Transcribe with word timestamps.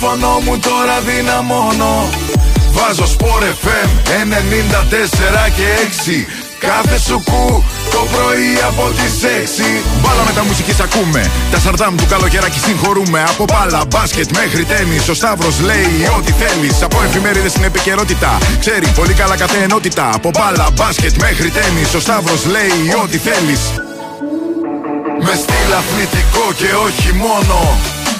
ραδιόφωνο 0.00 0.40
μου 0.44 0.58
τώρα 0.58 1.00
δυναμώνω. 1.00 2.08
Βάζω 2.72 3.06
σπορ 3.06 3.42
FM 3.62 3.88
94 4.08 5.50
και 5.56 5.66
6 6.06 6.26
Κάθε 6.58 6.98
σου 6.98 7.22
κου 7.24 7.64
το 7.90 8.06
πρωί 8.12 8.52
από 8.68 8.84
τις 8.98 9.14
6 9.22 9.82
Μπάλα 10.00 10.22
με 10.26 10.32
τα 10.32 10.44
μουσική 10.44 10.74
ακούμε. 10.82 11.30
Τα 11.50 11.58
σαρτάμ 11.58 11.94
του 11.96 12.06
καλοκαιράκι 12.08 12.58
συγχωρούμε. 12.58 13.22
Από 13.28 13.44
μπάλα, 13.44 13.82
μπάσκετ 13.90 14.30
μέχρι 14.40 14.64
τέννη. 14.64 14.98
Ο 15.10 15.14
Σταύρος 15.14 15.60
λέει 15.60 15.96
ό,τι 16.18 16.32
θέλεις. 16.32 16.82
Από 16.82 17.02
εφημερίδες 17.06 17.50
στην 17.50 17.64
επικαιρότητα 17.64 18.38
Ξέρει 18.60 18.86
πολύ 18.98 19.12
καλά 19.12 19.36
κάθε 19.36 19.58
ενότητα. 19.62 20.10
Από 20.14 20.30
μπάλα, 20.34 20.66
μπάσκετ 20.76 21.14
μέχρι 21.16 21.50
τέννη. 21.50 21.84
Ο 21.96 22.00
Σταύρος 22.00 22.44
λέει 22.46 22.80
ό,τι 23.02 23.18
θέλεις. 23.18 23.62
Με 25.26 25.34
στυλ 25.42 25.70
αθλητικό 25.80 26.46
και 26.56 26.70
όχι 26.86 27.12
μόνο 27.24 27.56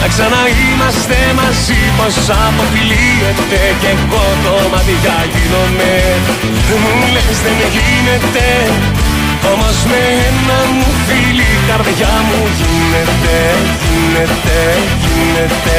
να 0.00 0.06
ξαναείμαστε 0.12 1.18
μαζί 1.40 1.80
πως 1.98 2.16
αποφυλίεται 2.44 3.62
και 3.80 3.90
εγώ 3.96 4.26
το 4.44 4.54
μάτια 4.72 5.16
γίνομαι. 5.32 5.94
Μου 6.82 6.92
λες 7.14 7.38
δεν 7.44 7.58
γίνεται 7.74 8.46
όμως 9.52 9.76
με 9.90 10.00
ένα 10.28 10.58
μου 10.76 10.90
φίλι 11.06 11.48
η 11.58 11.60
καρδιά 11.68 12.14
μου 12.28 12.40
γίνεται, 12.58 13.38
γίνεται, 13.82 14.58
γίνεται 15.02 15.78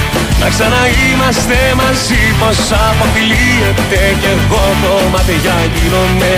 να 0.41 0.47
ξαναείμαστε 0.53 1.57
μαζί 1.81 2.23
πως 2.39 2.59
αποφυλίεται 2.87 4.01
Κι 4.21 4.29
εγώ 4.35 4.65
το 4.83 4.93
μάτια 5.13 5.57
γίνομαι. 5.73 6.33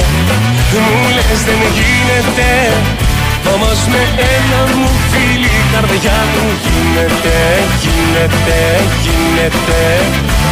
Μου 0.85 0.99
λες 1.15 1.39
δεν 1.47 1.61
γίνεται 1.77 2.51
Όμως 3.53 3.79
με 3.91 4.01
ένα 4.35 4.61
μου 4.77 4.89
φίλι 5.09 5.53
η 5.61 5.65
καρδιά 5.73 6.19
μου 6.31 6.45
γίνεται 6.65 7.37
Γίνεται, 7.83 8.59
γίνεται 9.03 9.81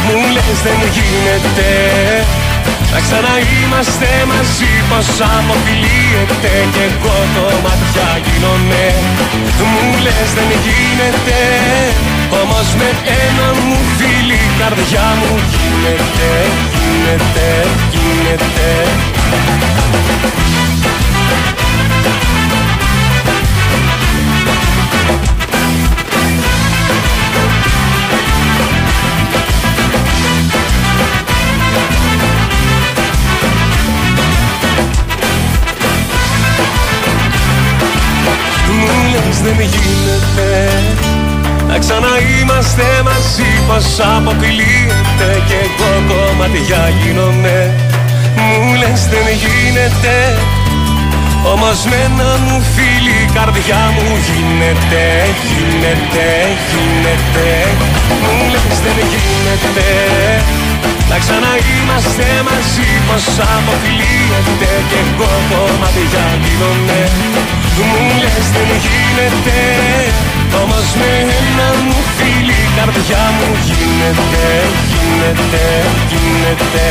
Μου 0.06 0.18
λες 0.34 0.58
δεν 0.66 0.80
γίνεται 0.96 1.70
να 2.92 3.00
ξαναείμαστε 3.06 4.08
μαζί 4.32 4.72
πως 4.88 5.08
αποφυλίεται 5.36 6.52
Κι 6.74 6.82
εγώ 6.88 7.16
το 7.34 7.44
μάτια 7.64 8.08
γίνομαι 8.24 8.84
Μου 9.70 9.84
λες 10.04 10.30
δεν 10.36 10.50
γίνεται 10.64 11.40
Όμως 12.40 12.74
με 12.78 12.88
ένα 13.24 13.46
μου 13.64 13.76
φίλι 13.98 14.34
η 14.34 14.50
καρδιά 14.58 15.14
μου. 15.18 15.38
Γίνεται 15.52 16.32
Γίνεται, 16.74 17.66
γίνεται. 17.92 18.92
Δεν 39.44 39.54
γίνεται 39.54 40.01
Να 41.72 41.78
ξαναείμαστε 41.78 42.86
μαζί 43.08 43.50
πως 43.68 43.86
αποκλείεται 44.16 45.30
Και 45.48 45.58
εγώ 45.66 45.90
κομματιά 46.08 46.82
γίνομαι. 46.98 47.58
Μου 48.36 48.74
λες 48.80 49.00
δεν 49.12 49.26
γίνεται 49.42 50.16
όμως 51.52 51.78
με 51.90 51.96
ένα 52.08 52.30
μου 52.44 52.56
φίλι 52.74 53.16
η 53.26 53.28
καρδιά 53.36 53.82
μου 53.94 54.08
γίνεται, 54.26 55.04
γίνεται, 55.48 56.26
γίνεται. 56.70 57.48
Μου 58.22 58.36
λες 58.52 58.76
δεν 58.84 58.98
γίνεται 59.12 59.90
να 61.10 61.16
ξαναείμαστε 61.22 62.26
μαζί 62.48 62.90
πως 63.06 63.24
αποκλείεται 63.56 64.72
και 64.90 64.98
εγώ 65.04 65.32
κομμάτια 65.50 66.26
γίνομαι. 66.42 67.00
Μου 67.88 68.02
λες 68.20 68.46
δεν 68.54 68.70
γίνεται 68.84 69.60
Όμως 70.60 70.86
με 71.00 71.10
ένα 71.38 71.68
μου 71.84 71.98
φίλι 72.16 72.58
η 72.66 72.70
καρδιά 72.76 73.24
μου 73.36 73.48
γίνεται 73.68 74.44
Γίνεται, 74.90 75.64
γίνεται 76.10 76.86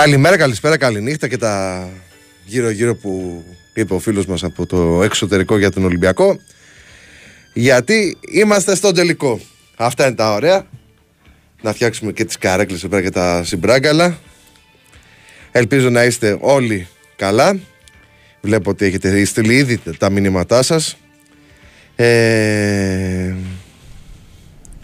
Καλημέρα, 0.00 0.36
καλησπέρα, 0.36 0.76
καληνύχτα 0.76 1.28
και 1.28 1.36
τα 1.36 1.88
γύρω-γύρω 2.44 2.94
που 2.94 3.44
είπε 3.74 3.94
ο 3.94 3.98
φίλος 3.98 4.26
μας 4.26 4.44
από 4.44 4.66
το 4.66 5.02
εξωτερικό 5.02 5.58
για 5.58 5.70
τον 5.70 5.84
Ολυμπιακό. 5.84 6.40
Γιατί 7.52 8.18
είμαστε 8.32 8.74
στο 8.74 8.92
τελικό. 8.92 9.40
Αυτά 9.76 10.06
είναι 10.06 10.14
τα 10.14 10.32
ωραία. 10.32 10.66
Να 11.62 11.72
φτιάξουμε 11.72 12.12
και 12.12 12.24
τις 12.24 12.38
καρέκλες 12.38 12.84
εδώ 12.84 13.00
και 13.00 13.10
τα 13.10 13.44
συμπράγκαλα. 13.44 14.18
Ελπίζω 15.52 15.90
να 15.90 16.04
είστε 16.04 16.38
όλοι 16.40 16.88
καλά. 17.16 17.58
Βλέπω 18.40 18.70
ότι 18.70 18.84
έχετε 18.84 19.24
στείλει 19.24 19.54
ήδη 19.54 19.80
τα 19.98 20.10
μηνύματά 20.10 20.62
σας. 20.62 20.96
Ε... 21.96 23.34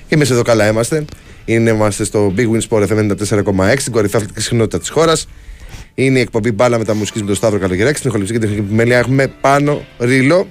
Εμείς 0.09 0.31
εδώ 0.31 0.43
καλά 0.43 0.69
είμαστε. 0.69 1.05
Είναι, 1.49 1.71
είμαστε 1.71 2.05
στο 2.05 2.33
Big 2.37 2.47
Win 2.51 2.61
Sport 2.69 2.87
FM 2.89 3.11
94,6, 3.11 3.83
την 3.83 3.93
κορυφαία 3.93 4.21
αθλητική 4.21 4.41
συχνότητα 4.41 4.79
της 4.79 4.89
χώρας. 4.89 5.29
Είναι 5.95 6.19
η 6.19 6.21
εκπομπή 6.21 6.53
μπάλα 6.53 6.79
με 6.79 6.85
τα 6.85 6.95
μουσική 6.95 7.19
με 7.19 7.27
τον 7.27 7.35
Σταύρο 7.35 7.59
Καλογεράκη. 7.59 7.99
Στην 7.99 8.11
ηχοληψία 8.11 8.39
και 8.39 8.47
την 8.47 8.59
επιμέλεια 8.59 8.99
έχουμε 8.99 9.33
πάνω 9.41 9.85
ρίλο, 9.99 10.47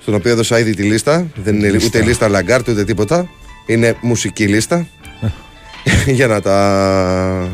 στον 0.00 0.14
οποίο 0.14 0.30
έδωσα 0.30 0.58
ήδη 0.58 0.74
τη 0.74 0.82
λίστα. 0.82 1.26
Δεν 1.34 1.54
είναι 1.54 1.78
ούτε 1.84 2.02
λίστα 2.02 2.28
λαγκάρτ 2.28 2.68
ούτε 2.68 2.84
τίποτα. 2.84 3.28
Είναι 3.66 3.96
μουσική 4.00 4.46
λίστα. 4.46 4.86
για 6.16 6.26
να 6.26 6.40
τα 6.40 7.50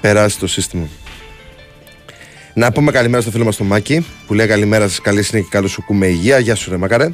περάσει 0.00 0.38
το 0.38 0.46
σύστημα. 0.46 0.88
Να 2.54 2.72
πούμε 2.72 2.90
καλημέρα 2.90 3.22
στο 3.22 3.30
φίλο 3.30 3.44
μας 3.44 3.56
τον 3.56 3.66
Μάκη 3.66 4.06
που 4.26 4.34
λέει 4.34 4.46
καλημέρα 4.46 4.88
σας, 4.88 5.00
καλή 5.00 5.22
συνέχεια 5.22 5.48
και 5.50 5.56
καλώς 5.56 5.70
σου 5.70 5.82
κουμέ 5.82 6.06
υγεία. 6.06 6.38
Γεια 6.38 6.54
σου, 6.54 6.70
ρε 6.70 6.76
Μακαρέ. 6.76 7.08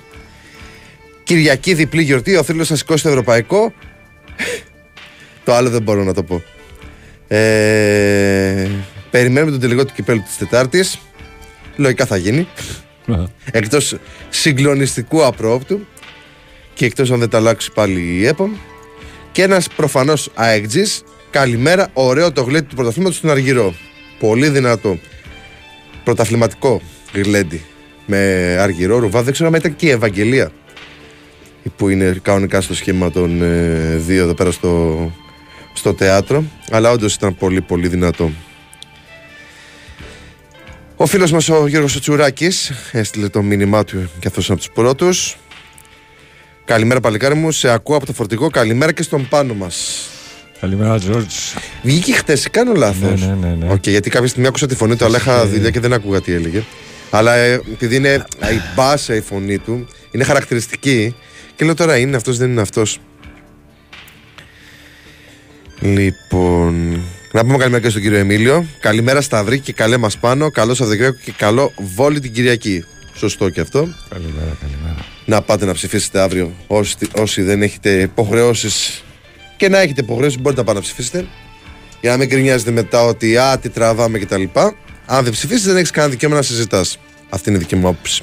Κυριακή 1.25 1.75
διπλή 1.75 2.03
γιορτή, 2.03 2.37
ο 2.37 2.43
θρύλο 2.43 2.65
θα 2.65 2.77
σηκώσει 2.77 3.03
το 3.03 3.09
ευρωπαϊκό. 3.09 3.73
Το 5.45 5.55
άλλο 5.55 5.71
δεν 5.71 5.83
μπορώ 5.83 6.05
να 6.05 6.15
το 6.15 6.23
πω. 6.23 6.43
Ε, 7.29 8.69
περιμένουμε 9.11 9.51
τον 9.51 9.61
τελικό 9.61 9.85
του 9.85 9.93
κυπέλου 9.95 10.23
της 10.23 10.37
Τετάρτης. 10.37 10.99
Λογικά 11.77 12.07
θα 12.07 12.17
γίνει. 12.17 12.49
εκτός 13.51 13.97
συγκλονιστικού 14.29 15.25
απρόπτου 15.25 15.87
και 16.75 16.85
εκτός 16.85 17.11
αν 17.11 17.19
δεν 17.19 17.29
τα 17.29 17.37
αλλάξει 17.39 17.73
πάλι 17.73 18.01
η 18.01 18.27
ΕΠΟ. 18.27 18.51
Και 19.33 19.43
ένας 19.43 19.69
προφανώς 19.69 20.31
αεκτζή. 20.35 20.83
Καλημέρα, 21.31 21.89
ωραίο 21.93 22.33
το 22.33 22.43
γλέντι 22.43 22.67
του 22.67 22.75
πρωταθλήματος 22.75 23.17
στον 23.17 23.31
Αργυρό. 23.31 23.75
Πολύ 24.19 24.49
δυνατό. 24.49 24.99
Πρωταθληματικό 26.05 26.81
γλέντι 27.13 27.63
με 28.07 28.17
Αργυρό, 28.61 28.99
Ρουβά. 28.99 29.23
Δεν 29.23 29.33
ξέρω 29.33 29.49
αν 29.49 29.55
ήταν 29.55 29.77
και 29.77 29.87
η 29.87 29.91
Ευαγγελία 29.91 30.51
που 31.77 31.89
είναι 31.89 32.19
κανονικά 32.23 32.61
στο 32.61 32.75
σχήμα 32.75 33.11
των 33.11 33.43
ε, 33.43 33.97
δύο 33.97 34.23
εδώ 34.23 34.35
πέρα 34.35 34.51
στο, 34.51 35.13
στο 35.73 35.95
θέατρο. 35.99 36.45
Αλλά 36.71 36.91
όντως 36.91 37.15
ήταν 37.15 37.37
πολύ 37.37 37.61
πολύ 37.61 37.89
δυνατό. 37.89 38.31
Ο 40.97 41.07
φίλος 41.07 41.33
μας 41.33 41.49
ο 41.49 41.67
Γιώργος 41.67 42.01
Τσουράκης 42.01 42.73
έστειλε 42.93 43.29
το 43.29 43.43
μήνυμά 43.43 43.85
του 43.85 44.11
και 44.19 44.29
αυτός 44.29 44.51
από 44.51 44.59
τους 44.59 44.71
πρώτους. 44.71 45.37
Καλημέρα 46.65 47.01
παλικάρι 47.01 47.35
μου, 47.35 47.51
σε 47.51 47.71
ακούω 47.71 47.97
από 47.97 48.07
το 48.07 48.13
φορτηγό. 48.13 48.51
Καλημέρα 48.51 48.93
και 48.93 49.03
στον 49.03 49.29
πάνω 49.29 49.55
μας. 49.55 50.09
Καλημέρα, 50.61 50.99
Τζόρτζ. 50.99 51.35
Βγήκε 51.83 52.13
χθε, 52.13 52.39
κάνω 52.51 52.73
λάθος. 52.75 53.21
Ναι, 53.21 53.27
ναι, 53.27 53.47
ναι. 53.47 53.67
ναι. 53.67 53.73
Okay, 53.73 53.89
γιατί 53.89 54.11
κάποια 54.11 54.29
στιγμή 54.29 54.49
άκουσα 54.49 54.67
τη 54.67 54.75
φωνή 54.75 54.97
του, 54.97 55.05
αλλά 55.05 55.17
είχα 55.17 55.47
δουλειά 55.47 55.71
και 55.71 55.81
δεν 55.81 55.93
άκουγα 55.93 56.21
τι 56.21 56.33
έλεγε. 56.33 56.63
Αλλά 57.11 57.35
ε, 57.35 57.53
επειδή 57.73 57.97
είναι 57.97 58.25
η 58.41 58.61
μπάσα 58.75 59.15
η 59.15 59.21
φωνή 59.21 59.59
του, 59.59 59.87
είναι 60.11 60.25
χαρακτηριστική. 60.25 61.15
Και 61.57 61.65
λέω 61.65 61.75
τώρα 61.75 61.97
είναι 61.97 62.17
αυτός, 62.17 62.39
δεν 62.39 62.51
είναι 62.51 62.61
αυτός. 62.61 62.99
Λοιπόν. 65.81 67.05
Να 67.33 67.45
πούμε 67.45 67.57
καλημέρα 67.57 67.83
και 67.83 67.89
στον 67.89 68.03
κύριο 68.03 68.19
Εμίλιο. 68.19 68.67
Καλημέρα 68.81 69.21
Σταυρή 69.21 69.61
και 69.61 69.73
καλέ 69.73 69.97
μας 69.97 70.19
πάνω. 70.19 70.51
Καλό 70.51 70.75
Σαββατοκύριακο 70.75 71.19
και 71.25 71.33
καλό 71.37 71.73
βόλι 71.95 72.21
την 72.21 72.33
Κυριακή. 72.33 72.85
Σωστό 73.15 73.49
και 73.49 73.61
αυτό. 73.61 73.89
Καλημέρα, 74.09 74.57
καλημέρα. 74.61 75.05
Να 75.25 75.43
πάτε 75.43 75.65
να 75.65 75.73
ψηφίσετε 75.73 76.21
αύριο 76.21 76.53
όσοι, 76.67 76.97
όσοι 77.17 77.43
δεν 77.43 77.63
έχετε 77.63 78.01
υποχρεώσεις 78.01 79.05
και 79.57 79.69
να 79.69 79.79
έχετε 79.79 80.01
υποχρεώσεις, 80.01 80.41
μπορείτε 80.41 80.61
να 80.61 80.67
πάτε 80.67 80.79
να 80.79 80.85
ψηφίσετε. 80.85 81.27
Για 82.01 82.11
να 82.11 82.17
μην 82.17 82.29
κρινιάζετε 82.29 82.71
μετά 82.71 83.05
ότι 83.05 83.37
α, 83.37 83.59
τι 83.59 83.69
τραβάμε 83.69 84.19
κτλ. 84.19 84.43
Αν 85.07 85.25
δεν 85.25 85.33
ψηφίσεις, 85.33 85.65
δεν 85.65 85.77
έχεις 85.77 85.91
κανένα 85.91 86.13
δικαίωμα 86.13 86.37
να 86.37 86.43
συζητάς. 86.43 86.99
Αυτή 87.29 87.49
είναι 87.49 87.59
η 87.59 87.61
δική 87.61 87.77
μου 87.77 87.89
άποψη. 87.89 88.23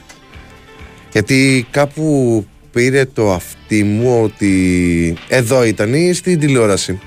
Γιατί 1.11 1.67
κάπου 1.71 2.47
πήρε 2.73 3.05
το 3.05 3.33
αυτί 3.33 3.83
μου 3.83 4.23
ότι 4.23 5.17
εδώ 5.27 5.63
ήταν 5.63 5.93
ή 5.93 6.13
στην 6.13 6.39
τηλεόραση 6.39 6.99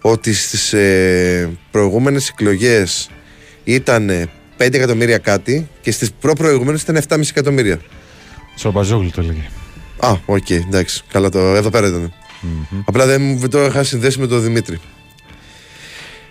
ότι 0.00 0.34
στις 0.34 0.72
ε, 0.72 1.50
προηγούμενες 1.70 2.28
εκλογές 2.28 3.10
ήταν 3.64 4.10
5 4.58 4.74
εκατομμύρια 4.74 5.18
κάτι 5.18 5.68
και 5.80 5.90
στις 5.90 6.12
προ-προηγούμενες 6.12 6.82
ήταν 6.82 7.02
7,5 7.08 7.20
εκατομμύρια. 7.30 7.80
Τσορμπατζόγλου 8.56 9.10
το 9.10 9.20
έλεγε. 9.20 9.48
Α, 9.96 10.10
OK, 10.26 10.44
okay, 10.48 10.60
εντάξει. 10.66 11.02
Καλά 11.12 11.28
το. 11.28 11.38
Εδώ 11.38 11.70
πέρα 11.70 11.86
ήταν. 11.86 12.12
Mm-hmm. 12.12 12.82
Απλά 12.84 13.06
δεν 13.06 13.50
το 13.50 13.64
είχα 13.64 13.84
συνδέσει 13.84 14.18
με 14.18 14.26
τον 14.26 14.42
Δημήτρη. 14.42 14.80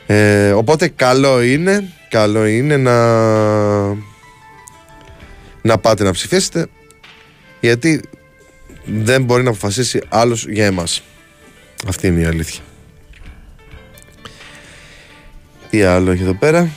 Ε, 0.06 0.52
οπότε 0.52 0.88
καλό 0.88 1.42
είναι, 1.42 1.94
καλό 2.10 2.46
είναι 2.46 2.78
να, 2.78 2.96
να 5.62 5.78
πάτε 5.82 6.04
να 6.04 6.12
ψηφίσετε 6.12 6.68
γιατί 7.60 8.02
δεν 8.86 9.24
μπορεί 9.24 9.44
να 9.44 9.50
αποφασίσει 9.50 10.02
άλλος 10.10 10.48
για 10.50 10.66
εμάς. 10.66 11.04
Αυτή 11.88 12.08
είναι 12.08 12.22
η 12.22 12.26
αλήθεια. 12.26 12.62
Τι 15.70 15.82
άλλο 15.82 16.12
έχει 16.12 16.22
εδώ 16.22 16.36
πέρα; 16.36 16.70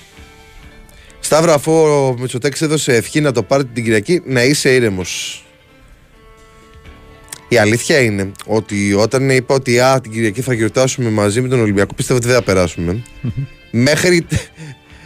Σταύρο, 1.20 1.52
αφού 1.52 1.72
ο 1.72 2.16
Μητσοτέξ 2.18 2.62
έδωσε 2.62 2.94
ευχή 2.94 3.20
να 3.20 3.32
το 3.32 3.42
πάρει 3.42 3.64
την 3.64 3.84
Κυριακή, 3.84 4.22
να 4.24 4.44
είσαι 4.44 4.74
ήρεμος. 4.74 5.44
Η 7.48 7.56
αλήθεια 7.56 8.00
είναι 8.00 8.32
ότι 8.46 8.94
όταν 8.94 9.30
είπα 9.30 9.54
ότι 9.54 9.80
α, 9.80 10.00
την 10.00 10.12
Κυριακή 10.12 10.40
θα 10.40 10.54
γιορτάσουμε 10.54 11.10
μαζί 11.10 11.40
με 11.40 11.48
τον 11.48 11.60
Ολυμπιακό, 11.60 11.94
πίστευα 11.94 12.18
ότι 12.18 12.26
δεν 12.28 12.36
θα 12.36 12.42
περάσουμε. 12.42 13.02
μέχρι, 13.70 14.26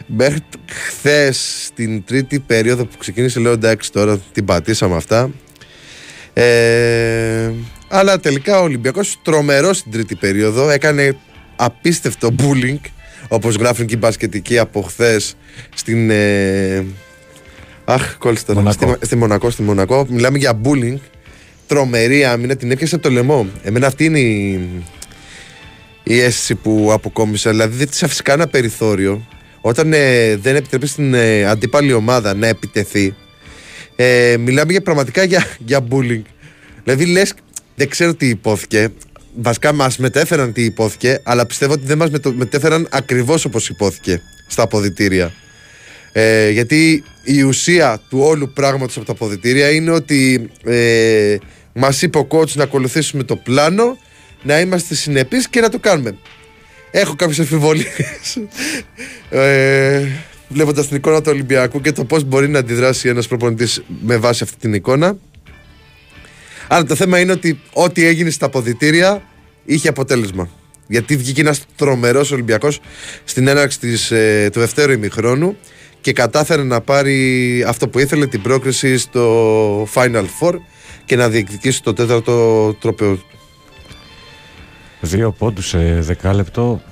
μέχρι 0.07 0.41
χθες, 0.67 1.71
την 1.75 2.05
τρίτη 2.05 2.39
περίοδο 2.39 2.85
που 2.85 2.97
ξεκίνησε, 2.99 3.41
λέω 3.41 3.53
εντάξει 3.53 3.93
τώρα 3.93 4.19
την 4.33 4.45
πατήσαμε 4.45 4.97
αυτά. 4.97 5.31
Ε, 6.41 7.53
αλλά 7.89 8.21
τελικά 8.21 8.61
ο 8.61 8.63
Ολυμπιακός 8.63 9.19
τρομερός 9.23 9.77
στην 9.77 9.93
τρίτη 9.93 10.15
περίοδο 10.15 10.71
έκανε 10.71 11.17
απίστευτο 11.57 12.35
bullying 12.39 12.81
όπως 13.29 13.55
γράφουν 13.55 13.87
και 13.87 13.95
οι 13.95 13.99
μπασκετικοί 14.01 14.59
από 14.59 14.83
χθες 14.83 15.37
στην 15.75 16.11
ε, 16.11 16.87
Αχ, 17.85 18.17
κόλλησα 18.19 18.71
στη, 18.71 18.97
στη 19.01 19.17
Μονακό, 19.17 19.51
στη 19.51 19.63
Μονακό. 19.63 20.07
Μιλάμε 20.09 20.39
για 20.39 20.61
bullying 20.65 20.99
τρομερή 21.67 22.25
άμυνα, 22.25 22.57
την 22.57 22.71
έπιασε 22.71 22.95
από 22.95 23.05
το 23.05 23.11
λαιμό. 23.11 23.47
Εμένα 23.63 23.87
αυτή 23.87 24.05
είναι 24.05 24.19
η, 24.19 24.69
η 26.03 26.21
αίσθηση 26.21 26.55
που 26.55 26.89
αποκόμισα. 26.93 27.51
Δηλαδή 27.51 27.77
δεν 27.77 27.89
της 27.89 28.03
αφήσει 28.03 28.23
κανένα 28.23 28.49
περιθώριο. 28.49 29.27
Όταν 29.61 29.93
ε, 29.93 30.37
δεν 30.37 30.57
επιτρέπει 30.57 30.87
στην 30.87 31.15
ε, 31.15 31.45
αντίπαλη 31.45 31.93
ομάδα 31.93 32.35
να 32.35 32.47
επιτεθεί, 32.47 33.15
ε, 34.01 34.37
μιλάμε 34.39 34.73
για 34.73 34.83
πραγματικά 34.83 35.23
για, 35.23 35.47
για 35.59 35.87
bullying. 35.91 36.23
Δηλαδή 36.85 37.07
λες, 37.07 37.35
δεν 37.75 37.89
ξέρω 37.89 38.15
τι 38.15 38.29
υπόθηκε. 38.29 38.89
Βασικά 39.35 39.73
μας 39.73 39.99
μετέφεραν 39.99 40.53
τι 40.53 40.65
υπόθηκε, 40.65 41.21
αλλά 41.23 41.47
πιστεύω 41.47 41.73
ότι 41.73 41.87
δεν 41.87 41.99
μας 41.99 42.11
μετέφεραν 42.35 42.89
ακριβώς 42.91 43.45
όπως 43.45 43.69
υπόθηκε 43.69 44.23
στα 44.47 44.63
αποδητήρια. 44.63 45.33
Ε, 46.13 46.51
γιατί 46.51 47.05
η 47.25 47.43
ουσία 47.43 48.01
του 48.09 48.19
όλου 48.19 48.53
πράγματος 48.53 48.97
από 48.97 49.07
τα 49.07 49.13
αποδητήρια 49.13 49.71
είναι 49.71 49.91
ότι 49.91 50.51
ε, 50.65 51.37
Μας 51.81 52.03
είπε 52.03 52.19
ο 52.19 52.27
coach 52.31 52.53
να 52.53 52.63
ακολουθήσουμε 52.63 53.23
το 53.23 53.37
πλάνο, 53.37 53.99
να 54.43 54.61
είμαστε 54.61 54.95
συνεπείς 54.95 55.49
και 55.49 55.61
να 55.61 55.69
το 55.69 55.79
κάνουμε. 55.79 56.17
Έχω 56.91 57.15
κάποιες 57.15 57.39
αμφιβολίες. 57.39 58.39
ε, 59.31 60.07
Βλέποντας 60.49 60.89
την 60.89 60.97
εικόνα 60.97 61.21
του 61.21 61.31
Ολυμπιακού 61.33 61.81
και 61.81 61.93
το 61.93 62.05
πώς 62.05 62.25
μπορεί 62.25 62.49
να 62.49 62.59
αντιδράσει 62.59 63.09
ένας 63.09 63.27
προπονητής 63.27 63.83
με 64.01 64.17
βάση 64.17 64.43
αυτή 64.43 64.57
την 64.57 64.75
εικόνα. 64.75 65.17
Αλλά 66.69 66.85
το 66.85 66.95
θέμα 66.95 67.19
είναι 67.19 67.33
ότι 67.33 67.61
ό,τι 67.73 68.05
έγινε 68.07 68.31
στα 68.31 68.47
αποδητήρια 68.47 69.23
είχε 69.65 69.89
αποτέλεσμα. 69.89 70.49
Γιατί 70.87 71.17
βγήκε 71.17 71.41
ένας 71.41 71.65
τρομερός 71.77 72.31
Ολυμπιακός 72.31 72.81
στην 73.25 73.49
έναρξη 73.49 73.79
της, 73.79 74.11
ε, 74.11 74.49
του 74.53 74.61
δευτέρου 74.61 74.93
ημιχρόνου 74.93 75.57
και 76.01 76.13
κατάφερε 76.13 76.63
να 76.63 76.81
πάρει 76.81 77.65
αυτό 77.67 77.89
που 77.89 77.99
ήθελε, 77.99 78.27
την 78.27 78.43
πρόκριση 78.43 78.99
στο 78.99 79.83
Final 79.95 80.25
Four 80.41 80.55
και 81.05 81.17
να 81.17 81.29
διεκδικήσει 81.29 81.83
το 81.83 81.93
τέταρτο 81.93 82.73
τρόπαιο. 82.81 83.19
Δύο 85.01 85.33
πόντους 85.33 85.69
σε 85.69 86.01
δεκάλεπτο. 86.01 86.83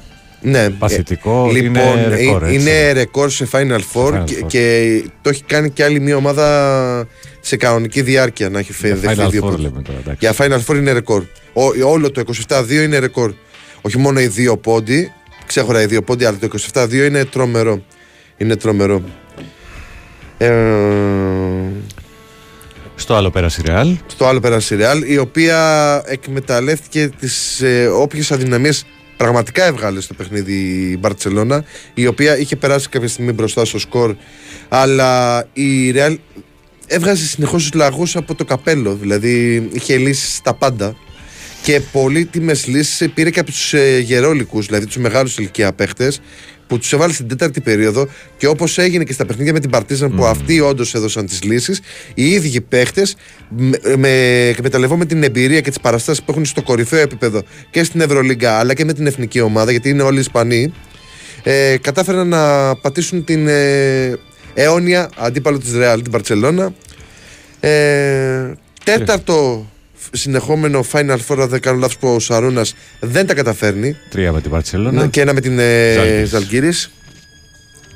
Ναι, 0.49 0.71
παθητικό. 0.71 1.49
λοιπόν, 1.53 1.99
είναι 1.99 2.09
ρεκόρ, 2.09 2.43
έτσι. 2.43 2.55
είναι 2.55 2.93
ρεκόρ 2.93 3.31
σε 3.31 3.49
Final 3.53 3.81
Four, 3.93 4.23
και, 4.25 4.35
και, 4.47 5.03
το 5.23 5.29
έχει 5.31 5.43
κάνει 5.43 5.71
και 5.71 5.85
άλλη 5.85 6.01
μια 6.01 6.17
ομάδα 6.17 7.07
σε 7.41 7.57
κανονική 7.57 8.03
διάρκεια 8.03 8.49
να 8.49 8.59
έχει 8.59 8.73
φέρει 8.73 9.01
Final 9.05 9.29
δύο 9.31 9.49
Four 9.49 9.59
λέμε 9.59 9.83
τώρα, 9.83 10.17
Για 10.19 10.35
Final 10.39 10.61
Four 10.67 10.77
είναι 10.77 10.93
ρεκόρ. 10.93 11.25
Ό, 11.53 11.91
όλο 11.91 12.11
το 12.11 12.23
27-2 12.49 12.71
είναι 12.71 12.99
ρεκόρ. 12.99 13.33
Όχι 13.81 13.99
μόνο 13.99 14.21
οι 14.21 14.27
δύο 14.27 14.57
πόντι, 14.57 15.13
ξέχωρα 15.47 15.83
οι 15.83 15.87
δύο 15.87 16.03
πόντι, 16.03 16.25
αλλά 16.25 16.37
το 16.41 16.49
27-2 16.73 16.93
είναι 16.93 17.25
τρομερό. 17.25 17.83
Είναι 18.37 18.57
τρομερό. 18.57 19.03
Ε, 20.39 20.53
Στο 22.95 23.15
άλλο 23.15 23.31
πέρασε 23.31 23.61
η 23.65 23.67
Ρεάλ. 23.67 23.97
στο 24.07 24.27
άλλο 24.27 24.41
πέρασε 24.41 24.75
η 24.75 24.79
Real, 24.81 25.09
η 25.09 25.19
οποία 25.19 26.03
εκμεταλλεύτηκε 26.07 27.11
τις 27.19 27.61
ε, 27.61 27.87
όποιες 27.87 28.33
αδυναμίες 28.33 28.85
πραγματικά 29.17 29.65
έβγαλε 29.65 30.01
στο 30.01 30.15
παιχνίδι 30.15 30.53
η 30.93 30.97
Μπαρτσελώνα, 31.01 31.65
η 31.95 32.07
οποία 32.07 32.39
είχε 32.39 32.57
περάσει 32.57 32.89
κάποια 32.89 33.09
στιγμή 33.09 33.33
μπροστά 33.33 33.65
στο 33.65 33.79
σκορ, 33.79 34.17
αλλά 34.69 35.43
η 35.53 35.93
Real 35.95 36.17
έβγαζε 36.87 37.27
συνεχώς 37.27 37.63
τους 37.63 37.73
λαγούς 37.73 38.17
από 38.17 38.35
το 38.35 38.45
καπέλο, 38.45 38.95
δηλαδή 38.95 39.69
είχε 39.73 39.97
λύσεις 39.97 40.37
στα 40.37 40.55
πάντα 40.55 40.97
και 41.63 41.81
πολύτιμες 41.81 42.67
λύσεις 42.67 43.11
πήρε 43.15 43.31
και 43.31 43.41
από 43.41 43.51
τους 43.51 43.73
ε, 43.73 43.99
γερόλικους, 43.99 44.67
δηλαδή 44.67 44.87
τους 44.87 44.97
μεγάλους 44.97 45.39
ηλικία 45.39 45.73
παίχτες, 45.73 46.21
που 46.67 46.79
τους 46.79 46.93
έβαλε 46.93 47.13
στην 47.13 47.29
τέταρτη 47.29 47.61
περίοδο 47.61 48.09
και 48.37 48.47
όπως 48.47 48.79
έγινε 48.79 49.05
και 49.05 49.13
στα 49.13 49.27
παιχνίδια 49.27 49.53
με 49.53 49.61
την 49.61 49.71
Παρτίζαν 49.71 50.15
που 50.15 50.25
αυτοί 50.25 50.61
όντως 50.61 50.95
έδωσαν 50.95 51.27
τις 51.27 51.43
λύσεις, 51.43 51.81
οι 52.15 52.31
ίδιοι 52.31 52.61
παίχτες, 52.61 53.17
με, 53.49 53.79
με, 53.97 54.09
εκμεταλλευόμενοι 54.49 55.09
την 55.09 55.23
εμπειρία 55.23 55.61
και 55.61 55.69
τις 55.69 55.81
παραστάσεις 55.81 56.23
που 56.23 56.31
έχουν 56.31 56.45
στο 56.45 56.63
κορυφαίο 56.63 57.01
επίπεδο 57.01 57.43
και 57.71 57.85
στην 57.85 58.01
Ευρωλίγκα 58.01 58.59
αλλά 58.59 58.75
και 58.75 58.85
με 58.85 58.93
την 58.93 59.07
εθνική 59.07 59.41
ομάδα, 59.41 59.71
γιατί 59.71 59.89
είναι 59.89 60.03
όλοι 60.03 60.19
Ισπανοί, 60.19 60.73
ε, 61.43 61.77
κατάφεραν 61.81 62.29
να 62.29 62.75
πατήσουν 62.77 63.25
την 63.25 63.49
ε, 63.49 64.19
αιώνια 64.55 65.11
αντίπαλο 65.17 65.59
της 65.59 65.73
Ρεάλ, 65.73 66.03
την 66.03 66.13
Παρτσελώνα. 66.13 66.75
Ε, 67.61 68.53
τέταρτο 68.85 69.67
συνεχόμενο 70.13 70.85
Final 70.93 71.17
Four, 71.29 71.39
αν 71.41 71.49
δεν 71.49 71.61
κάνω 71.61 71.79
λάθος, 71.79 71.97
που 71.99 72.09
ο 72.15 72.19
Σαρούνας 72.19 72.75
δεν 73.01 73.27
τα 73.27 73.35
καταφέρνει. 73.35 73.97
Τρία 74.11 74.33
με 74.33 74.41
την 74.41 74.51
Παρσελόνα. 74.51 75.01
Ναι, 75.03 75.09
Και 75.09 75.21
ένα 75.21 75.33
με 75.33 75.41
την 75.41 75.59
ε, 75.59 75.93
Ζάλγκιρις. 75.95 76.29
Ζαλγκύρης. 76.29 76.91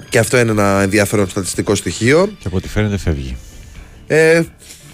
Και 0.09 0.19
αυτό 0.19 0.39
είναι 0.39 0.51
ένα 0.51 0.81
ενδιαφέρον 0.83 1.29
στατιστικό 1.29 1.75
στοιχείο. 1.75 2.27
Και 2.39 2.47
από 2.47 2.57
ό,τι 2.57 2.69
φαίνεται 2.69 2.99
φεύγει. 2.99 3.37
Ε, 4.07 4.43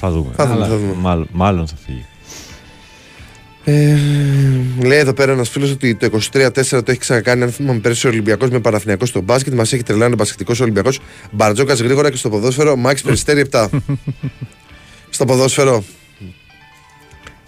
Θα 0.00 0.10
δούμε. 0.10 0.30
Θα 0.36 0.44
δούμε, 0.46 0.56
Αλλά 0.56 0.66
θα 0.66 0.76
δούμε. 0.76 0.92
Μάλλον, 0.96 1.28
μάλλον 1.32 1.66
θα 1.66 1.74
φύγει. 1.86 2.04
ε, 3.64 3.96
λέει 4.86 4.98
εδώ 4.98 5.12
πέρα 5.12 5.32
ένας 5.32 5.48
φίλος 5.48 5.70
ότι 5.70 5.94
το 5.94 6.06
23-4 6.32 6.50
το 6.70 6.82
έχει 6.86 6.98
ξανακάνει. 6.98 7.42
Αν 7.42 7.50
θυμάμαι 7.52 7.78
πέρσι 7.78 8.06
ο 8.06 8.10
Ολυμπιακός 8.10 8.50
με 8.50 8.60
Παναθηναϊκός 8.60 9.08
στο 9.08 9.20
μπάσκετ. 9.20 9.52
Μας 9.54 9.72
έχει 9.72 9.82
τρελάνει 9.82 10.12
ο 10.12 10.16
μπασκετικός 10.16 10.60
Ολυμπιακός. 10.60 10.98
Μπαρτζόκας 11.30 11.80
γρήγορα 11.80 12.10
και 12.10 12.16
στο 12.16 12.28
ποδόσφαιρο. 12.28 12.76
Μάξ 12.76 13.02
Περιστέρη 13.02 13.46
7. 13.50 13.66
στο 15.10 15.24
ποδόσφαιρο. 15.24 15.84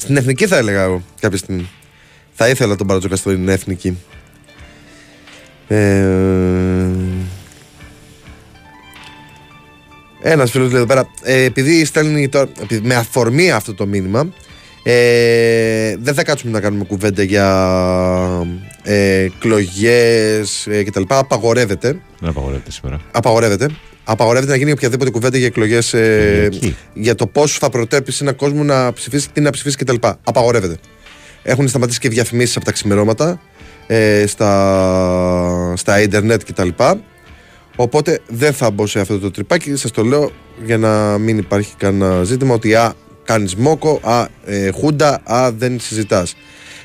Στην 0.00 0.16
εθνική 0.16 0.46
θα 0.46 0.56
έλεγα 0.56 0.82
εγώ 0.82 1.02
κάποια 1.20 1.38
στιγμή. 1.38 1.68
Θα 2.32 2.48
ήθελα 2.48 2.76
τον 2.76 2.86
Μπαρτζόκα 2.86 3.16
στην 3.16 3.48
εθνική. 3.48 3.98
Ε, 5.68 6.06
Ένας 10.20 10.50
φίλος 10.50 10.68
λέει 10.68 10.76
εδώ 10.76 10.86
πέρα, 10.86 11.08
ε, 11.22 11.42
επειδή 11.42 11.84
στέλνει 11.84 12.28
τώρα, 12.28 12.48
επειδή 12.62 12.86
με 12.86 12.94
αφορμή 12.94 13.50
αυτό 13.50 13.74
το 13.74 13.86
μήνυμα, 13.86 14.32
ε, 14.82 15.96
δεν 15.98 16.14
θα 16.14 16.22
κάτσουμε 16.24 16.52
να 16.52 16.60
κάνουμε 16.60 16.84
κουβέντα 16.84 17.22
για 17.22 17.48
ε, 18.82 19.18
εκλογές 19.20 20.66
ε, 20.66 20.82
κτλ. 20.82 21.02
Απαγορεύεται. 21.08 22.00
Δεν 22.20 22.28
απαγορεύεται 22.28 22.70
σήμερα. 22.70 23.00
Απαγορεύεται. 23.10 23.68
Απαγορεύεται 24.10 24.52
να 24.52 24.58
γίνει 24.58 24.72
οποιαδήποτε 24.72 25.10
κουβέντα 25.10 25.38
για 25.38 25.46
εκλογές 25.46 25.94
ε, 25.94 26.48
Κυριακή. 26.50 26.76
για 26.94 27.14
το 27.14 27.26
πώς 27.26 27.58
θα 27.58 27.70
προτρέπει 27.70 28.12
έναν 28.20 28.36
κόσμο 28.36 28.62
να 28.62 28.92
ψηφίσει, 28.92 29.30
τι 29.32 29.40
να 29.40 29.50
ψηφίσει 29.50 29.76
κτλ. 29.76 29.94
Απαγορεύεται. 30.24 30.76
Έχουν 31.42 31.68
σταματήσει 31.68 31.98
και 31.98 32.08
διαφημίσεις 32.08 32.56
από 32.56 32.64
τα 32.64 32.72
ξημερώματα 32.72 33.40
ε, 33.86 34.26
στα, 34.26 35.74
στα 35.76 36.00
ίντερνετ 36.00 36.42
κτλ. 36.44 36.68
Οπότε 37.76 38.20
δεν 38.28 38.52
θα 38.52 38.70
μπω 38.70 38.86
σε 38.86 39.00
αυτό 39.00 39.18
το 39.18 39.30
τρυπάκι. 39.30 39.76
Σας 39.76 39.90
το 39.90 40.02
λέω 40.02 40.30
για 40.64 40.78
να 40.78 41.18
μην 41.18 41.38
υπάρχει 41.38 41.74
κανένα 41.76 42.24
ζήτημα 42.24 42.54
ότι 42.54 42.74
α, 42.74 42.94
κάνεις 43.24 43.54
μόκο, 43.54 44.00
α, 44.02 44.26
ε, 44.44 44.70
χούντα, 44.70 45.20
α, 45.24 45.52
δεν 45.52 45.80
συζητάς. 45.80 46.34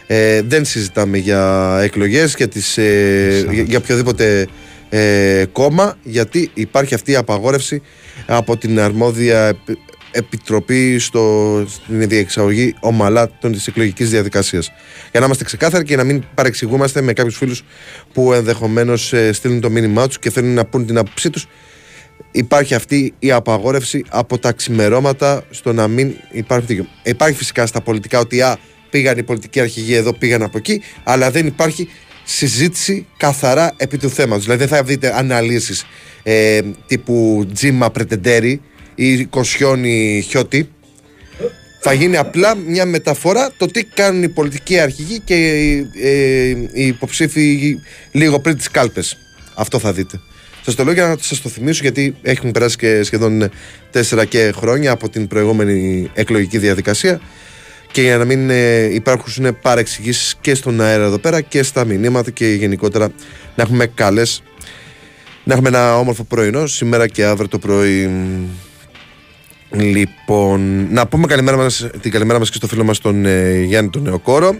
Ε, 0.08 0.42
δεν 0.42 0.66
συζητάμε 0.66 1.18
για 1.18 1.78
εκλογές 1.82 2.36
για, 2.38 2.48
τις, 2.48 2.78
ε, 2.78 3.46
για, 3.52 3.64
για 3.64 3.78
οποιοδήποτε 3.78 4.48
ε, 4.96 5.46
κόμμα 5.52 5.98
γιατί 6.04 6.52
υπάρχει 6.54 6.94
αυτή 6.94 7.12
η 7.12 7.16
απαγόρευση 7.16 7.82
από 8.26 8.58
την 8.58 8.80
αρμόδια 8.80 9.48
επι- 9.48 9.80
επιτροπή 10.12 11.00
στο, 11.00 11.66
στην 11.68 12.08
διεξαγωγή 12.08 12.76
ομαλά 12.80 13.30
των 13.40 13.52
της 13.52 13.68
εκλογικής 13.68 14.10
διαδικασίας. 14.10 14.72
Για 15.12 15.20
να 15.20 15.26
είμαστε 15.26 15.44
ξεκάθαροι 15.44 15.84
και 15.84 15.96
να 15.96 16.04
μην 16.04 16.24
παρεξηγούμαστε 16.36 17.02
με 17.02 17.14
κάποιους 17.14 17.38
φίλους 17.38 17.64
που 18.14 18.34
ενδεχομένως 18.34 19.14
ε, 19.14 19.32
στείλουν 19.34 19.62
το 19.62 19.70
μήνυμά 19.70 20.08
τους 20.08 20.20
και 20.20 20.30
θέλουν 20.30 20.54
να 20.54 20.66
πούν 20.66 20.86
την 20.86 20.98
άποψή 20.98 21.30
τους 21.30 21.48
υπάρχει 22.32 22.76
αυτή 22.76 23.14
η 23.20 23.32
απαγόρευση 23.32 24.06
από 24.10 24.38
τα 24.38 24.52
ξημερώματα 24.52 25.44
στο 25.50 25.74
να 25.74 25.88
μην 25.88 26.16
υπάρχει 26.32 26.66
τέτοιο. 26.66 26.86
Υπάρχει 27.04 27.38
φυσικά 27.38 27.66
στα 27.66 27.82
πολιτικά 27.82 28.20
ότι 28.20 28.42
α, 28.42 28.58
πήγαν 28.90 29.18
οι 29.18 29.24
πολιτικοί 29.24 29.60
αρχηγοί 29.60 29.94
εδώ, 29.94 30.14
πήγαν 30.14 30.42
από 30.44 30.58
εκεί, 30.58 30.82
αλλά 31.04 31.32
δεν 31.32 31.48
υπάρχει 31.48 31.90
συζήτηση 32.24 33.06
καθαρά 33.18 33.74
επί 33.78 33.98
του 33.98 34.10
θέματος. 34.10 34.44
Δηλαδή 34.44 34.66
δεν 34.66 34.78
θα 34.78 34.84
δείτε 34.84 35.18
αναλύσεις 35.18 35.86
ε, 36.24 36.60
τύπου 36.88 37.48
Τζίμα 37.54 37.92
Πρετεντέρη 37.92 38.62
ή 38.96 39.26
Κοσιόνι 39.26 40.26
Χιώτη. 40.30 40.70
Θα 41.82 41.94
γίνει 41.94 42.18
απλά 42.18 42.56
μια 42.56 42.86
μεταφορά 42.86 43.52
το 43.58 43.66
τι 43.66 43.84
κάνουν 43.84 44.24
οι 44.24 44.30
πολιτικοί 44.30 44.80
αρχηγοί 44.80 45.20
και 45.20 45.36
οι, 45.36 45.90
ε, 46.02 46.50
οι 46.74 46.88
υποψήφοι 46.88 47.76
λίγο 48.12 48.40
πριν 48.40 48.58
τις 48.58 48.72
κάλπες. 48.72 49.18
Αυτό 49.56 49.80
θα 49.80 49.94
δείτε. 49.94 50.20
Σας 50.66 50.76
το 50.76 50.84
λέω 50.84 50.94
για 50.94 51.08
να 51.08 51.16
σας 51.20 51.42
το 51.42 51.50
θυμίσω 51.50 51.80
γιατί 51.82 52.16
έχουν 52.22 52.52
περάσει 52.52 52.78
και 52.78 53.04
σχεδόν 53.04 53.50
τέσσερα 53.92 54.26
και 54.26 54.52
χρόνια 54.56 54.92
από 54.92 55.10
την 55.10 55.28
προηγούμενη 55.28 56.10
εκλογική 56.14 56.58
διαδικασία 56.58 57.22
και 57.94 58.02
για 58.02 58.18
να 58.18 58.26
μην 58.26 58.50
ε, 58.50 58.94
υπάρχουν 58.94 59.58
παρεξηγήσεις 59.62 60.36
και 60.42 60.56
στον 60.56 60.82
αέρα 60.82 61.04
εδώ 61.04 61.18
πέρα 61.18 61.42
και 61.42 61.64
στα 61.64 61.86
μηνύματα 61.86 62.32
και 62.32 62.48
γενικότερα 62.48 63.12
να 63.56 63.64
έχουμε 63.64 63.86
καλές 63.86 64.44
να 65.44 65.54
έχουμε 65.54 65.70
ένα 65.70 65.98
όμορφο 65.98 66.24
πρωινό 66.24 66.68
σήμερα 66.68 67.08
και 67.08 67.26
αύριο 67.26 67.48
το 67.48 67.60
πρωί. 67.60 68.10
Λοιπόν, 69.70 70.88
να 70.92 71.08
πούμε 71.08 71.28
καλημέρα 71.28 71.58
μας, 71.58 71.88
την 72.02 72.12
καλημέρα 72.12 72.40
μας 72.40 72.50
και 72.50 72.56
στο 72.56 72.68
φίλο 72.68 72.84
μας 72.84 73.00
τον 73.00 73.26
ε, 73.26 73.62
Γιάννη 73.62 73.90
τον 73.90 74.02
Νεοκόρο. 74.02 74.56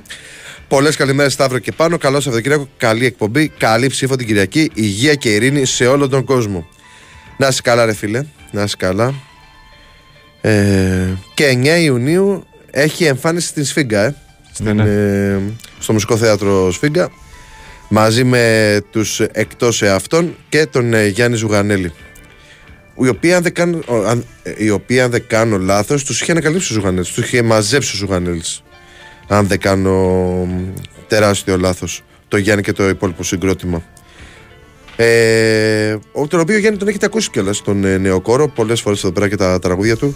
Πολλές 0.68 0.96
καλημέρες 0.96 1.34
Σταύρο 1.34 1.60
και 1.60 1.72
πάνω. 1.72 1.98
Καλό 1.98 2.20
Σαββατοκύριακο, 2.20 2.68
καλή 2.78 3.06
εκπομπή, 3.06 3.48
καλή 3.48 3.88
ψήφο 3.88 4.16
την 4.16 4.28
Κυριακή, 4.28 4.72
υγεία 4.74 5.16
και 5.16 5.30
ειρήνη 5.30 5.66
σε 5.66 5.88
όλο 5.88 6.10
τον 6.10 6.24
κόσμο. 6.24 6.68
Να 7.38 7.48
είσαι 7.48 7.62
καλά, 7.62 7.86
ρε 7.86 7.94
φίλε. 7.94 8.24
Να 8.52 8.64
είσαι 8.64 8.76
καλά. 8.80 9.14
Ε, 10.42 11.08
και 11.34 11.60
9 11.64 11.82
Ιουνίου 11.82 12.46
έχει 12.76 13.04
εμφάνιση 13.06 13.48
στην 13.48 13.66
Σφίγγα, 13.66 14.04
ε, 14.04 14.16
στην, 14.54 14.76
Ναι, 14.76 14.84
ε, 14.84 15.40
στο 15.80 15.94
Μουσικό 15.94 16.18
Θέατρο 16.18 16.72
Σφίγγα 16.72 17.10
μαζί 17.90 18.24
με 18.24 18.82
τους 18.92 19.20
εκτός 19.20 19.82
εαυτών 19.82 20.36
και 20.50 20.66
τον 20.66 20.94
ε, 20.94 21.08
Γιάννη 21.08 21.38
Ζουγανέλη. 21.38 21.94
Η 23.04 23.08
οποία 23.08 23.36
αν 23.38 23.44
δεν 23.44 23.54
κάνω, 23.54 23.80
ο, 23.88 23.96
αν, 24.08 24.26
ε, 24.44 24.54
η 24.58 24.70
οποία, 24.70 25.04
αν 25.04 25.12
δεν 25.12 25.24
κάνω 25.28 25.58
λάθος 25.58 26.04
τους 26.04 26.22
είχε 26.22 26.32
ανακαλύψει 26.32 26.72
ο 26.72 26.76
Ζουγανέλης 26.76 27.10
τους 27.12 27.24
είχε 27.26 27.42
μαζέψει 27.42 27.96
ο 27.96 27.98
Ζουγανέλης 27.98 28.64
αν 29.28 29.48
δεν 29.48 29.60
κάνω 29.60 29.92
μ, 30.46 30.74
τεράστιο 31.08 31.58
λάθος 31.58 32.02
το 32.28 32.38
Γιάννη 32.38 32.64
και 32.64 32.72
το 32.72 32.90
υπόλοιπο 32.90 33.24
συγκρότημα. 33.24 33.84
Ε, 34.96 35.98
ο- 36.12 36.28
τον 36.28 36.40
οποίο 36.40 36.58
Γιάννη 36.58 36.78
τον 36.80 36.88
έχετε 36.88 37.06
ακούσει 37.06 37.30
κιόλας 37.30 37.62
τον 37.62 37.84
ε, 37.86 37.98
νεοκόρο 37.98 38.48
πολλές 38.48 38.82
φορές 38.82 39.04
εδώ 39.04 39.12
πέρα 39.14 39.30
και 39.30 39.36
τα 39.36 39.60
τραγούδια 39.60 39.96
του. 39.98 40.16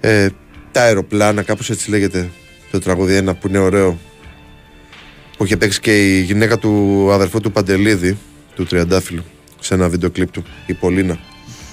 Ε, 0.00 0.26
τα 0.72 0.82
αεροπλάνα 0.82 1.42
κάπως 1.42 1.70
έτσι 1.70 1.90
λέγεται 1.90 2.30
το 2.70 2.78
τραγούδι 2.78 3.14
ένα 3.14 3.34
που 3.34 3.48
είναι 3.48 3.58
ωραίο 3.58 3.98
που 5.36 5.44
είχε 5.44 5.56
παίξει 5.56 5.80
και 5.80 6.16
η 6.16 6.20
γυναίκα 6.20 6.58
του 6.58 7.08
αδερφού 7.12 7.40
του 7.40 7.52
Παντελίδη 7.52 8.18
του 8.54 8.64
Τριαντάφυλλου 8.64 9.24
σε 9.60 9.74
ένα 9.74 9.88
βίντεο 9.88 10.10
κλιπ 10.10 10.30
του 10.30 10.44
η 10.66 10.74
Πολίνα 10.74 11.18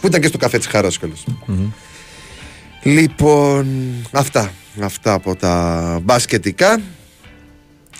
που 0.01 0.07
ήταν 0.07 0.21
και 0.21 0.27
στο 0.27 0.37
καφέ 0.37 0.57
της 0.57 0.67
Χαράς 0.67 0.97
κιόλας 0.97 1.23
Λοιπόν, 2.83 3.67
αυτά. 4.11 4.51
Αυτά 4.79 5.13
από 5.13 5.35
τα 5.35 5.99
μπασκετικά. 6.03 6.81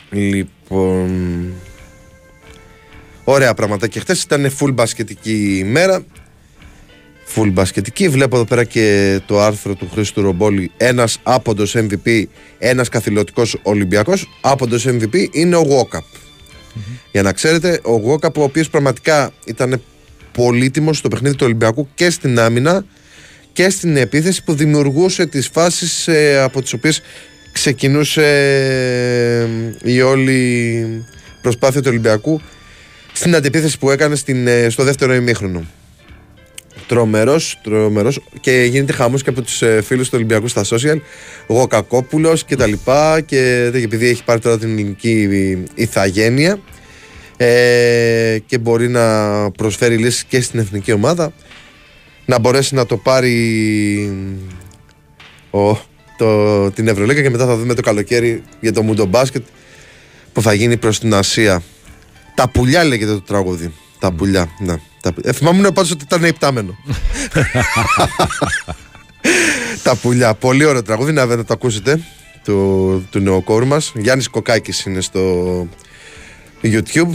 Λοιπόν. 0.10 1.54
Ωραία 3.24 3.54
πράγματα. 3.54 3.88
Και 3.88 4.00
χθες 4.00 4.24
ήταν 4.24 4.52
full 4.60 4.74
μπασκετική 4.74 5.58
ημέρα. 5.58 6.04
Full 7.36 7.50
μπασκετική. 7.52 8.10
Βλέπω 8.10 8.36
εδώ 8.36 8.46
πέρα 8.46 8.64
και 8.64 9.20
το 9.26 9.42
άρθρο 9.42 9.76
του 9.76 9.90
Χρήστου 9.94 10.22
Ρομπόλη. 10.22 10.72
Ένας 10.78 11.20
άποντος 11.24 11.76
MVP, 11.78 12.24
ένας 12.58 12.90
καθηλωτικός 12.90 13.60
Ολυμπιακός. 13.64 14.40
Άποντος 14.42 14.88
MVP 14.88 15.28
είναι 15.32 15.56
ο 15.56 15.62
Γουόκαπ. 15.62 16.04
Για 17.12 17.22
να 17.22 17.34
ξέρετε, 17.34 17.80
ο 17.84 17.92
Γουόκαπ, 17.92 18.38
ο 18.38 18.44
οποίος 18.44 18.70
πραγματικά 18.70 19.32
ήταν 19.46 19.82
πολύτιμος 20.32 20.98
στο 20.98 21.08
παιχνίδι 21.08 21.36
του 21.36 21.46
Ολυμπιακού 21.46 21.88
και 21.96 22.10
στην 22.10 22.40
άμυνα 22.40 22.86
και 23.54 23.70
στην 23.70 23.98
επίθεση 23.98 24.44
που 24.44 24.54
δημιουργούσε 24.54 25.26
τις 25.26 25.48
φάσεις 25.48 26.08
ε, 26.08 26.40
από 26.42 26.62
τις 26.62 26.74
οποίες 26.74 27.02
ξεκινούσε 27.52 28.24
ε, 29.84 29.92
η 29.92 30.02
όλη 30.02 31.06
προσπάθεια 31.42 31.82
του 31.82 31.88
Ολυμπιακού 31.90 32.42
στην 33.14 33.36
αντιπίθεση 33.36 33.78
που 33.78 33.92
έκανε 33.92 34.16
στην, 34.16 34.48
ε, 34.48 34.70
στο 34.70 34.84
δεύτερο 34.84 35.14
ημίχρονο. 35.14 35.66
Τρομερός, 36.90 37.60
τρομερός 37.64 38.20
και 38.40 38.68
γίνεται 38.72 38.94
χαμός 38.94 39.24
και 39.24 39.30
από 39.30 39.42
τους 39.42 39.62
ε, 39.62 39.82
φίλους 39.82 40.06
του 40.08 40.14
Ολυμπιακού 40.16 40.48
στα 40.48 40.64
social. 40.64 40.98
Ο 41.48 41.68
Κακόπουλος 41.68 42.44
και 42.44 42.56
τα 42.56 42.68
λοιπά. 42.68 43.22
Και 43.22 43.72
επειδή 43.74 44.08
έχει 44.08 44.24
πάρει 44.24 44.40
τώρα 44.40 44.58
την 44.58 44.70
ελληνική 44.70 45.28
ηθαγένεια 45.76 46.60
ε, 47.38 48.38
και 48.46 48.58
μπορεί 48.58 48.88
να 48.88 49.52
προσφέρει 49.52 49.98
λύσεις 49.98 50.24
και 50.24 50.42
στην 50.42 50.60
εθνική 50.60 50.92
ομάδα, 50.92 51.34
να 52.26 52.40
μπορέσει 52.40 52.76
να 52.76 52.86
το 52.86 52.98
πάρει 52.98 53.38
ο, 55.50 55.78
το, 56.18 56.72
την 56.72 56.88
Ευρωλίκα 56.88 57.22
και 57.22 57.30
μετά 57.30 57.46
θα 57.46 57.56
δούμε 57.56 57.74
το 57.74 57.82
καλοκαίρι 57.82 58.44
για 58.60 58.74
το 58.74 58.82
Μουντο 58.82 59.06
Μπάσκετ 59.06 59.44
που 60.34 60.42
θα 60.42 60.54
γίνει 60.54 60.78
προς 60.78 61.00
την 61.00 61.14
Ασία. 61.14 61.64
Τα 62.36 62.50
πουλιά 62.50 62.84
λέγεται 62.84 63.12
το 63.12 63.22
τραγούδι. 63.22 63.74
Τα 64.00 64.12
πουλιά, 64.12 64.50
ναι. 64.60 64.89
Τα... 65.02 65.14
Ε, 65.22 65.32
θυμάμαι 65.32 65.72
πάντως 65.72 65.92
ότι 65.92 66.04
ήταν 66.04 66.24
υπτάμενο. 66.24 66.76
τα 69.84 69.96
πουλιά. 69.96 70.34
Πολύ 70.34 70.66
ωραίο 70.66 70.84
τραγούδι, 70.84 71.12
να, 71.12 71.26
να 71.26 71.46
το 71.46 71.54
ακούσετε 71.54 72.00
του, 72.44 73.08
του 73.10 73.20
νεοκόρου 73.20 73.68
μας. 73.68 73.92
Γιάννης 73.96 74.28
Κοκάκης 74.28 74.86
είναι 74.86 75.02
στο 75.02 75.68
YouTube. 76.64 77.10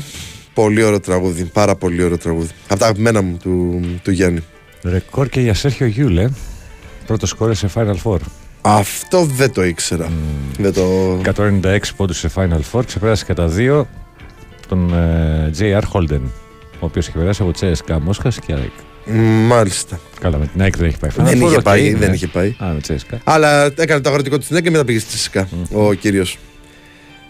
Πολύ 0.55 0.83
ωραίο 0.83 1.01
τραγούδι, 1.01 1.45
πάρα 1.45 1.75
πολύ 1.75 2.03
ωραίο 2.03 2.19
τραγούδι. 2.19 2.51
Από 2.69 2.79
τα 2.79 2.85
αγαπημένα 2.85 3.23
μου 3.23 3.37
του, 3.37 3.81
του 4.03 4.11
Γιάννη. 4.11 4.41
Ρεκόρ 4.83 5.29
και 5.29 5.41
για 5.41 5.55
Σέρχιο 5.55 5.87
Γιούλε. 5.87 6.29
Πρώτο 7.07 7.27
σκόρε 7.27 7.55
σε 7.55 7.71
Final 7.75 7.97
Four. 8.03 8.19
Αυτό 8.61 9.25
δεν 9.25 9.53
το 9.53 9.65
ήξερα. 9.65 10.11
Δεν 10.59 10.73
το... 10.73 11.21
196 11.37 11.79
πόντους 11.97 12.19
σε 12.19 12.31
Final 12.35 12.61
Four. 12.73 12.83
Ξεπέρασε 12.87 13.25
κατά 13.25 13.47
δύο 13.47 13.89
τον 14.69 14.95
ε, 14.95 15.51
JR 15.59 15.83
Holden. 15.93 16.21
Ο 16.85 16.87
οποίος 16.87 17.09
έχει 17.09 17.19
περάσει 17.19 17.43
από 17.43 17.51
CSKA 17.61 17.99
Μόσχας 18.01 18.39
και 18.47 18.53
ΑΕΚ. 18.53 18.71
Μάλιστα. 19.47 20.01
Καλά, 20.21 20.39
με 20.39 20.47
την 20.47 20.63
ΑΕΚ 20.63 20.77
δεν 20.77 20.87
έχει 20.87 20.97
πάει. 20.99 21.11
Final 21.17 21.25
Δεν 21.25 21.43
Four, 21.43 21.47
είχε 21.47 21.57
οκ, 21.57 21.63
πάει, 21.63 21.91
ναι. 21.93 21.99
δεν 21.99 22.13
είχε 22.13 22.27
πάει. 22.27 22.49
Α, 22.59 22.67
με 22.67 22.81
CSKA. 22.89 23.17
Αλλά 23.25 23.65
έκανε 23.65 24.01
το 24.01 24.09
αγροτικό 24.09 24.39
του 24.39 24.45
στην 24.45 24.63
και 24.63 24.71
μετά 24.71 24.85
πήγε 24.85 24.99
στη 24.99 25.19
CSKA. 25.19 25.49
Ο 25.73 25.93
κύριος. 25.93 26.39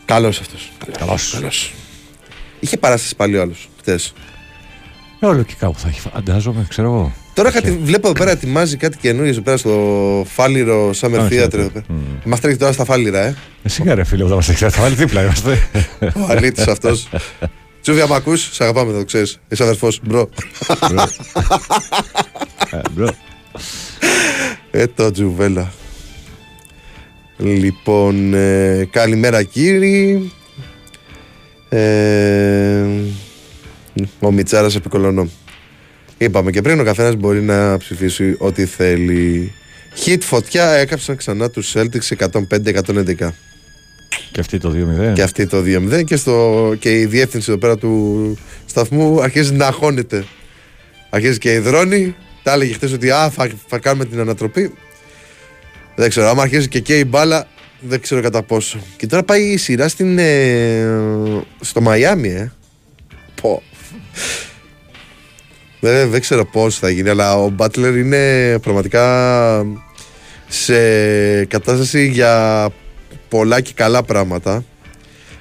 Καλός 0.05 0.41
αυτός. 0.41 0.73
Καλός. 0.99 1.75
Είχε 2.61 2.77
παράσταση 2.77 3.17
πάλι 3.17 3.37
ο 3.37 3.41
άλλος 3.41 3.69
χτες. 3.79 3.93
Ε, 5.21 5.27
Όλο 5.27 5.43
και 5.43 5.55
κάπου 5.59 5.79
θα 5.79 5.89
έχει. 5.89 6.01
Φαντάζομαι, 6.01 6.67
ξέρω 6.69 6.89
εγώ. 6.89 7.13
Τώρα 7.35 7.51
κάτι, 7.51 7.71
βλέπω 7.71 8.07
εδώ 8.09 8.19
πέρα 8.19 8.31
ετοιμάζει 8.31 8.77
κάτι 8.77 8.97
καινούργιο 8.97 9.31
εδώ 9.33 9.41
πέρα 9.41 9.57
στο 9.57 10.25
Φάλιρο 10.29 10.91
Summer 11.01 11.19
Α, 11.19 11.29
Theater. 11.31 11.45
theater. 11.45 11.53
εδώ 11.59 11.69
πέρα. 11.71 11.85
Μμ. 11.89 11.97
Μας 12.25 12.41
τρέχει 12.41 12.57
τώρα 12.57 12.73
στα 12.73 12.85
Φάλιρα, 12.85 13.21
ε. 13.21 13.37
Εσύ 13.63 13.83
ρε 13.87 14.05
φίλε, 14.05 14.23
που 14.23 14.29
θα 14.29 14.35
μας 14.35 14.49
έχει 14.49 14.69
θα 14.69 14.83
βάλει 14.83 14.95
δίπλα 14.95 15.23
είμαστε. 15.23 15.59
Ο 16.21 16.27
αλήτης 16.29 16.67
αυτός. 16.67 17.09
Τζούβια, 17.85 18.07
μ' 18.07 18.13
ακούς, 18.13 18.49
σε 18.53 18.63
αγαπάμε, 18.63 18.93
το 18.93 19.05
ξέρεις. 19.05 19.39
Είσαι 19.49 19.63
αδερφός, 19.63 20.01
bro. 20.03 20.29
Ε, 22.71 22.81
bro. 22.91 23.15
Ε, 24.71 24.87
το 24.87 25.11
τζουβέλα. 25.11 25.73
Λοιπόν, 27.37 28.35
ε, 28.35 28.89
καλημέρα 28.91 29.43
κύριοι. 29.43 30.33
Ε, 31.69 32.85
ο 34.21 34.33
Μιτσάρας 34.33 34.77
επικολωνώ. 34.77 35.29
Είπαμε 36.19 36.51
και 36.51 36.63
πριν, 36.63 36.81
ο 36.81 36.85
καθένας 36.85 37.15
μπορεί 37.15 37.43
να 37.43 37.77
ψηφίσει 37.79 38.37
ό,τι 38.39 38.65
θέλει. 38.65 39.53
Hit 40.05 40.21
φωτιά 40.21 40.71
έκαψαν 40.71 41.17
ξανά 41.17 41.51
τους 41.51 41.75
Celtics 41.77 42.29
105-111. 42.49 43.35
Και 44.35 44.41
αυτή 44.41 44.59
το 44.59 44.75
2-0. 45.11 45.13
Και 45.15 45.23
αυτή 45.23 45.47
το 45.47 45.59
2-0 45.59 46.05
και, 46.05 46.17
στο, 46.17 46.75
και 46.79 47.01
η 47.01 47.07
διεύθυνση 47.07 47.51
εδώ 47.51 47.59
πέρα 47.61 47.77
του 47.77 48.39
σταθμού 48.67 49.23
αρχίζει 49.23 49.53
να 49.53 49.67
αγχώνεται. 49.67 50.25
Αρχίζει 51.11 51.39
και 51.39 51.53
υδρώνει. 51.53 52.15
Τα 52.43 52.53
έλεγε 52.53 52.73
χθε 52.73 52.91
ότι 52.93 53.11
α, 53.11 53.31
θα, 53.31 53.51
θα 53.67 53.79
κάνουμε 53.79 54.05
την 54.05 54.21
ανατροπή. 54.21 54.73
Δεν 55.95 56.09
ξέρω. 56.09 56.29
Άμα 56.29 56.43
αρχίζει 56.43 56.69
και 56.69 56.81
καίει 56.81 56.99
η 56.99 57.05
μπάλα, 57.09 57.47
δεν 57.81 58.01
ξέρω 58.01 58.21
κατά 58.21 58.43
πόσο. 58.43 58.79
Και 58.97 59.07
τώρα 59.07 59.23
πάει 59.23 59.43
η 59.43 59.57
σειρά 59.57 59.89
στην, 59.89 60.19
ε, 60.19 60.87
στο 61.61 61.81
Μαϊάμι, 61.81 62.29
ε. 62.29 62.53
Πω. 63.41 63.63
Δεν, 65.81 66.11
δεν 66.11 66.21
ξέρω 66.21 66.45
πώς 66.45 66.79
θα 66.79 66.91
γίνει, 66.91 67.09
αλλά 67.09 67.37
ο 67.37 67.49
Μπάτλερ 67.49 67.97
είναι 67.97 68.59
πραγματικά 68.59 69.67
σε 70.49 71.45
κατάσταση 71.45 72.07
για 72.09 72.69
πολλά 73.35 73.61
και 73.61 73.73
καλά 73.75 74.03
πράγματα 74.03 74.65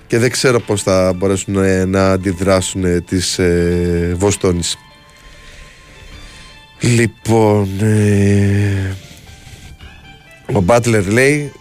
και 0.08 0.18
δεν 0.18 0.32
ξέρω 0.32 0.60
πώς 0.60 0.84
θα 0.84 1.14
μπορέσουν 1.14 1.56
ε, 1.56 1.86
να 1.86 2.12
αντιδράσουν 2.12 2.86
ε, 2.86 3.02
τις 3.02 3.40
ε, 3.40 4.14
Βοστόνης. 4.18 4.78
Λοιπόν, 6.80 7.70
ε, 7.82 8.96
ο 10.54 10.62
Μπάτλερ 10.62 11.08
λέει 11.08 11.52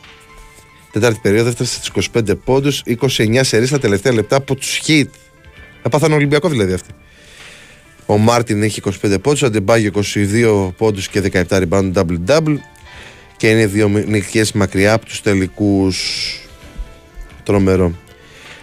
τέταρτη 0.92 1.18
περίοδο 1.22 1.48
έφτασε 1.48 1.74
στις 1.74 2.10
25 2.14 2.38
πόντους 2.44 2.82
29 3.00 3.40
σερί 3.42 3.66
στα 3.66 3.78
τελευταία 3.78 4.12
λεπτά 4.12 4.36
από 4.36 4.54
τους 4.54 4.76
Χιτ 4.76 5.14
έπαθαν 5.82 6.12
Ολυμπιακό 6.12 6.48
δηλαδή 6.48 6.72
αυτοί. 6.72 6.90
Ο 8.06 8.18
Μάρτιν 8.18 8.62
έχει 8.62 8.80
25 9.02 9.16
πόντους 9.22 9.42
ο 9.42 9.46
Αντεμπάγιο 9.46 9.90
22 10.14 10.70
πόντους 10.76 11.08
και 11.08 11.44
17 11.48 11.62
rebound 11.62 11.92
double-double 11.92 12.56
και 13.42 13.50
είναι 13.50 13.66
δύο 13.66 13.88
νικίες 13.88 14.52
μακριά 14.52 14.92
από 14.92 15.06
τους 15.06 15.20
τελικούς 15.20 16.38
τρομερό 17.42 17.94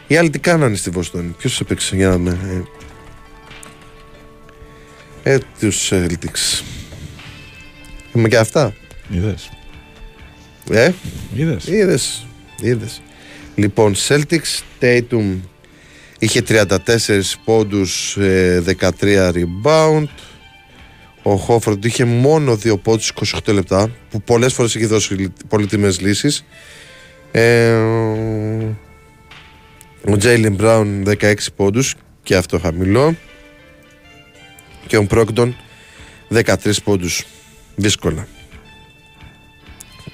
οι 0.07 0.17
άλλοι 0.17 0.29
τι 0.29 0.39
κάνανε 0.39 0.75
στη 0.75 0.89
Βοστόνη; 0.89 1.35
Ποιος 1.37 1.59
έπαιξε 1.59 1.95
για 1.95 2.09
να 2.09 2.17
με 2.17 2.37
ε, 5.23 5.33
ε 5.33 5.39
τους 5.59 5.89
Celtics 5.91 6.63
Είμαι 8.13 8.27
και 8.27 8.37
αυτά 8.37 8.73
Είδες. 9.09 9.49
ε; 10.71 10.91
Είδες. 11.33 11.67
Είδες, 11.67 12.27
είδες. 12.61 13.01
Λοιπόν, 13.55 13.95
Celtics, 14.07 14.61
Tatum 14.79 15.37
είχε 16.19 16.41
34 16.47 16.75
πόντους, 17.43 18.17
ε, 18.17 18.63
13 18.99 19.31
rebound. 19.33 20.07
Ο 21.29 21.35
Χόφροντ 21.35 21.85
είχε 21.85 22.05
μόνο 22.05 22.57
2 22.63 22.77
πόντους 22.81 23.11
28 23.45 23.53
λεπτά, 23.53 23.91
που 24.09 24.21
πολλές 24.21 24.53
φορές 24.53 24.75
έχει 24.75 24.85
δώσει 24.85 25.13
λι- 25.13 25.31
πολύτιμες 25.47 25.99
λύσεις. 26.01 26.45
Ε, 27.31 27.71
ο 30.09 30.17
Τζέιλιν 30.17 30.53
Μπράουν 30.53 31.03
16 31.03 31.51
πόντους 31.55 31.95
και 32.23 32.35
αυτό 32.35 32.59
χαμηλό. 32.59 33.15
Και 34.87 34.97
ο 34.97 35.05
Πρόκτον 35.05 35.55
13 36.29 36.81
πόντους. 36.83 37.25
Δύσκολα. 37.75 38.27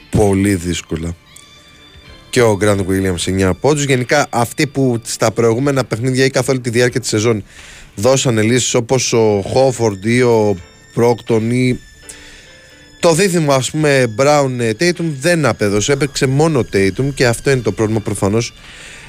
Πολύ 0.10 0.56
δύσκολα 0.56 1.15
και 2.30 2.41
ο 2.41 2.56
Γκραντ 2.56 2.80
Williams 2.89 3.49
9 3.49 3.54
πόντους. 3.60 3.84
Γενικά 3.84 4.28
αυτοί 4.30 4.67
που 4.67 5.01
στα 5.04 5.32
προηγούμενα 5.32 5.84
παιχνίδια 5.86 6.25
ή 6.25 6.30
καθ' 6.30 6.49
όλη 6.49 6.60
τη 6.60 6.69
διάρκεια 6.69 6.99
της 6.99 7.10
σεζόν 7.10 7.43
δώσανε 7.95 8.41
λύσεις 8.41 8.73
όπως 8.73 9.13
ο 9.13 9.41
Χόφορντ 9.45 10.06
ή 10.06 10.21
ο 10.21 10.58
Πρόκτον 10.95 11.51
ή 11.51 11.79
το 12.99 13.13
δίδυμο 13.13 13.53
ας 13.53 13.71
πούμε 13.71 14.13
Brown 14.17 14.51
ε, 14.60 14.71
Tatum 14.79 15.05
δεν 15.21 15.45
απέδωσε. 15.45 15.91
Έπαιξε 15.91 16.27
μόνο 16.27 16.65
Tatum 16.73 17.13
και 17.13 17.27
αυτό 17.27 17.51
είναι 17.51 17.62
το 17.62 17.71
πρόβλημα 17.71 17.99
προφανώς 17.99 18.53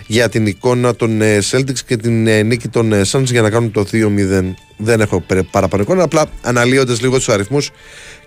για 0.07 0.29
την 0.29 0.46
εικόνα 0.46 0.96
των 0.96 1.20
ε, 1.20 1.38
Celtics 1.51 1.79
και 1.87 1.96
την 1.96 2.27
ε, 2.27 2.42
νίκη 2.42 2.68
των 2.68 2.92
ε, 2.92 3.03
Suns 3.11 3.25
για 3.25 3.42
να 3.42 3.51
κάνουν 3.51 3.70
το 3.70 3.87
2-0. 3.92 4.53
Δεν 4.77 5.01
έχω 5.01 5.20
περ- 5.20 5.44
παραπάνω 5.44 5.83
εικόνα, 5.83 6.03
απλά 6.03 6.27
αναλύοντας 6.42 7.01
λίγο 7.01 7.16
τους 7.16 7.29
αριθμούς 7.29 7.70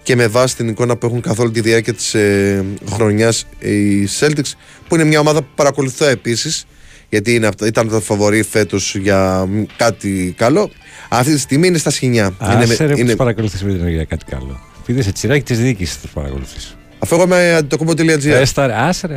και 0.04 0.16
με 0.16 0.28
βάση 0.28 0.56
την 0.56 0.68
εικόνα 0.68 0.96
που 0.96 1.06
έχουν 1.06 1.22
καθ' 1.22 1.40
όλη 1.40 1.52
τη 1.52 1.62
διάρκεια 1.62 1.94
της 1.94 2.14
ε, 2.14 2.66
χρονιάς 2.92 3.46
οι 3.60 4.08
Celtics, 4.20 4.52
που 4.88 4.96
είναι 4.96 5.04
μια 5.04 5.20
ομάδα 5.20 5.42
που 5.42 5.48
παρακολουθώ 5.56 6.06
επίσης, 6.06 6.66
γιατί 7.10 7.36
είναι, 7.36 7.48
από 7.48 7.56
τα- 7.58 7.66
ήταν 7.66 7.90
το 7.90 8.00
φαβορή 8.02 8.44
φέτος 8.44 8.96
για 8.96 9.46
μ, 9.50 9.64
κάτι 9.78 10.34
καλό. 10.38 10.72
Αυτή 11.10 11.34
τη 11.34 11.40
στιγμή 11.40 11.68
είναι 11.68 11.78
στα 11.78 11.90
σχοινιά. 11.90 12.34
Άσε 12.38 12.86
ρε 12.86 12.94
που 12.94 13.00
είναι, 13.00 13.08
τους 13.08 13.16
παρακολουθείς 13.18 13.64
με 13.64 13.72
την 13.74 13.88
για 13.88 14.04
κάτι 14.06 14.26
καλό. 14.26 14.60
Πήγε 14.86 15.02
σε 15.02 15.12
τσιράκι 15.12 15.44
της 15.44 15.60
διοίκησης 15.60 16.00
τους 16.02 16.10
παρακολουθείς. 16.12 16.76
αφού 17.00 17.16
εγώ 17.16 17.24
είμαι 17.24 17.54
αντιτοκούμπο.gr. 17.56 18.26
Έστα 18.26 18.68
ρε, 18.68 18.74
άσε 18.74 19.08
ρε. 19.08 19.14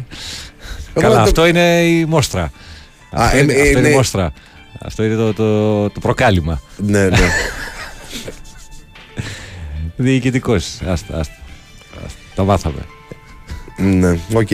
Εγώ 0.94 1.00
Καλά, 1.00 1.14
το- 1.14 1.20
αυτό 1.22 1.46
είναι 1.46 1.82
η 1.82 2.04
μόστρα. 2.04 2.52
Αυτό, 3.10 3.38
είμαι- 3.38 3.52
είναι, 3.52 3.62
αυτό 3.62 3.70
είναι 3.70 3.78
είναι- 3.78 3.88
η 3.88 3.94
μόστρα. 3.94 4.32
Αυτό 4.80 5.04
είναι 5.04 5.14
το, 5.14 5.32
το, 5.32 5.90
το 5.90 6.00
προκάλημα. 6.00 6.60
ναι, 6.76 7.08
ναι. 7.08 7.18
Διοικητικός. 9.96 10.64
Άστα, 10.86 11.18
άστα. 11.18 11.34
άστα. 12.04 12.18
Το 12.34 12.44
μάθαμε. 12.44 12.78
Ναι, 13.76 14.18
οκ. 14.32 14.48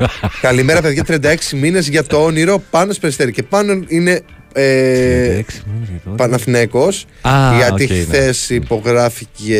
Καλημέρα, 0.40 0.80
παιδιά. 0.80 1.04
36 1.08 1.34
μήνες 1.56 1.88
για 1.88 2.04
το 2.04 2.24
όνειρο 2.24 2.62
πάνω 2.70 2.92
στο 2.92 3.00
περιστέρι. 3.00 3.32
Και 3.32 3.42
πάνω 3.42 3.82
είναι. 3.88 4.20
Ε, 4.52 5.40
36 5.40 5.62
μήνες 5.72 5.88
για 5.88 6.00
το- 6.04 6.10
Παναθηναϊκός 6.16 7.06
Α, 7.20 7.30
γιατί 7.56 7.82
οκ, 7.84 7.90
ναι. 7.90 7.96
χθες 7.96 8.50
υπογράφηκε 8.50 9.54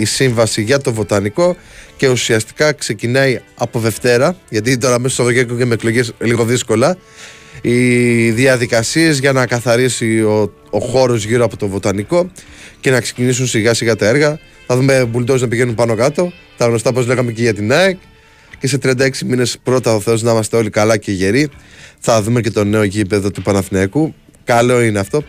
η 0.00 0.04
σύμβαση 0.04 0.62
για 0.62 0.78
το 0.80 0.92
βοτανικό 0.92 1.56
και 1.96 2.08
ουσιαστικά 2.08 2.72
ξεκινάει 2.72 3.40
από 3.54 3.78
Δευτέρα 3.78 4.36
γιατί 4.48 4.78
τώρα 4.78 4.98
μέσα 4.98 5.14
στο 5.14 5.22
Σαββατοκύριακο 5.22 5.58
και 5.60 5.64
με 5.66 5.74
εκλογές 5.74 6.12
λίγο 6.20 6.44
δύσκολα 6.44 6.96
οι 7.60 8.30
διαδικασίες 8.30 9.18
για 9.18 9.32
να 9.32 9.46
καθαρίσει 9.46 10.20
ο, 10.20 10.52
ο 10.70 10.78
χώρος 10.78 11.24
γύρω 11.24 11.44
από 11.44 11.56
το 11.56 11.68
βοτανικό 11.68 12.30
και 12.80 12.90
να 12.90 13.00
ξεκινήσουν 13.00 13.46
σιγά 13.46 13.74
σιγά 13.74 13.96
τα 13.96 14.06
έργα. 14.06 14.38
Θα 14.66 14.76
δούμε 14.76 15.04
μπουλντόζ 15.04 15.40
να 15.40 15.48
πηγαίνουν 15.48 15.74
πάνω 15.74 15.94
κάτω. 15.94 16.32
Τα 16.56 16.66
γνωστά 16.66 16.92
πώ 16.92 17.00
λέγαμε 17.00 17.32
και 17.32 17.42
για 17.42 17.54
την 17.54 17.72
ΑΕΚ. 17.72 17.96
Και 18.60 18.66
σε 18.66 18.78
36 18.82 19.10
μήνες 19.26 19.58
πρώτα 19.62 19.94
ο 19.94 20.00
Θεός 20.00 20.22
να 20.22 20.30
είμαστε 20.30 20.56
όλοι 20.56 20.70
καλά 20.70 20.96
και 20.96 21.12
γεροί. 21.12 21.48
Θα 21.98 22.22
δούμε 22.22 22.40
και 22.40 22.50
το 22.50 22.64
νέο 22.64 22.82
γήπεδο 22.82 23.30
του 23.30 23.42
Παναθηναϊκού. 23.42 24.14
Καλό 24.44 24.82
είναι 24.82 24.98
αυτό. 24.98 25.22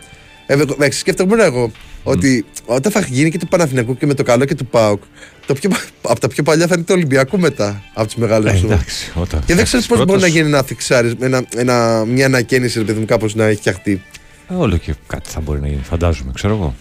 Ε, 0.47 0.57
ε, 0.79 0.91
σκέφτομαι 0.91 1.43
εγώ 1.43 1.71
ότι 2.03 2.45
όταν 2.65 2.91
θα 2.91 2.99
γίνει 3.09 3.31
και 3.31 3.37
του 3.37 3.47
Παναθηναϊκού 3.47 3.97
και 3.97 4.05
με 4.05 4.13
το 4.13 4.23
καλό 4.23 4.45
και 4.45 4.55
του 4.55 4.65
ΠΑΟΚ, 4.65 5.01
το 5.45 5.53
πιο, 5.53 5.69
από 6.01 6.19
τα 6.19 6.27
πιο 6.27 6.43
παλιά 6.43 6.67
θα 6.67 6.73
είναι 6.75 6.83
το 6.83 6.93
Ολυμπιακό 6.93 7.37
μετά 7.37 7.83
από 7.93 8.07
τι 8.07 8.19
μεγάλε 8.19 8.49
Ε, 8.49 8.53
ε, 8.53 8.57
εντάξει, 8.57 9.11
όταν 9.15 9.43
Και 9.45 9.55
δεν 9.55 9.63
ξέρω 9.65 9.81
φτάσεις 9.81 9.87
πώς 9.87 9.97
μπορεί 9.97 10.09
πρώτος, 10.09 10.21
να 10.21 10.27
γίνει 10.27 10.47
ένα 10.47 10.63
φιξάρι, 10.63 11.15
ένα, 11.19 11.45
ένα, 11.55 12.05
μια 12.05 12.25
ανακαίνιση, 12.25 12.77
ρε 12.79 12.85
παιδί 12.85 12.99
μου, 12.99 13.05
κάπως 13.05 13.35
να 13.35 13.45
έχει 13.45 13.59
φτιαχτεί. 13.59 14.01
ε, 14.49 14.53
Όλο 14.53 14.77
και 14.77 14.93
κάτι 15.07 15.29
θα 15.29 15.39
μπορεί 15.41 15.59
να 15.59 15.67
γίνει, 15.67 15.81
φαντάζομαι, 15.83 16.31
ξέρω 16.33 16.53
εγώ. 16.53 16.75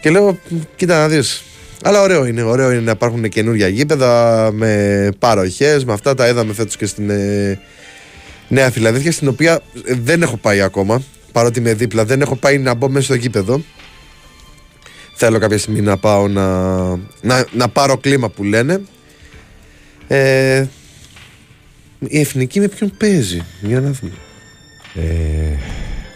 Και 0.00 0.10
λέω, 0.10 0.38
κοίτα 0.76 0.98
να 0.98 1.08
δεις 1.08 1.42
Αλλά 1.86 2.00
ωραίο 2.00 2.26
είναι, 2.26 2.42
ωραίο 2.42 2.70
είναι 2.70 2.80
να 2.80 2.90
υπάρχουν 2.90 3.28
καινούργια 3.28 3.68
γήπεδα 3.68 4.50
με 4.52 5.08
παροχές, 5.18 5.84
με 5.84 5.92
αυτά 5.92 6.14
τα 6.14 6.28
είδαμε 6.28 6.52
φέτος 6.52 6.76
και 6.76 6.86
στην 6.86 7.10
ε, 7.10 7.60
Νέα 8.48 8.70
Φιλαδέλφια, 8.70 9.12
στην 9.12 9.28
οποία 9.28 9.60
ε, 9.84 9.94
δεν 9.94 10.22
έχω 10.22 10.36
πάει 10.36 10.60
ακόμα. 10.60 11.02
Παρότι 11.32 11.58
είμαι 11.58 11.74
δίπλα, 11.74 12.04
δεν 12.04 12.20
έχω 12.20 12.36
πάει 12.36 12.58
να 12.58 12.74
μπω 12.74 12.88
μέσα 12.88 13.04
στο 13.04 13.14
γήπεδο. 13.14 13.60
Θέλω 15.14 15.38
κάποια 15.38 15.58
στιγμή 15.58 15.80
να 15.80 15.96
πάω 15.96 16.28
να, 16.28 16.86
να, 17.20 17.46
να 17.52 17.68
πάρω 17.68 17.96
κλίμα 17.96 18.28
που 18.28 18.44
λένε. 18.44 18.80
Ε, 20.08 20.66
η 21.98 22.20
εθνική 22.20 22.60
με 22.60 22.68
ποιον 22.68 22.92
παίζει, 22.98 23.42
για 23.60 23.80
να 23.80 23.90
δούμε. 23.90 24.12
Ε, 24.94 25.58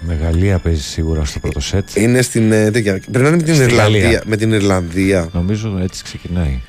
Μεγαλία 0.09 0.59
παίζει 0.59 0.83
σίγουρα 0.83 1.25
στο 1.25 1.38
πρώτο 1.38 1.61
σετ. 1.61 1.88
Είναι 1.94 2.23
στην. 2.23 2.53
ε, 2.53 2.71
τέτοια- 2.71 2.92
Πρέπει 3.11 3.18
να 3.18 3.29
είναι 3.29 3.37
με 3.37 3.42
την, 3.42 3.55
Στη 3.55 3.64
Ιρλανδία, 3.64 4.01
Γαλλία. 4.03 4.23
με 4.27 4.37
την 4.37 4.53
Ιρλανδία. 4.53 5.29
Νομίζω 5.33 5.79
έτσι 5.83 6.03
ξεκινάει. 6.05 6.61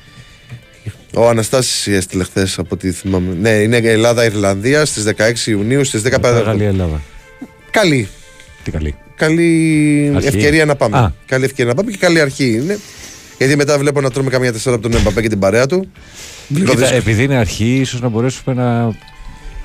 Ο 1.14 1.28
Αναστάσης 1.28 1.86
έστειλε 1.86 2.24
χθες 2.24 2.58
από 2.58 2.68
ό,τι 2.72 2.90
θυμάμαι. 2.92 3.34
Ναι, 3.40 3.48
είναι 3.50 3.76
Ελλάδα-Ιρλανδία 3.76 4.84
στις 4.84 5.04
16 5.04 5.46
Ιουνίου 5.50 5.84
στις 5.84 6.02
15. 6.02 6.42
Γαλλία 6.44 6.68
Ελλάδα. 6.68 7.00
Καλή. 7.70 8.08
Τι 8.64 8.70
καλή. 8.70 8.94
Καλή 9.16 10.12
Αρχή. 10.14 10.28
ευκαιρία 10.28 10.64
να 10.64 10.76
πάμε. 10.76 10.96
Α. 10.98 11.12
Καλή 11.26 11.44
ευκαιρία 11.44 11.70
να 11.72 11.76
πάμε 11.76 11.90
και 11.90 11.96
καλή 12.00 12.20
αρχή 12.20 12.52
είναι. 12.52 12.78
Γιατί 13.38 13.56
μετά 13.56 13.78
βλέπω 13.78 14.00
να 14.00 14.10
τρώμε 14.10 14.30
καμία 14.30 14.52
τεσσάρα 14.52 14.76
από 14.76 14.88
τον 14.88 15.00
Εμπαπέ 15.00 15.20
και 15.22 15.28
την 15.28 15.38
παρέα 15.38 15.66
του. 15.66 15.90
Λίγο 16.48 16.64
Κοίτα, 16.64 16.76
δύσκολο. 16.78 16.98
επειδή 16.98 17.22
είναι 17.22 17.36
αρχή, 17.36 17.76
ίσως 17.80 18.00
να 18.00 18.08
μπορέσουμε 18.08 18.54
να 18.54 18.94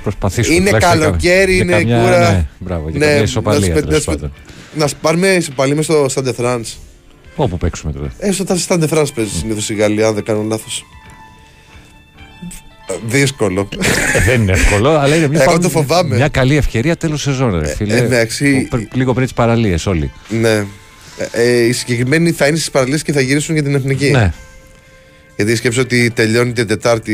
προσπαθήσουμε. 0.10 0.56
Είναι 0.56 0.66
τουλάχιστον 0.70 1.00
καλοκαίρι, 1.00 1.54
για 1.54 1.64
είναι 1.64 1.72
καμιά- 1.74 2.00
κούρα. 2.02 2.20
Ναι, 2.32 2.46
μπράβο, 2.60 2.90
για 2.90 3.00
Ναι, 3.00 3.06
καμιά 3.06 3.18
να 3.20 3.24
ισοπαλία 3.24 3.66
σου 3.66 3.74
πε- 3.74 3.84
τέλος 3.86 3.94
να 3.94 4.00
σου 4.00 4.06
πε- 4.06 4.16
πάντων. 4.16 4.34
Να 4.74 4.88
σπάρουμε 4.88 5.28
ισοπαλί 5.28 5.76
με 5.76 5.82
στο 5.82 6.06
Στάντε 6.10 6.34
Φραντ. 6.34 6.66
Όπου 7.36 7.58
παίξουμε 7.58 7.92
τώρα. 7.92 8.12
Έστω 8.18 8.44
όταν 8.44 8.58
Στάντε 8.58 8.88
Φραντ 8.88 9.08
παίζει 9.16 9.32
συνήθως 9.38 9.70
η 9.70 9.74
Γαλλία, 9.76 10.08
αν 10.08 10.14
δεν 10.14 10.24
κάνω 10.24 10.42
λάθος. 10.42 10.86
Δύσκολο. 13.08 13.68
Ε, 14.16 14.22
δεν 14.26 14.42
είναι 14.42 14.52
εύκολο, 14.52 14.90
αλλά 14.90 15.16
είναι 15.16 15.28
μια, 15.28 15.42
Εγώ 15.42 15.52
πα- 15.52 15.60
το 15.60 15.70
φοβάμαι. 15.70 16.16
μια 16.16 16.28
καλή 16.28 16.56
ευκαιρία 16.56 16.96
τέλος 16.96 17.22
σεζόν, 17.22 17.60
ρε 17.60 17.68
φίλε. 17.68 17.98
εντάξει. 17.98 18.62
Που 18.62 18.68
πρι- 18.78 18.96
Λίγο 18.96 19.14
πριν 19.14 19.26
τις 19.26 19.34
παραλίες, 19.36 19.86
όλοι. 19.86 20.12
ναι. 20.30 20.66
Ε, 21.18 21.28
ε, 21.32 21.60
οι 21.66 21.72
συγκεκριμένοι 21.72 22.32
θα 22.32 22.48
είναι 22.48 22.56
στις 22.58 22.72
παραλίες 22.72 23.02
και 23.04 23.12
θα 23.12 23.22
γυρίσουν 23.22 23.54
για 23.54 23.64
την 23.64 23.76
εθνική. 23.76 24.10
Ναι. 24.12 24.34
Γιατί 25.36 25.56
σκέψω 25.56 25.82
ότι 25.82 26.12
τελειώνει 26.12 26.52
την 26.54 26.68
Τετάρτη 26.68 27.14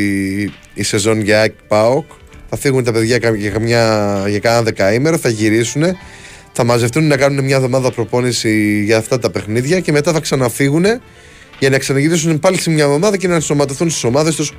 η 0.73 0.83
σεζόν 0.83 1.21
για 1.21 1.39
ΑΕΚ 1.39 1.53
ΠΑΟΚ. 1.67 2.05
Θα 2.53 2.59
φύγουν 2.59 2.83
τα 2.83 2.91
παιδιά 2.91 3.17
κα- 3.17 3.35
για, 3.35 3.49
καμιά, 3.49 4.23
για 4.27 4.39
κάνα 4.39 4.61
δεκαήμερο, 4.61 5.17
θα 5.17 5.29
γυρίσουν. 5.29 5.83
Θα 6.51 6.63
μαζευτούν 6.63 7.07
να 7.07 7.17
κάνουν 7.17 7.43
μια 7.43 7.55
εβδομάδα 7.55 7.91
προπόνηση 7.91 8.83
για 8.83 8.97
αυτά 8.97 9.19
τα 9.19 9.29
παιχνίδια 9.29 9.79
και 9.79 9.91
μετά 9.91 10.11
θα 10.13 10.19
ξαναφύγουν 10.19 10.85
για 11.59 11.69
να 11.69 11.77
ξαναγυρίσουν 11.77 12.39
πάλι 12.39 12.59
σε 12.59 12.69
μια 12.69 12.83
εβδομάδα 12.83 13.17
και 13.17 13.27
να 13.27 13.33
ενσωματωθούν 13.33 13.89
στις 13.89 14.03
ομάδες 14.03 14.35
τους 14.35 14.53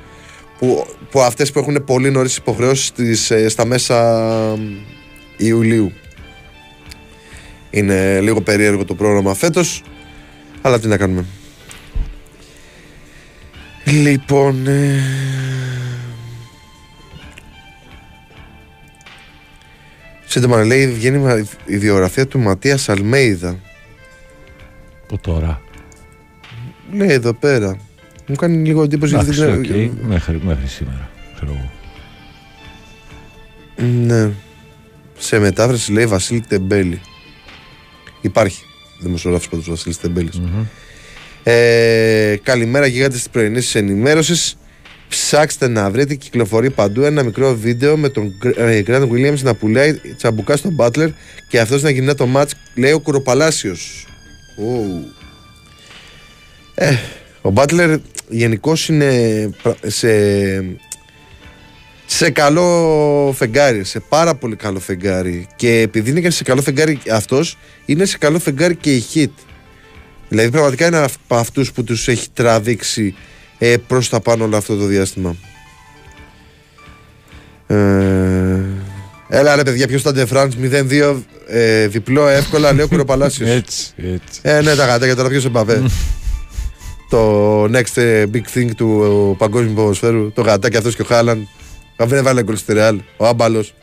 που, 0.59 0.85
που 1.11 1.21
αυτές 1.21 1.51
που 1.51 1.59
έχουν 1.59 1.83
πολύ 1.85 2.11
νωρίς 2.11 2.37
υποχρεώσεις 2.37 2.91
στα 3.47 3.65
μέσα 3.65 4.57
Ιουλίου. 5.37 5.91
Είναι 7.69 8.19
λίγο 8.21 8.41
περίεργο 8.41 8.85
το 8.85 8.95
πρόγραμμα 8.95 9.33
φέτος, 9.33 9.83
αλλά 10.61 10.79
τι 10.79 10.87
να 10.87 10.97
κάνουμε. 10.97 11.25
Λοιπόν. 13.85 14.67
Ε... 14.67 14.99
Σύντομα 20.33 20.63
λέει 20.63 20.87
βγαίνει 20.87 21.17
μα- 21.17 21.45
η 21.65 21.77
βιογραφία 21.77 22.27
του 22.27 22.39
Ματίας 22.39 22.89
Αλμέιδα. 22.89 23.59
Που 25.07 25.17
τώρα. 25.19 25.61
Λέει 26.93 27.11
εδώ 27.11 27.33
πέρα. 27.33 27.77
Μου 28.27 28.35
κάνει 28.35 28.67
λίγο 28.67 28.83
εντύπωση 28.83 29.15
γιατί 29.15 29.29
Εντάξει, 29.31 29.45
δεν 29.45 29.57
οκ, 29.59 29.63
ξέρω. 29.63 30.07
μέχρι, 30.07 30.39
μέχρι 30.43 30.67
σήμερα. 30.67 31.09
Ξέρω 31.35 31.51
εγώ. 31.51 31.71
Ναι. 33.89 34.31
Σε 35.17 35.39
μετάφραση 35.39 35.91
λέει 35.91 36.05
Βασίλη 36.05 36.41
Τεμπέλη. 36.41 37.01
Υπάρχει 38.21 38.63
δημοσιογράφος 38.99 39.49
πάντως 39.49 39.69
Βασίλης 39.69 39.97
Τεμπέλης. 39.99 40.39
Μμμ. 40.39 40.65
Ε, 41.43 42.35
καλημέρα 42.43 42.85
γίγαντες 42.85 43.17
της 43.17 43.29
πρωινής 43.29 43.75
ενημέρωσης 43.75 44.57
Ψάξτε 45.13 45.67
να 45.67 45.89
βρείτε, 45.89 46.15
κυκλοφορεί 46.15 46.69
παντού 46.69 47.01
ένα 47.01 47.23
μικρό 47.23 47.55
βίντεο 47.55 47.97
με 47.97 48.09
τον 48.09 48.33
Γκρ- 48.37 48.57
ε, 48.59 48.83
Grant 48.87 49.09
Williams 49.09 49.41
να 49.41 49.53
πουλάει 49.55 49.93
τσαμπουκά 50.17 50.57
στον 50.57 50.75
Butler 50.79 51.09
και 51.47 51.59
αυτός 51.59 51.81
να 51.81 51.89
γυρνά 51.89 52.15
το 52.15 52.25
μάτς, 52.25 52.53
λέει 52.75 52.91
ο 52.91 52.99
Κουροπαλάσιος. 52.99 54.07
Ου. 54.57 55.05
Ε, 56.75 56.93
ο 57.41 57.53
Butler 57.55 57.97
γενικώς 58.29 58.89
είναι 58.89 59.11
πρα- 59.63 59.77
σε, 59.85 60.09
σε 62.05 62.29
καλό 62.29 63.33
φεγγάρι, 63.37 63.83
σε 63.83 63.99
πάρα 63.99 64.35
πολύ 64.35 64.55
καλό 64.55 64.79
φεγγάρι. 64.79 65.47
Και 65.55 65.79
επειδή 65.79 66.09
είναι 66.09 66.21
και 66.21 66.29
σε 66.29 66.43
καλό 66.43 66.61
φεγγάρι 66.61 66.99
αυτός, 67.11 67.57
είναι 67.85 68.05
σε 68.05 68.17
καλό 68.17 68.39
φεγγάρι 68.39 68.75
και 68.75 68.95
η 68.95 69.03
Hit. 69.13 69.27
Δηλαδή 70.29 70.49
πραγματικά 70.49 70.85
είναι 70.85 70.97
από 70.97 71.35
αυτούς 71.35 71.71
που 71.71 71.83
τους 71.83 72.07
έχει 72.07 72.27
τραβήξει 72.33 73.15
ε, 73.57 73.77
προς 73.87 74.09
τα 74.09 74.19
πάνω 74.19 74.43
όλο 74.43 74.57
αυτό 74.57 74.77
το 74.77 74.85
διάστημα. 74.85 75.35
Ε, 77.67 77.75
έλα 79.27 79.55
ρε 79.55 79.63
παιδιά, 79.63 79.87
ποιος 79.87 80.01
ήταν 80.01 80.13
Ντεφραντς 80.13 80.55
0-2 80.61 81.15
ε, 81.47 81.87
διπλό 81.87 82.27
εύκολα, 82.27 82.73
λέει 82.73 82.85
ο 82.85 82.87
Κουροπαλάσιος. 82.87 83.49
Έτσι, 83.59 83.93
έτσι. 83.97 84.39
ε, 84.41 84.61
ναι, 84.61 84.75
τα 84.75 84.85
γατάκια 84.85 85.15
τώρα 85.15 85.29
ποιος 85.29 85.45
εμπαβέ. 85.45 85.83
το 87.09 87.63
next 87.63 88.01
ε, 88.01 88.25
big 88.33 88.57
thing 88.57 88.69
του 88.75 89.03
ε, 89.33 89.35
παγκόσμιου 89.37 89.73
ποδοσφαίρου. 89.73 90.31
Το 90.31 90.41
γατάκι 90.41 90.77
αυτός 90.77 90.95
και 90.95 91.01
ο 91.01 91.05
Χάλαν. 91.05 91.47
Δεν 91.97 92.17
έβαλε 92.17 92.43
γκολ 92.43 92.57
στη 92.57 92.73
Ρεάλ. 92.73 92.99
Ο 93.17 93.27
Άμπαλος. 93.27 93.73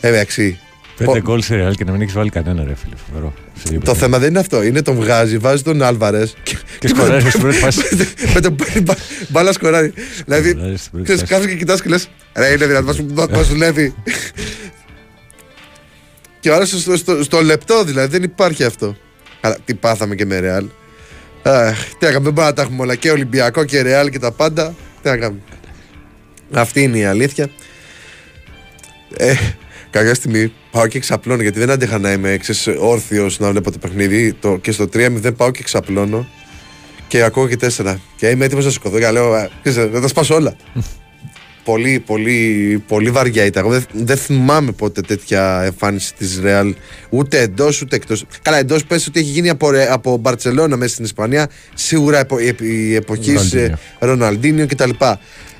Ε, 0.00 0.08
Εντάξει. 0.08 0.58
Πέντε 0.96 1.18
Ο- 1.18 1.20
γκολ 1.20 1.42
σε 1.42 1.54
ρεάλ 1.56 1.74
και 1.74 1.84
να 1.84 1.92
μην 1.92 2.00
έχεις 2.00 2.14
βάλει 2.14 2.30
κανένα, 2.30 2.64
ρε 2.64 2.74
φίλε. 2.74 2.94
Φοβερό. 3.08 3.32
Σε 3.36 3.42
δύο 3.54 3.62
Το 3.72 3.78
παιχνίδια. 3.78 3.94
θέμα 3.94 4.18
δεν 4.18 4.28
είναι 4.28 4.38
αυτό. 4.38 4.62
Είναι 4.62 4.82
τον 4.82 4.94
βγάζει, 4.94 5.38
βάζει 5.38 5.62
τον 5.62 5.82
Άλβαρες. 5.82 6.34
Και 6.78 6.88
σκοράρει 6.88 7.28
στην 7.28 7.40
πρώτη 7.40 7.56
φάση. 7.56 7.80
με 8.34 8.40
τον 8.40 8.56
παίρνει 8.56 8.80
μπα- 8.80 8.94
μπάλα 9.28 9.52
σκοράρει. 9.52 9.92
Δηλαδή, 10.24 10.48
Σκοράρει 10.50 10.76
στην 10.76 10.90
πρώτη 10.90 11.04
ξέρεις, 11.04 11.20
φάση. 11.20 11.32
κάθεσαι 11.32 11.50
και 11.50 11.56
κοιτάς 11.58 11.82
και 11.82 11.88
λες 11.88 12.08
Ρε 12.34 12.52
είναι 12.52 12.66
δυνατό, 12.66 12.94
μα 13.14 13.26
μας 13.30 13.48
δουλεύει. 13.48 13.94
και 16.40 16.50
ο 16.50 16.54
άλλος 16.54 16.68
στο, 16.68 16.96
στο, 16.96 17.22
στο 17.22 17.42
λεπτό 17.42 17.84
δηλαδή, 17.84 18.08
δεν 18.08 18.22
υπάρχει 18.22 18.64
αυτό. 18.64 18.96
Αλλά 19.40 19.56
τι 19.64 19.74
πάθαμε 19.74 20.14
και 20.14 20.26
με 20.26 20.38
Ρεάλ. 20.38 20.64
Αχ, 21.42 21.78
τι 21.84 22.04
να 22.04 22.10
κάνουμε, 22.10 22.24
δεν 22.24 22.32
μπορούμε 22.32 22.44
να 22.44 22.52
τα 22.52 22.62
έχουμε 22.62 22.82
όλα. 22.82 22.94
Και 22.94 23.10
Ολυμπιακό 23.10 23.64
και 23.64 23.82
Ρεάλ 23.82 24.10
και 24.10 24.18
τα 24.18 24.32
πάντα. 24.32 24.74
Τι 25.02 25.08
να 25.08 25.16
κάνουμε. 25.16 25.40
Αυτή 26.52 26.82
είναι 26.82 26.98
η 26.98 27.04
αλήθεια. 27.04 27.48
Ε, 29.94 29.98
κάποια 29.98 30.14
στιγμή 30.14 30.52
πάω 30.70 30.86
και 30.86 30.98
ξαπλώνω 30.98 31.42
γιατί 31.42 31.58
δεν 31.58 31.70
άντεχα 31.70 31.98
να 31.98 32.12
είμαι 32.12 32.38
όρθιος 32.78 33.38
να 33.38 33.50
βλέπω 33.50 33.70
το 33.70 33.78
παιχνίδι. 33.78 34.32
Το, 34.32 34.56
και 34.56 34.72
στο 34.72 34.88
3-0 34.92 35.36
πάω 35.36 35.50
και 35.50 35.62
ξαπλώνω 35.62 36.26
και 37.08 37.22
ακούω 37.22 37.48
και 37.48 37.56
4. 37.76 37.96
Και 38.16 38.28
είμαι 38.28 38.44
έτοιμος 38.44 38.64
να 38.64 38.70
σηκωθώ 38.70 38.98
και 38.98 39.10
λέω: 39.10 39.32
«Α, 39.32 39.48
ξέρεις, 39.62 39.92
Να 39.92 40.00
τα 40.00 40.08
σπάσω 40.08 40.34
όλα. 40.34 40.56
πολύ, 41.64 42.02
πολύ, 42.06 42.82
πολύ 42.88 43.10
βαριά 43.10 43.44
ήταν. 43.44 43.64
Εγώ 43.64 43.72
δεν, 43.72 43.84
δεν 43.92 44.16
θυμάμαι 44.16 44.72
ποτέ 44.72 45.00
τέτοια 45.00 45.62
εμφάνιση 45.62 46.14
της 46.14 46.40
Ρεάλ 46.40 46.74
ούτε 47.10 47.40
εντός 47.40 47.82
ούτε 47.82 47.96
εκτός. 47.96 48.24
Καλά, 48.42 48.56
εντός 48.56 48.84
πες 48.84 49.06
ότι 49.06 49.20
έχει 49.20 49.30
γίνει 49.30 49.48
από, 49.48 49.70
Ρε- 49.70 49.92
από 49.92 50.16
Μπαρσελόνα 50.16 50.76
μέσα 50.76 50.92
στην 50.92 51.04
Ισπανία. 51.04 51.50
Σίγουρα 51.74 52.18
επο, 52.18 52.38
η, 52.38 52.56
η 52.60 52.94
εποχή 52.94 53.32
Ροναλντίνιο. 53.32 53.78
Ροναλντίνιο 53.98 54.66
κτλ. 54.66 54.90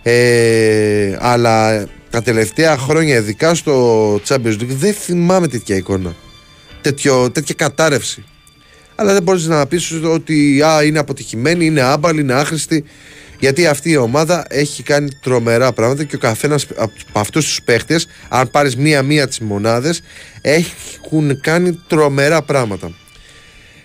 Ε, 0.06 1.16
αλλά 1.20 1.86
τα 2.10 2.22
τελευταία 2.22 2.76
χρόνια, 2.76 3.16
ειδικά 3.16 3.54
στο 3.54 4.14
Champions 4.28 4.60
League, 4.60 4.66
δεν 4.68 4.94
θυμάμαι 4.94 5.48
τέτοια 5.48 5.76
εικόνα. 5.76 6.14
Τέτοιο, 6.80 7.30
τέτοια 7.30 7.54
κατάρρευση. 7.54 8.24
Αλλά 8.94 9.12
δεν 9.12 9.22
μπορείς 9.22 9.46
να 9.46 9.66
πεις 9.66 9.92
ότι 10.04 10.62
α, 10.62 10.82
είναι 10.82 10.98
αποτυχημένη, 10.98 11.66
είναι 11.66 11.80
άμπαλη, 11.80 12.20
είναι 12.20 12.32
άχρηστη. 12.32 12.84
Γιατί 13.38 13.66
αυτή 13.66 13.90
η 13.90 13.96
ομάδα 13.96 14.44
έχει 14.48 14.82
κάνει 14.82 15.08
τρομερά 15.22 15.72
πράγματα 15.72 16.04
και 16.04 16.16
ο 16.16 16.18
καθένας 16.18 16.66
από 16.76 17.18
αυτούς 17.20 17.44
τους 17.46 17.62
παίχτες, 17.62 18.06
αν 18.28 18.50
πάρεις 18.50 18.76
μία-μία 18.76 19.28
τις 19.28 19.40
μονάδες, 19.40 20.02
έχουν 20.40 21.40
κάνει 21.40 21.80
τρομερά 21.86 22.42
πράγματα. 22.42 22.92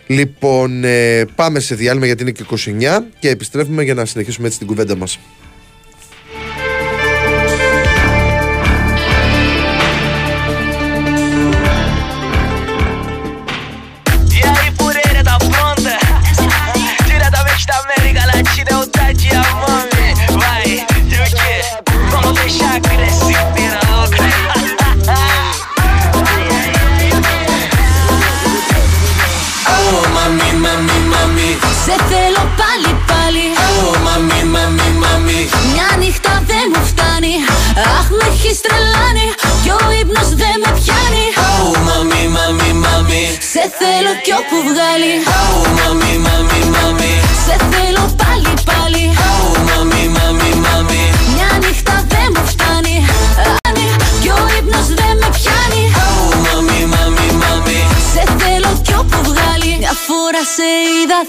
Λοιπόν, 0.07 0.83
ε, 0.83 1.25
πάμε 1.35 1.59
σε 1.59 1.75
διάλειμμα 1.75 2.05
γιατί 2.05 2.21
είναι 2.21 2.31
και 2.31 2.43
29 2.43 3.05
και 3.19 3.29
επιστρέφουμε 3.29 3.83
για 3.83 3.93
να 3.93 4.05
συνεχίσουμε 4.05 4.47
έτσι 4.47 4.57
την 4.57 4.67
κουβέντα 4.67 4.95
μας. 4.95 5.19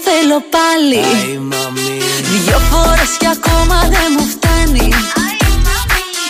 Θέλω 0.05 0.37
πάλι. 0.55 1.01
Ay, 1.15 1.37
μαμί. 1.51 1.93
Δυο 2.43 2.59
φορές 2.69 3.11
κι 3.21 3.29
ακόμα 3.37 3.77
δεν 3.93 4.07
μου 4.15 4.25
φτάνει. 4.33 4.87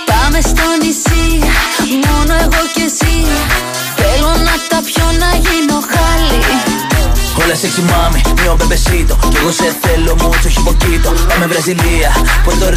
Πάμε 0.10 0.40
στο 0.52 0.68
νησί, 0.82 1.28
μόνο 2.06 2.34
εγώ 2.46 2.62
και 2.76 2.84
εσύ. 2.92 3.16
Θέλω 4.00 4.32
να 4.48 4.56
τα 4.70 4.80
πιω 4.88 5.08
να 5.24 5.30
γίνω 5.46 5.78
χάλι. 5.92 6.40
Όλα 7.42 7.56
sexy 7.62 7.84
mami, 7.92 8.22
mio 8.40 8.54
bebecito 8.60 9.16
Κι 9.30 9.38
εγώ 9.42 9.52
σε 9.52 9.76
θέλω 9.82 10.16
mucho 10.22 10.50
poquito 10.68 11.10
Πάμε 11.28 11.46
Βραζιλία, 11.48 12.12
Πορτο 12.44 12.70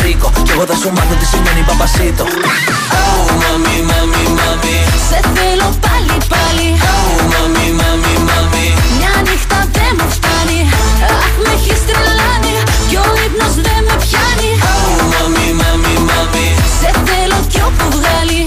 Κι 0.43 0.51
εγώ 0.51 0.65
θα 0.67 0.75
σου 0.75 0.91
μάθω 0.97 1.15
τι 1.21 1.27
σημαίνει 1.27 1.63
παπασίτο 1.67 2.25
Oh, 2.25 3.31
mami, 3.43 3.77
mami, 3.91 4.23
mami 4.39 4.77
Σε 5.09 5.21
θέλω 5.35 5.69
πάλι 5.85 6.17
πάλι. 6.33 6.67
Oh, 6.81 7.23
mami, 7.33 7.67
mami, 7.81 7.81
mami 7.81 7.94
έχεις 11.65 11.81
τρελάνει 11.89 12.55
Κι 12.89 12.97
ο 12.97 13.07
ύπνος 13.25 13.55
δεν 13.67 13.81
με 13.89 13.95
πιάνει. 14.05 14.51
Oh, 14.71 15.01
mami, 15.13 15.49
mami, 15.61 15.95
mami 16.11 16.47
Σε 16.81 16.91
θέλω 17.07 17.39
κι 17.53 17.61
όπου 17.69 17.87
βγάλει. 17.97 18.41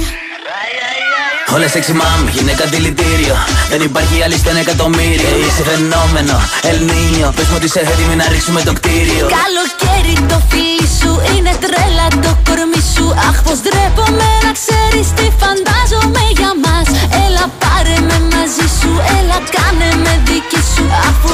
Όλα 1.55 1.67
σεξι 1.67 1.93
μάμ, 2.01 2.21
γυναίκα 2.35 2.65
δηλητήριο 2.73 3.35
Δεν 3.69 3.81
υπάρχει 3.81 4.15
άλλη 4.23 4.37
στο 4.43 4.51
εκατομμύριο. 4.63 5.29
Είσαι 5.45 5.63
φαινόμενο, 5.69 6.35
Ελνίνιο 6.71 7.27
Πες 7.35 7.47
μου 7.49 7.55
ότι 7.59 7.65
είσαι 7.69 7.79
έτοιμη 7.91 8.15
να 8.21 8.25
ρίξουμε 8.33 8.61
το 8.67 8.73
κτίριο. 8.77 9.25
Καλοκαίρι 9.39 10.15
το 10.31 10.37
φίλι 10.49 10.87
σου 10.99 11.11
Είναι 11.33 11.53
τρέλα 11.63 12.07
το 12.25 12.31
κορμί 12.47 12.81
σου 12.93 13.05
Αχ 13.29 13.37
πως 13.45 13.57
ντρέπομαι 13.63 14.29
να 14.45 14.51
ξέρεις 14.59 15.07
τι 15.17 15.25
φαντάζομαι 15.41 16.23
για 16.39 16.51
μας. 16.63 16.87
Έλα 17.25 17.45
πάρε 17.61 17.97
με 18.07 18.17
μαζί 18.31 18.67
σου 18.77 18.91
Έλα 19.17 19.37
κάνε 19.55 19.89
με 20.03 20.13
δική 20.27 20.61
σου. 20.73 20.85
Αφού 21.09 21.27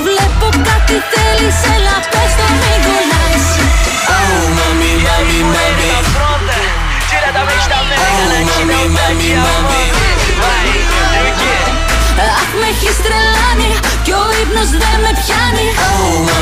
έχεις 12.84 12.98
τρελάνει 13.06 13.72
Κι 14.04 14.12
ο 14.12 14.24
ύπνος 14.41 14.69
δεν 14.82 14.98
με 15.04 15.12
πιάνει. 15.19 15.67
Oh, 15.88 16.33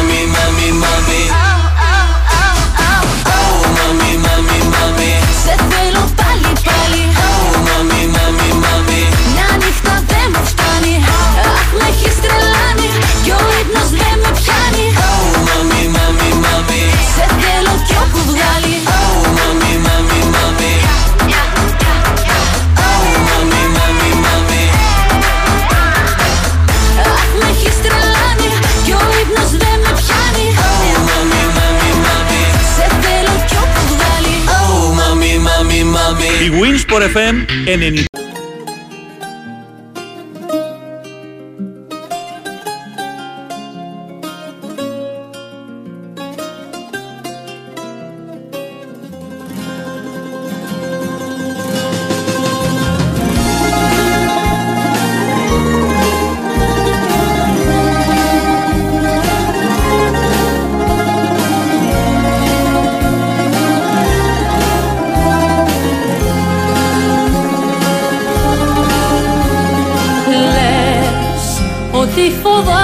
Winsport 37.01 37.15
FM 37.15 37.35
90. 37.65 37.93
Λες 37.93 38.10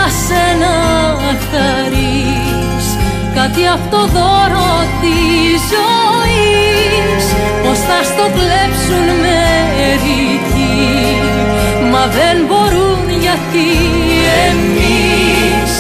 φοβάσαι 0.07 0.45
να 0.59 0.75
χαρείς 1.51 2.85
Κάτι 3.35 3.67
από 3.67 3.85
το 3.89 3.97
δώρο 3.97 4.73
της 5.01 5.61
ζωής. 5.73 7.23
Πως 7.63 7.77
θα 7.77 7.99
στο 8.03 8.25
κλέψουν 8.35 9.05
μερικοί. 9.23 10.95
Μα 11.91 12.03
δεν 12.17 12.37
μπορούν 12.47 13.03
γιατί 13.19 13.69
εμείς 14.47 15.71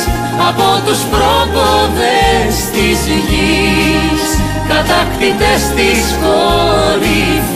Από 0.47 0.69
τους 0.85 1.01
πρόποδες 1.11 2.55
της 2.73 2.99
γης 3.27 4.23
Κατακτητές 4.67 5.61
της 5.75 6.01
κορυφής 6.23 7.47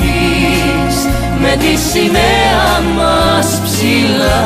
με 1.41 1.55
τη 1.59 1.73
σημαία 1.89 2.69
μας 2.95 3.47
ψηλά. 3.63 4.41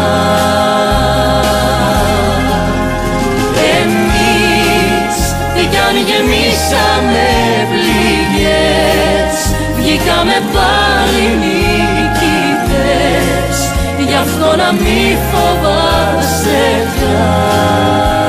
Γεμίσαμε 6.66 7.28
πληγές 7.72 9.36
βγήκαμε 9.76 10.38
πάλι 10.54 11.26
νικητές 11.42 12.78
γι' 14.08 14.16
αυτό 14.16 14.56
να 14.56 14.72
μη 14.74 15.18
φοβάσαι 15.32 16.64
πια. 16.96 18.25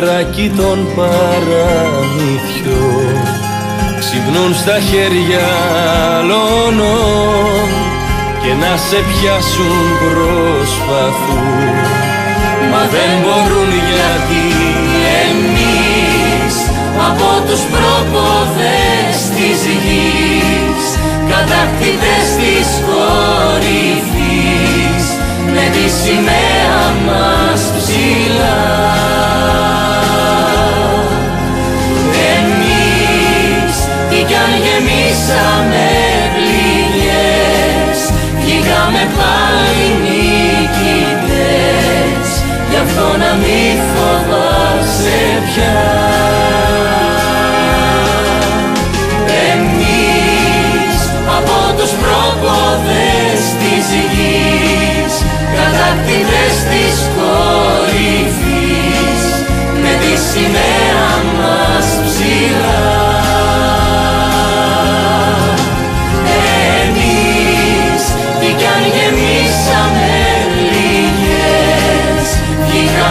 Οι 0.00 0.04
δράκοι 0.04 0.52
των 0.56 0.78
παραμυθιών 0.96 1.60
ξυπνούν 3.98 4.54
στα 4.54 4.78
χέρια 4.80 5.46
άλλων 6.16 6.76
και 8.42 8.52
να 8.62 8.76
σε 8.76 8.96
πιάσουν 9.10 9.76
προσπαθούν. 10.00 11.48
Μα 12.70 12.82
δεν 12.94 13.10
μπορούν 13.22 13.70
γιατί 13.90 14.46
εμείς 15.26 16.54
Από 17.08 17.30
τους 17.46 17.62
προποδές 17.72 19.16
της 19.36 19.58
γης 19.82 20.84
Κατακτητές 21.30 22.26
της 22.40 22.68
κορυφής 22.88 24.24
Με 25.54 25.64
τη 25.74 25.84
σημαία 26.00 26.80
μας 27.06 27.60
ψηλά 27.76 28.99
κι 34.28 34.34
αν 34.44 34.52
γεμίσαμε 34.64 35.88
πληγές 36.34 37.98
Βγήκαμε 38.40 39.02
πάλι 39.18 39.84
νικητές. 40.04 41.48
Γι' 42.70 42.80
αυτό 42.84 43.06
να 43.22 43.30
μη 43.40 43.62
φοβάσαι 43.90 45.22
πια. 45.46 45.80
Εμείς 49.50 50.96
από 51.36 51.58
τους 51.76 51.92
προποδές 52.02 53.40
της 53.60 53.84
γης 54.12 55.14
Κατακτητές 55.56 56.54
της 56.70 56.96
κορυφής 57.16 57.62
Με 59.82 59.92
τη 60.00 60.12
σημαία 60.28 61.08
μας 61.38 61.79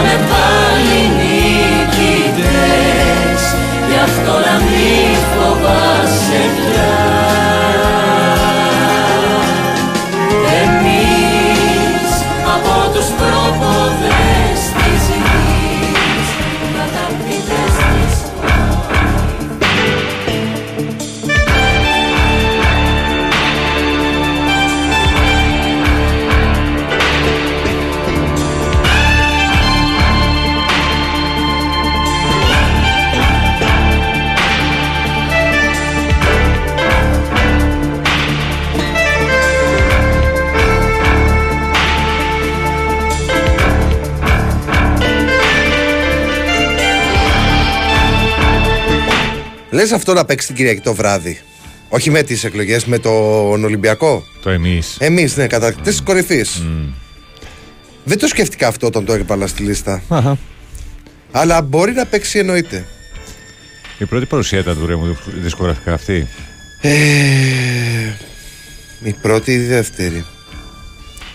Βγήκαμε 0.02 0.26
πάλι 0.28 0.49
Λες 49.80 49.92
αυτό 49.92 50.12
να 50.12 50.24
παίξει 50.24 50.46
την 50.46 50.56
Κυριακή 50.56 50.80
το 50.80 50.94
βράδυ; 50.94 51.40
Όχι 51.88 52.10
με 52.10 52.22
τις 52.22 52.44
εκλογές, 52.44 52.84
με 52.84 52.98
τον 52.98 53.64
Ολυμπιακό; 53.64 54.24
Το 54.42 54.50
εμείς. 54.50 54.96
Εμείς, 54.98 55.36
ναι, 55.36 55.46
κατακτητέ 55.46 55.90
τη 55.90 56.02
κορυφής. 56.02 56.62
Δεν 58.04 58.18
το 58.18 58.26
σκέφτηκα 58.26 58.68
αυτό 58.68 58.86
όταν 58.86 59.04
το 59.04 59.12
έβαλα 59.12 59.46
στη 59.46 59.62
λίστα. 59.62 60.02
Αλλά 61.30 61.62
μπορεί 61.62 61.92
να 61.92 62.06
παίξει 62.06 62.38
εννοείται. 62.38 62.86
Η 63.98 64.04
πρώτη 64.04 64.26
παρουσία 64.26 64.58
ήταν 64.58 64.78
του 64.78 64.86
Ρέμου 64.86 65.16
δισκογραφικά 65.26 65.92
αυτή. 65.92 66.26
Ε, 66.80 66.90
η 69.02 69.12
πρώτη 69.22 69.52
ή 69.52 69.54
η 69.54 69.58
δεύτερη. 69.58 70.24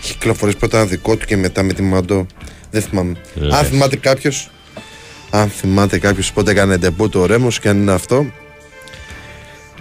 Έχει 0.02 0.12
κυκλοφορήσει 0.12 0.58
πρώτα 0.58 0.78
ένα 0.78 0.86
δικό 0.86 1.16
του 1.16 1.26
και 1.26 1.36
μετά 1.36 1.62
με 1.62 1.72
τη 1.72 1.82
Μαντό. 1.82 2.26
Δεν 2.70 2.82
θυμάμαι. 2.82 3.14
Λες. 3.34 3.54
Αν 3.54 3.64
θυμάται 3.64 3.96
κάποιος. 3.96 4.50
Αν 5.30 5.48
θυμάται 5.48 5.98
κάποιος 5.98 6.32
πότε 6.32 6.50
έκανε 6.50 6.76
ντεμπού 6.76 7.08
το 7.08 7.26
Ρέμος 7.26 7.60
και 7.60 7.68
αν 7.68 7.80
είναι 7.80 7.92
αυτό. 7.92 8.26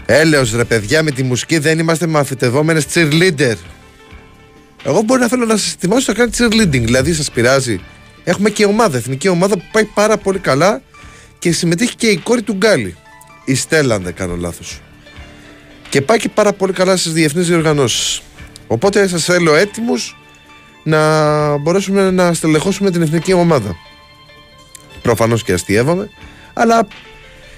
Έλεος 0.06 0.56
ρε 0.56 0.64
παιδιά 0.64 1.04
με 1.04 1.12
τη 1.12 1.24
μουσική 1.24 1.58
δεν 1.58 1.80
είμαστε 1.80 2.08
μαθητευόμενες 2.08 2.86
cheerleader. 2.94 3.56
Εγώ 4.84 5.02
μπορεί 5.02 5.22
να 5.22 5.28
θέλω 5.28 5.46
να 5.46 5.58
σας 5.58 5.74
ετοιμάσω 5.74 6.12
να 6.12 6.18
κάνει 6.18 6.32
cheerleading. 6.38 6.84
Δηλαδή 6.84 7.14
σας 7.14 7.32
πειράζει. 7.32 7.80
Έχουμε 8.24 8.50
και 8.50 8.66
ομάδα, 8.66 8.98
εθνική 8.98 9.28
ομάδα 9.28 9.56
που 9.58 9.64
πάει 9.72 9.86
πάρα 9.86 10.18
πολύ 10.18 10.40
καλά 10.40 10.82
και 11.40 11.52
συμμετείχε 11.52 11.94
και 11.98 12.08
η 12.08 12.18
κόρη 12.18 12.42
του 12.42 12.54
Γκάλι. 12.54 12.96
Η 13.46 13.56
Στέλλα, 13.56 13.96
αν 13.96 14.04
δεν 14.04 14.14
κάνω 14.14 14.36
λάθος. 14.36 14.80
Και 15.90 16.02
πάει 16.02 16.18
και 16.18 16.30
πάρα 16.30 16.54
πολύ 16.54 16.74
καλά 16.74 16.98
στις 16.98 17.14
διεθνείς 17.14 17.48
διοργανώσεις. 17.48 18.22
Οπότε 18.68 19.08
σας 19.08 19.24
θέλω 19.24 19.56
έτοιμους 19.56 20.16
να 20.84 21.58
μπορέσουμε 21.58 22.12
να 22.12 22.34
στελεχώσουμε 22.34 22.92
την 22.92 23.02
εθνική 23.02 23.34
ομάδα. 23.34 23.76
Προφανώς 25.06 25.44
και 25.44 25.54
αστείευαμε, 25.54 26.10
αλλά 26.54 26.88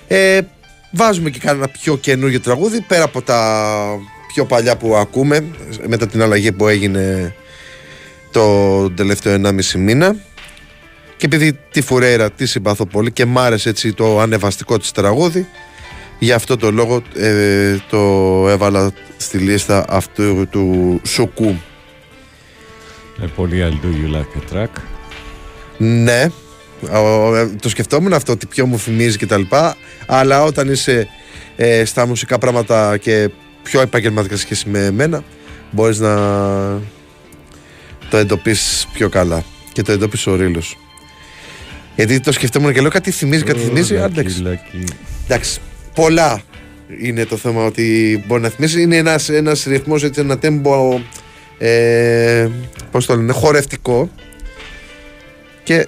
ε, 0.07 0.39
βάζουμε 0.91 1.29
και 1.29 1.39
κανένα 1.39 1.67
πιο 1.67 1.97
καινούργιο 1.97 2.39
τραγούδι 2.39 2.81
πέρα 2.81 3.03
από 3.03 3.21
τα 3.21 3.69
πιο 4.33 4.45
παλιά 4.45 4.77
που 4.77 4.95
ακούμε 4.95 5.45
μετά 5.87 6.07
την 6.07 6.21
αλλαγή 6.21 6.51
που 6.51 6.67
έγινε 6.67 7.33
το 8.31 8.89
τελευταίο 8.91 9.41
1,5 9.43 9.51
μήνα. 9.77 10.15
Και 11.17 11.25
επειδή 11.25 11.59
τη 11.71 11.81
Φουρέιρα 11.81 12.31
τη 12.31 12.45
συμπαθώ 12.45 12.85
πολύ 12.85 13.11
και 13.11 13.25
μ' 13.25 13.39
άρεσε 13.39 13.69
έτσι 13.69 13.93
το 13.93 14.19
ανεβαστικό 14.19 14.77
της 14.77 14.91
τραγούδι 14.91 15.47
γι' 16.19 16.31
αυτό 16.31 16.57
το 16.57 16.71
λόγο 16.71 17.01
ε, 17.15 17.75
το 17.89 17.97
έβαλα 18.49 18.91
στη 19.17 19.37
λίστα 19.37 19.85
αυτού 19.89 20.47
του 20.49 21.01
Σουκού. 21.05 21.55
Με 23.17 23.27
πολύ 23.35 23.63
I'll 23.69 23.85
do 23.85 23.87
you 23.89 24.15
like 24.15 24.37
a 24.41 24.55
track. 24.55 24.81
Ναι, 25.77 26.23
ο- 26.23 26.27
ε, 26.27 26.46
το 27.61 27.69
σκεφτόμουν 27.69 28.13
αυτό, 28.13 28.37
τι 28.37 28.45
πιο 28.45 28.65
μου 28.65 28.79
θυμίζει 28.79 29.17
κτλ. 29.17 29.41
Αλλά 30.05 30.43
όταν 30.43 30.71
είσαι 30.71 31.07
ε, 31.55 31.85
στα 31.85 32.07
μουσικά 32.07 32.37
πράγματα 32.37 32.97
και 32.97 33.29
πιο 33.63 33.81
επαγγελματικά 33.81 34.37
σχέση 34.37 34.69
με 34.69 34.85
εμένα, 34.85 35.23
μπορείς 35.71 35.99
να 35.99 36.15
το 38.09 38.17
εντοπίσεις 38.17 38.87
πιο 38.93 39.09
καλά. 39.09 39.43
Και 39.71 39.81
το 39.81 39.91
εντόπισε 39.91 40.29
ο 40.29 40.35
Ρήλος. 40.35 40.77
Γιατί 41.95 42.19
το 42.19 42.31
σκεφτόμουν 42.31 42.73
και 42.73 42.81
λέω 42.81 42.89
κάτι 42.89 43.11
θυμίζει, 43.11 43.43
κάτι 43.43 43.59
θυμίζει. 43.59 43.95
Lucky, 43.95 44.01
Α, 44.01 44.05
Εντάξει, 44.05 44.43
lucky. 44.45 44.83
εντάξει, 45.25 45.59
πολλά 45.95 46.41
είναι 47.01 47.25
το 47.25 47.37
θέμα 47.37 47.65
ότι 47.65 48.23
μπορεί 48.27 48.41
να 48.41 48.49
θυμίσεις. 48.49 48.81
Είναι 48.81 48.95
ένας, 48.95 49.29
ένας 49.29 49.63
ρυθμός, 49.63 50.03
έτσι, 50.03 50.19
ένα 50.19 50.37
τέμπο, 50.37 50.99
ε, 51.57 52.47
πώς 52.91 53.05
το 53.05 53.15
λένε, 53.15 53.31
χορευτικό. 53.31 54.09
Και 55.63 55.87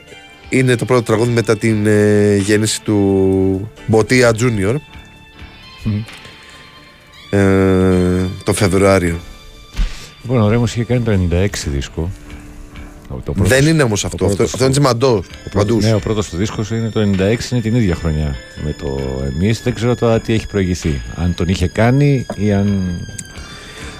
είναι 0.50 0.76
το 0.76 0.86
πρώτο 0.86 1.02
τραγούδι 1.04 1.32
μετά 1.32 1.58
την 1.58 1.86
ε, 1.88 2.36
γέννηση 2.36 2.82
του 2.82 3.72
Μποτία 3.88 4.32
Junior. 4.40 4.76
Ε, 7.30 8.26
το 8.44 8.54
Φεβρουάριο. 8.54 9.20
Λοιπόν, 10.22 10.41
ο 10.41 10.50
Ρέμος 10.50 10.74
είχε 10.76 10.84
κάνει 10.84 11.02
το 11.02 11.12
96 11.32 11.47
δίσκο. 11.66 12.10
Το 13.26 13.32
πρώτο- 13.34 13.50
Δεν 13.50 13.66
είναι 13.68 13.84
όμως 13.84 14.06
αυτό. 14.06 14.18
πρώτος- 14.18 14.34
Αυτό, 14.39 14.43
αυτό 14.54 14.64
είναι 14.64 14.72
τσιμαντό. 14.72 15.08
ο 15.08 15.12
πρώτος- 15.22 15.54
Παντούς. 15.54 15.84
Ναι, 15.84 15.93
ο 15.93 16.00
πρώτος 16.00 16.30
του 16.30 16.38
δίσκος 16.38 16.70
είναι 16.72 16.89
το 16.89 17.00
96, 17.00 17.52
είναι 17.52 17.62
την 17.62 17.76
ίδια 17.76 17.95
χρονιά 17.95 18.36
με 18.66 18.76
το 18.80 19.00
εμείς. 19.36 19.62
Δεν 19.64 19.74
ξέρω 19.74 19.95
τώρα 19.95 20.20
τι 20.20 20.34
έχει 20.34 20.47
προηγηθεί. 20.47 21.02
Αν 21.16 21.34
τον 21.36 21.47
είχε 21.47 21.68
κάνει 21.68 22.26
ή 22.36 22.54
αν... 22.54 22.97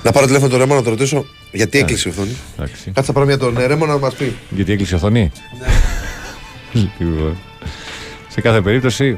Να 0.04 0.12
πάρω 0.12 0.26
τηλέφωνο 0.26 0.50
τον 0.50 0.60
Ρέμο 0.60 0.76
να 0.76 0.82
το 0.84 0.90
ρωτήσω 0.90 1.26
γιατί 1.52 1.78
Ναι. 1.78 1.84
έκλεισε 1.84 2.10
η 2.10 2.12
οθόνη. 2.12 2.36
Εντάξει. 2.58 2.92
Κάτσε 2.94 3.04
να 3.08 3.14
πάρω 3.14 3.26
μια 3.26 3.38
τον 3.38 3.58
Ρέμο 3.68 3.86
να 3.86 3.98
μας 3.98 4.14
πει. 4.14 4.36
Γιατί 4.50 4.72
έκλεισε 4.72 4.94
η 4.96 4.98
οθόνη; 4.98 5.32
Λοιπόν. 6.72 7.38
Σε 8.28 8.42
κάθε 8.42 8.62
περίπτωση, 8.62 9.18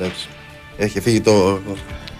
Εντάξει. 0.00 0.28
Έχει 0.76 1.00
φύγει 1.00 1.20
το 1.20 1.60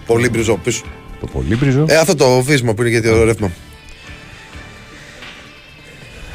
πολύ 0.05 0.29
μπριζό 0.29 0.57
πίσω. 0.57 0.83
το 1.19 1.27
πολύμπριζο. 1.27 1.85
Ε, 1.87 1.95
αυτό 1.97 2.15
το 2.15 2.41
βίσμα 2.41 2.73
που 2.73 2.81
είναι 2.81 2.89
για 2.89 3.01
το 3.01 3.23
ρεύμα. 3.23 3.51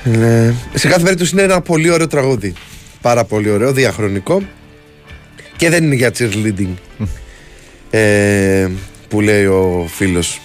Ναι. 0.04 0.54
Σε 0.74 0.88
κάθε 0.88 1.02
περίπτωση 1.02 1.30
είναι 1.32 1.42
ένα 1.42 1.60
πολύ 1.60 1.90
ωραίο 1.90 2.06
τραγούδι. 2.06 2.52
Πάρα 3.00 3.24
πολύ 3.24 3.50
ωραίο, 3.50 3.72
διαχρονικό. 3.72 4.42
Και 5.56 5.70
δεν 5.70 5.84
είναι 5.84 5.94
για 5.94 6.12
cheerleading. 6.18 6.74
ε, 7.90 8.68
που 9.08 9.20
λέει 9.20 9.44
ο 9.44 9.86
φίλος. 9.94 10.40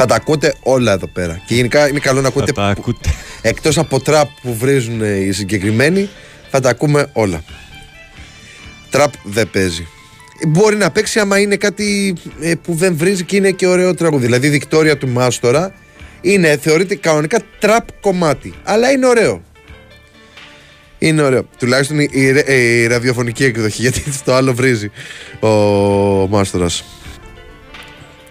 Θα 0.00 0.06
τα 0.06 0.14
ακούτε 0.14 0.54
όλα 0.62 0.92
εδώ 0.92 1.06
πέρα. 1.06 1.40
Και 1.46 1.54
γενικά 1.54 1.88
είναι 1.88 1.98
καλό 1.98 2.20
να 2.20 2.22
Θα 2.22 2.28
ακούτε 2.28 2.52
τα 2.52 2.62
που- 2.74 2.80
ακούτε. 2.80 3.08
εκτός 3.42 3.78
από 3.78 4.00
τραπ 4.00 4.28
που 4.42 4.54
βρίζουν 4.56 5.00
οι 5.28 5.32
συγκεκριμένοι 5.32 6.08
θα 6.50 6.60
τα 6.60 6.68
ακούμε 6.68 7.10
όλα 7.12 7.42
τραπ 8.90 9.12
δεν 9.22 9.50
παίζει 9.50 9.86
μπορεί 10.48 10.76
να 10.76 10.90
παίξει 10.90 11.18
άμα 11.20 11.38
είναι 11.38 11.56
κάτι 11.56 12.14
ε, 12.40 12.54
που 12.62 12.74
δεν 12.74 12.96
βρίζει 12.96 13.24
και 13.24 13.36
είναι 13.36 13.50
και 13.50 13.66
ωραίο 13.66 13.94
τραγούδι 13.94 14.24
δηλαδή 14.24 14.46
η 14.46 14.50
Δικτόρια 14.50 14.96
του 14.98 15.08
Μάστορα 15.08 15.74
Είναι, 16.20 16.56
θεωρείται 16.56 16.94
κανονικά 16.94 17.38
τραπ 17.58 17.88
κομμάτι. 18.00 18.54
Αλλά 18.64 18.90
είναι 18.90 19.06
ωραίο. 19.06 19.42
Είναι 20.98 21.22
ωραίο. 21.22 21.48
Τουλάχιστον 21.58 21.98
η, 22.00 22.08
η, 22.12 22.54
η 22.54 22.86
ραδιοφωνική 22.86 23.44
εκδοχή, 23.44 23.80
γιατί 23.86 24.12
στο 24.12 24.32
άλλο 24.32 24.54
βρίζει 24.54 24.90
ο 25.40 25.48
Μάστορας. 26.28 26.84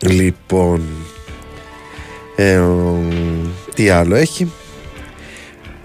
Λοιπόν. 0.01 0.81
Ε, 2.39 2.57
ο, 2.57 3.03
τι 3.73 3.89
άλλο 3.89 4.15
έχει; 4.15 4.51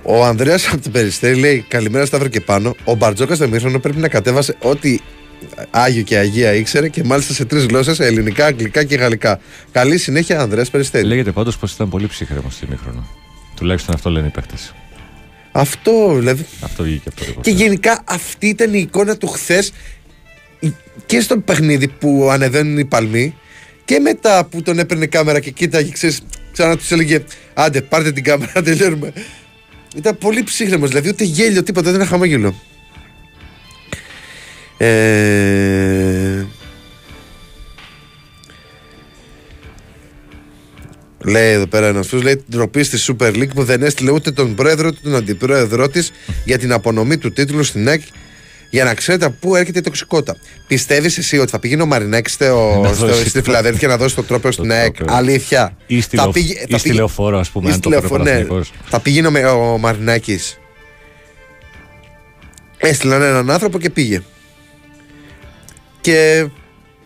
Ο 0.03 0.25
Ανδρέας 0.25 0.69
από 0.69 0.83
την 0.83 0.93
Περιστέρη 0.93 1.39
λέει: 1.39 1.65
Καλημέρα 1.69 2.07
Σταύρο 2.07 2.29
και 2.29 2.41
πάνω. 2.41 2.75
Ο 2.85 2.95
Μπαρτζόκας 2.95 3.37
στο 3.37 3.49
Μύθρονο 3.49 3.79
πρέπει 3.79 3.99
να 3.99 4.09
κατέβασε 4.09 4.57
ό,τι 4.61 4.99
Άγιο 5.71 6.03
και 6.03 6.17
Αγία 6.17 6.55
ήξερε 6.55 6.89
και 6.89 7.05
μάλιστα 7.05 7.33
σε 7.33 7.45
τρεις 7.45 7.65
γλώσσες: 7.65 8.01
ελληνικά, 8.01 8.47
αγγλικά 8.47 8.85
και 8.85 8.97
γαλλικά. 8.97 9.41
Καλή 9.73 9.99
συνέχεια, 9.99 10.41
Ανδρέας 10.41 10.71
Περιστέρη. 10.71 11.07
Λέγεται 11.07 11.33
πάντως 11.33 11.59
πως 11.59 11.73
ήταν 11.73 11.89
πολύ 11.89 12.07
ψύχρεμο 12.07 12.51
στη 12.51 12.67
μήχρονο. 12.71 13.07
Τουλάχιστον 13.57 13.95
αυτό 13.95 14.11
λένε 14.11 14.27
οι 14.27 14.31
παίχτε. 14.31 14.55
Αυτό 15.53 16.15
δηλαδή. 16.19 16.47
Αυτό 16.61 16.83
βγήκε 16.83 17.09
από 17.09 17.17
το 17.17 17.23
Και 17.23 17.29
ρεπορτάζ. 17.29 17.55
γενικά 17.55 18.03
αυτή 18.05 18.47
ήταν 18.47 18.75
η 18.75 18.79
εικόνα 18.79 19.17
του 19.17 19.27
χθες 19.27 19.73
και 21.07 21.21
στο 21.21 21.39
παιχνίδι 21.39 21.89
που 21.89 22.29
ανεβαίνουν 22.31 22.79
οι 22.79 22.85
παλμοί 22.85 23.35
και 23.85 23.99
μετά 23.99 24.45
που 24.45 24.63
τον 24.63 24.79
έπαιρνε 24.79 25.07
κάμερα 25.07 25.41
και 25.41 25.51
κοίταγε, 25.51 25.91
ξέρεις, 25.91 26.21
ξανά 26.53 26.77
του 26.77 26.85
έλεγε 26.91 27.25
Άντε, 27.55 27.81
πάρτε 27.81 28.13
την 28.13 28.25
κάμερα, 28.25 28.53
να 28.57 28.63
τελειώνουμε. 28.63 29.13
Ήταν 29.97 30.19
πολύ 30.19 30.43
ψύχρεμος, 30.43 30.89
δηλαδή 30.89 31.09
ούτε 31.09 31.25
γέλιο, 31.25 31.63
τίποτα, 31.63 31.87
δεν 31.87 31.95
ήταν 31.95 32.07
χαμόγελο. 32.07 32.55
Ε... 34.77 36.45
Λέει 41.25 41.53
εδώ 41.53 41.67
πέρα 41.67 41.87
ένας 41.87 42.07
φίλος, 42.09 42.25
λέει 42.25 42.45
ντροπή 42.51 42.83
στη 42.83 42.99
Super 43.07 43.35
League 43.35 43.55
που 43.55 43.65
δεν 43.65 43.83
έστειλε 43.83 44.11
ούτε 44.11 44.31
τον 44.31 44.55
πρόεδρο 44.55 44.89
ούτε 44.89 44.99
τον 45.03 45.15
αντιπρόεδρό 45.15 45.89
της 45.89 46.13
για 46.45 46.59
την 46.59 46.73
απονομή 46.73 47.19
του 47.19 47.33
τίτλου 47.33 47.63
στην 47.63 47.89
ΑΕΚ 47.89 48.03
για 48.73 48.85
να 48.85 48.95
ξέρετε 48.95 49.25
από 49.25 49.37
πού 49.41 49.57
έρχεται 49.57 49.79
η 49.79 49.83
τοξικότητα. 49.83 50.37
Πιστεύεις 50.67 51.19
εσύ 51.19 51.39
ότι 51.39 51.51
θα 51.51 51.59
πήγαινε 51.59 51.83
ο 51.83 51.87
Μαρινάκη 51.87 52.31
στο, 52.31 52.81
Να 52.83 52.93
στο, 52.93 53.07
δώσει 53.07 53.29
στη 53.29 53.39
το- 53.39 53.43
Φιλαδέλφια 53.45 53.89
να 53.89 53.97
δώσει 53.97 54.15
το 54.15 54.23
τρόπαιο 54.23 54.53
στην 54.53 54.73
ΑΕΚ. 54.73 54.95
τρόπαιο. 54.97 55.17
Αλήθεια. 55.17 55.77
Ή 55.87 56.01
στη 56.01 56.17
Θα 56.17 56.23
λεω- 56.23 56.35
πήγε- 56.35 56.57
ή 56.57 56.67
θα 56.71 56.79
στη 56.79 56.83
πήγε- 56.83 56.95
λεωφόρο, 56.95 57.39
ας 57.39 57.51
πούμε, 57.51 57.69
ή 57.69 57.73
αν 57.73 57.79
στη 57.79 57.83
το 57.83 57.97
έπαιρνε 57.97 58.09
λεωφόρο, 58.09 58.23
ναι. 58.25 58.31
Παναθηναϊκός. 58.31 58.73
Θα 58.85 59.01
πήγαινε 59.01 59.31
με 59.31 59.45
ο 59.45 59.79
Μαρινάκη. 59.79 60.39
Έστειλαν 62.79 63.23
έναν 63.23 63.51
άνθρωπο 63.51 63.79
και 63.79 63.91
πήγε. 63.91 64.23
Και 66.01 66.47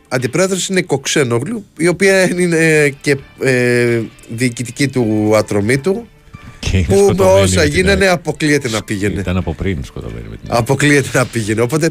αντιπρόεδρος 0.08 0.68
είναι 0.68 0.78
η 0.78 0.82
Κοξένογλου, 0.82 1.64
η 1.76 1.88
οποία 1.88 2.28
είναι 2.40 2.88
και 3.00 3.16
ε, 3.40 4.00
διοικητική 4.28 4.88
του 4.88 5.32
ατρωμίτου. 5.36 6.06
Και 6.70 6.76
είναι 6.76 6.86
Που 6.88 6.94
με 6.94 6.98
σκοτωμένη 7.02 7.40
όσα 7.42 7.60
με 7.60 7.64
την 7.66 7.74
γίνανε 7.74 8.04
ΑΕΚ. 8.04 8.14
αποκλείεται 8.14 8.68
να 8.68 8.82
πήγαινε. 8.82 9.20
Ήταν 9.20 9.36
από 9.36 9.54
πριν 9.54 9.84
σκοτωμένη 9.84 10.26
με 10.30 10.36
την 10.36 10.50
ΑΕΚ. 10.50 10.60
Αποκλείεται 10.60 11.08
να 11.18 11.26
πήγαινε. 11.26 11.60
Οπότε, 11.60 11.90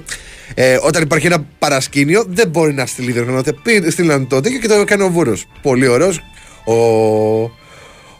ε, 0.54 0.78
όταν 0.82 1.04
υπάρχει 1.04 1.26
ένα 1.26 1.46
παρασκήνιο, 1.60 2.26
δεν 2.30 2.48
μπορεί 2.50 2.74
να 2.74 2.86
στείλει 2.86 3.12
διοργανώτε. 3.12 3.54
Πήγε- 3.64 3.92
Στείλαν 3.92 4.28
το 4.28 4.40
τέτοιο 4.42 4.60
και 4.60 4.68
το 4.68 4.74
έκανε 4.74 5.04
ο 5.04 5.10
Βούρος. 5.10 5.46
Πολύ 5.62 5.88
ωραίος. 5.88 6.20
Ο, 6.66 6.74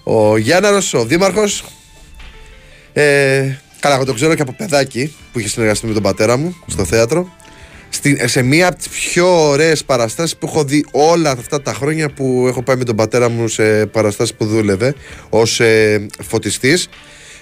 ο 0.04 0.38
Γιάνναρος, 0.38 0.94
ο 0.94 1.06
Δήμαρχος. 1.06 1.64
Ε, 2.94 3.58
καλά, 3.80 3.96
εγώ 3.96 4.06
τον 4.06 4.16
ξέρω 4.16 4.36
και 4.36 4.42
από 4.42 4.54
παιδάκι 4.54 5.16
που 5.32 5.40
είχε 5.40 5.48
συνεργαστεί 5.50 5.86
με 5.88 5.94
τον 5.94 6.04
πατέρα 6.04 6.38
μου 6.38 6.56
στο 6.68 6.86
θέατρο. 6.86 7.30
Στη, 7.96 8.28
σε 8.28 8.42
μία 8.42 8.68
από 8.68 8.78
τις 8.78 8.90
πιο 8.90 9.48
ωραίες 9.50 9.84
παραστάσεις 9.84 10.38
που 10.38 10.46
έχω 10.48 10.64
δει 10.64 10.86
όλα 10.92 11.32
αυτά 11.32 11.62
τα 11.62 11.74
χρόνια 11.74 12.10
που 12.10 12.46
έχω 12.48 12.62
πάει 12.64 12.76
με 12.76 12.84
τον 12.84 12.96
πατέρα 12.96 13.30
μου 13.30 13.48
σε 13.48 13.86
παραστάσεις 13.86 14.36
που 14.36 14.46
δούλευε 14.46 14.94
ως 15.30 15.60
ε, 15.60 16.06
φωτιστής. 16.28 16.88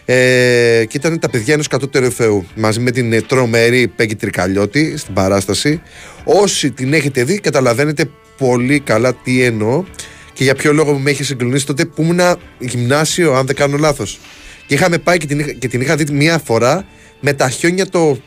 Ε, 0.05 0.83
και 0.87 0.97
ήταν 0.97 1.19
τα 1.19 1.29
παιδιά 1.29 1.53
ενός 1.53 1.67
κατώτερου 1.67 2.11
Θεού 2.11 2.45
μαζί 2.55 2.79
με 2.79 2.91
την 2.91 3.13
ε, 3.13 3.21
τρομερή 3.21 3.87
Πέγκη 3.87 4.15
Τρικαλιώτη 4.15 4.97
στην 4.97 5.13
παράσταση. 5.13 5.81
Όσοι 6.23 6.71
την 6.71 6.93
έχετε 6.93 7.23
δει, 7.23 7.39
καταλαβαίνετε 7.39 8.09
πολύ 8.37 8.79
καλά 8.79 9.13
τι 9.13 9.43
εννοώ 9.43 9.83
και 10.33 10.43
για 10.43 10.55
ποιο 10.55 10.73
λόγο 10.73 10.97
με 10.97 11.09
είχε 11.11 11.23
συγκλονίσει 11.23 11.65
τότε 11.65 11.85
που 11.85 12.01
ήμουν 12.01 12.19
γυμνάσιο, 12.59 13.33
αν 13.33 13.45
δεν 13.45 13.55
κάνω 13.55 13.77
λάθος. 13.77 14.19
Και 14.67 14.73
είχαμε 14.73 14.97
πάει 14.97 15.17
και 15.17 15.25
την, 15.25 15.39
είχα- 15.39 15.51
και 15.53 15.67
την 15.67 15.81
είχα 15.81 15.95
δει 15.95 16.05
μία 16.11 16.41
φορά 16.45 16.85
με 17.19 17.33
τα 17.33 17.49
χιόνια 17.49 17.89
το 17.89 18.17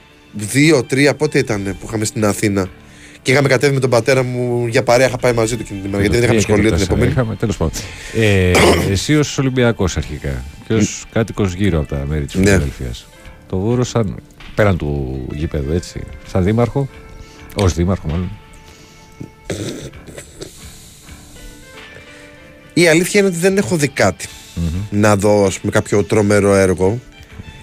2-3, 0.54 1.16
πότε 1.16 1.38
ήταν 1.38 1.76
που 1.80 1.86
είχαμε 1.86 2.04
στην 2.04 2.24
Αθήνα; 2.24 2.68
Και 3.22 3.32
είχαμε 3.32 3.48
κατέβει 3.48 3.74
με 3.74 3.80
τον 3.80 3.90
πατέρα 3.90 4.22
μου 4.22 4.66
για 4.66 4.82
παρέα, 4.82 5.06
είχα 5.06 5.16
πάει 5.16 5.32
μαζί 5.32 5.56
του 5.56 5.62
εκείνη 5.62 5.80
την 5.80 5.88
ημέρα. 5.88 6.02
Γιατί 6.02 6.18
δεν 6.18 6.24
είχαμε 6.24 6.40
Τρία 6.40 6.46
και 6.46 6.52
σχολείο 6.52 6.70
την 6.70 6.78
τέσσερα 6.78 6.92
επόμενη. 6.92 7.12
Είχαμε, 7.12 7.36
τέλος 7.36 7.56
πάντων. 7.56 7.72
Ε, 8.14 8.52
εσύ 8.90 9.16
ως 9.16 9.38
Ολυμπιακός 9.38 9.96
αρχικά 9.96 10.44
και 10.66 10.74
ω 10.74 10.80
κάτοικος 11.12 11.52
γύρω 11.54 11.78
από 11.78 11.88
τα 11.88 12.04
μέρη 12.08 12.24
της 12.24 12.34
Ναι. 12.34 12.44
Φιλαδέλφιας. 12.44 13.06
Το 13.48 13.58
Βούρο, 13.58 13.84
σαν, 13.84 14.16
πέραν 14.54 14.76
του 14.76 15.26
γήπεδου, 15.32 15.72
έτσι, 15.72 16.00
σαν 16.28 16.44
δήμαρχο, 16.44 16.88
ως 17.54 17.74
δήμαρχο 17.74 18.08
μάλλον. 18.08 18.30
Η 22.74 22.88
αλήθεια 22.88 23.20
είναι 23.20 23.28
ότι 23.28 23.38
δεν 23.38 23.56
έχω 23.56 23.76
δει 23.76 23.88
κάτι 23.88 24.28
να 24.90 25.16
δω 25.16 25.44
ας 25.44 25.58
πούμε, 25.58 25.72
κάποιο 25.72 26.04
τρομερό 26.04 26.54
έργο. 26.54 27.00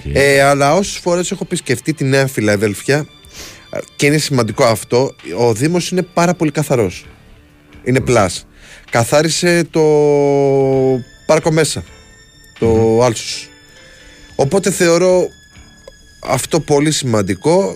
Και- 0.04 0.20
Ε, 0.20 0.42
αλλά 0.42 0.74
όσες 0.76 0.98
φορές 0.98 1.32
έχω 1.32 1.42
επισκεφτεί 1.46 1.94
τη 1.94 2.04
Νέα 2.04 2.28
Φιλαδέλφια 2.28 3.06
ε, 3.72 3.78
και 3.96 4.06
είναι 4.06 4.18
σημαντικό 4.18 4.64
αυτό, 4.64 5.16
ο 5.38 5.54
Δήμος 5.54 5.90
είναι 5.90 6.02
πάρα 6.02 6.34
πολύ 6.34 6.52
καθαρός. 6.52 7.06
Είναι 7.84 8.00
πλάς. 8.00 8.46
Καθάρισε 8.90 9.64
το 9.72 9.82
πάρκο 11.26 11.52
μέσα. 11.52 11.84
Το 12.60 13.00
Άλσος. 13.04 13.50
Οπότε 14.36 14.72
θεωρώ 14.72 15.28
αυτό 16.24 16.60
πολύ 16.60 16.92
σημαντικό. 16.92 17.76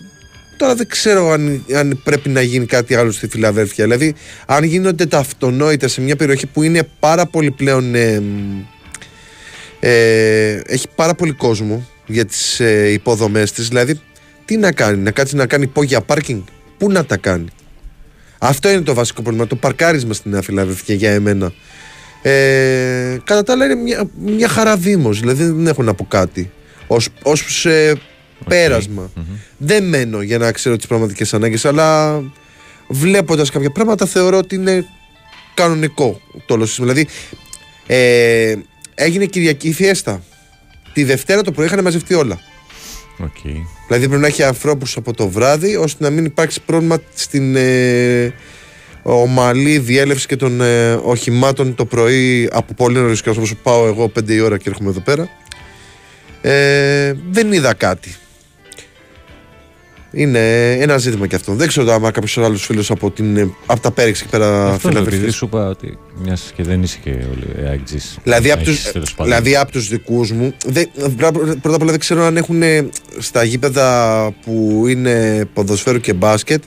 Τώρα 0.58 0.76
δεν 0.76 0.88
ξέρω 0.88 1.30
αν, 1.32 1.66
αν 1.76 2.02
πρέπει 2.04 2.30
να 2.30 2.42
γίνει 2.42 2.66
κάτι 2.66 2.96
άλλο 2.96 3.12
στη 3.12 3.28
Φιλαδέλφια. 3.28 3.84
Δηλαδή, 3.84 4.16
αν 4.46 4.64
γίνονται 4.64 5.06
τα 5.06 5.18
αυτονόητα 5.18 5.88
σε 5.88 6.02
μια 6.02 6.16
περιοχή 6.16 6.46
που 6.46 6.64
είναι 6.64 6.88
πάρα 7.00 7.26
πολύ 7.26 7.52
πλέον. 7.52 7.96
ε, 7.96 8.20
μ, 8.20 8.60
ε, 9.80 10.62
έχει 10.66 10.88
πάρα 10.96 11.16
πολύ 11.16 11.32
κόσμο 11.32 11.88
για 12.08 12.26
τις 12.26 12.60
ε, 12.60 12.92
υποδομές 12.92 13.52
της. 13.52 13.68
Δηλαδή 13.68 14.00
τι 14.46 14.58
να 14.58 14.72
κάνει, 14.72 14.98
να 14.98 15.12
κάτσει 15.12 15.36
να 15.36 15.46
κάνει 15.46 15.64
υπόγεια 15.64 16.02
πάρκινγκ. 16.02 16.42
Πού 16.78 16.92
να 16.92 17.06
τα 17.06 17.18
κάνει. 17.18 17.48
Αυτό 18.38 18.70
είναι 18.70 18.82
το 18.82 18.94
βασικό 18.94 19.22
πρόβλημα 19.22 19.48
το 19.48 19.56
παρκάρισμα 19.56 20.14
στην 20.14 20.32
Νέα 20.32 20.42
Φιλαδέλφια 20.42 20.96
για 20.96 21.12
εμένα. 21.12 21.54
Ε, 22.22 23.18
κατά 23.24 23.44
τα 23.44 23.54
άλλα 23.54 23.66
είναι 23.66 23.76
μια, 23.76 24.10
μια 24.20 24.48
χαρά 24.48 24.78
δήμος 24.78 25.20
δηλαδή 25.20 25.44
δεν 25.44 25.68
έχω 25.68 25.84
να 25.84 25.94
πω 25.94 26.06
κάτι. 26.06 26.52
Ως, 26.88 27.10
ως 27.24 27.66
ε, 27.66 27.94
περασμα 28.48 29.12
δεν 29.58 29.84
μένω 29.84 30.22
για 30.22 30.38
να 30.38 30.52
ξέρω 30.52 30.76
τις 30.76 30.88
πραγματικές 30.88 31.34
ανάγκες 31.34 31.66
αλλά 31.66 32.22
βλέποντας 32.88 33.50
κάποια 33.50 33.72
πράγματα 33.72 34.06
θεωρώ 34.06 34.38
ότι 34.38 34.56
είναι 34.56 34.86
κανονικό 35.54 36.22
το 36.46 36.54
όλο 36.54 36.66
σύστημα. 36.66 36.88
Δηλαδή, 36.88 37.08
ε, 37.88 38.56
έγινε 38.96 39.26
Κυριακή 39.26 39.74
Φιέστα. 39.74 40.24
Τη 40.98 41.04
Δευτέρα 41.04 41.42
το 41.42 41.52
πρωί 41.52 41.66
είχαν 41.66 41.84
μαζευτεί 41.84 42.14
όλα. 42.14 42.40
Οκ. 43.18 43.38
Δηλαδή 43.88 44.08
πρέπει 44.08 44.22
να 44.22 44.28
έχει 44.28 44.44
ανθρώπους 44.44 44.98
από 44.98 45.14
το 45.14 45.30
βράδυ 45.30 45.76
ώστε 45.76 46.04
να 46.04 46.10
μην 46.10 46.26
υπάρξει 46.26 46.62
πρόβλημα 46.62 46.98
στην 47.14 47.56
ε, 47.56 48.34
ομαλή 49.04 49.78
διέλευση 49.78 50.28
και 50.28 50.36
των 50.36 50.62
ε, 50.62 50.94
οχημάτων 50.94 51.76
το 51.76 51.86
πρωί 51.86 52.50
από 52.52 52.74
πολύ 52.74 52.98
νωρίς 52.98 53.22
και 53.22 53.30
όπως 53.30 53.54
πάω 53.64 53.88
εγώ 53.88 54.12
5 54.20 54.30
η 54.30 54.40
ώρα 54.40 54.58
και 54.58 54.70
έρχομαι 54.70 54.90
εδώ 54.90 55.00
πέρα. 55.00 55.30
Ε, 56.42 57.14
δεν 57.30 57.54
είδα 57.54 57.74
κάτι. 57.74 58.16
Είναι 60.12 60.72
ένα 60.72 60.98
ζήτημα 60.98 61.28
και 61.28 61.36
αυτό. 61.36 61.54
Δεν 61.54 61.68
ξέρω 61.68 61.92
άμα 61.94 62.12
κάποιος 62.12 62.38
άλλος 62.38 62.66
φίλος 62.66 62.92
από, 62.92 63.12
την, 63.12 63.38
ε, 63.38 63.50
από 63.66 63.80
τα 63.82 63.92
πέριξ 63.92 64.22
και 64.22 64.28
πέρα 64.30 64.72
Αυτό 64.72 64.90
λέω, 64.90 64.98
επειδή 65.02 65.10
φιλαδελφής. 65.10 65.36
σου 65.36 65.46
είπα 65.46 65.68
ότι 65.68 65.98
μιας 66.24 66.52
και 66.56 66.64
δεν 66.64 66.84
είσαι 66.84 66.98
και 67.04 67.10
όλοι 67.10 67.68
αεκτζής. 67.68 68.18
Δηλαδή 68.24 68.52
από, 68.52 68.64
τους, 68.64 68.74
Έχεις, 68.80 68.92
τέλος 68.92 69.16
πάντων. 69.16 69.32
δηλαδή 69.34 69.56
από 69.56 69.72
τους 69.72 69.88
δικούς 69.88 70.32
μου 70.32 70.54
δεν, 70.66 70.90
Πρώτα 71.62 71.76
απ' 71.76 71.82
όλα 71.82 71.92
δεν 71.92 72.00
ξέρω 72.00 72.24
αν 72.24 72.38
έχουν 72.38 72.62
ε, 72.62 72.90
Στα 73.20 73.44
γήπεδα 73.44 74.34
που 74.46 74.84
είναι 74.88 75.46
Ποδοσφαίρου 75.54 76.00
και 76.00 76.14
μπάσκετ 76.14 76.64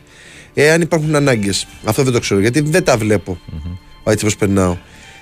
Εάν 0.54 0.80
υπάρχουν 0.80 1.14
ανάγκες 1.14 1.66
Αυτό 1.84 2.02
δεν 2.02 2.12
το 2.12 2.20
ξέρω 2.20 2.40
γιατί 2.40 2.60
δεν 2.60 2.84
τα 2.84 2.96
βλέπω 2.96 3.38
Έτσι 4.04 4.24
πως 4.24 4.36
περνάω 4.36 4.76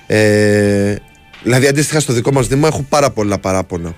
ε, 0.06 0.94
Δηλαδή 1.42 1.66
αντίστοιχα 1.66 2.00
στο 2.00 2.12
δικό 2.12 2.32
μας 2.32 2.46
Δήμα 2.46 2.68
Έχω 2.68 2.86
πάρα 2.88 3.10
πολλά 3.10 3.38
παράπονα 3.38 3.94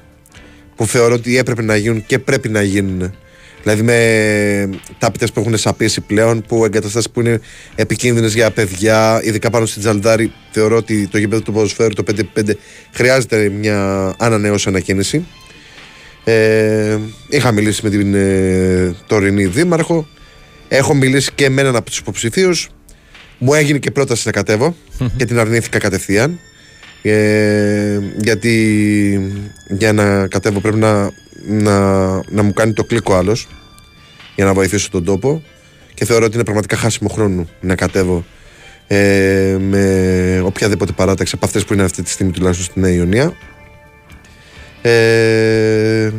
Που 0.76 0.86
θεωρώ 0.86 1.14
ότι 1.14 1.36
έπρεπε 1.38 1.62
να 1.62 1.76
γίνουν 1.76 2.06
και 2.06 2.18
πρέπει 2.18 2.48
να 2.48 2.62
γίνουν 2.62 3.14
Δηλαδή 3.62 3.82
με 3.82 4.70
τάπητες 4.98 5.32
που 5.32 5.40
έχουν 5.40 5.56
σαπίσει 5.56 6.00
πλέον, 6.00 6.42
που 6.42 6.64
εγκαταστάσεις 6.64 7.10
που 7.10 7.20
είναι 7.20 7.40
επικίνδυνες 7.74 8.34
για 8.34 8.50
παιδιά, 8.50 9.20
ειδικά 9.24 9.50
πάνω 9.50 9.66
στην 9.66 9.80
Τζαλδάρη, 9.82 10.32
θεωρώ 10.50 10.76
ότι 10.76 11.06
το 11.06 11.18
γήπεδο 11.18 11.42
του 11.42 11.52
ποδοσφαίρου, 11.52 11.94
το 11.94 12.04
5-5, 12.36 12.56
χρειάζεται 12.92 13.48
μια 13.48 14.14
ανανέωση 14.18 14.68
ανακαίνιση. 14.68 15.26
Ε, 16.24 16.98
είχα 17.28 17.52
μιλήσει 17.52 17.80
με 17.84 17.90
την 17.90 18.14
ε, 18.14 18.94
τωρινή 19.06 19.46
δήμαρχο. 19.46 20.08
Έχω 20.68 20.94
μιλήσει 20.94 21.30
και 21.34 21.50
με 21.50 21.60
έναν 21.60 21.76
από 21.76 21.86
τους 21.86 21.98
υποψηφίους. 21.98 22.68
Μου 23.38 23.54
έγινε 23.54 23.78
και 23.78 23.90
πρόταση 23.90 24.22
να 24.26 24.32
κατέβω 24.32 24.76
και 25.16 25.24
την 25.24 25.38
αρνήθηκα 25.38 25.78
κατευθείαν. 25.78 26.38
Ε, 27.02 27.98
γιατί 28.16 29.44
για 29.68 29.92
να 29.92 30.26
κατέβω 30.26 30.60
πρέπει 30.60 30.76
να, 30.76 31.10
να, 31.46 32.10
να 32.28 32.42
μου 32.42 32.52
κάνει 32.52 32.72
το 32.72 32.84
κλικ 32.84 33.08
ο 33.08 33.16
άλλος 33.16 33.48
για 34.34 34.44
να 34.44 34.54
βοηθήσω 34.54 34.90
τον 34.90 35.04
τόπο 35.04 35.42
και 35.94 36.04
θεωρώ 36.04 36.24
ότι 36.24 36.34
είναι 36.34 36.44
πραγματικά 36.44 36.76
χάσιμο 36.76 37.08
χρόνο 37.08 37.46
να 37.60 37.74
κατέβω 37.74 38.24
ε, 38.86 39.56
με 39.60 40.42
οποιαδήποτε 40.44 40.92
παράταξη 40.92 41.32
από 41.36 41.46
αυτές 41.46 41.64
που 41.64 41.72
είναι 41.72 41.82
αυτή 41.82 42.02
τη 42.02 42.10
στιγμή 42.10 42.32
τουλάχιστον 42.32 42.66
στην 42.66 42.82
Νέα 42.82 42.92
Ιωνία. 42.92 43.32
Ε, 44.82 46.10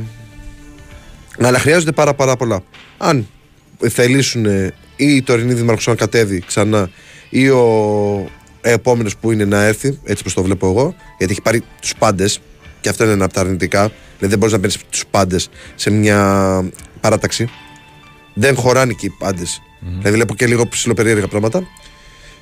αλλά 1.40 1.60
χρειάζονται 1.60 1.92
πάρα 1.92 2.14
πάρα 2.14 2.36
πολλά. 2.36 2.64
Αν 2.98 3.28
θελήσουν 3.90 4.46
ή 4.96 5.16
η 5.16 5.22
τωρινή 5.22 5.54
δήμαρχος 5.54 5.88
να 5.88 5.96
κατέβει 5.96 6.40
ξανά 6.40 6.90
ή 7.30 7.50
ο 7.50 8.30
επόμενος 8.62 9.18
που 9.18 9.32
είναι 9.32 9.46
να 9.46 9.64
έρθει, 9.64 10.00
έτσι 10.04 10.24
πως 10.24 10.34
το 10.34 10.44
βλέπω 10.44 10.68
εγώ, 10.68 10.96
γιατί 11.18 11.34
έχει 11.34 11.42
πάρει 11.42 11.64
τους 11.82 11.94
πάντες 11.96 12.42
και 12.82 12.90
αυτό 12.90 13.04
είναι 13.04 13.14
ένα 13.14 13.26
από 13.26 13.34
τα 13.34 13.40
αρνητικά. 13.40 13.92
Δηλαδή 14.22 14.28
δεν 14.28 14.38
μπορείς 14.38 14.54
να 14.54 14.60
παίρνεις 14.60 14.78
τους 14.90 15.06
πάντες 15.12 15.50
σε 15.76 15.90
μια 15.90 16.64
παράταξη. 17.02 17.50
Δεν 18.34 18.56
χωράνε 18.56 18.92
εκεί 18.92 19.06
οι 19.06 19.16
πάντες. 19.20 19.62
Δηλαδή 19.98 20.12
βλέπω 20.12 20.36
και 20.36 20.48
λίγο 20.48 20.68
ψηλοπερίεργα 20.68 21.28
πράγματα. 21.28 21.68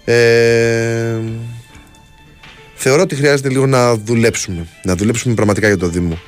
Ε, 0.05 1.17
θεωρώ 2.75 3.01
ότι 3.01 3.15
χρειάζεται 3.15 3.49
λίγο 3.49 3.65
να 3.65 3.95
δουλέψουμε. 3.95 4.67
Να 4.83 4.95
δουλέψουμε 4.95 5.33
πραγματικά 5.33 5.67
για 5.67 5.77
το 5.77 5.87
Δήμο. 5.87 6.19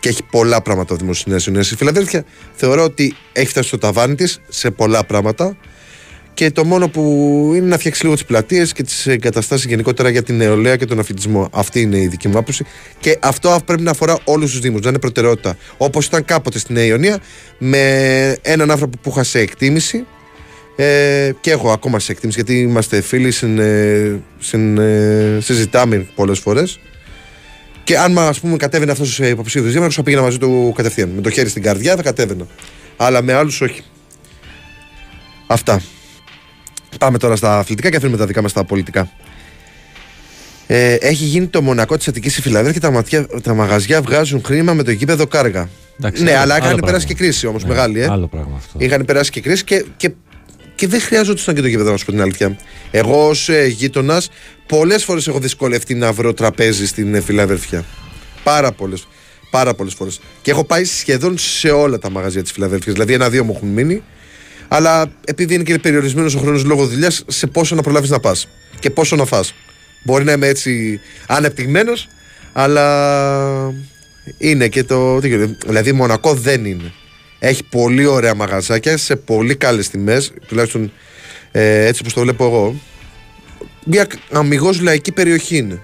Και 0.00 0.08
έχει 0.08 0.22
πολλά 0.22 0.62
πράγματα 0.62 0.94
ο 0.94 0.96
Δήμος 0.96 1.22
τη 1.22 1.30
Νέα 1.30 1.38
Ιωνία. 1.46 1.60
Η 1.60 1.74
Φιλαδέλφια 1.76 2.24
θεωρώ 2.54 2.84
ότι 2.84 3.16
έχει 3.32 3.48
φτάσει 3.48 3.68
στο 3.68 3.78
ταβάνι 3.78 4.14
της 4.14 4.40
σε 4.48 4.70
πολλά 4.70 5.04
πράγματα. 5.04 5.56
Και 6.40 6.50
το 6.50 6.64
μόνο 6.64 6.88
που 6.88 7.02
είναι 7.54 7.66
να 7.66 7.78
φτιάξει 7.78 8.02
λίγο 8.02 8.14
τις 8.14 8.24
πλατείες 8.24 8.72
και 8.72 8.82
τις 8.82 9.06
εγκαταστάσεις 9.06 9.66
γενικότερα 9.66 10.08
για 10.08 10.22
την 10.22 10.36
νεολαία 10.36 10.76
και 10.76 10.84
τον 10.84 10.98
αθλητισμό. 10.98 11.48
Αυτή 11.52 11.80
είναι 11.80 11.98
η 11.98 12.06
δική 12.06 12.28
μου 12.28 12.38
άποψη. 12.38 12.64
Και 13.00 13.18
αυτό 13.22 13.60
πρέπει 13.64 13.82
να 13.82 13.90
αφορά 13.90 14.18
όλους 14.24 14.50
τους 14.50 14.60
Δήμους, 14.60 14.80
να 14.80 14.88
είναι 14.88 14.98
προτεραιότητα. 14.98 15.56
Όπως 15.76 16.06
ήταν 16.06 16.24
κάποτε 16.24 16.58
στη 16.58 16.72
Νέα 16.72 16.84
Ιωνία, 16.84 17.18
με 17.58 17.78
έναν 18.42 18.70
άνθρωπο 18.70 18.98
που 19.02 19.10
είχα 19.10 19.22
σε 19.22 19.38
εκτίμηση 19.38 20.06
ε, 20.76 21.30
και 21.40 21.50
έχω 21.50 21.72
ακόμα 21.72 21.98
σε 21.98 22.12
εκτίμηση 22.12 22.38
γιατί 22.38 22.60
είμαστε 22.60 23.00
φίλοι, 23.00 23.30
συν, 23.30 23.58
ε, 23.58 24.20
συν, 24.38 24.78
ε, 24.78 25.38
συζητάμε 25.40 26.06
πολλές 26.14 26.38
φορές. 26.38 26.80
Και 27.84 27.98
αν 27.98 28.18
ας 28.18 28.40
πούμε 28.40 28.56
κατέβαινε 28.56 28.92
αυτός 28.92 29.20
ο 29.20 29.24
υποψήφιος 29.24 29.72
δήμαρχος, 29.72 29.94
θα 29.94 30.02
πήγαινα 30.02 30.22
μαζί 30.22 30.38
του 30.38 30.72
κατευθείαν. 30.76 31.08
Με 31.08 31.20
το 31.20 31.30
χέρι 31.30 31.48
στην 31.48 31.62
καρδιά 31.62 31.96
θα 31.96 32.02
κατέβαινα. 32.02 32.46
Αλλά 32.96 33.22
με 33.22 33.32
άλλους 33.32 33.60
όχι. 33.60 33.82
Αυτά. 35.46 35.82
Πάμε 37.00 37.18
τώρα 37.18 37.36
στα 37.36 37.58
αθλητικά 37.58 37.90
και 37.90 37.96
αφήνουμε 37.96 38.16
τα 38.18 38.26
δικά 38.26 38.42
μας 38.42 38.50
στα 38.50 38.64
πολιτικά. 38.64 39.10
Ε, 40.66 40.94
έχει 40.94 41.24
γίνει 41.24 41.46
το 41.46 41.62
μονακό 41.62 41.96
της 41.96 42.08
Αττικής 42.08 42.32
στη 42.32 42.42
Φιλανδία 42.42 42.72
και 42.72 42.80
τα, 42.80 42.90
ματιά, 42.90 43.26
τα 43.42 43.54
μαγαζιά 43.54 44.02
βγάζουν 44.02 44.42
χρήμα 44.44 44.74
με 44.74 44.82
το 44.82 44.90
γήπεδο 44.90 45.26
κάργα. 45.26 45.68
Εντάξει, 45.98 46.22
ναι, 46.22 46.30
άλλο- 46.30 46.40
αλλά 46.40 46.54
άλλο 46.54 46.62
είχαν 46.64 46.68
πράγμα. 46.70 46.86
περάσει 46.86 47.06
και 47.06 47.14
κρίση 47.14 47.46
όμως 47.46 47.62
Ναι, 47.62 47.68
μεγάλη. 47.68 48.00
Ε. 48.00 48.06
Άλλο 48.10 48.26
πράγμα 48.26 48.56
αυτό. 48.56 48.78
Είχαν 48.78 49.04
περάσει 49.04 49.30
και 49.30 49.40
κρίση 49.40 49.64
και, 49.64 49.84
και, 49.96 50.10
και 50.74 50.86
δεν 50.86 51.00
χρειαζόταν 51.00 51.54
και 51.54 51.60
το 51.60 51.66
γήπεδο, 51.66 51.90
να 51.90 51.96
σου 51.96 52.04
πω 52.04 52.10
την 52.10 52.20
αλήθεια. 52.20 52.56
Εγώ 52.90 53.28
ως 53.28 53.48
ε, 53.48 53.66
γείτονας, 53.66 54.28
πολλές 54.66 55.04
φορές 55.04 55.28
έχω 55.28 55.38
δυσκολευτεί 55.38 55.94
να 55.94 56.12
βρω 56.12 56.34
τραπέζι 56.34 56.86
στην 56.86 57.14
ε, 57.14 57.20
Φιλαδέλφια. 57.20 57.84
Πάρα 58.42 58.72
πολλές. 58.72 59.06
Πάρα 59.50 59.74
πολλές 59.74 59.94
φορές. 59.94 60.20
Και 60.42 60.50
έχω 60.50 60.64
πάει 60.64 60.84
σχεδόν 60.84 61.38
σε 61.38 61.70
όλα 61.70 61.98
τα 61.98 62.10
μαγαζιά 62.10 62.42
της 62.42 62.52
Φιλαδέλφιας. 62.52 62.94
Δηλαδή, 62.94 63.12
ένα-δύο 63.12 63.44
μου 63.44 63.52
έχουν 63.56 63.68
μείνει. 63.68 64.02
Αλλά 64.72 65.12
επειδή 65.24 65.54
είναι 65.54 65.62
και 65.62 65.78
περιορισμένος 65.78 66.34
ο 66.34 66.38
χρόνος 66.38 66.64
λόγω 66.64 66.86
δουλειάς, 66.86 67.24
σε 67.26 67.46
πόσο 67.46 67.74
να 67.74 67.82
προλάβεις 67.82 68.10
να 68.10 68.20
πας 68.20 68.48
και 68.78 68.90
πόσο 68.90 69.16
να 69.16 69.24
φας. 69.24 69.54
Μπορεί 70.02 70.24
να 70.24 70.32
είμαι 70.32 70.46
έτσι 70.46 71.00
ανεπτυγμένος, 71.26 72.08
αλλά 72.52 73.74
είναι 74.38 74.68
και 74.68 74.84
το. 74.84 75.20
τι 75.20 75.28
γίνεται. 75.28 75.56
Δηλαδή, 75.66 75.92
Μονακό 75.92 76.34
δεν 76.34 76.64
είναι. 76.64 76.92
Έχει 77.38 77.64
πολύ 77.64 78.06
ωραία 78.06 78.34
μαγαζάκια 78.34 78.96
σε 78.96 79.16
πολύ 79.16 79.56
καλές 79.56 79.88
τιμές, 79.88 80.32
τουλάχιστον 80.46 80.92
ε, 81.52 81.86
έτσι 81.86 82.00
όπως 82.00 82.12
το 82.12 82.20
βλέπω 82.20 82.44
εγώ. 82.44 82.80
Μια 83.84 84.06
αμυγός 84.32 84.80
λαϊκή 84.80 85.12
περιοχή 85.12 85.56
είναι. 85.56 85.82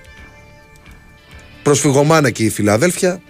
Προσφυγωμάνα 1.62 2.30
και 2.30 2.45
η 2.45 2.51
Φιλαδέλφια. 2.51 3.20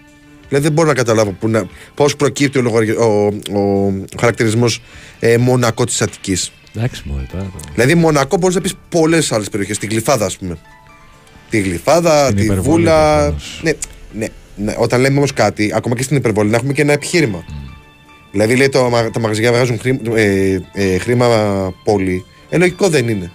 Δηλαδή 0.49 0.65
δεν 0.67 0.73
μπορώ 0.73 0.89
να 0.89 0.95
καταλάβω 0.95 1.31
που 1.31 1.49
να, 1.49 1.67
πώς 1.95 2.17
προκύπτει 2.17 2.59
ο, 2.59 2.63
λογαρι- 2.63 2.99
ο, 2.99 3.27
ο, 3.53 3.59
ο 3.87 3.93
χαρακτηρισμός 4.21 4.83
ε, 5.21 5.37
Μονακό 5.37 5.85
της 5.85 6.03
Αττικής. 6.03 6.53
Εντάξει, 6.77 7.03
μωρέ 7.05 7.23
τώρα. 7.33 7.43
το- 7.45 7.59
Δηλαδή 7.75 7.95
Μονακό 7.95 8.37
μπορείς 8.37 8.55
να 8.57 8.61
πεις 8.63 8.75
πολλές 8.89 9.33
άλλες 9.33 9.49
περιοχές. 9.49 9.79
Τη 9.79 9.87
Γλυφάδα 9.87 10.25
ας 10.25 10.37
πούμε. 10.37 10.59
Τη 11.51 11.61
Γλυφάδα, 11.61 12.27
Την 12.27 12.37
τη 12.37 12.43
υπερβολή 12.45 12.71
Βούλα. 12.83 13.17
προφανώς. 13.17 13.61
Ναι, 13.63 13.73
ναι, 14.13 14.27
ναι, 14.57 14.75
όταν 14.79 15.01
λέμε 15.01 15.17
όμως 15.19 15.33
κάτι, 15.33 15.73
ακόμα 15.75 15.95
και 15.97 16.03
στην 16.03 16.17
υπερβολή, 16.17 16.51
να 16.51 16.57
έχουμε 16.57 16.73
και 16.73 16.83
ένα 16.83 16.93
επιχείρημα. 16.93 17.45
Δηλαδή 18.33 18.57
λέει 18.57 18.69
το, 18.69 18.89
μα- 18.89 19.11
τα 19.11 19.21
μαγαζιά 19.21 19.53
βγάζουν 19.53 19.79
χρήμα, 19.79 19.99
ε, 20.15 20.61
ε, 20.73 20.99
χρήμα 20.99 21.27
πολύ. 21.85 22.25
Ε, 22.49 22.57
λογικό 22.59 22.89
δεν 22.89 23.09
είναι. 23.09 23.31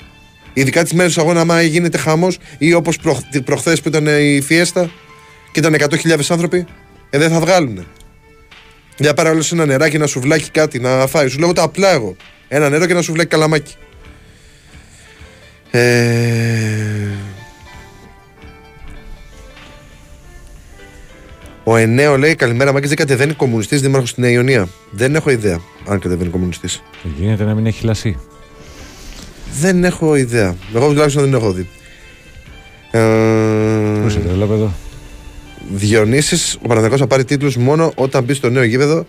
Ειδικά 0.53 0.83
τις 0.83 0.93
μέρες 0.93 1.13
του 1.13 1.21
αγώνα, 1.21 1.41
άμα 1.41 1.61
γίνεται 1.61 1.97
χαμός 1.97 2.37
ή 2.57 2.73
όπως 2.73 2.97
προχθές 3.45 3.81
που 3.81 3.87
ήταν 3.87 4.05
η 4.07 4.41
Φιέστα 4.41 4.91
και 5.51 5.59
ήταν 5.59 5.73
100.000 5.73 6.19
άνθρωποι, 6.29 6.65
ε, 7.13 7.17
δεν 7.17 7.29
θα 7.29 7.39
βγάλουν. 7.39 7.85
Για 8.97 9.13
πάρε 9.13 9.29
όλο 9.29 9.43
ένα 9.51 9.65
νεράκι, 9.65 9.95
ένα 9.95 10.07
σουβλάκι, 10.07 10.49
κάτι 10.49 10.79
να 10.79 11.07
φάει. 11.07 11.27
Σου 11.27 11.39
λέω 11.39 11.53
τα 11.53 11.63
απλά 11.63 11.91
εγώ. 11.91 12.15
Ένα 12.47 12.69
νερό 12.69 12.85
και 12.85 12.91
ένα 12.91 13.01
σουβλάκι 13.01 13.29
καλαμάκι. 13.29 13.75
Ε... 15.71 17.07
Ο 21.63 21.75
Ενέο 21.75 22.17
λέει: 22.17 22.35
Καλημέρα, 22.35 22.71
Μάκης. 22.73 22.87
Δεν 22.87 22.97
κατεβαίνει 22.97 23.33
κομμουνιστής 23.33 23.81
δήμαρχος 23.81 24.09
στην 24.09 24.23
Νέα 24.23 24.31
Ιωνία. 24.31 24.67
Δεν 24.91 25.15
έχω 25.15 25.29
ιδέα 25.29 25.59
αν 25.87 25.99
κατεβαίνει 25.99 26.29
κομμουνιστής. 26.29 26.81
Γίνεται 27.17 27.43
να 27.43 27.53
μην 27.53 27.65
έχει 27.65 27.85
λασί. 27.85 28.17
Δεν 29.59 29.83
έχω 29.83 30.15
ιδέα. 30.15 30.55
Εγώ 30.75 30.87
τουλάχιστον 30.87 31.23
δεν 31.23 31.33
έχω 31.33 31.51
δει. 31.51 31.61
Πού 32.91 34.07
είσαι 34.07 34.17
Ε, 34.17 34.21
τρελόπεδο. 34.27 34.73
Διονύσης, 35.73 36.53
ο 36.55 36.59
Παναθηναϊκός 36.61 36.99
θα 36.99 37.07
πάρει 37.07 37.25
τίτλους 37.25 37.55
μόνο 37.55 37.91
όταν 37.95 38.23
μπει 38.23 38.33
στο 38.33 38.49
νέο 38.49 38.63
γήπεδο. 38.63 39.05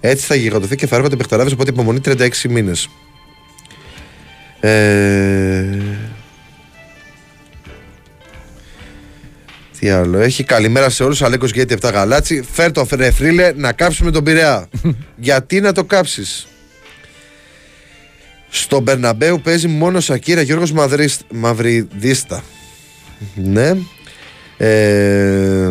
Έτσι 0.00 0.26
θα 0.26 0.34
γιγαντωθεί 0.34 0.76
και 0.76 0.86
θα 0.86 0.96
έρχονται 0.96 1.16
παιχταράδες 1.16 1.52
οπότε 1.52 1.70
υπομονή 1.70 2.00
36 2.04 2.28
μήνες. 2.48 2.88
Ε... 4.60 5.64
Τι 9.80 9.88
άλλο 9.88 10.18
έχει. 10.18 10.44
Καλημέρα 10.44 10.90
σε 10.90 11.04
όλους. 11.04 11.22
Αλέκος 11.22 11.50
Γκέτη 11.50 11.76
7 11.80 11.90
γαλάτσι. 11.92 12.42
Φέρ 12.52 12.72
το 12.72 12.86
ρε 12.94 13.10
φρύλε 13.10 13.52
να 13.56 13.72
κάψουμε 13.72 14.10
τον 14.10 14.24
Πειραιά. 14.24 14.68
Γιατί 15.16 15.60
να 15.60 15.72
το 15.72 15.84
κάψεις; 15.84 16.46
Στον 18.48 18.82
Μπερναμπέου 18.82 19.40
παίζει 19.40 19.68
μόνο 19.68 20.00
Σακύρα 20.00 20.40
Γιώργος 20.42 20.72
Μαυρίσ- 20.72 21.20
Μαυριδίστα. 21.32 22.42
Ναι. 23.34 23.72
Ε, 24.56 25.70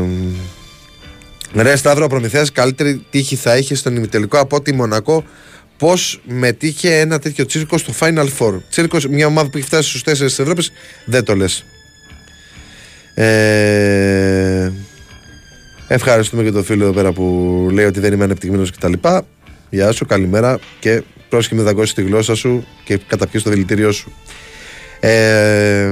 ρε 1.56 1.76
Σταύρο 1.76 2.08
Προμηθέας 2.08 2.52
καλύτερη 2.52 3.06
τύχη 3.10 3.36
θα 3.36 3.58
είχες 3.58 3.80
στον 3.80 3.96
ημιτελικό 3.96 4.40
από 4.40 4.56
ότι 4.56 4.70
η 4.70 4.74
Μονακό 4.74 5.24
πώς 5.78 6.22
μετήχε 6.26 7.00
ένα 7.00 7.20
τέτοιο 7.20 7.46
τσίρκο 7.46 7.78
στο 7.78 7.94
Final 8.00 8.28
Four; 8.40 8.62
Τσίρκος, 8.70 9.08
μια 9.08 9.26
ομάδα 9.26 9.50
που 9.50 9.58
έχει 9.58 9.68
φτάσει 9.68 9.90
στους 9.90 10.02
4 10.02 10.26
της 10.26 10.40
Ευρώπης, 10.40 10.72
δεν 11.06 11.24
το 11.24 11.36
λες. 11.36 11.66
Ε, 13.14 14.72
ευχαριστούμε 15.88 16.44
και 16.44 16.52
τον 16.52 16.64
φίλο 16.64 16.84
εδώ 16.84 16.94
πέρα 16.94 17.12
που 17.12 17.24
λέει 17.72 17.86
ότι 17.86 18.00
δεν 18.00 18.14
είμαι 18.14 18.24
ανεπτυγμένος 18.24 18.72
κτλ. 18.72 18.94
Γεια 19.70 19.92
σου, 19.92 20.06
καλημέρα 20.06 20.60
και 20.80 21.04
πρόσχημα 21.30 21.62
να 21.62 21.66
δαγκώσει 21.66 21.96
τη 21.96 22.02
γλώσσα 22.02 22.36
σου 22.36 22.66
και 22.84 23.00
καταπιείς 23.08 23.44
το 23.44 23.50
δηλητήριό 23.50 23.92
σου. 23.92 24.14
Ε, 25.00 25.92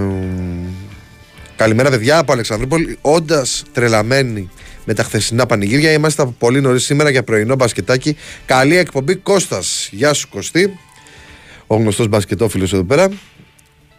καλημέρα, 1.55 1.89
παιδιά 1.89 2.17
από 2.17 2.31
Αλεξανδρούπολη. 2.31 2.97
Όντας 3.01 3.63
τρελαμένοι 3.71 4.49
με 4.85 4.93
τα 4.93 5.03
χθεσινά 5.03 5.45
πανηγύρια, 5.45 5.91
είμαστε 5.91 6.21
από 6.21 6.35
πολύ 6.37 6.61
νωρίς 6.61 6.83
σήμερα 6.83 7.09
για 7.09 7.23
πρωινό 7.23 7.55
μπασκετάκι. 7.55 8.17
Καλή 8.45 8.77
εκπομπή, 8.77 9.15
Κώστας. 9.15 9.89
Γεια 9.91 10.13
σου, 10.13 10.29
Κωστή. 10.29 10.79
Ο 11.67 11.75
γνωστός 11.75 12.07
μπασκετόφιλος 12.07 12.73
εδώ 12.73 12.83
πέρα. 12.83 13.09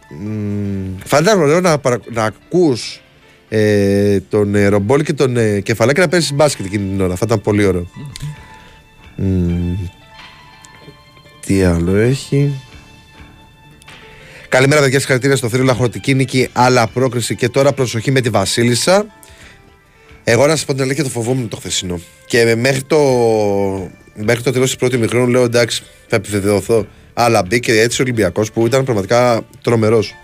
Μ, 0.09 1.01
Φαντάζομαι 1.05 1.43
ωραίο 1.43 1.59
να, 1.59 1.77
παρα... 1.77 1.99
να 2.11 2.23
ακούς 2.23 3.01
ε, 3.49 4.19
τον 4.19 4.55
ε, 4.55 4.67
Ρομπόλ 4.67 5.01
και 5.01 5.13
τον 5.13 5.37
ε, 5.37 5.59
Κεφαλάκη 5.59 5.99
να 5.99 6.07
παίζεις 6.07 6.33
μπάσκετ 6.33 6.65
εκείνη 6.65 6.89
την 6.89 7.01
ώρα. 7.01 7.15
Θα 7.15 7.23
ήταν 7.25 7.41
πολύ 7.41 7.65
ωραίο. 7.65 7.87
Μ, 9.15 9.73
τι 11.45 11.63
άλλο 11.63 11.95
έχει; 11.95 12.61
Καλημέρα, 14.55 14.81
παιδιά. 14.81 14.99
Συγχαρητήρια 14.99 15.35
στο 15.35 15.49
θρύλο 15.49 15.71
Αχρωτική 15.71 16.13
νίκη, 16.13 16.49
αλλά 16.53 16.87
πρόκριση 16.87 17.35
και 17.35 17.49
τώρα 17.49 17.73
προσοχή 17.73 18.11
με 18.11 18.21
τη 18.21 18.29
Βασίλισσα. 18.29 19.05
Εγώ 20.23 20.47
να 20.47 20.55
σας 20.55 20.65
πω 20.65 20.73
την 20.73 20.83
αλήθεια, 20.83 21.03
το 21.03 21.09
φοβόμουν 21.09 21.47
το 21.47 21.57
χθεσινό. 21.57 21.99
Και 22.25 22.55
μέχρι 22.55 22.83
το, 22.83 22.97
μέχρι 24.15 24.43
το 24.43 24.51
τέλος 24.51 24.67
της 24.67 24.75
πρώτης 24.75 24.99
μικρού 24.99 25.27
λέω 25.27 25.43
εντάξει, 25.43 25.83
θα 26.07 26.15
επιβεβαιωθώ. 26.15 26.87
Αλλά 27.13 27.43
μπήκε 27.47 27.79
έτσι 27.79 28.01
ο 28.01 28.03
Ολυμπιακός 28.03 28.51
που 28.51 28.65
ήταν 28.65 28.83
πραγματικά 28.83 29.41
τρομερός. 29.61 30.15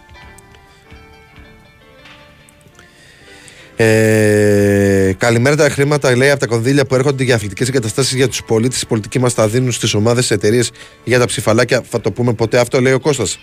Ε, 3.84 5.14
καλημέρα 5.18 5.56
τα 5.56 5.70
χρήματα 5.70 6.16
λέει 6.16 6.30
από 6.30 6.40
τα 6.40 6.46
κονδύλια 6.46 6.86
που 6.86 6.96
έρχονται 6.96 7.24
για 7.24 7.36
αθλητικές 7.36 7.68
εγκαταστάσεις 7.68 8.14
για 8.14 8.28
τους 8.28 8.44
πολίτες. 8.44 8.82
Οι 8.82 8.86
πολιτικοί 8.86 9.20
μας 9.20 9.34
τα 9.34 9.48
δίνουν 9.48 9.72
στις 9.72 9.94
ομάδες, 9.94 10.32
εταιρείες 10.32 10.72
για 11.04 11.20
τα 11.20 11.26
ψηφαλάκια. 11.26 11.84
Θα 11.90 12.02
το 12.02 12.12
πούμε 12.12 12.34
ποτέ 12.34 12.60
αυτό, 12.60 12.82
λέει 12.82 12.94
ο 12.94 13.00
Κώστας. 13.00 13.40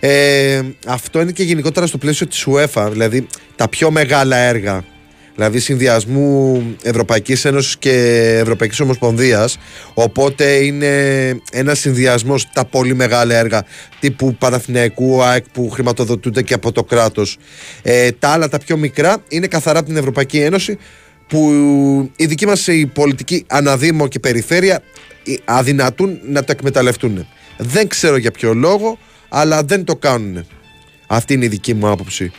Ε, 0.00 0.60
αυτό 0.86 1.20
είναι 1.20 1.32
και 1.32 1.42
γενικότερα 1.42 1.86
στο 1.86 1.98
πλαίσιο 1.98 2.26
της 2.26 2.46
UEFA. 2.50 2.88
Δηλαδή 2.90 3.26
τα 3.56 3.68
πιο 3.68 3.90
μεγάλα 3.90 4.36
έργα 4.36 4.84
δηλαδή 5.38 5.58
συνδυασμού 5.58 6.62
Ευρωπαϊκής 6.82 7.44
Ένωσης 7.44 7.76
και 7.78 7.92
Ευρωπαϊκής 8.40 8.80
Ομοσπονδίας. 8.80 9.58
Οπότε 9.94 10.44
είναι 10.54 10.86
ένας 11.52 11.78
συνδυασμός 11.78 12.48
τα 12.52 12.64
πολύ 12.64 12.94
μεγάλα 12.94 13.36
έργα 13.36 13.64
τύπου 14.00 14.34
Παναθηναϊκού 14.34 15.22
ΑΕΚ 15.22 15.44
που 15.52 15.70
χρηματοδοτούνται 15.70 16.42
και 16.42 16.54
από 16.54 16.72
το 16.72 16.84
κράτος. 16.84 17.38
Ε, 17.82 18.10
τα 18.10 18.28
άλλα 18.28 18.48
τα 18.48 18.58
πιο 18.58 18.76
μικρά 18.76 19.16
είναι 19.28 19.46
καθαρά 19.46 19.78
από 19.78 19.88
την 19.88 19.96
Ευρωπαϊκή 19.96 20.38
Ένωση 20.38 20.78
που 21.26 21.50
η 22.16 22.26
δική 22.26 22.46
μας 22.46 22.66
η 22.66 22.86
πολιτική 22.86 23.44
αναδήμο 23.48 24.08
και 24.08 24.18
περιφέρεια 24.18 24.82
ε, 25.26 25.34
αδυνατούν 25.44 26.18
να 26.28 26.44
το 26.44 26.52
εκμεταλλευτούν. 26.52 27.26
Δεν 27.58 27.88
ξέρω 27.88 28.16
για 28.16 28.30
ποιο 28.30 28.54
λόγο 28.54 28.98
αλλά 29.28 29.62
δεν 29.62 29.84
το 29.84 29.96
κάνουν 29.96 30.46
αυτή 31.06 31.34
είναι 31.34 31.44
η 31.44 31.48
δική 31.48 31.74
μου 31.74 31.88
άποψη 31.88 32.32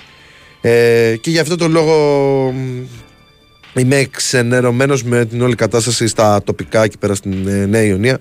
ε, 0.62 1.16
και 1.22 1.30
γι' 1.30 1.39
αυτό 1.39 1.55
το 1.55 1.68
λόγο 1.68 2.53
είμαι 3.74 4.07
ξενερωμένο 4.12 4.97
με 5.03 5.26
την 5.26 5.41
όλη 5.41 5.55
κατάσταση 5.55 6.07
στα 6.07 6.43
τοπικά 6.43 6.84
εκεί 6.84 6.97
πέρα 6.97 7.16
στην 7.16 7.47
ε, 7.47 7.66
Νέα 7.66 7.84
Ιωνία. 7.84 8.20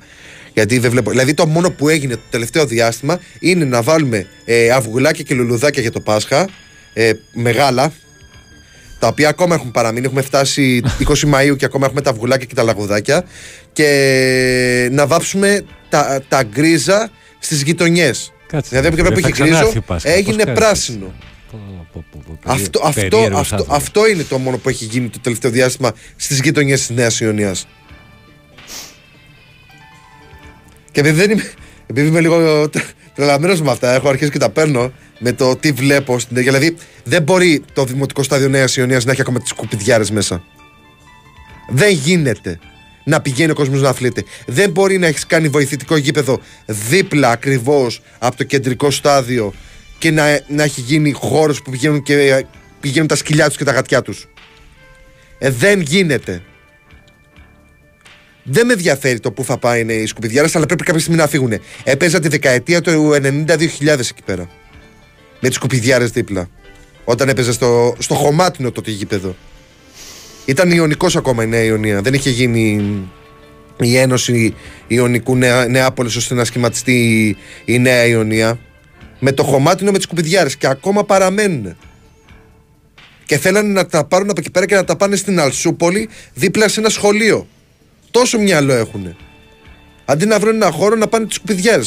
Γιατί 0.53 0.79
δεν 0.79 0.91
βλέπω. 0.91 1.11
Δηλαδή, 1.11 1.35
το 1.35 1.47
μόνο 1.47 1.71
που 1.71 1.89
έγινε 1.89 2.15
το 2.15 2.21
τελευταίο 2.31 2.67
διάστημα 2.67 3.21
είναι 3.41 3.65
να 3.65 3.83
βάλουμε 3.83 4.27
ε, 4.45 4.71
αυγουλάκια 4.71 5.25
και 5.25 5.35
λουλουδάκια 5.35 5.83
για 5.83 5.93
το 5.93 6.01
Πάσχα. 6.01 6.49
Ε, 6.93 7.13
μεγάλα. 7.33 7.93
Τα 8.99 9.07
οποία 9.07 9.29
ακόμα 9.29 9.55
έχουν 9.55 9.71
παραμείνει. 9.71 10.07
Έχουμε 10.07 10.23
φτάσει 10.23 10.83
20 11.09 11.21
Μαου 11.21 11.57
και 11.57 11.65
ακόμα 11.65 11.87
έχουμε 11.87 12.01
τα 12.01 12.11
αυγουλάκια 12.11 12.47
και 12.47 12.55
τα 12.55 12.63
λαγουδάκια. 12.63 13.25
Και 13.73 14.89
να 14.93 15.07
βάψουμε 15.07 15.65
τα, 15.89 16.23
τα 16.29 16.43
γκρίζα 16.43 17.11
στις 17.39 17.63
γειτονιές. 17.63 18.33
Δηλαδή, 18.69 18.87
από 18.87 19.01
εκεί 19.01 19.13
που 19.13 19.19
είχε 19.19 19.43
γκρίζο, 19.43 19.73
έγινε 20.03 20.45
πράσινο. 20.47 21.15
Αυτό, 22.45 22.81
αυτό, 22.85 23.31
αυτό, 23.33 23.67
αυτό 23.69 24.09
είναι 24.09 24.23
το 24.23 24.39
μόνο 24.39 24.57
που 24.57 24.69
έχει 24.69 24.85
γίνει 24.85 25.09
το 25.09 25.19
τελευταίο 25.21 25.51
διάστημα 25.51 25.93
στις 26.17 26.41
γειτονιές 26.41 26.87
της 26.87 26.97
Νέας 26.97 27.21
Ιωνίας. 27.21 27.67
Και 30.91 31.01
επειδή, 31.01 31.21
δεν 31.21 31.31
είμαι, 31.31 31.53
επειδή 31.87 32.09
είμαι 32.09 32.21
λίγο 32.21 32.69
τρελαμένος 33.15 33.61
με 33.61 33.71
αυτά, 33.71 33.95
έχω 33.95 34.09
αρχίσει 34.09 34.31
και 34.31 34.39
τα 34.39 34.51
παίρνω 34.51 34.93
με 35.19 35.33
το 35.33 35.57
τι 35.57 35.73
βλέπω 35.73 36.19
στην 36.19 36.37
Δηλαδή, 36.37 36.77
δεν 37.05 37.23
μπορεί 37.23 37.65
το 37.73 37.85
δημοτικό 37.85 38.23
στάδιο 38.23 38.49
Νέας 38.49 38.77
Ιωνίας 38.77 39.05
να 39.05 39.13
έχει 39.13 39.21
ακόμα 39.21 39.39
τις 39.39 39.49
σκουπιδιάρες 39.49 40.11
μέσα. 40.11 40.45
Δεν 41.71 41.93
γίνεται 41.93 42.59
να 43.05 43.21
πηγαίνει 43.21 43.51
ο 43.51 43.55
κόσμος 43.55 43.81
να 43.83 43.89
αθλείται. 43.89 44.25
Δεν 44.47 44.71
μπορεί 44.71 44.99
να 44.99 45.07
έχεις 45.07 45.27
κάνει 45.27 45.49
βοηθητικό 45.49 45.97
γήπεδο 45.97 46.41
δίπλα 46.67 47.31
ακριβώς 47.31 48.03
από 48.19 48.37
το 48.37 48.45
κεντρικό 48.45 48.91
στάδιο 48.91 49.53
και 49.99 50.11
να, 50.11 50.41
να 50.49 50.63
έχει 50.63 50.81
γίνει 50.81 51.13
χώρος 51.13 51.63
που 51.63 51.71
πηγαίνουν, 51.71 52.03
και, 52.03 52.47
πηγαίνουν 52.81 53.09
τα 53.09 53.17
σκυλιά 53.17 53.47
τους 53.47 53.57
και 53.57 53.65
τα 53.65 53.73
γατιά 53.73 54.03
τους. 54.03 54.29
Ε, 55.39 55.51
δεν 55.51 55.81
γίνεται. 55.81 56.43
Δεν 58.43 58.67
με 58.67 58.73
ενδιαφέρει 58.73 59.21
το 59.21 59.33
που 59.33 59.45
θα 59.45 59.59
πάει 59.59 59.85
οι 59.89 60.07
σκουπιδιάρες, 60.07 60.57
αλλά 60.57 60.67
πρέπει 60.67 60.85
κάποια 60.85 61.01
στιγμή 61.01 61.19
να 61.19 61.27
φύγουν. 61.27 61.53
Έπαιζα 61.85 62.21
τη 62.21 62.29
δεκαετία 62.29 62.81
του 62.81 63.15
90-2000 63.15 63.99
εκεί 63.99 64.23
πέρα. 64.25 64.49
Με 65.41 65.49
τις 65.49 65.57
σκουπιδιάρες 65.57 66.11
δίπλα. 66.11 66.51
Όταν 67.05 67.29
έπαιζε 67.29 67.53
στο, 67.53 67.97
στο 67.99 68.15
χωμάτινο 68.15 68.71
το 68.71 68.83
γήπεδο. 68.85 69.37
Ήταν 70.45 70.71
Ιωνικός 70.71 71.17
ακόμα 71.17 71.43
η 71.43 71.47
Νέα 71.47 71.63
Ιωνία. 71.63 72.01
Δεν 72.01 72.15
είχε 72.15 72.31
γίνει 72.31 72.83
η 73.81 73.97
Ένωση 73.97 74.55
Ιωνικού 74.87 75.37
Νέα, 75.37 75.67
Νεάπολης 75.67 76.17
ώστε 76.17 76.35
να 76.35 76.45
σχηματιστεί 76.45 77.37
η 77.65 77.79
Νέα 77.79 78.07
Ιωνία 78.07 78.59
με 79.19 79.33
το 79.33 79.43
χωμάτινο 79.43 79.91
με 79.91 79.97
τις 79.97 80.07
κουπιδιάρε 80.07 80.49
και 80.59 80.67
ακόμα 80.67 81.05
παραμένουν. 81.05 81.77
Και 83.25 83.39
θέλανε 83.39 83.73
να 83.73 83.87
τα 83.87 84.05
πάρουν 84.05 84.31
από 84.31 84.41
εκεί 84.41 84.51
πέρα 84.51 84.67
και 84.67 84.75
να 84.75 84.85
τα 84.85 84.97
πάνε 84.97 85.17
στην 85.17 85.41
Αλσούπολη 85.41 86.09
δίπλα 86.35 86.69
σε 86.69 86.81
ένα 86.81 86.89
σχολείο. 86.89 87.47
Τόσο 88.11 88.39
μυαλό 88.39 88.73
έχουν. 88.73 89.17
Αντί 90.05 90.27
να 90.27 90.39
βρουν 90.39 90.55
ένα 90.55 90.71
χώρο 90.71 90.97
να 90.97 91.07
πάνε 91.07 91.27
τις 91.27 91.39
κουπιδιάρε. 91.39 91.83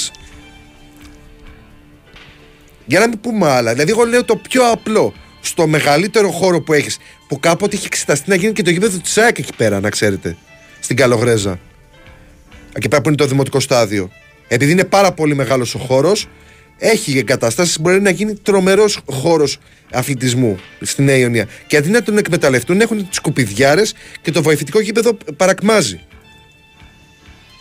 Για 2.85 2.99
να 2.99 3.07
μην 3.07 3.19
πούμε 3.19 3.49
άλλα. 3.49 3.71
Δηλαδή, 3.71 3.91
εγώ 3.91 4.05
λέω 4.05 4.23
το 4.23 4.35
πιο 4.35 4.71
απλό. 4.71 5.13
Στο 5.41 5.67
μεγαλύτερο 5.67 6.31
χώρο 6.31 6.61
που 6.61 6.73
έχεις, 6.73 6.97
που 7.27 7.39
κάποτε 7.39 7.75
είχε 7.75 7.85
εξεταστεί 7.85 8.29
να 8.29 8.35
γίνει 8.35 8.53
και 8.53 8.61
το 8.61 8.69
γήπεδο 8.69 8.97
της 8.97 9.11
ΣΑΕΚ 9.11 9.37
εκεί 9.37 9.53
πέρα, 9.55 9.79
να 9.79 9.89
ξέρετε. 9.89 10.37
Στην 10.79 10.95
Καλογρέζα. 10.95 11.59
Εκεί 12.73 12.87
πέρα 12.87 13.01
που 13.01 13.07
είναι 13.07 13.17
το 13.17 13.25
δημοτικό 13.25 13.59
στάδιο. 13.59 14.11
Επειδή 14.47 14.71
είναι 14.71 14.83
πάρα 14.83 15.11
πολύ 15.11 15.35
μεγάλος 15.35 15.75
ο 15.75 15.77
χώρος, 15.77 16.27
έχει 16.83 17.17
εγκαταστάσεις, 17.17 17.79
μπορεί 17.79 18.01
να 18.01 18.09
γίνει 18.09 18.35
τρομερός 18.35 18.99
χώρος 19.05 19.57
αθλητισμού 19.91 20.59
στη 20.81 21.01
Νέα 21.03 21.17
Ιωνία. 21.17 21.47
Και 21.67 21.77
αντί 21.77 21.89
να 21.89 22.03
τον 22.03 22.17
εκμεταλλευτούν, 22.17 22.81
έχουν 22.81 22.97
τις 22.97 23.15
σκουπιδιάρες 23.15 23.93
και 24.21 24.31
το 24.31 24.41
βοηθητικό 24.41 24.79
γήπεδο 24.79 25.17
παρακμάζει. 25.37 25.99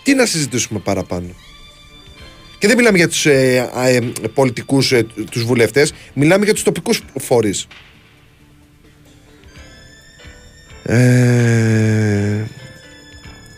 Τι 0.02 0.14
να 0.14 0.26
συζητήσουμε 0.26 0.80
παραπάνω; 0.80 1.28
Και 2.58 2.66
δεν 2.66 2.76
μιλάμε 2.76 2.96
για 2.96 3.08
τους 3.08 3.26
ε, 3.26 3.70
ε, 3.84 4.00
πολιτικούς, 4.34 4.92
ε, 4.92 5.06
τους 5.30 5.44
βουλευτές, 5.44 5.92
μιλάμε 6.14 6.44
για 6.44 6.54
τους 6.54 6.62
τοπικούς 6.62 7.02
φορείς. 7.20 7.66
Ε, 10.82 12.44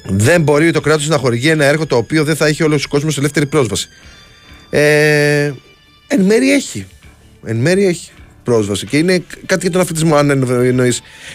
δεν 0.05 0.43
μπορεί 0.43 0.71
το 0.71 0.81
κράτος 0.81 1.09
να 1.09 1.19
χορηγεί 1.19 1.49
ένα 1.49 1.65
έργο 1.65 1.87
το 1.87 1.97
οποίο 1.97 2.25
δεν 2.25 2.37
θα 2.37 2.47
έχει 2.47 2.63
όλος 2.63 2.85
ο 2.85 2.89
κόσμος 2.89 3.19
ελεύθερη 3.19 3.47
πρόσβαση. 3.47 3.89
Ε, 4.75 5.53
εν 6.07 6.21
μέρει 6.21 6.53
έχει. 6.53 6.87
Εν 7.45 7.57
μέρει 7.57 7.87
έχει 7.87 8.11
πρόσβαση. 8.43 8.87
Και 8.87 8.99
είναι 8.99 9.25
κάτι 9.47 9.61
για 9.61 9.71
τον 9.71 9.81
αθλητισμό, 9.81 10.17
αν 10.17 10.31
εννοεί 10.51 10.93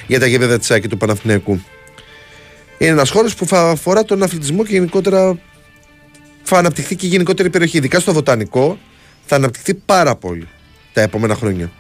για 0.08 0.20
τα 0.20 0.26
γήπεδα 0.28 0.60
της 0.60 0.72
Άκη 0.72 0.88
του 0.88 0.98
Παναθηναϊκού. 0.98 1.62
Είναι 2.78 2.92
ένας 2.92 3.10
χώρος 3.10 3.36
που 3.36 3.46
θα 3.46 3.70
αφορά 3.70 4.04
τον 4.04 4.24
αθλητισμό 4.24 4.64
και 4.64 4.74
γενικότερα 4.74 5.40
θα 6.44 6.58
αναπτυχθεί 6.58 6.96
και 6.96 7.06
η 7.06 7.10
γενικότερη 7.10 7.50
περιοχή. 7.50 7.78
Ειδικά 7.78 8.00
στο 8.00 8.14
βοτανικό 8.14 8.80
θα 9.26 9.36
αναπτυχθεί 9.36 9.74
πάρα 9.74 10.16
πολύ 10.16 10.48
τα 10.94 11.02
επόμενα 11.02 11.36
χρόνια. 11.36 11.72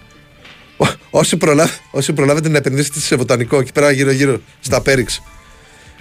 όσοι, 1.09 1.37
προλάβ, 1.37 1.71
όσοι 1.91 2.13
προλάβετε 2.13 2.49
να 2.49 2.57
επενδύσετε 2.57 2.99
σε 2.99 3.15
βοτανικό 3.15 3.59
εκεί 3.59 3.71
πέρα 3.71 3.91
γύρω-γύρω 3.91 4.41
στα 4.59 4.81
Πέριξ. 4.81 5.21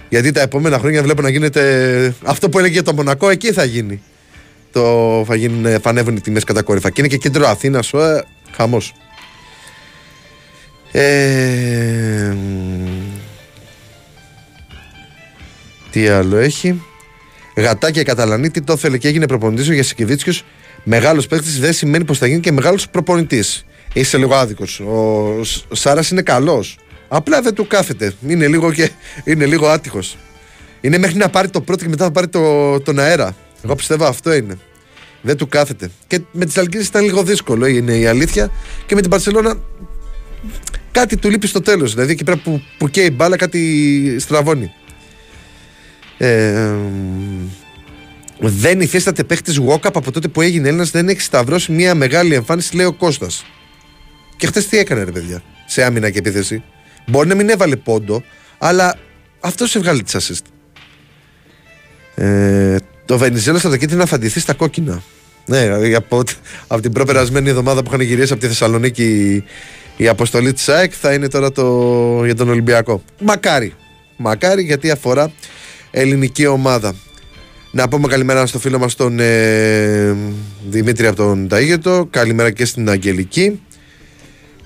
Γιατί 0.09 0.33
τα 0.33 0.41
επόμενα 0.41 0.79
χρόνια 0.79 1.03
βλέπω 1.03 1.23
να 1.23 1.29
γίνεται 1.29 2.15
αυτό 2.23 2.49
που 2.49 2.59
έλεγε 2.59 2.73
για 2.73 2.83
το 2.83 2.95
Μονακό, 2.95 3.31
εκεί 3.31 3.53
θα 3.53 3.65
γίνει 3.65 4.03
το 4.77 5.25
θα, 5.27 5.35
γίνουν, 5.35 5.81
θα 5.81 5.89
ανέβουν 5.89 6.17
οι 6.17 6.21
τιμές 6.21 6.45
κατακόρυφα. 6.45 6.91
Και 6.91 7.01
είναι 7.01 7.09
και 7.09 7.17
κέντρο 7.17 7.47
Αθήνας, 7.47 7.93
ε, 7.93 8.25
χαμός. 8.53 8.93
Ε, 10.93 12.35
τι 15.91 16.09
άλλο 16.09 16.37
έχει. 16.37 16.83
Γατάκια 17.57 18.03
Καταλανή, 18.03 18.51
τι 18.51 18.61
το 18.61 18.73
ήθελε 18.73 18.99
και 18.99 19.09
έγινε 19.09 19.27
προπονητής 19.27 19.69
για 19.69 19.83
Σικεβίτσιο. 19.83 20.33
Μεγάλος 20.85 21.27
παίκτης 21.27 21.61
δεν 21.61 21.73
σημαίνει 21.73 22.05
πως 22.05 22.19
θα 22.19 22.27
γίνει 22.27 22.41
και 22.41 22.53
μεγάλος 22.53 22.89
προπονητής. 22.89 23.67
Είσαι 23.93 24.19
λίγο 24.19 24.35
άδικος. 24.35 24.81
Ο 25.71 25.75
Σάρας 25.75 26.11
είναι 26.11 26.23
καλός. 26.23 26.79
Απλά 27.09 27.43
δεν 27.43 27.55
του 27.55 27.67
κάθεται. 27.67 28.15
Είναι 28.29 28.49
λίγο, 28.49 28.73
και, 28.73 28.91
είναι 29.25 29.47
λίγο 29.47 29.67
άτυχος. 29.69 30.17
Είναι 30.81 30.99
μέχρι 30.99 31.17
να 31.17 31.29
πάρει 31.29 31.49
το 31.49 31.61
πρώτο 31.61 31.83
και 31.83 31.89
μετά 31.89 32.05
θα 32.05 32.11
πάρει 32.11 32.29
το, 32.29 32.81
τον 32.81 32.99
αέρα. 32.99 33.37
Εγώ 33.67 33.75
πιστεύω 33.75 34.05
αυτό 34.05 34.35
είναι. 34.35 34.59
Δεν 35.21 35.37
του 35.37 35.49
κάθεται. 35.49 35.91
Και 36.07 36.21
με 36.33 36.45
τις 36.45 36.59
Αλγύρε 36.59 36.83
ήταν 36.83 37.05
λίγο 37.05 37.23
δύσκολο, 37.23 37.67
είναι 37.67 37.97
η 37.97 38.07
αλήθεια. 38.07 38.51
Και 38.87 38.95
με 38.95 39.01
την 39.01 39.11
Παρσελώνα 39.11 39.55
κάτι 40.93 41.17
του 41.17 41.31
λείπει 41.31 41.47
στο 41.47 41.61
τέλος. 41.61 41.95
Δηλαδή 41.95 42.13
εκεί 42.13 42.25
πέρα 42.25 42.37
που, 42.37 42.63
που 42.79 42.89
καίει 42.89 43.11
μπάλα 43.13 43.37
κάτι 43.37 44.17
στραβώνει. 44.19 44.73
Ε, 46.19 46.75
δεν 48.39 48.81
υφίσταται 48.81 49.25
παίχτης 49.25 49.61
Walkup 49.67 49.91
από 49.95 50.13
τότε 50.13 50.29
που 50.29 50.41
έγινε 50.41 50.69
Έλληνας, 50.69 50.91
δεν 50.91 51.09
έχει 51.09 51.21
σταυρώσει 51.21 51.73
μια 51.73 51.95
μεγάλη 51.95 52.35
εμφάνιση, 52.35 52.77
λέει 52.77 52.87
ο 52.87 52.93
Κώστας. 52.93 53.45
Και 54.37 54.47
χθες 54.47 54.69
τι 54.69 54.79
έκανε, 54.79 55.05
ρε 55.05 55.11
παιδιά, 55.11 55.43
σε 55.67 55.85
άμυνα 55.85 56.11
και 56.11 56.19
επίθεση. 56.19 56.63
Μπορεί 57.07 57.29
να 57.29 57.35
μην 57.35 57.49
έβαλε 57.49 57.77
πόντο, 57.77 58.23
αλλά 58.59 58.99
αυτός 59.41 59.71
σε 59.71 59.79
βγάλει 59.79 60.03
τη 60.03 60.13
assist. 60.19 60.45
Ε, 62.15 62.77
το 63.07 63.19
Βενιζέλο 63.19 63.59
στο 63.59 63.77
κίτρινα 63.77 64.07
θα 64.07 64.19
ντυθεί 64.19 64.41
στα 64.41 64.53
κόκκινα. 64.53 65.03
Ναι, 65.47 65.63
δηλαδή 65.63 65.95
από, 65.95 66.23
από 66.67 66.83
την 66.83 66.93
προπερασμένη 66.93 67.49
εβδομάδα 67.49 67.83
που 67.83 67.89
είχαν 67.89 68.01
γυρίσει 68.01 68.33
από 68.33 68.41
τη 68.41 68.47
Θεσσαλονίκη 68.47 69.45
η 69.97 70.09
αποστολή 70.09 70.53
της 70.53 70.69
ΑΕΚ 70.69 70.93
θα 71.01 71.13
είναι 71.13 71.29
τώρα 71.29 71.53
το, 71.53 72.25
για 72.25 72.35
τον 72.35 72.49
Ολυμπιακό. 72.49 73.03
Μακάρι. 73.21 73.75
Μακάρι 74.17 74.63
γιατί 74.63 74.91
αφορά 74.91 75.33
ελληνική 75.91 76.47
ομάδα. 76.47 76.95
Να 77.71 77.89
πούμε 77.89 78.09
καλημέρα 78.09 78.47
στο 78.47 78.59
φίλο 78.59 78.79
μας 78.79 78.95
τον 78.95 79.19
ε, 79.19 80.17
Δημήτρη 80.69 81.07
από 81.07 81.17
τον 81.17 81.49
Ταΐγετο 81.51 82.07
Καλημέρα 82.11 82.51
και 82.51 82.65
στην 82.65 82.91
Αγγελική 82.91 83.61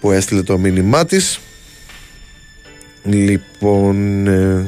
που 0.00 0.10
έστειλε 0.10 0.42
το 0.42 0.58
μήνυμά 0.58 1.04
της 1.04 1.40
Λοιπόν. 3.02 4.26
ε, 4.26 4.66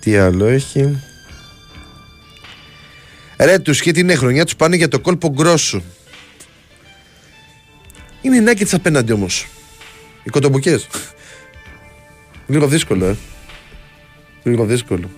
τι 0.00 0.16
άλλο 0.16 0.46
έχει; 0.46 1.02
Ρε, 3.40 3.58
τους 3.58 3.80
και 3.80 3.92
την 3.92 4.16
χρονιά 4.16 4.44
τους 4.44 4.56
πάνε 4.56 4.76
για 4.76 4.88
το 4.88 5.00
κόλπο 5.00 5.28
γκρόσου. 5.28 5.82
Είναι 8.22 8.36
οι 8.36 8.44
Nuggets 8.46 8.68
απέναντι 8.72 9.12
όμως. 9.12 9.46
Οι 10.24 10.30
κοτομπουκές. 10.30 10.86
Λίγο 12.46 12.66
δύσκολο, 12.66 13.06
ε. 13.06 13.16
Λίγο 14.42 14.64
δύσκολο. 14.64 15.10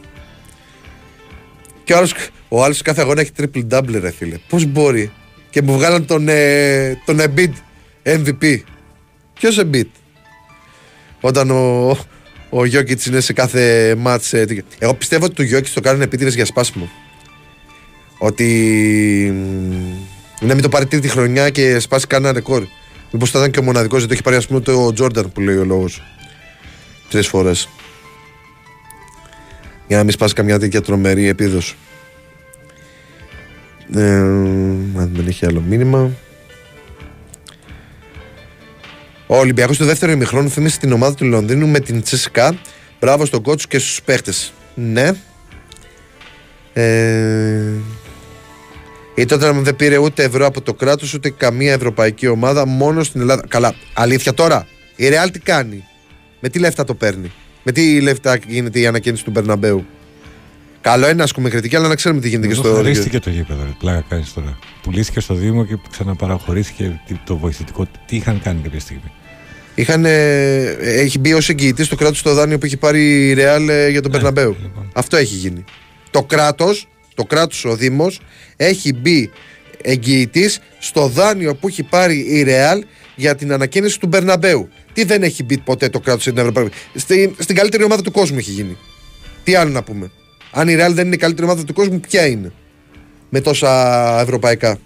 Και 1.84 1.92
ο 1.92 1.96
άλλος, 1.96 2.14
ο 2.48 2.64
άλλος 2.64 2.82
κάθε 2.82 3.00
αγώνα 3.00 3.20
έχει 3.20 3.30
triple 3.38 3.64
double, 3.70 3.98
ρε 4.00 4.10
φίλε. 4.10 4.36
Πώς 4.48 4.64
μπορεί; 4.64 5.12
Και 5.50 5.62
μου 5.62 5.72
βγάλαν 5.72 6.06
τον, 6.06 6.28
ε, 6.28 6.98
τον 7.04 7.18
Embiid 7.20 7.50
MVP. 8.02 8.58
Ποιος 9.34 9.60
Embiid; 9.62 9.86
Όταν 11.20 11.50
ο, 11.50 11.96
ο 12.50 12.64
Γιώκητ 12.64 13.04
είναι 13.04 13.20
σε 13.20 13.32
κάθε 13.32 13.94
μάτς 13.98 14.32
ε, 14.32 14.44
τι- 14.44 14.58
Εγώ 14.78 14.94
πιστεύω 14.94 15.24
ότι 15.24 15.34
το 15.34 15.42
Γιώκητ 15.42 15.74
το 15.74 15.80
κάνουν 15.80 16.00
επίτηδες 16.02 16.34
για 16.34 16.44
σπάσιμο. 16.44 16.90
Ότι. 18.22 18.44
μ, 20.40 20.46
Να 20.46 20.54
μην 20.54 20.62
το 20.62 20.68
πάρει 20.68 20.86
τρίτη 20.86 21.08
χρονιά 21.08 21.50
και 21.50 21.78
σπάσει 21.78 22.06
κανένα 22.06 22.32
ρεκόρ. 22.32 22.66
Μήπως 23.10 23.30
θα 23.30 23.38
ήταν 23.38 23.50
και 23.50 23.58
ο 23.58 23.62
μοναδικός, 23.62 23.98
δεν 23.98 24.08
το 24.08 24.14
έχει 24.14 24.22
πάρει 24.22 24.36
ας 24.36 24.46
πούμε 24.46 24.60
το 24.60 24.92
Τζόρνταν 24.92 25.32
που 25.32 25.40
λέει 25.40 25.56
ο 25.56 25.64
λόγος. 25.64 26.02
Τρεις 27.10 27.26
φορές. 27.26 27.68
Για 29.86 29.96
να 29.96 30.02
μην 30.02 30.12
σπάσει 30.12 30.34
καμιά 30.34 30.58
τέτοια 30.58 30.80
τρομερή 30.80 31.28
επίδοση. 31.28 31.74
Ε, 33.94 34.16
αν 34.18 35.10
δεν 35.14 35.26
έχει 35.26 35.46
άλλο 35.46 35.60
μήνυμα. 35.60 36.10
Ο 39.26 39.36
Ολυμπιακός 39.36 39.76
στο 39.76 39.84
δεύτερο 39.84 40.12
ημιχρόνο 40.12 40.48
θύμισε 40.48 40.78
την 40.78 40.92
ομάδα 40.92 41.14
του 41.14 41.24
Λονδίνου 41.24 41.68
με 41.68 41.80
την 41.80 42.02
Τσεσικά. 42.02 42.58
Μπράβο 43.00 43.24
στον 43.24 43.42
κότσου 43.42 43.68
και 43.68 43.78
στους 43.78 44.02
παίχτες. 44.02 44.52
Ναι. 44.74 45.10
Ε, 46.72 47.72
η 49.14 49.24
τότε 49.24 49.52
δεν 49.52 49.76
πήρε 49.76 49.96
ούτε 49.98 50.22
ευρώ 50.22 50.46
από 50.46 50.60
το 50.60 50.74
κράτος 50.74 51.14
ούτε 51.14 51.30
καμία 51.30 51.72
ευρωπαϊκή 51.72 52.26
ομάδα, 52.26 52.66
μόνο 52.66 53.02
στην 53.02 53.20
Ελλάδα. 53.20 53.44
Καλά, 53.48 53.74
αλήθεια 53.94 54.34
τώρα. 54.34 54.66
Η 54.96 55.04
Real 55.08 55.28
τι 55.32 55.38
κάνει; 55.38 55.84
Με 56.40 56.48
τι 56.48 56.58
λεφτά 56.58 56.84
το 56.84 56.94
παίρνει; 56.94 57.32
Με 57.62 57.72
τι 57.72 58.00
λεφτά 58.00 58.38
γίνεται 58.48 58.80
η 58.80 58.86
ανακαίνιση 58.86 59.24
του 59.24 59.30
Μπερναμπέου; 59.30 59.84
Καλό 60.80 61.04
είναι 61.04 61.14
να 61.14 61.22
ασκούμε 61.24 61.48
κριτική, 61.48 61.76
αλλά 61.76 61.88
να 61.88 61.94
ξέρουμε 61.94 62.20
τι 62.20 62.28
γίνεται 62.28 62.46
και 62.46 62.52
Εδώ 62.52 62.62
στο. 62.62 62.74
χαρίστηκε 62.74 63.18
το 63.18 63.30
γήπεδο, 63.30 63.62
ρε. 63.62 63.70
πλάκα 63.78 64.04
κάνεις 64.08 64.32
τώρα. 64.32 64.58
Πουλήθηκε 64.82 65.20
στο 65.20 65.34
Δήμο 65.34 65.64
και 65.64 65.74
ξαναπαραχωρήθηκε 65.90 67.00
τι- 67.06 67.20
το 67.24 67.36
βοηθητικό. 67.36 67.86
Τι 68.06 68.16
είχαν 68.16 68.40
κάνει 68.44 68.60
κάποια 68.62 68.80
στιγμή; 68.80 69.12
Είχαν, 69.74 70.04
ε, 70.04 70.60
έχει 70.80 71.18
μπει 71.18 71.32
ως 71.32 71.48
εγγυητής 71.48 71.88
το 71.88 71.96
κράτος 71.96 72.18
στο 72.18 72.34
δάνειο 72.34 72.58
που 72.58 72.66
έχει 72.66 72.76
πάρει 72.76 73.28
η 73.28 73.32
Ρεάλ 73.34 73.68
ε, 73.68 73.88
για 73.88 74.02
τον 74.02 74.10
Ναι, 74.10 74.16
Περναμπέου. 74.16 74.56
λοιπόν. 74.62 74.90
Αυτό 74.94 75.16
έχει 75.16 75.34
γίνει. 75.34 75.64
Το 76.10 76.22
κράτος, 76.22 76.88
το 77.14 77.24
κράτος 77.24 77.64
ο 77.64 77.76
Δήμος, 77.76 78.20
έχει 78.56 78.92
μπει 78.92 79.30
εγγυητής 79.82 80.60
στο 80.78 81.06
δάνειο 81.06 81.54
που 81.54 81.68
έχει 81.68 81.82
πάρει 81.82 82.24
η 82.28 82.42
Ρεάλ 82.42 82.84
για 83.14 83.34
την 83.34 83.52
ανακαίνιση 83.52 84.00
του 84.00 84.06
Μπερναμπέου. 84.06 84.68
Τι 84.92 85.04
δεν 85.04 85.22
έχει 85.22 85.42
μπει 85.44 85.58
ποτέ 85.58 85.88
το 85.88 86.00
κράτος 86.00 86.22
στην 86.22 86.38
Ευρωπαϊκή. 86.38 86.70
Στην, 86.94 87.34
στην 87.38 87.56
καλύτερη 87.56 87.84
ομάδα 87.84 88.02
του 88.02 88.10
κόσμου 88.10 88.38
έχει 88.38 88.50
γίνει. 88.50 88.76
Τι 89.44 89.54
άλλο 89.54 89.70
να 89.70 89.82
πούμε; 89.82 90.10
Αν 90.50 90.68
η 90.68 90.74
Ρεάλ 90.74 90.94
δεν 90.94 91.06
είναι 91.06 91.14
η 91.14 91.18
καλύτερη 91.18 91.46
ομάδα 91.46 91.64
του 91.64 91.72
κόσμου, 91.72 92.00
ποια 92.00 92.26
είναι; 92.26 92.52
Με 93.28 93.40
τόσα 93.40 94.20
ευρωπαϊκά. 94.20 94.78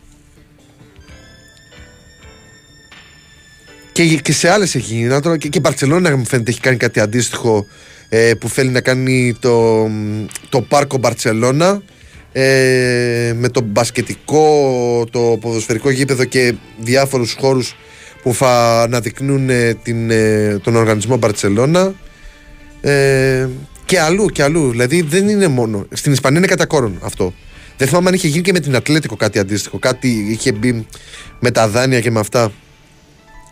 Και, 3.93 4.05
και 4.05 4.33
σε 4.33 4.49
άλλες 4.49 4.75
έχει 4.75 4.95
γίνει. 4.95 5.09
Να 5.09 5.21
τώρα 5.21 5.37
Και, 5.37 5.49
και 5.49 5.59
η 5.59 5.61
Μπαρσελόνα 5.65 6.17
μου 6.17 6.25
φαίνεται 6.25 6.51
έχει 6.51 6.61
κάνει 6.61 6.77
κάτι 6.77 7.01
αντίστοιχο 7.01 7.67
ε, 8.09 8.35
που 8.35 8.49
θέλει 8.49 8.71
να 8.71 8.81
κάνει 8.81 9.35
το, 9.41 9.87
το 10.49 10.61
πάρκο 10.61 10.97
Μπαρσελόνα 10.97 11.83
ε, 12.37 13.33
με 13.37 13.49
το 13.49 13.61
μπασκετικό, 13.61 15.07
το 15.11 15.39
ποδοσφαιρικό 15.41 15.91
γήπεδο 15.91 16.25
και 16.25 16.55
διάφορους 16.79 17.37
χώρους 17.41 17.77
που 18.23 18.35
θα 18.35 18.83
αναδεικνύουν 18.83 19.51
ε, 19.51 19.75
την, 19.83 20.11
ε, 20.11 20.59
τον 20.63 20.77
οργανισμό 20.77 21.17
Μπαρσελόνα 21.17 21.95
ε, 22.81 23.49
και 23.85 24.01
αλλού 24.01 24.27
και 24.27 24.43
αλλού. 24.43 24.71
Δηλαδή 24.71 25.03
δεν 25.03 25.29
είναι 25.29 25.49
μόνο. 25.49 25.87
Στην 25.93 26.13
Ισπανία 26.13 26.39
είναι 26.39 26.47
κατά 26.47 26.67
κόρον 26.67 26.99
αυτό. 27.03 27.35
Δεν 27.77 27.89
θυμάμαι 27.89 28.09
αν 28.09 28.15
είχε 28.15 28.29
γίνει 28.29 28.43
και 28.43 28.53
με 28.53 28.61
την 28.61 28.77
Ατλέτικο 28.77 29.17
κάτι 29.17 29.39
αντίστοιχο. 29.39 29.79
Κάτι 29.79 30.09
είχε 30.09 30.53
μπει 30.53 30.87
με 31.41 31.51
τα 31.51 31.69
δάνεια 31.69 32.01
και 32.01 32.11
με 32.11 32.21
αυτά. 32.21 32.53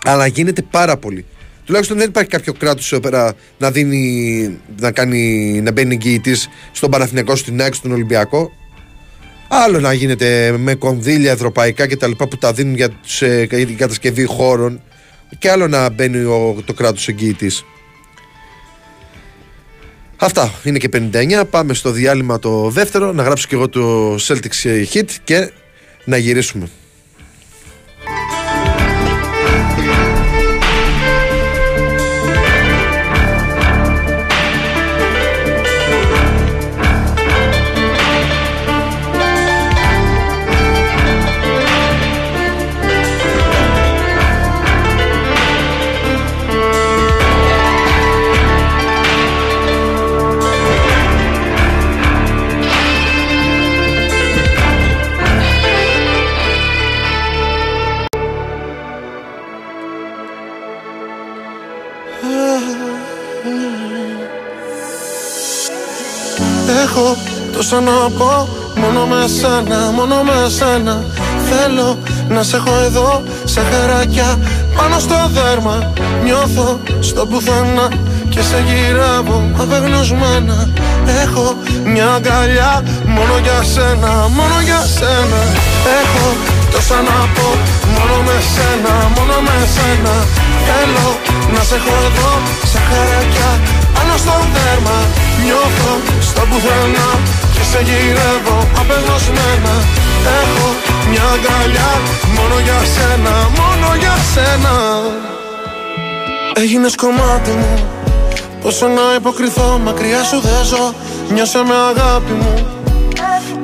Αλλά 0.05 0.27
γίνεται 0.27 0.63
πάρα 0.71 0.97
πολύ. 0.97 1.25
Τουλάχιστον 1.65 1.97
δεν 1.99 2.09
υπάρχει 2.09 2.31
κάποιο 2.31 2.53
κράτος 2.53 2.93
εδώ 2.93 3.01
πέρα 3.01 3.35
να 3.59 3.71
δίνει, 3.71 4.59
να, 4.81 4.91
κάνει, 4.91 5.61
να 5.63 5.73
μπαίνει 5.73 5.95
εγγυητής 5.95 6.49
στον 6.73 6.91
Παναθηναϊκό, 6.91 7.37
στην 7.37 7.61
ΑΕΚ, 7.63 7.75
στον 7.75 7.93
Ολυμπιακό. 7.93 8.51
Άλλο 9.55 9.81
να 9.81 9.93
γίνεται 9.93 10.55
με 10.59 10.75
κονδύλια 10.75 11.33
ευρωπαϊκά 11.33 11.87
και 11.87 11.97
τα 11.97 12.07
λοιπά 12.07 12.29
που 12.29 12.39
τα 12.39 12.53
δίνουν 12.53 12.75
για, 12.75 12.91
τους, 12.91 13.23
ε, 13.23 13.47
για 13.51 13.67
την 13.67 13.77
κατασκευή 13.77 14.25
χώρων 14.25 14.83
και 15.39 15.51
άλλο 15.51 15.69
να 15.69 15.91
μπαίνει 15.91 16.17
ο, 16.17 16.63
το 16.65 16.73
κράτος 16.75 17.09
εγγυητής. 17.09 17.65
Αυτά 20.17 20.53
είναι 20.65 20.79
και 20.79 20.89
59. 20.93 21.45
Πάμε 21.51 21.75
στο 21.75 21.91
διάλειμμα 21.91 22.39
το 22.39 22.71
δεύτερο. 22.71 23.13
Να 23.13 23.23
γράψω 23.23 23.47
και 23.49 23.55
εγώ 23.55 23.69
το 23.69 24.15
Celtics 24.15 24.87
Hit 24.93 25.09
και 25.25 25.51
να 26.05 26.17
γυρίσουμε. 26.17 26.69
Έχω 66.83 67.17
τόσα 67.53 67.81
να 67.81 67.93
πω 68.19 68.49
Μόνο 68.81 69.07
με 69.07 69.27
σένα, 69.41 69.79
μόνο 69.97 70.17
με 70.29 70.49
σένα. 70.59 71.05
Θέλω 71.49 71.99
να 72.29 72.43
σε 72.43 72.57
έχω 72.57 72.75
εδώ 72.87 73.23
Σε 73.45 73.61
χαράκια 73.71 74.39
πάνω 74.77 74.99
στο 74.99 75.19
δέρμα. 75.37 75.93
Νιώθω 76.25 76.81
στο 77.01 77.27
πουθενά 77.27 77.89
Και 78.29 78.43
σε 78.43 78.59
γυρεύω 78.67 79.39
απεγνωσμένα. 79.63 80.69
Έχω 81.23 81.47
μια 81.85 82.09
αγκαλιά 82.17 82.83
Μόνο 83.17 83.35
για 83.43 83.61
σένα, 83.75 84.13
μόνο 84.37 84.57
για 84.69 84.81
σένα. 84.97 85.41
Έχω 86.01 86.27
τόσα 86.73 86.99
να 87.09 87.19
πω 87.35 87.49
Μόνο 87.95 88.17
με 88.27 88.37
σένα, 88.55 88.95
μόνο 89.17 89.37
με 89.47 89.57
σένα. 89.75 90.15
Θέλω 90.67 91.09
να 91.55 91.63
σε 91.69 91.75
έχω 91.81 91.95
εδώ 92.09 92.33
Σε 92.73 92.79
χαράκια 92.89 93.51
πάνω 93.95 94.15
στο 94.23 94.35
δέρμα 94.55 94.99
Νιώθω 95.45 95.93
στο 96.29 96.41
πουθενά 96.51 97.09
Και 97.55 97.65
σε 97.71 97.81
γυρεύω 97.87 98.59
απεγνωσμένα. 98.81 99.75
Έχω 100.41 100.67
μια 101.11 101.27
αγκαλιά 101.35 101.93
Μόνο 102.37 102.57
για 102.67 102.81
σένα, 102.95 103.35
μόνο 103.61 103.89
για 104.03 104.17
σένα. 104.33 104.75
Έγινες 106.55 106.95
κομμάτι 106.95 107.51
μου 107.51 107.75
Πόσο 108.63 108.87
να 108.87 109.15
υποκριθώ 109.17 109.81
μακριά 109.85 110.23
σου 110.23 110.41
δεν 110.41 110.65
ζω. 110.65 110.95
Νιώσε 111.35 111.63
με 111.69 111.75
αγάπη 111.91 112.33
μου. 112.33 112.67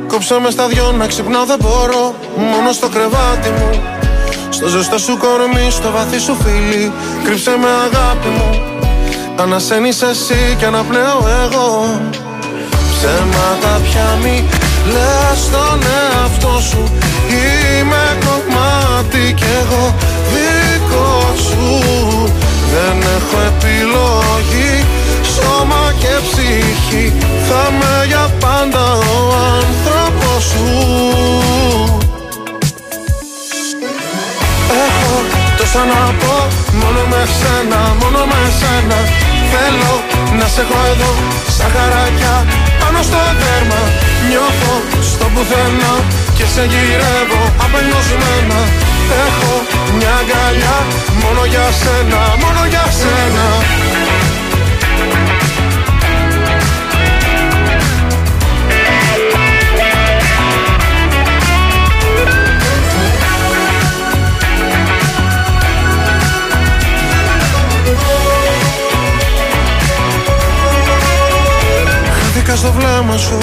Κόψε 0.06 0.38
με 0.42 0.50
στα 0.50 0.66
δυο 0.66 0.92
να 0.98 1.06
ξυπνάω 1.06 1.44
δεν 1.44 1.58
μπορώ. 1.60 2.14
Μόνο 2.36 2.72
στο 2.72 2.88
κρεβάτι 2.88 3.50
μου. 3.50 3.82
Στο 4.48 4.68
ζεστό 4.68 4.98
σου 4.98 5.16
κορμί, 5.18 5.70
στο 5.70 5.90
βαθύ 5.90 6.18
σου 6.18 6.36
φίλι. 6.42 6.92
Κρύψε 7.24 7.50
με 7.50 7.68
αγάπη 7.68 8.28
μου 8.28 8.77
Ανασένεις 9.40 10.02
εσύ 10.02 10.56
και 10.58 10.64
αναπνέω 10.64 11.26
εγώ. 11.44 12.00
Ψέματα 12.92 13.80
πια 13.82 14.18
μη 14.22 14.44
λες 14.92 15.38
στον 15.38 15.80
εαυτό 15.98 16.60
σου. 16.60 16.82
Είμαι 17.28 18.18
κομμάτι 18.24 19.34
κι 19.34 19.44
εγώ 19.60 19.94
δικό 20.32 21.34
σου. 21.36 21.82
Δεν 22.72 22.98
έχω 23.16 23.38
επιλογή 23.46 24.86
Σώμα 25.34 25.92
και 25.98 26.14
ψυχή. 26.30 27.12
Θα 27.48 27.68
είμαι 27.70 28.06
για 28.06 28.30
πάντα 28.40 28.92
ο 28.92 29.34
άνθρωπος 29.58 30.44
σου. 30.44 30.66
Έχω 34.86 35.47
τόσα 35.58 35.82
να 35.92 36.00
πω 36.20 36.34
μόνο 36.80 37.02
με 37.12 37.22
σένα, 37.38 37.80
μόνο 38.00 38.20
με 38.30 38.40
σένα. 38.58 38.98
Θέλω 39.52 39.92
να 40.38 40.46
σε 40.54 40.60
έχω 40.64 40.78
εδώ 40.92 41.12
σαν 41.56 41.70
χαράκια 41.74 42.34
πάνω 42.80 43.00
στο 43.08 43.20
δέρμα. 43.40 43.80
Νιώθω 44.28 44.74
στο 45.10 45.26
πουθενά 45.34 45.92
και 46.36 46.46
σε 46.54 46.62
γυρεύω 46.72 47.42
απελπισμένα. 47.64 48.60
Έχω 49.24 49.52
μια 49.96 50.12
αγκαλιά 50.20 50.76
μόνο 51.22 51.42
για 51.52 51.66
σένα, 51.80 52.20
μόνο 52.42 52.62
για 52.72 52.84
σένα 53.00 53.46
Χάθηκα 72.48 72.66
στο 72.66 72.78
βλέμμα 72.78 73.16
σου. 73.16 73.38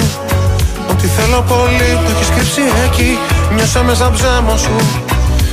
Ότι 0.90 1.06
θέλω 1.06 1.40
πολύ 1.52 1.90
το 2.04 2.10
έχεις 2.14 2.28
κρύψει 2.34 2.64
εκεί. 2.86 3.18
Νιώσα 3.54 3.82
μέσα 3.82 4.10
ψέμα 4.10 4.56
σου. 4.56 4.76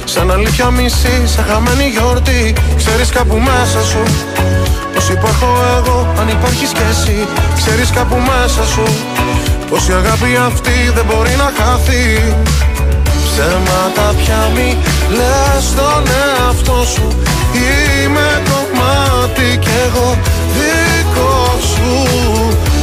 Σαν 0.06 0.32
αλήθεια 0.32 0.70
μισή, 0.70 1.16
σαν 1.34 1.45
χαμένη 1.49 1.88
γιορτή. 1.95 2.56
Ξέρεις 2.76 3.10
κάπου 3.10 3.38
μέσα 3.49 3.82
σου. 3.89 4.04
Πως 4.93 5.10
υπάρχω 5.10 5.49
εγώ, 5.78 5.97
αν 6.20 6.28
υπάρχεις 6.28 6.72
κι 6.78 6.86
εσύ 6.91 7.18
Ξέρεις 7.60 7.89
κάπου 7.97 8.18
μέσα 8.30 8.64
σου. 8.74 8.86
Πως 9.70 9.88
η 9.88 9.93
αγάπη 10.01 10.32
αυτή 10.49 10.78
δεν 10.95 11.06
μπορεί 11.08 11.34
να 11.43 11.49
χαθεί. 11.58 12.06
Ψέματα 13.26 14.08
πια 14.20 14.41
μη 14.56 14.70
λες 15.18 15.64
στον 15.72 16.04
εαυτό 16.22 16.80
σου. 16.93 17.08
Είμαι 17.64 18.30
κομμάτι 18.49 19.47
κι 19.64 19.74
εγώ 19.86 20.18
δικό 20.56 21.36
σου 21.72 21.93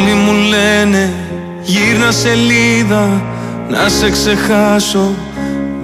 Όλοι 0.00 0.12
μου 0.12 0.32
λένε 0.32 1.12
γύρνα 1.62 2.10
σελίδα 2.10 3.22
να 3.68 3.88
σε 3.88 4.10
ξεχάσω. 4.10 5.14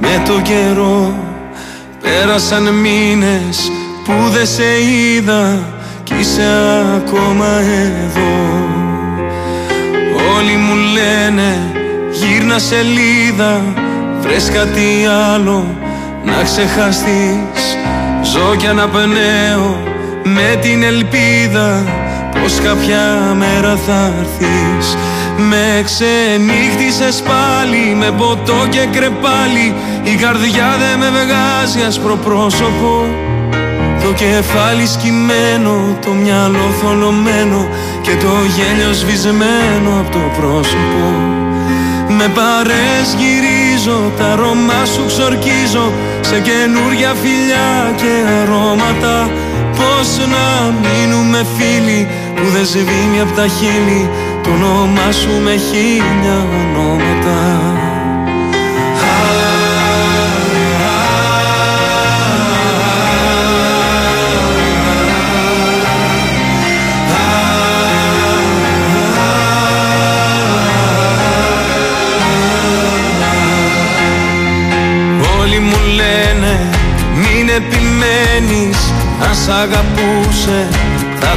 Με 0.01 0.23
το 0.27 0.41
καιρό 0.41 1.15
Πέρασαν 2.03 2.75
μήνες 2.75 3.71
που 4.05 4.13
δεν 4.33 4.47
σε 4.47 4.65
είδα 4.83 5.59
κι 6.03 6.15
είσαι 6.21 6.43
ακόμα 6.97 7.47
εδώ. 8.05 8.65
Όλοι 10.37 10.57
μου 10.57 10.75
λένε 10.75 11.59
γύρνα 12.11 12.59
σελίδα 12.59 13.61
βρες 14.21 14.51
κάτι 14.51 15.07
άλλο 15.35 15.65
να 16.25 16.43
ξεχαστείς. 16.43 17.77
Ζω 18.23 18.55
κι 18.57 18.67
αναπνέω 18.67 19.81
με 20.25 20.59
την 20.61 20.83
ελπίδα 20.83 21.85
πως 22.47 22.61
κάποια 22.61 23.35
μέρα 23.37 23.77
θα 23.87 24.13
έρθεις. 24.19 24.97
Με 25.37 25.83
ξενύχτησες 25.85 27.23
πάλι 27.23 27.95
με 27.95 28.11
ποτό 28.19 28.67
και 28.69 28.89
κρεπάλι. 28.93 29.75
Η 30.03 30.15
καρδιά 30.15 30.69
δεν 30.83 30.99
με 30.99 31.09
βγάζει 31.11 31.81
άσπρο 31.89 32.17
πρόσωπο 32.17 32.91
Το 34.03 34.13
κεφάλι 34.13 34.87
σκυμμένο, 34.87 35.75
το 36.05 36.11
μυαλό 36.11 36.67
θολωμένο 36.81 37.69
Και 38.03 38.15
το 38.25 38.33
γέλιο 38.57 38.93
σβησμένο 38.93 39.91
από 40.01 40.11
το 40.11 40.23
πρόσωπο. 40.39 41.05
Με 42.19 42.27
παρές 42.39 43.07
γυρίζω, 43.21 43.99
τα 44.19 44.27
αρώμα 44.33 44.81
σου 44.93 45.05
ξορκίζω. 45.07 45.87
Σε 46.21 46.41
καινούρια 46.47 47.15
φιλιά 47.23 47.71
και 48.01 48.13
αρώματα 48.41 49.31
Πώς 49.77 50.19
να 50.35 50.75
μείνουμε 50.83 51.47
φίλοι 51.57 52.09
που 52.37 52.49
δεν 52.55 52.67
σβήνει 52.67 53.21
απ' 53.21 53.35
τα 53.37 53.47
χείλη. 53.47 54.09
Το 54.43 54.51
όνομά 54.51 55.13
σου 55.13 55.41
με 55.45 55.51
χίλια 55.51 56.47
ονόματα. 56.61 57.41
Όλοι 75.41 75.59
μου 75.59 75.77
λένε 75.95 76.71
μην 77.15 77.49
επιμένεις 77.49 78.93
Αν 79.29 79.35
σ' 79.35 79.49
αγαπούσες 79.49 80.69
θα 80.71 80.86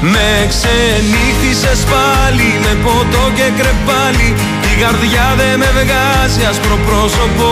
Με 0.00 0.28
ξενύχτησες 0.52 1.80
πάλι 1.92 2.50
με 2.64 2.72
ποτό 2.84 3.24
και 3.38 3.48
κρεπάλι. 3.58 4.28
Η 4.70 4.72
καρδιά 4.82 5.26
δεν 5.40 5.54
με 5.60 5.70
βγάζει 5.78 6.42
άσπρο 6.50 6.76
πρόσωπο. 6.86 7.48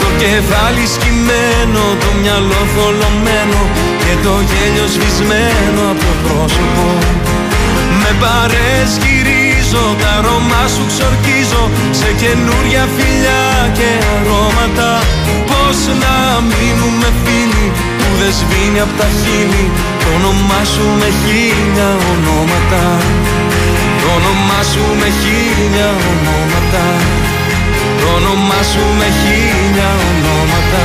Το 0.00 0.08
κεφάλι 0.22 0.84
σκυμμένο, 0.94 1.84
το 2.02 2.10
μυαλό 2.20 2.60
θολωμένο 2.74 3.60
Και 4.02 4.14
το 4.24 4.34
γέλιο 4.48 4.86
σβησμένο 4.94 5.82
από 5.92 6.00
το 6.06 6.12
πρόσωπο. 6.24 6.86
Με 8.00 8.10
παρές 8.22 8.90
γυρίζω, 9.74 9.96
τα 10.00 10.08
αρώμα 10.18 10.62
σου 10.74 10.84
ξορκίζω 10.92 11.62
Σε 11.90 12.08
καινούρια 12.20 12.84
φιλιά 12.96 13.44
και 13.78 13.88
αρώματα. 14.14 14.90
Πώς 15.50 15.78
να 16.02 16.14
μείνουμε 16.50 17.08
φίλοι 17.22 17.66
που 17.98 18.08
δεν 18.20 18.32
σβήνει 18.38 18.80
απ' 18.86 18.96
τα 19.00 19.08
χείλη. 19.18 19.66
Το 20.00 20.08
όνομά 20.16 20.60
σου 20.72 20.86
με 21.00 21.08
χίλια 21.20 21.88
ονόματα. 22.12 22.84
Το 24.00 24.06
όνομά 24.18 24.60
σου 24.72 24.84
με 25.00 25.08
χίλια 25.20 25.88
ονόματα. 26.10 26.84
Το 28.00 28.06
όνομά 28.18 28.60
σου 28.70 28.84
με 28.98 29.08
χίλια 29.20 29.90
ονόματα 30.10 30.84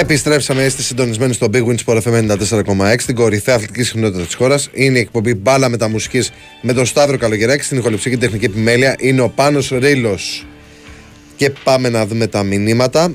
Επιστρέψαμε, 0.00 0.64
είστε 0.64 0.82
συντονισμένοι 0.82 1.32
στο 1.32 1.48
Big 1.52 1.64
Win 1.66 1.74
Sport 1.84 2.00
FM 2.02 2.30
94,6, 2.30 2.96
την 3.06 3.14
κορυφαία 3.14 3.54
αθλητικής 3.54 3.86
συχνότητα 3.86 4.24
της 4.24 4.34
χώρας. 4.34 4.70
Είναι 4.72 4.98
η 4.98 5.00
εκπομπή 5.00 5.34
Μπάλα 5.34 5.68
με 5.68 5.76
τα 5.76 5.88
μουσικής 5.88 6.32
με 6.62 6.72
τον 6.72 6.86
Σταύρο 6.86 7.16
Καλογεράκη. 7.16 7.62
Στην 7.62 7.78
ηχοληψία 7.78 8.10
και 8.10 8.16
τεχνική 8.16 8.44
επιμέλεια 8.44 8.96
είναι 8.98 9.20
ο 9.20 9.28
Πάνος 9.28 9.68
Ρίλος. 9.78 10.46
Και 11.36 11.50
πάμε 11.64 11.88
να 11.88 12.06
δούμε 12.06 12.26
τα 12.26 12.42
μηνύματα. 12.42 13.14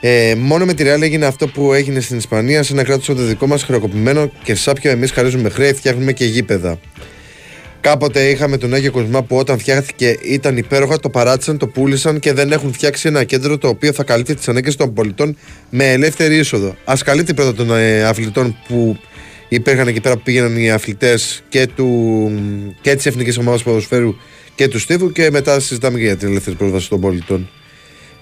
Ε, 0.00 0.34
μόνο 0.38 0.64
με 0.64 0.74
τη 0.74 0.84
Real 0.86 1.00
έγινε 1.00 1.26
αυτό 1.26 1.48
που 1.48 1.72
έγινε 1.72 2.00
στην 2.00 2.16
Ισπανία, 2.16 2.62
σε 2.62 2.72
ένα 2.72 2.84
κράτος 2.84 3.06
το 3.06 3.14
δικό 3.14 3.46
μας 3.46 3.62
χρεοκοπημένο 3.62 4.32
και 4.42 4.54
σάπιο 4.54 4.90
εμείς 4.90 5.10
χαρίζουμε 5.10 5.48
χρέη, 5.48 5.72
φτιάχνουμε 5.72 6.12
και 6.12 6.24
γήπεδα. 6.24 6.78
Κάποτε 7.82 8.28
είχαμε 8.28 8.56
τον 8.56 8.74
Άγιο 8.74 8.90
Κοσμά 8.90 9.22
που 9.22 9.36
όταν 9.36 9.58
φτιάχτηκε 9.58 10.18
ήταν 10.22 10.56
υπέροχα, 10.56 11.00
το 11.00 11.08
παράτησαν, 11.08 11.58
το 11.58 11.66
πούλησαν 11.66 12.18
και 12.18 12.32
δεν 12.32 12.52
έχουν 12.52 12.72
φτιάξει 12.72 13.08
ένα 13.08 13.24
κέντρο 13.24 13.58
το 13.58 13.68
οποίο 13.68 13.92
θα 13.92 14.04
καλύπτει 14.04 14.34
τις 14.34 14.48
ανάγκες 14.48 14.76
των 14.76 14.94
πολιτών 14.94 15.36
με 15.70 15.92
ελεύθερη 15.92 16.36
είσοδο. 16.36 16.76
Α 16.84 16.94
καλύπτει 17.04 17.34
πρώτα 17.34 17.54
των 17.54 17.76
ε, 17.76 18.04
αθλητών 18.04 18.56
που 18.68 18.98
υπήρχαν 19.48 19.88
εκεί 19.88 20.00
πέρα 20.00 20.14
που 20.14 20.22
πήγαιναν 20.22 20.56
οι 20.56 20.70
αθλητές 20.70 21.42
και, 21.48 21.66
του, 21.66 22.30
και 22.80 22.94
της 22.94 23.06
Εθνικής 23.06 23.38
Ομάδας 23.38 23.62
Ποδοσφαίρου 23.62 24.14
και 24.54 24.68
του 24.68 24.78
Στίβου 24.78 25.12
και 25.12 25.30
μετά 25.30 25.60
συζητάμε 25.60 25.98
και 25.98 26.04
για 26.04 26.16
την 26.16 26.28
ελεύθερη 26.28 26.56
πρόσβαση 26.56 26.88
των 26.88 27.00
πολιτών. 27.00 27.50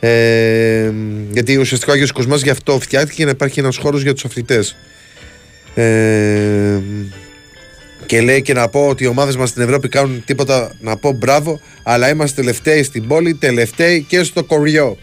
Ε, 0.01 0.93
γιατί 1.31 1.57
ουσιαστικά 1.57 1.91
ο 1.91 1.95
Άγιος 1.95 2.13
Κοσμάς 2.13 2.43
γι' 2.43 2.51
αυτό 2.51 2.81
φτιάχτηκε 2.81 3.15
για 3.17 3.25
να 3.25 3.31
υπάρχει 3.31 3.61
ένας 3.61 3.77
χώρος 3.77 4.03
για 4.03 4.13
τους 4.13 4.25
αθλητές. 4.25 4.77
Ε, 5.75 6.79
και 8.11 8.21
λέει 8.21 8.43
και 8.43 8.53
να 8.53 8.69
πω 8.69 8.89
ότι 8.89 9.05
οι 9.05 9.07
ομάδες 9.07 9.37
μας 9.37 9.49
στην 9.49 9.63
Ευρώπη 9.63 9.89
κάνουν 9.89 10.23
τίποτα 10.25 10.73
να 10.81 10.97
πω 10.97 11.13
μπράβο, 11.13 11.61
αλλά 11.83 12.09
είμαστε 12.09 12.41
τελευταίοι 12.41 12.83
στην 12.83 13.07
πόλη, 13.07 13.35
τελευταίοι 13.35 14.03
και 14.09 14.23
στο 14.23 14.45
κοριό. 14.45 14.97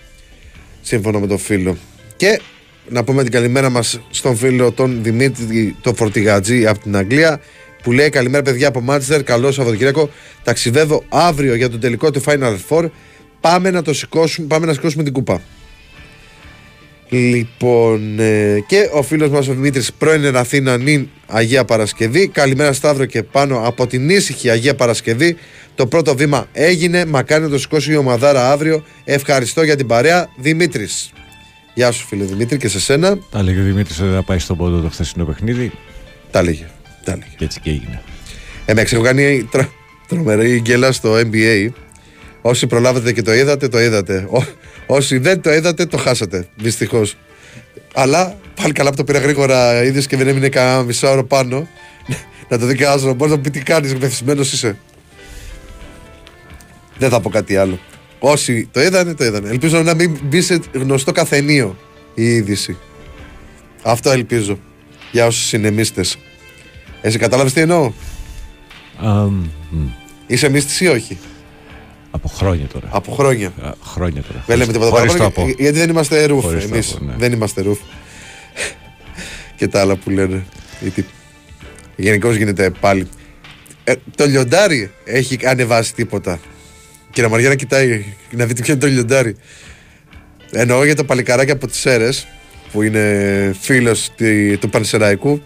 Σύμφωνα 0.82 1.20
με 1.20 1.28
τον 1.28 1.38
φίλο. 1.38 1.78
Και 2.16 2.42
να 2.90 3.04
πούμε 3.04 3.24
την 3.24 3.32
καλημέρα 3.32 3.70
μας 3.70 4.00
στον 4.10 4.36
φίλο 4.36 4.72
τον 4.72 5.00
Δημήτρη 5.04 5.76
το 5.82 5.94
Φορτηγατζή 5.94 6.68
από 6.68 6.80
την 6.80 6.96
Αγγλία 6.96 7.40
που 7.84 7.92
λέει 7.92 8.10
καλημέρα 8.10 8.44
παιδιά 8.44 8.68
από 8.68 8.82
Μάντσεστερ, 8.82 9.24
καλό 9.24 9.52
Σαββατοκύριακο. 9.52 10.10
Ταξιδεύω 10.44 11.04
αύριο 11.10 11.56
για 11.56 11.70
τον 11.70 11.80
τελικό 11.80 12.12
του 12.12 12.24
Final 12.26 12.58
Four. 12.70 12.90
Πάμε 13.42 13.72
να 13.72 13.82
το 13.82 13.94
σηκώσουμε, 13.94 14.48
πάμε 14.48 14.66
να 14.66 14.74
σηκώσουμε 14.74 15.04
την 15.04 15.14
κούπα. 15.14 15.42
Λοιπόν, 17.10 18.20
ε, 18.20 18.64
και 18.68 18.90
ο 18.94 19.04
φίλος 19.04 19.30
μας 19.30 19.48
ο 19.48 19.54
Δημήτρης, 19.54 19.94
πρώην 19.94 20.36
Αθήνα 20.36 20.78
νυν 20.78 21.10
Αγία 21.28 21.66
Παρασκευή. 21.66 22.28
Καλημέρα 22.28 22.74
Σταύρο 22.74 23.06
και 23.06 23.24
πάνω 23.24 23.62
από 23.68 23.88
την 23.88 24.10
ήσυχη 24.10 24.50
Αγία 24.50 24.76
Παρασκευή. 24.76 25.38
Το 25.76 25.88
πρώτο 25.88 26.16
βήμα 26.16 26.48
έγινε. 26.52 27.06
Μακάρι 27.06 27.44
να 27.44 27.50
το 27.50 27.60
σηκώσει 27.60 27.92
η 27.92 27.96
ομαδάρα 27.96 28.52
αύριο. 28.52 28.84
Ευχαριστώ 29.04 29.64
για 29.64 29.76
την 29.76 29.88
παρέα. 29.88 30.30
Δημήτρης. 30.38 31.12
Γεια 31.74 31.92
σου, 31.92 32.08
φίλε 32.08 32.24
Δημήτρη, 32.24 32.58
και 32.58 32.68
σε 32.68 32.80
σένα. 32.80 33.18
Τα 33.32 33.44
λέγε 33.44 33.60
ο 33.60 33.64
Δημήτρης 33.64 34.00
ότι 34.00 34.14
θα 34.14 34.24
πάει 34.24 34.40
στον 34.40 34.58
πόντο 34.58 34.80
το 34.80 34.90
χθεσινό 34.90 35.26
παιχνίδι. 35.26 35.72
Τα 36.32 36.44
λέγε. 36.44 36.66
Τα 37.04 37.12
λέγε. 37.12 37.32
Και 37.38 37.44
έτσι 37.44 37.60
και 37.60 37.70
έγινε. 37.70 38.02
Εντάξει, 38.66 38.96
έχω 38.96 39.04
κάνει 39.04 39.48
τρο, 39.52 39.72
τρομερή 40.08 40.60
γκέλα 40.60 40.92
στο 40.92 41.14
NBA. 41.16 41.70
Όσοι 42.42 42.68
προλάβατε 42.68 43.14
και 43.14 43.22
το 43.22 43.34
είδατε, 43.34 43.68
το 43.68 43.82
είδατε. 43.82 44.28
Ό, 44.30 44.44
όσοι 44.88 45.18
δεν 45.18 45.42
το 45.42 45.54
είδατε, 45.54 45.86
το 45.86 45.98
χάσατε. 45.98 46.48
Δυστυχώς. 46.56 47.16
Αλλά 47.94 48.38
πάλι 48.62 48.74
καλά 48.74 48.90
που 48.90 48.96
το 48.96 49.04
πήρα 49.04 49.20
γρήγορα, 49.20 49.84
είδες 49.84 50.08
και 50.08 50.18
δεν 50.18 50.28
έμεινε 50.28 50.50
κανένα 50.50 50.84
μισό 50.84 51.12
ώρα 51.12 51.24
πάνω. 51.24 51.68
να 52.50 52.60
το 52.60 52.66
δει 52.66 52.76
κανένα 52.76 53.14
μπορείς 53.14 53.34
να 53.34 53.40
πει 53.40 53.50
τι 53.50 53.60
κάνεις, 53.60 53.96
μεθυσμένος 53.96 54.54
είσαι. 54.54 54.78
Δεν 56.98 57.10
θα 57.10 57.20
πω 57.20 57.30
κάτι 57.30 57.56
άλλο. 57.58 57.80
Όσοι 58.20 58.70
το 58.72 58.82
είδανε, 58.82 59.14
το 59.14 59.24
είδανε. 59.26 59.50
Ελπίζω 59.50 59.84
να 59.84 59.94
μην 59.94 60.20
μπει 60.24 60.42
σε 60.42 60.60
γνωστό 60.74 61.12
καφενείο 61.12 61.78
η 62.14 62.24
είδηση. 62.24 62.78
Αυτό 63.84 64.12
ελπίζω. 64.12 64.60
Για 65.12 65.26
όσους 65.26 65.44
συνεμίστες. 65.46 66.18
Εσύ 67.02 67.18
κατάλαβες 67.18 67.54
τι 67.54 67.62
εννοώ; 67.62 67.94
Um, 69.04 69.50
Είσαι 70.28 70.50
μίστη 70.50 70.84
ή 70.84 70.88
όχι; 70.88 71.18
Από 72.12 72.28
χρόνια 72.28 72.66
τώρα. 72.74 72.88
Από 72.92 73.12
χρόνια. 73.12 73.48
Α, 73.62 73.72
χρόνια 73.84 74.22
τώρα. 74.22 74.44
Δεν 74.48 74.58
λέμε 74.58 74.72
τίποτα 74.72 74.90
Χωρίς 74.92 75.12
παραπάνω. 75.14 75.32
το 75.36 75.42
από. 75.42 75.52
και- 75.52 75.62
Γιατί 75.64 75.78
δεν 75.80 75.90
είμαστε 75.90 76.26
ρούφ. 76.26 76.44
Χωρίς 76.44 76.68
το 76.68 76.74
Εμείς 76.74 76.94
από, 76.96 77.06
ναι. 77.06 77.14
δεν 77.18 77.32
είμαστε 77.32 77.62
ρούφ. 77.62 77.80
και 79.56 79.68
τα 79.68 79.80
άλλα 79.82 79.96
που 79.96 80.10
λένε. 80.10 80.44
Γιατί 80.82 81.06
γενικώς 81.96 82.36
γίνεται 82.36 82.70
πάλι. 82.80 83.08
Ε, 83.84 83.94
το 84.16 84.26
λιοντάρι 84.26 84.92
έχει 85.06 85.38
ανεβάσει 85.48 85.94
τίποτα. 85.94 86.40
Κύριε 87.12 87.30
Μαριά 87.30 87.50
να 87.50 87.56
κοιτάει 87.56 88.06
να 88.32 88.46
δείτε 88.46 88.62
ποιο 88.62 88.74
είναι 88.74 88.82
το 88.82 88.88
λιοντάρι. 88.88 89.36
Εννοώ 90.52 90.86
για 90.86 90.96
το 90.96 91.04
παλικαράκι 91.04 91.52
από 91.52 91.68
τις 91.68 91.86
αίρε 91.86 92.10
που 92.72 92.82
είναι 92.82 93.56
φίλος 93.60 94.12
του 94.60 94.70
Πανσεραϊκού. 94.70 95.42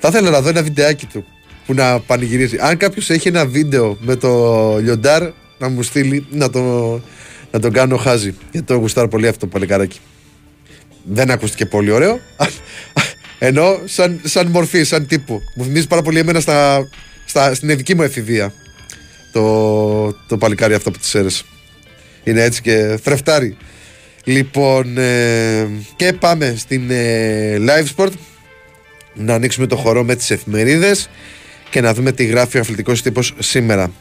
Θα 0.00 0.08
ήθελα 0.08 0.30
να 0.30 0.40
δω 0.40 0.48
ένα 0.48 0.62
βιντεάκι 0.62 1.06
του 1.06 1.24
που 1.66 1.74
να 1.74 2.00
πανηγυρίζει. 2.00 2.56
Αν 2.60 2.76
κάποιος 2.76 3.10
έχει 3.10 3.28
ένα 3.28 3.46
βίντεο 3.46 3.96
με 4.00 4.16
το 4.16 4.76
λιοντάρ 4.82 5.22
να 5.58 5.68
μου 5.68 5.82
στείλει 5.82 6.26
να, 6.30 6.50
το, 6.50 6.60
να 7.50 7.60
τον 7.60 7.72
κάνω 7.72 7.96
χάζι. 7.96 8.34
Γιατί 8.52 8.66
το 8.66 8.74
γουστάρω 8.74 9.08
πολύ 9.08 9.28
αυτό 9.28 9.40
το 9.40 9.46
παλικάράκι. 9.46 9.98
Δεν 11.04 11.30
ακούστηκε 11.30 11.66
πολύ 11.66 11.90
ωραίο. 11.90 12.20
Ενώ 13.38 13.78
σαν, 13.84 14.20
σαν 14.24 14.46
μορφή, 14.46 14.84
σαν 14.84 15.06
τύπου. 15.06 15.40
Μου 15.54 15.64
θυμίζει 15.64 15.86
πάρα 15.86 16.02
πολύ 16.02 16.18
εμένα 16.18 16.40
στα, 16.40 16.88
στα, 17.24 17.54
στην 17.54 17.68
ειδική 17.68 17.94
μου 17.94 18.02
εφηβεία. 18.02 18.52
Το, 19.32 20.12
το 20.12 20.38
παλικάρι 20.38 20.74
αυτό 20.74 20.88
από 20.88 20.98
τις 20.98 21.14
αίρες. 21.14 21.44
Είναι 22.24 22.42
έτσι 22.42 22.62
και 22.62 22.98
θρεφτάρι. 23.02 23.56
Λοιπόν, 24.24 24.98
ε, 24.98 25.68
και 25.96 26.12
πάμε 26.12 26.54
στην 26.56 26.90
ε, 26.90 27.56
live 27.58 27.86
sport. 27.96 28.12
Να 29.14 29.34
ανοίξουμε 29.34 29.66
το 29.66 29.76
χορό 29.76 30.04
με 30.04 30.14
τις 30.14 30.30
εφημερίδες 30.30 31.10
και 31.70 31.80
να 31.80 31.94
δούμε 31.94 32.12
τι 32.12 32.24
γράφει 32.24 32.56
ο 32.56 32.60
αθλητικός 32.60 33.02
τύπος 33.02 33.34
σήμερα. 33.38 33.92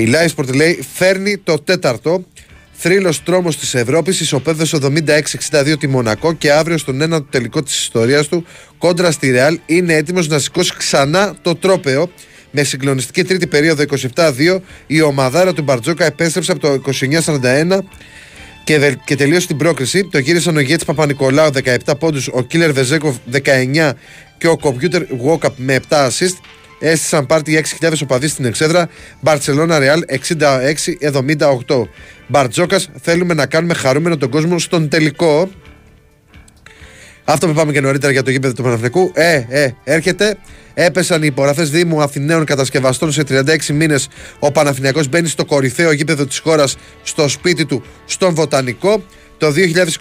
Η 0.00 0.08
Live 0.12 0.34
Sport 0.36 0.54
λέει 0.54 0.84
φέρνει 0.94 1.36
το 1.38 1.58
τέταρτο. 1.58 2.24
Θρύλος 2.72 3.22
τρόμος 3.22 3.56
της 3.58 3.74
Ευρώπης 3.74 4.20
ισοπαίδωσε 4.20 4.78
76-62 5.50 5.74
τη 5.78 5.86
Μονακό 5.86 6.32
και 6.32 6.52
αύριο 6.52 6.78
στον 6.78 7.00
ένα 7.00 7.22
τελικό 7.24 7.62
της 7.62 7.78
ιστορίας 7.80 8.28
του 8.28 8.44
κόντρα 8.78 9.10
στη 9.10 9.30
Ρεάλ 9.30 9.58
είναι 9.66 9.94
έτοιμος 9.94 10.28
να 10.28 10.38
σηκώσει 10.38 10.72
ξανά 10.76 11.34
το 11.42 11.54
τρόπεο. 11.54 12.10
Με 12.50 12.62
συγκλονιστική 12.62 13.24
τρίτη 13.24 13.46
περίοδο 13.46 13.84
27-2 14.14 14.58
η 14.86 15.00
ομαδάρα 15.02 15.52
του 15.52 15.62
Μπαρτζόκα 15.62 16.04
επέστρεψε 16.04 16.52
από 16.52 16.60
το 16.60 16.80
29-41 16.82 17.78
και, 18.64 18.78
δε- 18.78 18.94
και 19.04 19.16
τελείωσε 19.16 19.46
την 19.46 19.56
πρόκριση. 19.56 20.08
Το 20.10 20.18
γύρισαν 20.18 20.56
ο 20.56 20.60
Γέτς 20.60 20.84
Παπα-Νικολάου 20.84 21.50
17 21.86 21.98
πόντους, 21.98 22.28
ο 22.32 22.42
Κίλερ 22.42 22.72
Βεζέκοφ 22.72 23.16
19 23.32 23.92
και 24.38 24.48
ο 24.48 24.56
Κομπιούτερ 24.56 25.02
Walkup 25.26 25.52
με 25.56 25.74
7 25.88 26.06
assist. 26.06 26.36
Έστησαν 26.78 27.26
πάρτι 27.26 27.64
6.000 27.80 27.92
οπαδοί 28.02 28.28
στην 28.28 28.44
εξέδρα. 28.44 28.88
Μπαρσελόνα 29.20 29.78
Ρεάλ 29.78 30.02
66-78. 31.66 31.88
Μπαρτζόκας, 32.26 32.90
θέλουμε 33.02 33.34
να 33.34 33.46
κάνουμε 33.46 33.74
χαρούμενο 33.74 34.16
τον 34.16 34.30
κόσμο 34.30 34.58
στον 34.58 34.88
τελικό. 34.88 35.50
Αυτό 37.24 37.46
που 37.46 37.52
είπαμε 37.52 37.72
και 37.72 37.80
νωρίτερα 37.80 38.12
για 38.12 38.22
το 38.22 38.30
γήπεδο 38.30 38.54
του 38.54 38.62
Παναθηνικού. 38.62 39.10
Ε, 39.14 39.44
ε, 39.48 39.70
έρχεται. 39.84 40.36
Έπεσαν 40.74 41.22
οι 41.22 41.26
υπογραφές 41.26 41.70
Δήμου 41.70 42.02
Αθηναίων 42.02 42.44
κατασκευαστών 42.44 43.12
σε 43.12 43.22
36 43.22 43.72
μήνες. 43.72 44.08
Ο 44.38 44.52
Παναθηναϊκός 44.52 45.08
μπαίνει 45.08 45.28
στο 45.28 45.44
κορυφαίο 45.44 45.92
γήπεδο 45.92 46.26
της 46.26 46.38
χώρας, 46.38 46.76
στο 47.02 47.28
σπίτι 47.28 47.66
του, 47.66 47.82
στον 48.06 48.34
Βοτανικό. 48.34 49.02
Το 49.38 49.52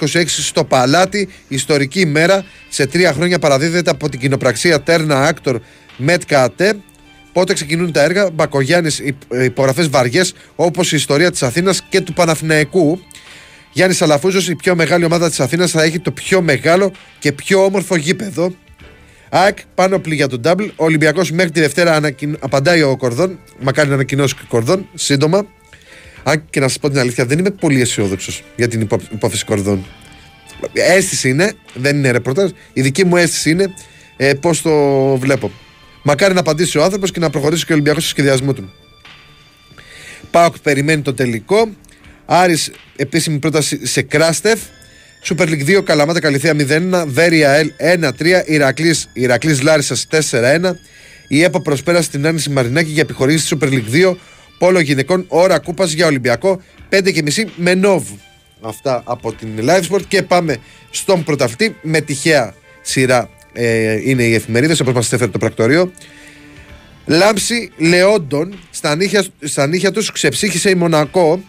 2026 0.04 0.24
στο 0.28 0.64
Παλάτι, 0.64 1.30
ιστορική 1.48 2.00
ημέρα. 2.00 2.46
Σε 2.70 2.86
τρία 2.86 3.14
χρόνια 3.14 3.40
παραδίδεται 3.40 3.90
από 3.90 4.10
την 4.10 4.20
κοινοπραξία 4.20 4.82
Τέρνα 4.82 5.28
Άκτορ 5.28 5.60
Μέτκα 5.98 6.44
ΑΤΕ. 6.44 6.76
Πότε 7.34 7.54
ξεκινούν 7.54 7.92
τα 7.92 8.04
έργα, 8.04 8.30
Μπακογιάννης 8.30 9.02
υπογραφές 9.44 9.90
βαριές 9.90 10.34
όπως 10.56 10.92
η 10.92 10.96
ιστορία 10.96 11.32
της 11.32 11.44
Αθήνας 11.44 11.84
και 11.90 12.02
του 12.02 12.14
Παναθηναϊκού. 12.14 13.00
Γιάννης 13.72 14.02
Αλαφούζος, 14.02 14.50
η 14.50 14.56
πιο 14.56 14.76
μεγάλη 14.76 15.06
ομάδα 15.06 15.30
της 15.30 15.40
Αθήνας, 15.40 15.72
θα 15.72 15.84
έχει 15.84 16.00
το 16.00 16.12
πιο 16.12 16.42
μεγάλο 16.42 16.92
και 17.20 17.32
πιο 17.32 17.64
όμορφο 17.64 17.96
γήπεδο. 17.96 18.56
ΑΕΚ 19.30 19.58
πάνω 19.76 20.00
πλή 20.00 20.16
για 20.16 20.28
τον 20.28 20.42
Double. 20.44 20.70
Ο 20.76 20.84
Ολυμπιακός 20.84 21.32
μέχρι 21.32 21.52
τη 21.52 21.60
Δευτέρα 21.60 21.96
ανακοιν... 21.96 22.38
απαντάει 22.40 22.82
ο 22.82 22.98
Κορδόν. 22.98 23.40
Μακάρι 23.60 23.88
να 23.88 23.94
ανακοινώσει 23.94 24.36
και 24.36 24.42
ο 24.44 24.48
Κορδόν 24.48 24.90
σύντομα. 24.94 25.46
Αν 26.28 26.44
και 26.50 26.60
να 26.60 26.68
σας 26.68 26.80
πω 26.80 26.90
την 26.90 27.00
αλήθεια, 27.00 27.26
δεν 27.26 27.40
είμαι 27.40 27.50
πολύ 27.50 27.82
αισιόδοξος 27.82 28.44
για 28.56 28.68
την 28.68 28.82
υπό... 28.82 28.98
υπόθεση 29.12 29.46
Κορδόν. 29.46 29.86
Αίσθηση 30.74 31.30
είναι, 31.30 31.54
δεν 31.74 31.98
είναι 31.98 32.12
ρεπορτάζ. 32.12 32.50
Η 32.74 32.82
δική 32.82 33.06
μου 33.06 33.16
αίσθηση 33.16 33.50
είναι 33.50 33.74
ε, 34.18 34.34
πώς 34.34 34.62
το 34.62 34.72
βλέπω. 35.18 35.52
Μακάρι 36.04 36.34
να 36.34 36.40
απαντήσει 36.40 36.78
ο 36.78 36.84
άνθρωπος 36.84 37.12
και 37.12 37.20
να 37.20 37.30
προχωρήσει 37.30 37.66
και 37.66 37.72
ο 37.72 37.76
Ολυμπιακός 37.76 38.04
στο 38.04 38.12
σχεδιασμό 38.12 38.54
του. 38.54 38.74
Πάοκ 40.32 40.60
περιμένει 40.60 41.02
το 41.02 41.14
τελικό. 41.14 41.70
Άρης 42.26 42.72
επίσημη 42.96 43.40
πρόταση 43.40 43.86
σε 43.86 44.02
Κράστεφ. 44.02 44.60
Super 45.24 45.48
League 45.48 45.78
2 45.78 45.84
Καλαμάτα 45.84 46.20
Καλυθέα 46.20 46.54
0-1. 46.54 47.06
Βέρια 47.08 47.52
Ελ 47.52 47.72
1-3. 47.78 48.44
Ηρακλής, 48.46 49.10
Ηρακλής 49.14 49.62
Λάρισας 49.62 50.08
4-1. 50.12 50.76
Η 51.28 51.44
ΕΠΑ 51.44 51.62
προσπέρασε 51.62 52.04
στην 52.04 52.28
Άννηση 52.28 52.50
Μαρινάκη 52.50 52.90
για 52.90 53.02
επιχορήγηση 53.02 53.46
στη 53.46 53.58
Super 53.60 53.68
League 53.68 54.12
2. 54.12 54.16
Πόλο 54.58 54.80
γυναικών 54.80 55.26
ώρα 55.28 55.60
κούπας 55.60 55.92
για 55.92 56.06
Ολυμπιακό 56.06 56.62
5.30 56.90 57.46
με 57.56 57.74
Νόβ. 57.74 58.04
Αυτά 58.62 59.02
από 59.06 59.34
την 59.34 59.50
Live 59.62 59.82
Sport 59.92 60.02
και 60.08 60.24
πάμε 60.24 60.58
στον 60.90 61.24
πρωταυτή 61.24 61.76
με 61.82 62.02
τυχαία 62.02 62.54
σειρά 62.82 63.30
ε, 63.54 64.10
είναι 64.10 64.24
οι 64.24 64.34
εφημερίδες 64.34 64.80
όπως 64.80 64.94
μας 64.94 65.14
έφερε 65.14 65.32
το 65.32 65.38
πρακτορείο. 65.38 65.92
Λάμψη 67.06 67.72
Λεόντων 67.78 68.60
στα 68.72 68.96
νύχια, 68.96 69.26
στα 69.42 69.68
νύχια 69.68 69.92
τους 69.92 70.12
ξεψύχησε 70.12 70.70
η 70.70 70.76
Μονακό. 70.76 71.44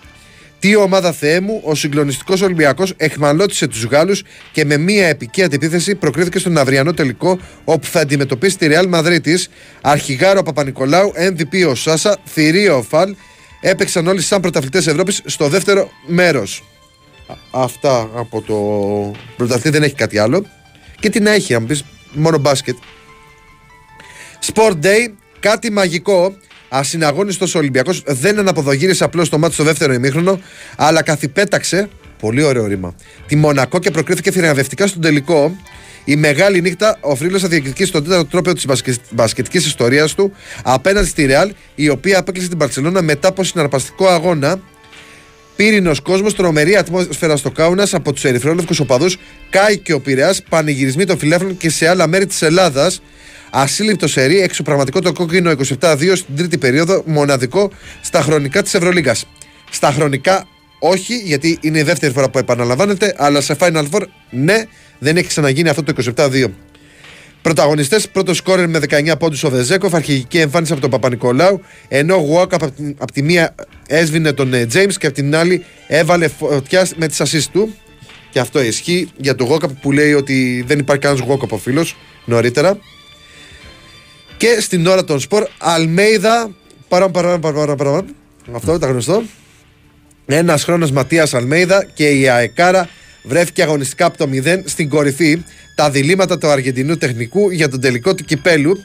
Τι 0.60 0.76
ομάδα 0.76 1.12
Θεέ 1.12 1.40
μου, 1.40 1.60
ο 1.64 1.74
συγκλονιστικός 1.74 2.40
Ολυμπιακός 2.40 2.94
εχμαλώτησε 2.96 3.66
τους 3.66 3.84
Γάλλους 3.84 4.22
και 4.52 4.64
με 4.64 4.76
μία 4.76 5.06
επική 5.06 5.42
αντιπίθεση 5.42 5.94
προκρίθηκε 5.94 6.38
στον 6.38 6.58
αυριανό 6.58 6.94
τελικό 6.94 7.38
όπου 7.64 7.86
θα 7.86 8.00
αντιμετωπίσει 8.00 8.58
τη 8.58 8.66
Ρεάλ 8.66 8.88
Μαδρίτη. 8.88 9.38
Αρχηγάρο 9.80 10.42
Παπα-Νικολάου, 10.42 11.12
MVP 11.16 11.68
ο 11.68 11.74
Σάσα, 11.74 12.18
θηρίο 12.26 12.76
ο 12.76 12.82
Φαλ. 12.82 13.14
Έπαιξαν 13.60 14.06
όλοι 14.06 14.22
σαν 14.22 14.40
πρωταθλητές 14.40 14.86
Ευρώπης 14.86 15.22
στο 15.24 15.48
δεύτερο 15.48 15.90
μέρος. 16.06 16.64
Αυτά 17.50 18.10
από 18.14 18.42
το 18.42 18.56
πρωταθλητή 19.36 19.70
δεν 19.70 19.82
έχει 19.82 19.94
κάτι 19.94 20.18
άλλο. 20.18 20.46
Και 21.00 21.10
τι 21.10 21.20
να 21.20 21.30
έχει, 21.30 21.54
αν 21.54 21.66
πεις 21.66 21.84
μόνο 22.12 22.38
μπάσκετ. 22.38 22.76
Sport 24.52 24.74
Day, 24.82 25.12
κάτι 25.40 25.70
μαγικό. 25.70 26.36
Ασυναγώνιστος 26.68 27.54
Ολυμπιακός 27.54 28.02
δεν 28.06 28.38
αναποδογύρισε 28.38 29.04
απλώς 29.04 29.28
το 29.28 29.38
μάτι 29.38 29.54
στο 29.54 29.64
δεύτερο 29.64 29.92
ημίχρονο, 29.92 30.40
αλλά 30.76 31.02
καθυπέταξε. 31.02 31.88
Πολύ 32.20 32.42
ωραίο 32.42 32.66
ρήμα. 32.66 32.94
Τη 33.26 33.36
Μονακό 33.36 33.78
και 33.78 33.90
προκρίθηκε 33.90 34.30
θηριαβευτικά 34.30 34.86
στον 34.86 35.00
τελικό. 35.00 35.56
Η 36.04 36.16
μεγάλη 36.16 36.60
νύχτα, 36.60 36.98
ο 37.00 37.14
Φρύλο 37.14 37.38
θα 37.38 37.48
διεκδικήσει 37.48 37.92
τον 37.92 38.04
τέταρτο 38.04 38.24
τρόπο 38.24 38.52
της 38.52 38.66
μπασκετικής 39.10 39.66
ιστορίας 39.66 40.14
του 40.14 40.32
απέναντι 40.62 41.06
στη 41.06 41.24
Ρεάλ, 41.24 41.52
η 41.74 41.88
οποία 41.88 42.18
απέκλεισε 42.18 42.48
την 42.48 42.58
Παρσελόνα 42.58 43.02
μετά 43.02 43.28
από 43.28 43.44
συναρπαστικό 43.44 44.08
αγώνα. 44.08 44.60
Πύρινος 45.56 46.00
κόσμος, 46.00 46.34
τρομερή 46.34 46.76
ατμόσφαιρα 46.76 47.36
στο 47.36 47.50
Κάουνας 47.50 47.94
από 47.94 48.12
τους 48.12 48.24
ερυθρόλευκους 48.24 48.80
οπαδούς, 48.80 49.16
κάει 49.50 49.78
και 49.78 49.92
ο 49.92 50.00
Πειραιάς, 50.00 50.42
πανηγυρισμοί 50.48 51.04
των 51.04 51.18
φιλέφρων 51.18 51.56
και 51.56 51.70
σε 51.70 51.88
άλλα 51.88 52.06
μέρη 52.06 52.26
της 52.26 52.42
Ελλάδας. 52.42 53.02
Ασύλληπτο 53.50 54.08
σερί, 54.08 54.40
εξωπραγματικό 54.40 55.00
το 55.00 55.12
κόκκινο 55.12 55.52
27-2 55.80 56.12
στην 56.14 56.36
τρίτη 56.36 56.58
περίοδο, 56.58 57.02
μοναδικό 57.06 57.70
στα 58.02 58.22
χρονικά 58.22 58.62
της 58.62 58.74
Ευρωλίγα. 58.74 59.14
Στα 59.70 59.92
χρονικά 59.92 60.46
όχι, 60.78 61.14
γιατί 61.14 61.58
είναι 61.60 61.78
η 61.78 61.82
δεύτερη 61.82 62.12
φορά 62.12 62.30
που 62.30 62.38
επαναλαμβάνεται, 62.38 63.14
αλλά 63.16 63.40
σε 63.40 63.56
Final 63.58 63.84
Four 63.90 64.02
ναι, 64.30 64.64
δεν 64.98 65.16
έχει 65.16 65.26
ξαναγίνει 65.26 65.68
αυτό 65.68 65.82
το 65.82 66.12
27-2. 66.16 66.44
Πρωταγωνιστές, 67.42 68.08
πρώτο 68.08 68.34
σκόρερ 68.34 68.68
με 68.68 68.80
19 68.88 69.12
πόντους 69.18 69.44
ο 69.44 69.50
Βεζέκοφ, 69.50 69.94
αρχική 69.94 70.38
εμφάνιση 70.38 70.72
από 70.72 70.80
τον 70.80 70.90
Παπα-Νικολάου, 70.90 71.60
ενώ 71.88 72.14
ο 72.14 72.18
Γουόκ 72.18 72.54
από, 72.54 72.66
από 72.98 73.12
τη 73.12 73.22
μία 73.22 73.54
έσβηνε 73.86 74.32
τον 74.32 74.68
Τζέιμς 74.68 74.98
και 74.98 75.06
από 75.06 75.14
την 75.14 75.36
άλλη 75.36 75.64
έβαλε 75.86 76.28
φωτιά 76.28 76.88
με 76.96 77.08
τις 77.08 77.22
assist 77.22 77.48
του. 77.52 77.74
Και 78.30 78.38
αυτό 78.38 78.62
ισχύει 78.62 79.08
για 79.16 79.34
τον 79.34 79.46
Γουόκαπ 79.46 79.70
που 79.70 79.92
λέει 79.92 80.12
ότι 80.12 80.64
δεν 80.66 80.78
υπάρχει 80.78 81.02
κανένας 81.02 81.26
Γουόκαπ 81.26 81.52
ο 81.52 81.58
φίλος 81.58 81.96
νωρίτερα. 82.24 82.78
Και 84.38 84.60
στην 84.60 84.86
ώρα 84.86 85.04
των 85.04 85.20
σπορ, 85.20 85.46
Αλμέιδα. 85.58 86.50
Παρά, 86.88 87.08
παρά, 87.08 87.38
παρά, 87.38 87.74
παρά, 87.76 88.04
Αυτό 88.52 88.74
ήταν 88.74 88.90
γνωστό. 88.90 89.22
Ένας 90.26 90.64
χρόνος 90.64 90.90
Ματίας 90.90 91.34
Αλμέιδα 91.34 91.86
και 91.94 92.08
η 92.08 92.28
Αεκάρα 92.28 92.88
βρέθηκε 93.22 93.62
αγωνιστικά 93.62 94.06
από 94.06 94.16
το 94.16 94.28
0 94.32 94.62
στην 94.64 94.88
κορυφή. 94.88 95.42
Τα 95.74 95.90
διλήμματα 95.90 96.38
του 96.38 96.48
Αργεντινού 96.48 96.96
τεχνικού 96.96 97.50
για 97.50 97.68
τον 97.68 97.80
τελικό 97.80 98.14
του 98.14 98.24
κυπέλου. 98.24 98.76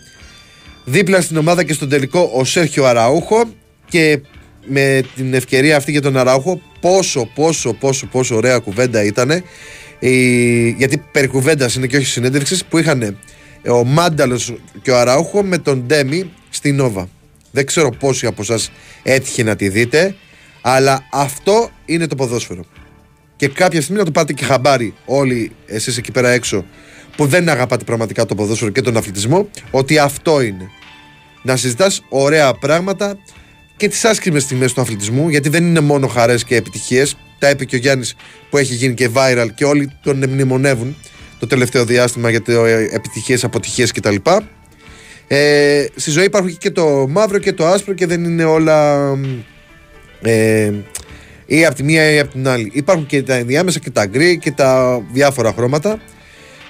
Δίπλα 0.85 1.21
στην 1.21 1.37
ομάδα 1.37 1.63
και 1.63 1.73
στον 1.73 1.89
τελικό 1.89 2.31
ο 2.33 2.43
Σέρχιο 2.43 2.85
Αραούχο. 2.85 3.43
Και 3.89 4.19
με 4.65 5.01
την 5.15 5.33
ευκαιρία 5.33 5.77
αυτή 5.77 5.91
για 5.91 6.01
τον 6.01 6.17
Αραούχο, 6.17 6.61
πόσο, 6.79 7.29
πόσο, 7.35 7.73
πόσο, 7.73 8.05
πόσο 8.05 8.35
ωραία 8.35 8.59
κουβέντα 8.59 9.03
ήταν. 9.03 9.43
γιατί 10.77 11.03
περί 11.11 11.27
κουβέντας 11.27 11.75
είναι 11.75 11.87
και 11.87 11.97
όχι 11.97 12.05
συνέντευξης 12.05 12.65
που 12.65 12.77
είχαν 12.77 13.17
ο 13.69 13.83
Μάνταλος 13.83 14.53
και 14.81 14.91
ο 14.91 14.97
Αραούχο 14.97 15.43
με 15.43 15.57
τον 15.57 15.83
Ντέμι 15.85 16.31
στη 16.49 16.71
Νόβα. 16.71 17.09
Δεν 17.51 17.65
ξέρω 17.65 17.89
πόσοι 17.89 18.25
από 18.25 18.41
εσά 18.41 18.59
έτυχε 19.03 19.43
να 19.43 19.55
τη 19.55 19.69
δείτε, 19.69 20.15
αλλά 20.61 21.07
αυτό 21.11 21.69
είναι 21.85 22.07
το 22.07 22.15
ποδόσφαιρο. 22.15 22.65
Και 23.35 23.47
κάποια 23.47 23.81
στιγμή 23.81 23.99
να 23.99 24.05
το 24.05 24.11
πάτε 24.11 24.33
και 24.33 24.45
χαμπάρι 24.45 24.93
όλοι 25.05 25.51
εσείς 25.65 25.97
εκεί 25.97 26.11
πέρα 26.11 26.29
έξω 26.29 26.65
που 27.15 27.25
δεν 27.25 27.49
αγαπάτε 27.49 27.83
πραγματικά 27.83 28.25
το 28.25 28.35
ποδόσφαιρο 28.35 28.71
και 28.71 28.81
τον 28.81 28.97
αθλητισμό, 28.97 29.49
ότι 29.71 29.97
αυτό 29.97 30.41
είναι. 30.41 30.69
Να 31.43 31.55
συζητάς 31.55 32.01
ωραία 32.09 32.53
πράγματα 32.53 33.17
και 33.77 33.87
τις 33.87 34.05
άσχημες 34.05 34.43
στιγμές 34.43 34.73
του 34.73 34.81
αθλητισμού, 34.81 35.29
γιατί 35.29 35.49
δεν 35.49 35.65
είναι 35.65 35.79
μόνο 35.79 36.07
χαρές 36.07 36.43
και 36.43 36.55
επιτυχίες. 36.55 37.17
Τα 37.39 37.49
είπε 37.49 37.65
και 37.65 37.75
ο 37.75 37.79
Γιάννης 37.79 38.15
που 38.49 38.57
έχει 38.57 38.73
γίνει 38.73 38.93
και 38.93 39.09
viral 39.13 39.47
και 39.55 39.65
όλοι 39.65 39.91
τον 40.03 40.29
μνημονεύουν 40.29 40.95
το 41.43 41.49
τελευταίο 41.49 41.85
διάστημα 41.85 42.29
για 42.29 42.41
το 42.41 42.65
ε, 42.65 42.89
επιτυχίες, 42.91 43.43
αποτυχίες 43.43 43.91
κτλ. 43.91 44.15
Ε, 45.27 45.85
στη 45.95 46.11
ζωή 46.11 46.25
υπάρχουν 46.25 46.57
και 46.57 46.71
το 46.71 47.07
μαύρο 47.09 47.37
και 47.37 47.53
το 47.53 47.65
άσπρο 47.65 47.93
και 47.93 48.05
δεν 48.05 48.23
είναι 48.23 48.43
όλα 48.43 49.09
ε, 50.21 50.71
ή 51.45 51.65
από 51.65 51.75
τη 51.75 51.83
μία 51.83 52.11
ή 52.11 52.19
από 52.19 52.31
την 52.31 52.47
άλλη. 52.47 52.69
Υπάρχουν 52.73 53.05
και 53.05 53.23
τα 53.23 53.33
ενδιάμεσα 53.33 53.79
και 53.79 53.89
τα 53.89 54.05
γκρι 54.05 54.37
και 54.37 54.51
τα 54.51 55.01
διάφορα 55.13 55.53
χρώματα 55.53 55.99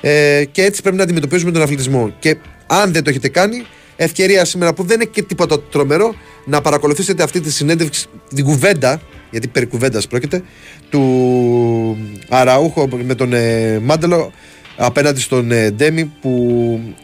ε, 0.02 0.44
και 0.52 0.64
έτσι 0.64 0.82
πρέπει 0.82 0.98
να 0.98 1.04
αντιμετωπίζουμε 1.04 1.52
τον 1.52 1.62
αθλητισμό. 1.62 2.16
Και 2.20 2.38
αν 2.68 2.94
δεν 2.94 3.04
το 3.04 3.10
έχετε 3.10 3.30
κάνει, 3.30 3.66
ευκαιρία 3.96 4.46
σήμερα 4.46 4.74
που 4.74 4.84
δεν 4.84 5.02
είναι 5.02 5.10
και 5.14 5.24
τίποτα 5.24 5.62
τρομερό 5.62 6.16
να 6.46 6.62
παρακολουθήσετε 6.62 7.24
αυτή 7.24 7.42
τη 7.42 7.52
συνέντευξη, 7.52 8.06
την 8.36 8.44
κουβέντα, 8.44 9.02
γιατί 9.30 9.48
περί 9.48 9.66
κουβέντας 9.66 10.08
πρόκειται, 10.08 10.44
του 10.90 11.98
Αραούχο 12.30 12.88
με 13.04 13.16
τον 13.16 13.34
ε, 13.34 13.80
Μάντελο 13.84 14.32
απέναντι 14.76 15.20
στον 15.20 15.52
ε, 15.52 15.72
Ντέμι 15.72 16.06
που 16.22 16.96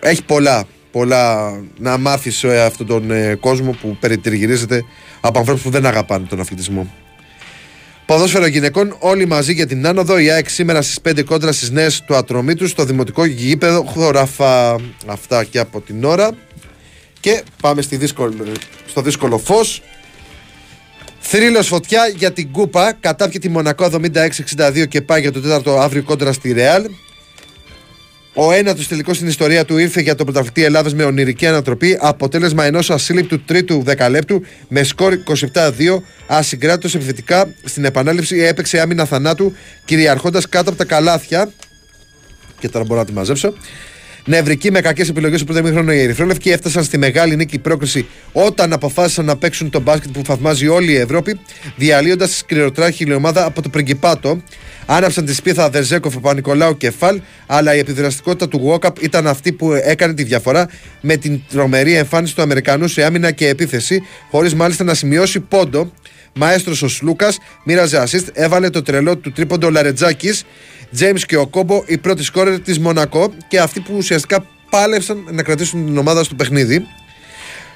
έχει 0.00 0.24
πολλά, 0.24 0.64
πολλά 0.90 1.52
να 1.78 1.98
μάθει 1.98 2.30
σε 2.30 2.60
αυτόν 2.60 2.86
τον 2.86 3.10
ε, 3.10 3.34
κόσμο 3.34 3.70
που 3.80 3.96
περιτριγυρίζεται 4.00 4.84
από 5.20 5.38
ανθρώπους 5.38 5.62
που 5.62 5.70
δεν 5.70 5.86
αγαπάνε 5.86 6.26
τον 6.26 6.40
αθλητισμό. 6.40 6.92
Ποδόσφαιρο 8.06 8.46
γυναικών, 8.46 8.96
όλοι 8.98 9.26
μαζί 9.26 9.52
για 9.52 9.66
την 9.66 9.86
άνοδο. 9.86 10.18
Η 10.18 10.30
ΑΕΚ 10.30 10.48
σήμερα 10.48 10.82
στις 10.82 10.98
5 11.08 11.24
κόντρα 11.24 11.52
στις 11.52 11.70
νέες 11.70 12.02
του 12.06 12.14
ατρωμίτου 12.14 12.68
στο 12.68 12.84
δημοτικό 12.84 13.24
γήπεδο 13.24 13.82
χωράφα. 13.82 14.76
Αυτά 15.06 15.44
και 15.44 15.58
από 15.58 15.80
την 15.80 16.04
ώρα. 16.04 16.30
Και 17.20 17.42
πάμε 17.60 17.82
στη 17.82 17.96
δύσκολο, 17.96 18.34
στο 18.86 19.00
δύσκολο 19.00 19.38
φως. 19.38 19.82
Θρύλος 21.26 21.66
φωτιά 21.66 22.12
για 22.16 22.32
την 22.32 22.50
Κούπα. 22.50 22.92
Κατάπιε 23.00 23.38
τη 23.38 23.48
Μονακό 23.48 23.90
76-62 24.56 24.88
και 24.88 25.02
πάει 25.02 25.20
για 25.20 25.32
το 25.32 25.40
τέταρτο 25.40 25.78
αύριο 25.78 26.02
κόντρα 26.02 26.32
στη 26.32 26.52
Ρεάλ. 26.52 26.84
Ο 28.34 28.52
ένα 28.52 28.74
του 28.74 28.86
τελικός 28.86 29.16
στην 29.16 29.28
ιστορία 29.28 29.64
του 29.64 29.78
ήρθε 29.78 30.00
για 30.00 30.14
τον 30.14 30.26
πρωταθλητή 30.26 30.64
Ελλάδας 30.64 30.94
με 30.94 31.04
ονειρική 31.04 31.46
ανατροπή. 31.46 31.98
Αποτέλεσμα 32.00 32.64
ενός 32.64 32.90
ασύλληπτου 32.90 33.44
τρίτου 33.44 33.82
δεκαλέπτου 33.82 34.42
με 34.68 34.82
σκορ 34.82 35.18
27-2. 35.52 35.70
Ασυγκράτητο 36.26 36.96
επιθετικά 36.98 37.54
στην 37.64 37.84
επανάληψη 37.84 38.38
έπαιξε 38.38 38.80
άμυνα 38.80 39.04
θανάτου 39.04 39.52
κυριαρχώντας 39.84 40.48
κάτω 40.48 40.68
από 40.68 40.78
τα 40.78 40.84
καλάθια. 40.84 41.52
Και 42.58 42.68
τώρα 42.68 42.84
μπορώ 42.84 43.00
να 43.00 43.06
τη 43.06 43.12
μαζέψω. 43.12 43.54
Νευρικοί 44.26 44.70
με 44.70 44.80
κακές 44.80 45.08
επιλογές 45.08 45.40
του 45.40 45.52
πρώτο 45.52 45.68
χρόνο 45.68 45.92
οι 45.92 46.00
Ερυθρόλευκοι 46.00 46.50
έφτασαν 46.50 46.84
στη 46.84 46.98
μεγάλη 46.98 47.36
νίκη 47.36 47.58
πρόκριση 47.58 48.06
όταν 48.32 48.72
αποφάσισαν 48.72 49.24
να 49.24 49.36
παίξουν 49.36 49.70
τον 49.70 49.82
μπάσκετ 49.82 50.10
που 50.10 50.22
θαυμάζει 50.24 50.68
όλη 50.68 50.92
η 50.92 50.96
Ευρώπη, 50.96 51.40
διαλύοντας 51.76 52.28
τη 52.28 52.36
σκληροτράχηλη 52.36 53.14
ομάδα 53.14 53.44
από 53.44 53.62
το 53.62 53.68
Πριγκιπάτο. 53.68 54.42
Άναψαν 54.86 55.24
τη 55.24 55.34
σπίθα 55.34 55.70
Δερζέκοφ, 55.70 56.14
Παπα-Νικολάου 56.14 56.76
και 56.76 56.90
Φαλ, 56.90 57.20
αλλά 57.46 57.74
η 57.74 57.78
επιδραστικότητα 57.78 58.48
του 58.48 58.56
Γουόκαπ 58.56 59.02
ήταν 59.02 59.26
αυτή 59.26 59.52
που 59.52 59.72
έκανε 59.72 60.14
τη 60.14 60.22
διαφορά 60.22 60.68
με 61.00 61.16
την 61.16 61.40
τρομερή 61.50 61.94
εμφάνιση 61.94 62.34
του 62.34 62.42
Αμερικανού 62.42 62.88
σε 62.88 63.04
άμυνα 63.04 63.30
και 63.30 63.48
επίθεση, 63.48 64.02
χωρίς 64.30 64.54
μάλιστα 64.54 64.84
να 64.84 64.94
σημειώσει 64.94 65.40
πόντο. 65.40 65.92
Μαέστρος 66.36 66.82
ο 66.82 66.88
Σλούκας 66.88 67.38
μοίραζε 67.64 68.02
assist, 68.06 68.26
έβαλε 68.32 68.70
το 68.70 68.82
τρελό 68.82 69.16
του 69.16 69.32
τρίποντο 69.32 69.70
Λαρετζάκης. 69.70 70.44
Τζέιμς 70.94 71.26
και 71.26 71.36
ο 71.36 71.46
Κόμπο, 71.46 71.82
οι 71.86 71.98
πρώτοι 71.98 72.22
σκόρερ 72.22 72.60
της 72.60 72.78
Μονακό 72.78 73.32
και 73.48 73.60
αυτοί 73.60 73.80
που 73.80 73.94
ουσιαστικά 73.96 74.46
πάλευσαν 74.70 75.24
να 75.30 75.42
κρατήσουν 75.42 75.86
την 75.86 75.98
ομάδα 75.98 76.24
στο 76.24 76.34
παιχνίδι. 76.34 76.86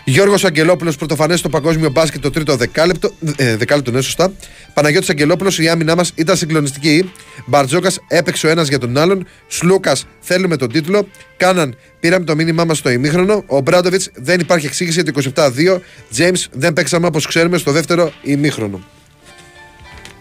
Γιώργος 0.05 0.45
Αγγελόπουλος, 0.45 0.97
πρωτοφανές 0.97 1.39
στο 1.39 1.49
παγκόσμιο 1.49 1.91
μπάσκετ 1.91 2.21
το 2.21 2.31
τρίτο 2.31 2.57
δεκάλεπτο. 2.57 3.11
Ε, 3.37 3.57
δεκάλεπτο, 3.57 3.91
ναι, 3.91 4.01
σωστά. 4.01 4.33
Παναγιώτης 4.75 5.11
Αγγελόπουλος, 5.11 5.59
η 5.59 5.69
άμυνά 5.69 5.95
μας 5.95 6.13
ήταν 6.15 6.37
συγκλονιστική. 6.37 7.13
Μπαρτζόκας 7.47 7.99
έπαιξε 8.09 8.47
ο 8.47 8.51
ένας 8.51 8.69
για 8.69 8.79
τον 8.79 8.97
άλλον. 8.97 9.27
Σλούκας, 9.47 10.07
θέλουμε 10.21 10.57
τον 10.57 10.73
τίτλο. 10.73 11.09
Κάναν, 11.37 11.77
πήραμε 12.01 12.25
το 12.25 12.35
μήνυμά 12.35 12.65
μας 12.65 12.79
στο 12.79 12.91
ημίχρονο. 12.91 13.45
Ο 13.47 13.61
Μπράντοβιτς 13.61 14.11
δεν 14.15 14.41
υπάρχει 14.41 14.67
εξήγηση 14.67 15.03
για 15.03 15.13
το 15.13 15.33
27-2. 15.35 15.81
Τζέιμς 16.11 16.49
δεν 16.53 16.73
παίξαμε 16.73 17.07
όπως 17.07 17.27
ξέρουμε 17.27 17.59
στο 17.59 17.73
δεύτερο 17.73 18.13
ημίχρονο. 18.23 18.81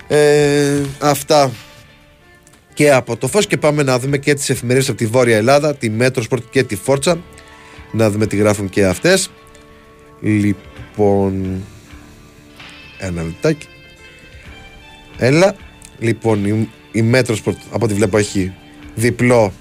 Ε, 0.07 0.81
αυτά 0.99 1.51
και 2.77 2.91
από 2.91 3.17
το 3.17 3.27
φως 3.27 3.47
και 3.47 3.57
πάμε 3.57 3.83
να 3.83 3.99
δούμε 3.99 4.17
και 4.17 4.33
τις 4.33 4.49
εφημερίδες 4.49 4.89
από 4.89 4.97
τη 4.97 5.05
Βόρεια 5.05 5.37
Ελλάδα, 5.37 5.75
τη 5.75 5.89
Metrosport 5.89 6.43
και 6.49 6.63
τη 6.63 6.75
Φόρτσα. 6.75 7.21
Να 7.91 8.09
δούμε 8.09 8.27
τι 8.27 8.35
γράφουν 8.35 8.69
και 8.69 8.85
αυτές. 8.85 9.31
Λοιπόν, 10.19 11.63
ένα 12.97 13.23
λεπτάκι. 13.23 13.67
Έλα. 15.17 15.55
Λοιπόν, 15.99 16.45
η, 16.45 16.69
η 16.91 17.01
Metrosport 17.01 17.57
από 17.71 17.85
ό,τι 17.85 17.93
βλέπω 17.93 18.17
έχει 18.17 18.53
διπλό 18.95 19.53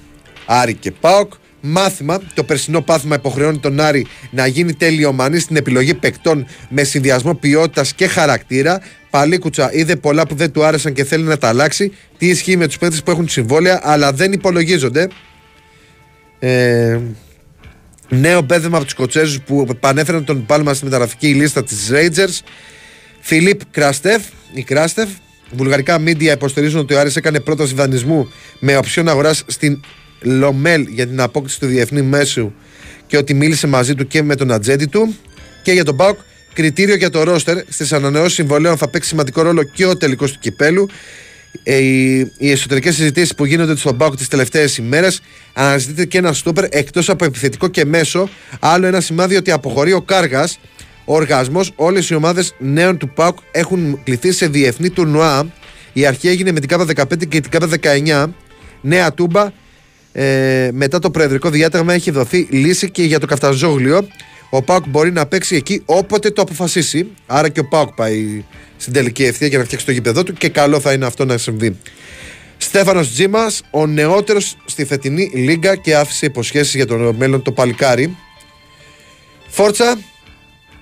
Άρη 0.46 0.74
και 0.74 0.90
ΠΑΟΚ. 0.90 1.32
Μάθημα, 1.66 2.20
το 2.34 2.44
περσινό 2.44 2.80
πάθημα 2.80 3.14
υποχρεώνει 3.14 3.58
τον 3.58 3.80
Άρη 3.80 4.06
να 4.30 4.46
γίνει 4.46 4.74
τελειομανή 4.74 5.38
στην 5.38 5.56
επιλογή 5.56 5.94
παικτών 5.94 6.46
με 6.68 6.84
συνδυασμό 6.84 7.34
ποιότητας 7.34 7.94
και 7.94 8.06
χαρακτήρα. 8.06 8.80
Παλίκουτσα 9.10 9.72
είδε 9.72 9.96
πολλά 9.96 10.26
που 10.26 10.34
δεν 10.34 10.52
του 10.52 10.64
άρεσαν 10.64 10.92
και 10.92 11.04
θέλει 11.04 11.24
να 11.24 11.38
τα 11.38 11.48
αλλάξει. 11.48 11.92
Τι 12.18 12.28
ισχύει 12.28 12.56
με 12.56 12.66
τους 12.66 12.78
παίκτες 12.78 13.02
που 13.02 13.10
έχουν 13.10 13.28
συμβόλαια, 13.28 13.80
αλλά 13.82 14.12
δεν 14.12 14.32
υπολογίζονται. 14.32 15.08
Ε, 16.38 16.98
νέο 18.08 18.40
μπέδεμα 18.42 18.76
από 18.76 18.84
τους 18.84 18.92
Σκοτσέζους 18.92 19.40
που 19.40 19.66
πανέφεραν 19.80 20.24
τον 20.24 20.46
Πάλμα 20.46 20.74
στη 20.74 20.84
μεταγραφική 20.84 21.28
λίστα 21.28 21.64
της 21.64 21.90
Rangers. 21.92 22.40
Φιλίπ 23.20 23.60
Κράστεφ, 23.70 24.22
η 24.52 24.62
Κράστεφ. 24.62 25.08
Βουλγαρικά 25.52 25.98
μίντια 25.98 26.32
υποστηρίζουν 26.32 26.80
ότι 26.80 26.94
ο 26.94 27.00
Άρης 27.00 27.16
έκανε 27.16 27.40
πρόταση 27.40 27.74
δανεισμού 27.74 28.28
με 28.58 28.76
οψιόν 28.76 29.08
αγοράς 29.08 29.44
στην 29.46 29.80
Λομέλ 30.22 30.86
για 30.88 31.06
την 31.06 31.20
απόκτηση 31.20 31.60
του 31.60 31.66
διεθνή 31.66 32.02
μέσου 32.02 32.52
και 33.06 33.16
ότι 33.16 33.34
μίλησε 33.34 33.66
μαζί 33.66 33.94
του 33.94 34.06
και 34.06 34.22
με 34.22 34.34
τον 34.34 34.52
ατζέντη 34.52 34.86
του. 34.86 35.16
Και 35.62 35.72
για 35.72 35.84
τον 35.84 35.96
Πάουκ, 35.96 36.18
κριτήριο 36.52 36.94
για 36.94 37.10
το 37.10 37.22
ρόστερ 37.22 37.58
στις 37.68 37.92
ανανεώσεις 37.92 38.32
συμβολέων 38.32 38.76
θα 38.76 38.88
παίξει 38.88 39.08
σημαντικό 39.08 39.42
ρόλο 39.42 39.62
και 39.62 39.86
ο 39.86 39.96
τελικός 39.96 40.32
του 40.32 40.38
κυπέλου. 40.38 40.88
Ε, 41.62 41.76
οι, 41.76 42.18
οι 42.38 42.50
εσωτερικές 42.50 42.94
συζητήσεις 42.94 43.34
που 43.34 43.44
γίνονται 43.44 43.76
στον 43.76 43.96
Πάουκ 43.96 44.16
τις 44.16 44.28
τελευταίες 44.28 44.76
ημέρες 44.76 45.20
αναζητείται 45.52 46.04
και 46.04 46.18
ένα 46.18 46.32
στόπερ 46.32 46.64
εκτός 46.68 47.08
από 47.08 47.24
επιθετικό 47.24 47.68
και 47.68 47.84
μέσο. 47.84 48.28
Άλλο 48.60 48.86
ένα 48.86 49.00
σημάδι 49.00 49.36
ότι 49.36 49.50
αποχωρεί 49.50 49.92
ο 49.92 50.02
Κάργας. 50.02 50.58
Ο 51.04 51.14
οργασμός, 51.14 51.72
όλες 51.76 52.10
οι 52.10 52.14
ομάδες 52.14 52.54
νέων 52.58 52.96
του 52.96 53.08
Πάουκ 53.08 53.38
έχουν 53.50 54.00
κληθεί 54.04 54.32
σε 54.32 54.46
διεθνή 54.46 54.90
τουρνουά. 54.90 55.52
Η 55.92 56.06
αρχή 56.06 56.28
έγινε 56.28 56.52
με 56.52 56.60
την 56.60 56.68
ΚΑΠΑ 56.68 56.84
15 56.84 57.26
και 57.28 57.40
την 57.40 57.50
ΚΑΠΑ 57.50 57.68
19. 57.68 58.34
Νέα 58.80 59.12
τούμπα. 59.12 59.50
Ε, 60.18 60.70
μετά 60.72 60.98
το 60.98 61.10
προεδρικό 61.10 61.50
διάταγμα 61.50 61.92
έχει 61.92 62.10
δοθεί 62.10 62.46
λύση 62.50 62.90
και 62.90 63.02
για 63.02 63.20
το 63.20 63.26
Καφταζόγλιο. 63.26 64.08
Ο 64.50 64.62
Πάουκ 64.62 64.88
μπορεί 64.88 65.12
να 65.12 65.26
παίξει 65.26 65.56
εκεί 65.56 65.82
όποτε 65.84 66.30
το 66.30 66.42
αποφασίσει. 66.42 67.06
Άρα 67.26 67.48
και 67.48 67.60
ο 67.60 67.64
Πάουκ 67.64 67.94
πάει 67.94 68.44
στην 68.76 68.92
τελική 68.92 69.24
ευθεία 69.24 69.46
για 69.46 69.58
να 69.58 69.64
φτιάξει 69.64 69.86
το 69.86 69.92
γήπεδο 69.92 70.22
του 70.22 70.32
και 70.32 70.48
καλό 70.48 70.80
θα 70.80 70.92
είναι 70.92 71.06
αυτό 71.06 71.24
να 71.24 71.38
συμβεί. 71.38 71.76
Στέφανος 72.56 73.12
Τζίμας, 73.12 73.62
ο 73.70 73.86
νεότερος 73.86 74.56
στη 74.64 74.84
φετινή 74.84 75.30
λίγκα 75.34 75.76
και 75.76 75.96
άφησε 75.96 76.26
υποσχέσεις 76.26 76.74
για 76.74 76.86
το 76.86 77.14
μέλλον 77.18 77.42
το 77.42 77.52
παλικάρι. 77.52 78.16
Φόρτσα 79.48 79.98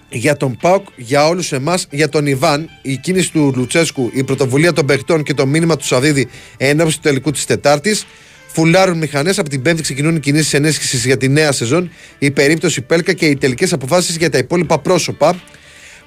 για 0.08 0.36
τον 0.36 0.56
Πάουκ, 0.60 0.86
για 0.96 1.26
όλους 1.26 1.52
εμάς, 1.52 1.86
για 1.90 2.08
τον 2.08 2.26
Ιβάν, 2.26 2.68
η 2.82 2.96
κίνηση 2.96 3.32
του 3.32 3.52
Λουτσέσκου, 3.56 4.10
η 4.12 4.24
πρωτοβουλία 4.24 4.72
των 4.72 4.86
παιχτών 4.86 5.22
και 5.22 5.34
το 5.34 5.46
μήνυμα 5.46 5.76
του 5.76 5.84
Σαββίδη 5.84 6.28
ενώπιση 6.56 6.96
του 6.96 7.02
τελικού 7.02 7.30
της 7.30 7.44
Τετάρτης. 7.44 8.06
Φουλάρουν 8.54 8.98
μηχανές. 8.98 9.38
Από 9.38 9.48
την 9.48 9.62
Πέμπτη 9.62 9.82
ξεκινούν 9.82 10.16
οι 10.16 10.20
κινήσεις 10.20 10.54
ενίσχυση 10.54 10.96
για 10.96 11.16
τη 11.16 11.28
νέα 11.28 11.52
σεζόν. 11.52 11.90
Η 12.18 12.30
περίπτωση 12.30 12.80
Πέλκα 12.80 13.12
και 13.12 13.26
οι 13.26 13.36
τελικές 13.36 13.72
αποφάσεις 13.72 14.16
για 14.16 14.30
τα 14.30 14.38
υπόλοιπα 14.38 14.78
πρόσωπα. 14.78 15.42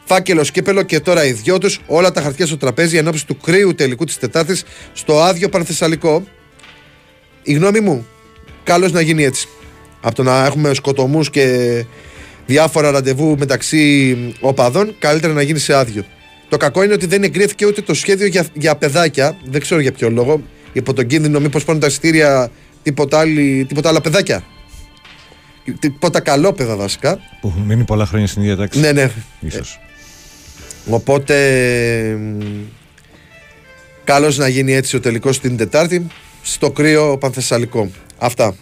Φάκελο 0.05 0.41
κύπελο 0.41 0.83
και 0.83 0.99
τώρα 0.99 1.25
οι 1.25 1.31
δυο 1.31 1.57
τους. 1.57 1.79
Όλα 1.87 2.11
τα 2.11 2.21
χαρτιά 2.21 2.45
στο 2.45 2.57
τραπέζι 2.57 2.97
ενώπιση 2.97 3.25
του 3.25 3.37
κρύου 3.37 3.75
τελικού 3.75 4.05
της 4.05 4.17
Τετάρτης 4.17 4.63
στο 4.93 5.21
άδειο 5.21 5.49
Πανθεσσαλικό. 5.49 6.27
Η 7.43 7.53
γνώμη 7.53 7.79
μου, 7.79 8.07
καλώς 8.63 8.91
να 8.91 9.01
γίνει 9.01 9.23
έτσι. 9.23 9.47
Από 10.01 10.15
το 10.15 10.23
να 10.23 10.45
έχουμε 10.45 10.73
σκοτωμούς 10.73 11.29
και 11.29 11.85
διάφορα 12.45 12.91
ραντεβού 12.91 13.35
μεταξύ 13.37 14.17
οπαδών, 14.39 14.95
καλύτερα 14.99 15.33
να 15.33 15.41
γίνει 15.41 15.59
σε 15.59 15.73
άδειο. 15.73 16.05
Το 16.49 16.57
κακό 16.57 16.83
είναι 16.83 16.93
ότι 16.93 17.05
δεν 17.05 17.23
εγκρίθηκε 17.23 17.65
ούτε 17.65 17.81
το 17.81 17.93
σχέδιο 17.93 18.27
για, 18.27 18.45
για 18.53 18.75
παιδάκια. 18.75 19.37
Δεν 19.45 19.61
ξέρω 19.61 19.81
για 19.81 19.91
ποιο 19.91 20.09
λόγο. 20.09 20.43
Υπό 20.77 20.93
τον 20.93 21.07
κίνδυνο, 21.07 21.39
μήπως 21.39 21.63
πάνε 21.63 21.79
τα 21.79 21.87
εισιτήρια 21.87 22.51
τίποτα, 22.83 23.19
άλλη, 23.19 23.65
τίποτα 23.67 23.89
άλλα 23.89 24.01
παιδάκια. 24.01 24.43
Τίποτα 25.79 26.19
καλόπαιδα 26.19 26.75
βασικά. 26.75 27.19
Που 27.41 27.47
έχουν 27.47 27.61
μείνει 27.61 27.83
πολλά 27.83 28.05
χρόνια 28.05 28.27
στην 28.27 28.41
ίδια 28.41 28.55
τάξη. 28.55 28.79
Ναι, 28.79 28.91
ναι. 28.91 29.11
Ίσως. 29.39 29.79
Οπότε. 30.89 31.35
Καλώς 34.03 34.37
να 34.37 34.47
γίνει 34.47 34.73
έτσι 34.73 34.95
ο 34.95 34.99
τελικός 34.99 35.39
την 35.39 35.57
Τετάρτη 35.57 36.07
στο 36.41 36.71
κρύο 36.71 37.17
Πανθεσσαλικό. 37.17 37.91
Αυτά. 38.17 38.55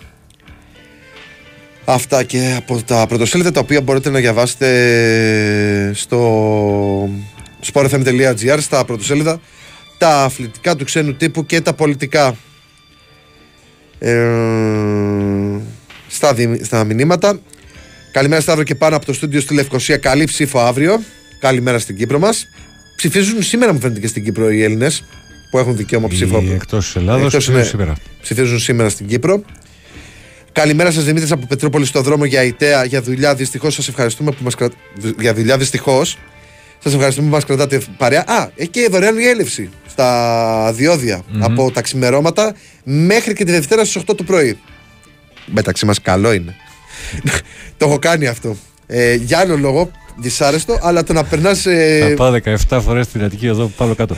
Αυτά 1.86 2.24
και 2.24 2.54
από 2.58 2.82
τα 2.84 3.06
πρωτοσέλιδα 3.08 3.52
τα 3.52 3.60
οποία 3.60 3.82
μπορείτε 3.82 4.10
να 4.10 4.20
διαβάσετε 4.20 5.92
στο 5.94 7.10
sportfm.gr 7.74 8.58
στα 8.60 8.86
πρωτοσέλιδα 8.86 9.40
τα 9.98 10.24
αθλητικά 10.24 10.76
του 10.76 10.84
ξένου 10.86 11.14
τύπου 11.16 11.46
και 11.46 11.62
τα 11.62 11.74
πολιτικά 11.74 12.36
ε, 14.00 15.60
στα, 16.08 16.34
δι- 16.34 16.66
στα 16.66 16.84
μηνύματα 16.84 17.40
Καλημέρα 18.12 18.42
Σταύρο 18.42 18.64
και 18.64 18.76
πάνω 18.76 18.96
από 18.96 19.06
το 19.06 19.14
στούντιο 19.14 19.42
στη 19.42 19.54
Λευκοσία 19.54 19.98
Καλή 19.98 20.24
ψήφο 20.26 20.60
αύριο 20.60 21.02
Καλημέρα 21.40 21.80
στην 21.80 21.98
Κύπρο 21.98 22.20
μας 22.20 22.48
Ψηφίζουν 22.96 23.44
σήμερα 23.44 23.74
μου 23.74 23.80
φαίνεται 23.80 24.00
και 24.00 24.08
στην 24.08 24.24
Κύπρο 24.24 24.52
οι 24.52 24.64
Έλληνες 24.64 25.04
που 25.52 25.58
έχουν 25.58 25.76
δικαίωμα 25.76 26.08
ψήφο 26.08 26.42
Οι 26.42 26.52
εκτός 26.54 26.96
Ελλάδος 26.96 27.24
Εκτός 27.26 27.38
ψηφίζουν 27.38 27.60
είναι- 27.62 27.70
σήμερα. 27.70 27.94
Ψηφίζουν 28.22 28.60
σήμερα 28.60 28.90
στην 28.90 29.08
Κύπρο. 29.08 29.44
Καλημέρα 30.52 30.92
σας, 30.92 31.04
Δημήτρης 31.04 31.32
από 31.32 31.46
Πετρούπολη 31.48 31.86
στο 31.86 32.02
δρόμο 32.02 32.26
για 32.26 32.44
ΙΤΕΑ. 32.44 32.86
Για 32.86 33.02
δουλειά, 33.02 33.36
δυστυχώς 33.36 33.74
σας 33.74 33.88
ευχαριστούμε 33.88 34.32
που 34.32 34.44
μας 34.44 34.56
κρατάτε. 34.56 34.80
Για 35.20 35.34
δουλειά, 35.34 35.58
δυστυχώς. 35.58 36.18
Σας 36.86 36.94
ευχαριστούμε 36.94 37.28
που 37.28 37.34
μας 37.34 37.46
κρατάτε 37.46 37.82
παρέα. 37.98 38.24
Α, 38.28 38.50
έχει 38.56 38.70
και 38.70 38.88
δωρεάν 38.92 39.16
διέλευση 39.16 39.70
στα 39.88 40.72
διοδια 40.74 41.22
από 41.40 41.72
τα 41.72 41.82
ξημερώματα 41.82 42.56
μέχρι 42.84 43.34
και 43.34 43.44
τη 43.44 43.52
Δευτέρα 43.52 43.86
στις 43.86 44.02
8 44.02 44.16
το 44.18 44.24
πρωί. 44.24 44.60
Μεταξύ 45.46 45.86
μας, 45.86 46.02
καλό 46.02 46.34
είναι. 46.34 46.56
το 47.78 47.86
έχω 47.86 48.00
κάνει 48.00 48.28
αυτό. 48.28 48.58
Ε, 48.88 49.14
για 49.14 49.40
άλλο 49.40 49.58
λόγο, 49.58 49.92
δυσάρεστο, 50.18 50.80
αλλά 50.82 51.04
το 51.04 51.14
να 51.14 51.24
περνάς. 51.24 51.62
Θα 51.62 52.14
πάω 52.16 52.40
17 52.70 52.80
φορές 52.84 53.06
στην 53.06 53.24
Αττική 53.24 53.48
εδώ 53.48 53.72
πάνω 53.78 53.96
κάτω. 53.96 54.16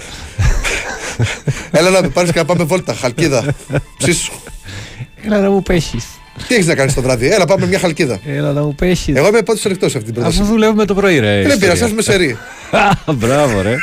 έλα 1.72 1.89
να 1.89 2.02
με 2.02 2.10
πάρεις 2.10 2.31
και 2.31 2.39
να 2.39 2.45
πάμε 2.45 2.64
βόλτα. 2.64 2.94
Χαλκίδα. 2.94 3.56
Ψήσου. 3.98 4.34
Έλα 5.26 5.39
να 5.39 5.49
μου 5.49 5.61
πέχεις. 5.64 6.16
Τι 6.48 6.54
έχεις 6.56 6.66
να 6.68 6.76
κάνεις 6.76 6.94
το 6.94 7.02
βράδυ, 7.02 7.28
έλα 7.28 7.46
πάμε 7.46 7.66
μια 7.66 7.80
χαλκίδα. 7.80 8.20
Έλα 8.26 8.52
να 8.54 8.62
μου 8.62 8.76
πέχει. 8.76 9.14
Εγώ 9.16 9.28
είμαι 9.28 9.42
πρώτο 9.42 9.62
ανοιχτός 9.66 9.92
σε 9.92 9.98
αυτή 9.98 10.12
την 10.12 10.22
πρόταση. 10.22 10.42
Αφού 10.42 10.52
δουλεύουμε 10.52 10.86
το 10.86 10.94
πρωί, 10.94 11.20
ρε. 11.20 11.42
Δεν 11.48 11.58
πειράζει, 11.60 11.84
ιστορία. 11.84 11.86
έχουμε 11.86 12.02
σερή. 12.02 12.38
Μπράβο, 13.20 13.62
ρε. 13.62 13.76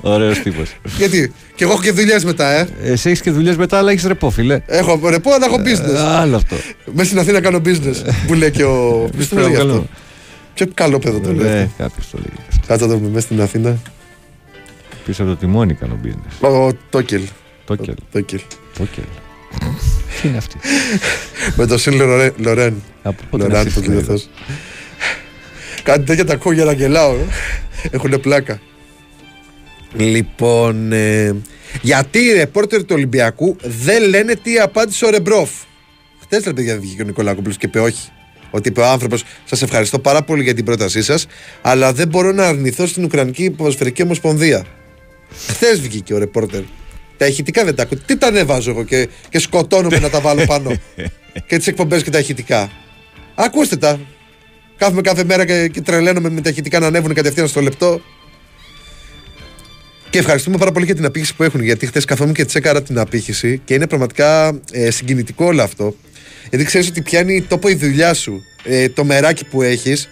Ωραίος 0.00 0.38
τύπος. 0.38 0.70
Γιατί, 0.96 1.32
και 1.54 1.64
εγώ 1.64 1.72
έχω 1.72 1.82
και 1.82 1.92
δουλειές 1.92 2.24
μετά, 2.24 2.48
ε. 2.50 2.68
Εσύ 2.82 3.08
έχεις 3.08 3.20
και 3.20 3.30
δουλειές 3.30 3.56
μετά, 3.56 3.78
αλλά 3.78 3.90
έχεις 3.90 4.04
ρεπό, 4.04 4.30
φίλε. 4.30 4.60
Έχω 4.66 5.00
ρεπό, 5.08 5.32
αλλά 5.32 5.46
έχω 5.46 5.56
business. 5.64 5.94
Ε, 5.94 5.98
Άλλο 5.98 6.36
αυτό. 6.36 6.56
Μέσα 6.92 7.06
στην 7.08 7.18
Αθήνα 7.18 7.40
κάνω 7.40 7.60
business. 7.64 7.96
Που 8.26 8.34
λέει 8.34 8.50
και 8.50 8.64
ο. 8.64 9.08
Ποιο 9.16 9.26
το 9.26 9.40
λέει 9.40 9.50
Καλό. 9.56 9.72
αυτό. 9.72 9.86
Ποιο 10.54 10.66
καλό 10.74 10.98
παιδό 10.98 11.18
το 11.20 11.32
λέει. 11.32 11.52
Ναι, 11.52 11.60
αυτό. 11.60 11.82
κάποιος 11.82 12.10
το 12.10 12.18
λέγει. 12.18 12.38
αυτό. 12.48 12.66
Κάτσε 12.66 12.84
να 12.84 12.90
το 12.90 12.96
δούμε 12.98 13.08
μέσα 13.08 13.26
στην 13.26 13.40
Αθήνα. 13.40 13.76
Πίσω 15.04 15.22
από 15.22 15.30
το 15.30 15.36
τιμόνι 15.36 15.74
κάνω 15.74 15.98
business. 16.04 16.48
Ο 16.68 16.72
Τόκελ. 16.90 17.22
Τόκελ. 17.64 17.94
Τόκελ. 18.12 18.40
Τόκελ. 20.16 20.22
Τι 20.22 20.28
είναι 20.28 20.36
αυτή. 20.36 20.56
Με 21.56 21.66
το 21.66 21.78
Σιν 21.78 21.94
Λορέ- 21.96 22.32
Λορέν. 22.38 22.82
Από 23.02 23.22
πότε 23.30 23.42
Λοράν 23.42 23.64
να 23.66 23.72
το 23.72 23.80
ξέρεις, 23.80 23.88
διεθνώ. 24.06 24.20
Κάτι 25.82 26.04
τέτοια 26.04 26.24
τα 26.24 26.32
ακούω 26.32 26.52
για 26.52 26.64
να 26.64 26.72
γελάω. 26.72 27.14
ε. 27.14 27.24
Έχουν 27.90 28.20
πλάκα. 28.20 28.60
Λοιπόν, 29.96 30.92
ε, 30.92 31.34
γιατί 31.82 32.18
οι 32.18 32.32
ρεπόρτερ 32.32 32.80
του 32.80 32.94
Ολυμπιακού 32.96 33.56
δεν 33.62 34.08
λένε 34.08 34.34
τι 34.34 34.58
απάντησε 34.58 35.04
ο 35.06 35.10
Ρεμπρόφ; 35.10 35.50
Χθε 36.22 36.40
ρε 36.44 36.52
παιδιά 36.52 36.78
βγήκε 36.78 37.02
ο 37.02 37.04
Νικολάκοπουλο 37.04 37.54
και 37.58 37.66
είπε 37.66 37.80
όχι. 37.80 38.08
Ότι 38.50 38.68
είπε 38.68 38.80
ο 38.80 38.86
άνθρωπος, 38.86 39.24
Σας 39.44 39.62
ευχαριστώ 39.62 39.98
πάρα 39.98 40.22
πολύ 40.22 40.42
για 40.42 40.54
την 40.54 40.64
πρότασή 40.64 41.02
σας, 41.02 41.26
αλλά 41.62 41.92
δεν 41.92 42.08
μπορώ 42.08 42.32
να 42.32 42.46
αρνηθώ 42.46 42.86
στην 42.86 43.04
Ουκρανική 43.04 43.50
Ποδοσφαιρική 43.50 44.02
Ομοσπονδία. 44.02 44.64
Χθες 45.48 45.80
βγήκε 45.80 46.14
ο 46.14 46.18
ρεπόρτερ. 46.18 46.60
Τα 47.16 47.26
ηχητικά 47.26 47.64
δεν 47.64 47.74
τα 47.74 47.82
ακούω. 47.82 47.98
Τι 48.06 48.16
τα 48.16 48.26
ανεβάζω 48.26 48.70
εγώ 48.70 48.84
και, 48.84 49.08
και 49.28 49.38
σκοτώνομαι 49.38 49.98
να 49.98 50.10
τα 50.10 50.20
βάλω 50.20 50.44
πάνω; 50.44 50.70
και 51.48 51.56
τις 51.56 51.66
εκπομπές 51.66 52.02
και 52.02 52.10
τα 52.10 52.18
ηχητικά. 52.18 52.70
Ακούστε 53.34 53.76
τα. 53.76 54.00
Κάθομαι 54.76 55.00
κάθε 55.00 55.24
μέρα 55.24 55.44
και, 55.44 55.68
και 55.68 55.80
τρελαίνομαι 55.80 56.30
με 56.30 56.40
τα 56.40 56.50
ηχητικά 56.50 56.78
να 56.78 56.86
ανέβουν 56.86 57.14
κατευθείαν 57.14 57.48
στο 57.48 57.60
λεπτό. 57.60 58.00
Και 60.10 60.18
ευχαριστούμε 60.18 60.56
πάρα 60.56 60.72
πολύ 60.72 60.84
για 60.84 60.94
την 60.94 61.04
απήχηση 61.04 61.34
που 61.34 61.42
έχουν. 61.42 61.62
Γιατί 61.62 61.86
χθες 61.86 62.04
καθόμουν 62.04 62.34
και 62.34 62.44
τσέκαρα 62.44 62.82
την 62.82 62.98
απήχηση 62.98 63.60
και 63.64 63.74
είναι 63.74 63.86
πραγματικά 63.86 64.60
ε, 64.72 64.90
συγκινητικό 64.90 65.44
όλο 65.44 65.62
αυτό. 65.62 65.94
Γιατί 66.50 66.64
ξέρεις 66.64 66.88
ότι 66.88 67.02
πιάνει 67.02 67.42
τόπο 67.42 67.68
η 67.68 67.74
δουλειά 67.74 68.14
σου, 68.14 68.42
ε, 68.64 68.88
το 68.88 69.04
μεράκι 69.04 69.44
που 69.44 69.62
έχεις. 69.62 70.08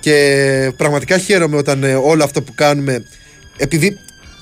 Και 0.00 0.72
πραγματικά 0.76 1.18
χαίρομαι 1.18 1.56
όταν 1.56 1.84
ε, 1.84 1.94
όλο 1.94 2.24
αυτό 2.24 2.42
που 2.42 2.54
κάνουμε. 2.54 3.04
Επειδή 3.56 3.98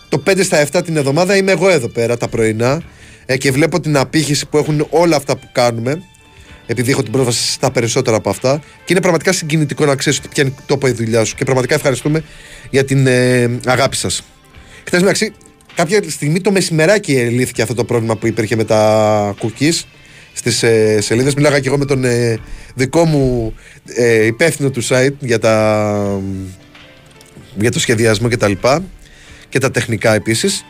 το 0.09 0.23
5 0.27 0.41
στα 0.43 0.67
7 0.73 0.85
την 0.85 0.97
εβδομάδα 0.97 1.37
είμαι 1.37 1.53
εγώ 1.53 1.69
εδώ 1.69 1.89
πέρα 1.89 2.17
τα 2.17 2.29
πρωινά 2.29 2.83
ε, 3.27 3.37
και 3.37 3.51
βλέπω 3.51 3.81
την 3.81 3.97
απήχηση 3.97 4.47
που 4.47 4.59
έχουν 4.59 4.87
όλα 4.91 5.17
αυτά 5.17 5.37
που 5.37 5.49
κάνουμε. 5.53 6.03
Επειδή 6.67 6.91
έχω 6.91 7.03
την 7.03 7.13
πρόσβαση 7.13 7.53
στα 7.53 7.71
περισσότερα 7.71 8.17
από 8.17 8.31
αυτά. 8.31 8.59
Και 8.59 8.93
είναι 8.93 9.01
πραγματικά 9.01 9.33
συγκινητικό 9.33 9.85
να 9.85 9.95
ξέρεις 9.95 10.19
ότι 10.19 10.29
πιάνει 10.29 10.55
τόπο 10.67 10.87
η 10.87 10.91
δουλειά 10.91 11.25
σου. 11.25 11.35
Και 11.35 11.45
πραγματικά 11.45 11.75
ευχαριστούμε 11.75 12.25
για 12.71 12.85
την 12.85 13.07
ε, 13.07 13.59
αγάπη 13.67 13.97
σας. 13.97 14.23
Χθες 14.87 15.01
μεταξύ, 15.01 15.33
κάποια 15.75 16.03
στιγμή 16.07 16.41
το 16.41 16.51
μεσημεράκι 16.51 17.13
λύθηκε 17.13 17.63
αυτό 17.63 17.75
το 17.75 17.85
πρόβλημα 17.85 18.17
που 18.17 18.27
υπήρχε 18.27 18.57
με 18.57 18.65
τα 18.65 19.35
cookies 19.43 19.83
στις 20.33 20.63
ε, 20.63 21.01
σελίδες. 21.01 21.35
Μιλάγα 21.35 21.61
και 21.61 21.69
εγώ 21.69 21.79
με 21.79 21.85
τον 21.85 22.05
ε, 22.05 22.39
δικό 22.75 23.05
μου 23.05 23.55
ε, 23.85 24.25
υπεύθυνο 24.25 24.71
του 24.71 24.85
site 24.85 25.15
για, 25.21 25.39
τα, 25.39 26.21
για 27.55 27.71
το 27.71 27.79
σχεδιασμό 27.79 28.29
κτλ. 28.29 28.53
Και, 28.53 28.79
και 29.49 29.59
τα 29.59 29.71
τεχνικά 29.71 30.15
επίσης. 30.15 30.65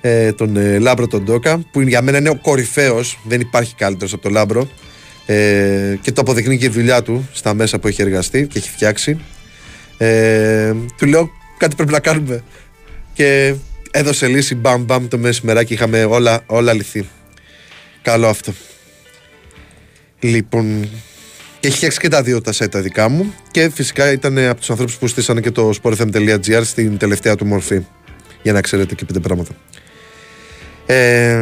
Ε, 0.00 0.32
τον 0.32 0.56
ε, 0.56 0.78
Λάμπρο 0.78 1.06
τον 1.06 1.24
Ντόκα, 1.24 1.60
που 1.70 1.80
για 1.80 2.02
μένα 2.02 2.18
είναι 2.18 2.28
ο 2.28 2.36
κορυφαίος. 2.36 3.18
Δεν 3.24 3.40
υπάρχει 3.40 3.74
καλύτερος 3.74 4.12
από 4.12 4.22
τον 4.22 4.32
Λάμπρο. 4.32 4.68
Ε, 5.26 5.98
και 6.00 6.12
το 6.12 6.20
αποδεικνύει 6.20 6.58
και 6.58 6.64
η 6.64 6.68
δουλειά 6.68 7.02
του 7.02 7.28
στα 7.32 7.54
μέσα 7.54 7.78
που 7.78 7.88
έχει 7.88 8.02
εργαστεί 8.02 8.46
και 8.46 8.58
έχει 8.58 8.70
φτιάξει. 8.70 9.18
Ε, 9.98 10.74
του 10.96 11.06
λέω 11.06 11.30
κάτι 11.56 11.76
πρέπει 11.76 11.92
να 11.92 12.00
κάνουμε. 12.00 12.42
Και 13.12 13.54
έδωσε 13.90 14.26
λύση 14.26 14.54
μπαμ 14.54 14.82
μπαμ 14.82 15.08
το 15.08 15.18
μεσημεράκι. 15.18 15.72
Είχαμε 15.72 16.04
όλα, 16.04 16.42
όλα 16.46 16.72
λυθεί. 16.72 17.08
Καλό 18.02 18.28
αυτό. 18.28 18.52
Λοιπόν, 20.20 20.88
και 21.60 21.68
έχει 21.68 21.76
φτιάξει 21.76 21.98
και 21.98 22.08
τα 22.08 22.22
δύο 22.22 22.40
τα 22.40 22.52
site 22.52 22.71
τα 22.71 22.80
δικά 22.80 23.08
μου 23.08 23.34
και 23.50 23.70
φυσικά 23.74 24.12
ήταν 24.12 24.38
από 24.38 24.58
τους 24.58 24.70
ανθρώπους 24.70 24.96
που 24.96 25.06
στήσανε 25.06 25.40
και 25.40 25.50
το 25.50 25.72
sportfm.gr 25.82 26.60
στην 26.64 26.98
τελευταία 26.98 27.36
του 27.36 27.46
μορφή. 27.46 27.80
Για 28.42 28.52
να 28.52 28.60
ξέρετε 28.60 28.94
και 28.94 29.04
πέντε 29.04 29.20
πράγματα. 29.20 29.50
Ε, 30.86 31.38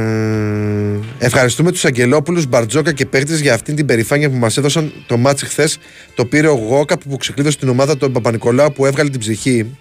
ευχαριστούμε 1.19 1.71
τους 1.71 1.85
Αγγελόπουλους, 1.85 2.47
Μπαρτζόκα 2.47 2.93
και 2.93 3.07
παίχτες 3.07 3.41
για 3.41 3.55
αυτήν 3.55 3.77
την 3.77 3.87
περηφάνεια 3.87 4.31
που 4.31 4.37
μας 4.37 4.57
έδωσαν 4.57 4.93
το 5.07 5.17
ματς 5.17 5.47
χθες. 5.47 5.79
Το 6.15 6.25
πήρε 6.25 6.49
ο 6.49 6.55
Γουόκαπ 6.55 6.99
που 6.99 7.17
ξεκλείδωσε 7.17 7.59
την 7.59 7.69
ομάδα 7.69 7.97
του 7.97 8.11
Παπα-Νικολάου 8.11 8.73
που 8.73 8.87
έβγαλε 8.87 9.11
την 9.11 9.21
ψυχή. 9.21 9.77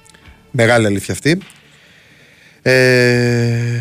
Μεγάλη 0.51 0.85
αλήθεια 0.85 1.13
αυτή. 1.13 1.37
Ε, 2.61 3.79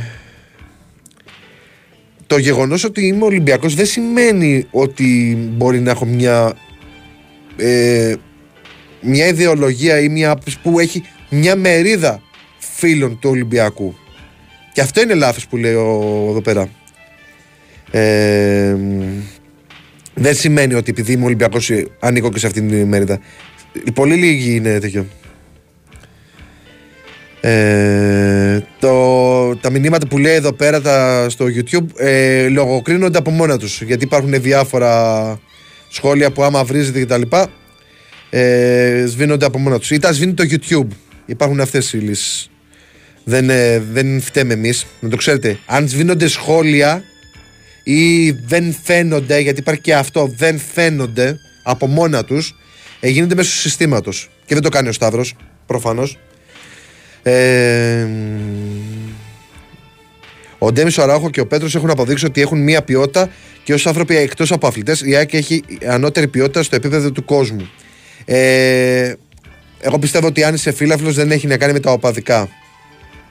το 2.27 2.39
γεγονός 2.39 2.85
ότι 2.85 3.07
είμαι 3.07 3.25
Ολυμπιακός 3.25 3.75
δεν 3.75 3.87
σημαίνει 3.87 4.67
ότι 4.71 5.37
μπορεί 5.57 5.81
να 5.81 5.91
έχω 5.91 6.05
μια, 6.05 6.57
ε, 7.57 8.15
μια 9.01 9.27
ιδεολογία 9.27 10.01
ή 10.01 10.09
μια 10.09 10.39
που 10.63 10.79
έχει 10.79 11.03
μια 11.31 11.57
μερίδα 11.57 12.23
φίλων 12.79 13.19
του 13.19 13.31
Ολυμπιακού. 13.31 13.95
Και 14.73 14.81
αυτό 14.81 15.01
είναι 15.01 15.15
λάθος 15.15 15.47
που 15.47 15.57
λέει 15.57 15.75
ο, 15.75 16.27
εδώ 16.31 16.41
πέρα. 16.41 16.69
Ε, 17.91 18.77
δεν 20.15 20.35
σημαίνει 20.35 20.75
ότι 20.75 20.91
επειδή 20.91 21.13
είμαι 21.13 21.25
Ολυμπιακός 21.25 21.71
ανήκω 22.01 22.31
και 22.31 22.39
σε 22.39 22.47
αυτήν 22.47 22.69
την 22.69 22.89
μερίδα. 22.89 23.19
Πολύ 23.95 24.15
λίγοι 24.15 24.55
είναι 24.55 24.79
τέτοιο. 24.79 25.07
Ε, 27.41 28.61
το, 28.79 29.57
τα 29.57 29.71
μηνύματα 29.71 30.07
που 30.07 30.19
λέει 30.19 30.35
εδώ 30.35 30.53
πέρα 30.53 30.81
τα, 30.81 31.27
στο 31.29 31.45
YouTube 31.45 31.87
ε, 31.97 32.49
λογοκρίνονται 32.49 33.19
από 33.19 33.31
μόνα 33.31 33.59
τους 33.59 33.83
γιατί 33.83 34.05
υπάρχουν 34.05 34.43
διάφορα 34.43 35.41
σχόλια 35.89 36.31
που 36.31 36.43
άμα 36.43 36.65
βρίζετε 36.65 37.05
κτλ 37.05 37.23
ε, 38.31 39.05
σβήνονται 39.07 39.47
από 39.47 39.59
μόνα 39.59 39.79
τους 39.79 39.91
ή 39.91 39.99
τα 39.99 40.13
σβήνει 40.13 40.35
το 40.35 40.45
YouTube 40.51 40.89
υπάρχουν 41.27 41.61
αυτές 41.61 41.93
οι 41.93 41.97
λύσεις 41.97 42.51
δεν, 43.29 43.51
ε, 43.51 43.79
δεν 43.93 44.21
φταίμε 44.21 44.53
εμείς 44.53 44.87
να 45.01 45.09
το 45.09 45.17
ξέρετε 45.17 45.59
αν 45.67 45.89
σβήνονται 45.89 46.29
σχόλια 46.29 47.03
ή 47.83 48.31
δεν 48.31 48.77
φαίνονται 48.83 49.39
γιατί 49.39 49.61
υπάρχει 49.61 49.81
και 49.81 49.95
αυτό 49.95 50.33
δεν 50.37 50.59
φαίνονται 50.59 51.39
από 51.63 51.87
μόνα 51.87 52.25
τους 52.25 52.55
ε, 53.01 53.09
γίνονται 53.09 53.35
μέσω 53.35 53.51
συστήματος 53.51 54.31
και 54.47 54.55
δεν 54.55 54.63
το 54.63 54.69
κάνει 54.69 54.89
ο 54.89 54.93
Σταύρος 54.93 55.37
προφανώς 55.67 56.19
ε, 57.23 58.07
ο 60.59 60.73
Ντέμις 60.73 60.99
Αράχο 60.99 61.31
και 61.31 61.41
ο 61.41 61.47
Πέτρος 61.47 61.75
έχουν 61.75 61.91
αποδείξει 61.91 62.27
ότι 62.27 62.41
έχουν 62.41 62.63
μία 62.63 62.83
ποιότητα 62.83 63.31
και 63.65 63.73
ως 63.73 63.87
άνθρωποι 63.87 64.17
εκτός 64.17 64.53
από 64.53 64.67
αθλητές, 64.67 65.01
η 65.01 65.17
ΑΕΚ 65.17 65.35
έχει 65.35 65.65
ανώτερη 65.89 66.29
ποιότητα 66.29 66.63
στο 66.63 66.77
επίπεδο 66.77 67.11
του 67.11 67.25
κόσμου. 67.25 67.71
Ε, 68.25 69.13
εγώ 69.81 69.99
πιστεύω 69.99 70.27
ότι 70.27 70.45
αν 70.45 70.55
είσαι 70.55 70.73
φύλαφλος 70.73 71.15
δεν 71.15 71.31
έχει 71.31 71.47
να 71.47 71.57
κάνει 71.57 71.73
με 71.73 71.81
τα 71.81 71.93
οπαδικά. 71.93 72.49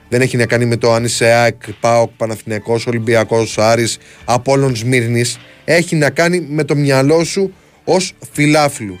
Δεν 0.08 0.20
έχει 0.20 0.36
να 0.36 0.46
κάνει 0.46 0.64
με 0.64 0.76
το 0.76 0.92
αν 0.92 1.04
είσαι 1.04 1.24
ΑΕΚ, 1.24 1.72
ΠΑΟΚ, 1.80 2.10
Παναθηναϊκός, 2.16 2.86
Ολυμπιακός, 2.86 3.58
Άρης, 3.58 3.98
Απόλλων 4.24 4.76
Σμύρνης. 4.76 5.38
Έχει 5.64 5.96
να 5.96 6.10
κάνει 6.10 6.40
με 6.40 6.64
το 6.64 6.74
μυαλό 6.76 7.24
σου 7.24 7.54
ως 7.84 8.14
φιλάφλου. 8.32 8.98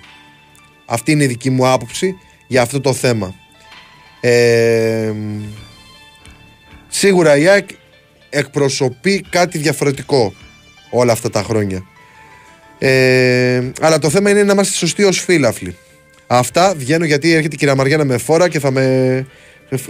Αυτή 0.86 1.12
είναι 1.12 1.24
η 1.24 1.26
δική 1.26 1.50
μου 1.50 1.68
άποψη 1.68 2.14
για 2.46 2.62
αυτό 2.62 2.80
το 2.80 2.92
θέμα. 2.92 3.34
Ε, 4.20 5.12
σίγουρα 6.88 7.36
η 7.36 7.48
ΑΕΚ 7.48 7.68
εκπροσωπεί 8.30 9.24
κάτι 9.30 9.58
διαφορετικό 9.58 10.34
όλα 10.90 11.12
αυτά 11.12 11.30
τα 11.30 11.42
χρόνια. 11.42 11.86
Ε, 12.78 13.70
αλλά 13.80 13.98
το 13.98 14.10
θέμα 14.10 14.30
είναι 14.30 14.42
να 14.42 14.52
είμαστε 14.52 14.76
σωστοί 14.76 15.04
ως 15.04 15.20
φίλαφλοι. 15.20 15.76
Αυτά 16.26 16.74
βγαίνω 16.76 17.04
γιατί 17.04 17.32
έρχεται 17.32 17.54
η 17.54 17.58
κυρία 17.58 17.74
Μαριάννα 17.74 18.04
με 18.04 18.18
φόρα 18.18 18.48
και 18.48 18.60
θα 18.60 18.70
με 18.70 19.26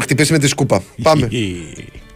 χτυπήσει 0.01 0.33
με 0.33 0.39
τη 0.39 0.49
σκούπα. 0.49 0.83
Πάμε. 1.03 1.29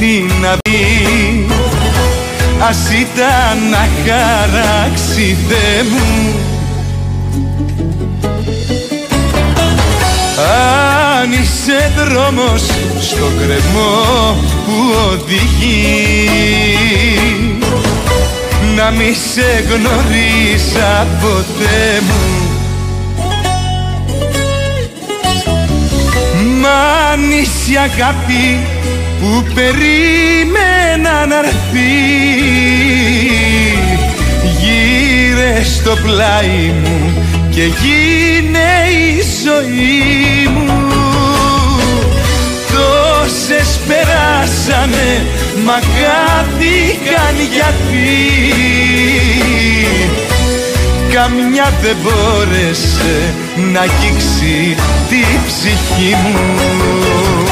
σβήνει 0.00 0.26
την 0.26 0.46
αυγή 0.46 1.46
Ας 2.68 2.78
ήταν 2.90 3.68
να 3.70 3.88
χαράξει 4.04 5.36
Θεέ 5.48 5.82
μου. 5.90 6.34
Αν 11.18 11.32
είσαι 11.32 11.92
δρόμος 11.96 12.62
στο 13.00 13.26
κρεμό 13.40 14.36
που 14.66 14.94
οδηγεί 15.10 16.28
Να 18.76 18.90
μη 18.90 19.14
σε 19.32 19.64
γνωρίσα 19.68 21.06
ποτέ 21.20 22.02
μου. 22.06 22.48
Μα 26.60 27.10
αν 27.12 27.30
είσαι 27.30 27.78
αγάπη 27.78 28.58
που 29.20 29.44
περίμενα 29.54 31.26
να 31.26 31.38
έρθει. 31.38 31.90
Γύρε 34.58 35.64
στο 35.64 35.96
πλάι 36.02 36.72
μου 36.82 37.12
και 37.50 37.60
και 37.60 37.66
γίνε 37.66 38.70
η 38.88 39.22
ζωή 39.44 40.48
μου. 40.54 40.80
Τόσες 42.72 43.78
περάσανε 43.86 45.26
μα 45.64 45.72
χάθηκαν 45.72 47.34
γιατί. 47.52 48.52
Καμιά 51.12 51.72
δεν 51.82 51.96
μπόρεσε 52.02 53.34
να 53.72 53.80
αγγίξει 53.80 54.76
τη 55.08 55.24
ψυχή 55.46 56.16
μου 56.22 57.49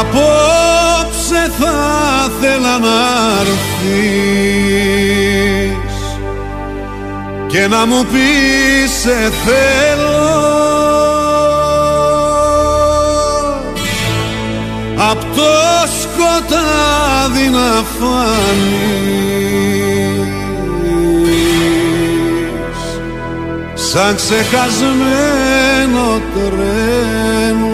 Απόψε 0.00 1.42
θα 1.58 1.76
θέλα 2.40 2.78
να 2.78 2.98
έρθεις 3.40 4.64
και 7.46 7.66
να 7.66 7.86
μου 7.86 8.04
πεις 8.04 8.90
σε 9.00 9.32
θέλω 9.44 10.32
απ' 15.10 15.24
το 15.36 15.52
σκοτάδι 16.00 17.48
να 17.48 17.84
φανείς 17.98 19.14
σαν 23.74 24.12
ξεχασμένο 24.16 26.06
τρένο 26.34 27.73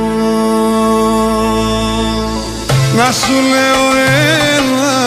να 3.00 3.12
σου 3.12 3.36
λέω 3.52 3.84
έλα 4.56 4.98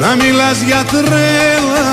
Να 0.00 0.14
μιλάς 0.14 0.58
για 0.66 0.84
τρέλα 0.90 1.88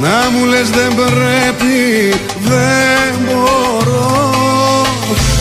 Να 0.00 0.30
μου 0.32 0.44
λες 0.44 0.70
δεν 0.70 0.94
πρέπει 0.94 2.20
Δεν 2.40 3.14
μπορώ. 3.24 4.86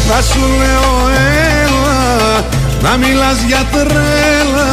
Να 0.10 0.22
σου 0.22 0.40
λέω 0.40 1.10
έλα 1.62 2.46
Να 2.82 2.98
μιλάς 2.98 3.38
για 3.48 3.66
τρέλα 3.72 4.72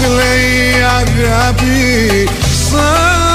Κλαίει 0.00 0.70
η 0.70 0.84
αγάπη 0.98 2.28
σαν 2.70 3.25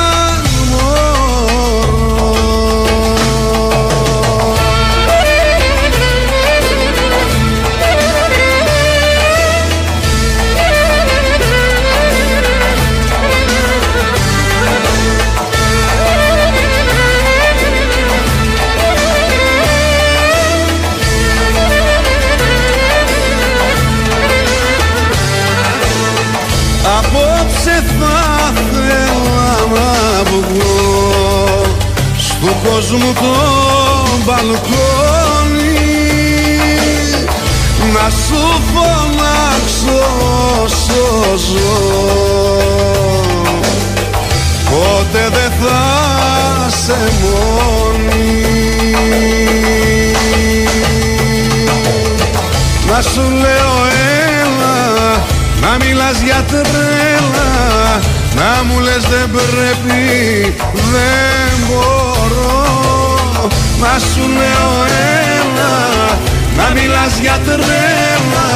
Στου 32.61 32.69
κόσμου 32.69 33.13
το 33.13 33.35
μπαλκόνι. 34.25 35.79
Να 37.93 38.09
σου 38.09 38.61
φωνάξω 38.73 40.01
όσο 40.63 41.37
ζω. 41.37 41.79
Ποτέ 44.69 45.29
δεν 45.29 45.51
θα 45.61 45.79
σε 46.69 46.97
μόνη. 47.21 48.41
Να 52.87 53.01
σου 53.01 53.21
λέω 53.31 53.85
έλα 54.39 55.23
Να 55.61 55.85
μιλάς 55.85 56.21
για 56.21 56.45
τρέλα. 56.47 58.01
Να 58.35 58.63
μου 58.63 58.79
λες 58.79 59.03
δεν 59.09 59.29
πρέπει 59.31 60.55
Δεν 60.91 61.67
μπορώ 61.67 62.10
Να 63.79 63.99
σου 63.99 64.27
λέω 64.37 64.85
έλα 65.33 65.75
Να 66.57 66.73
μιλάς 66.73 67.19
για 67.21 67.39
τρέλα. 67.45 68.49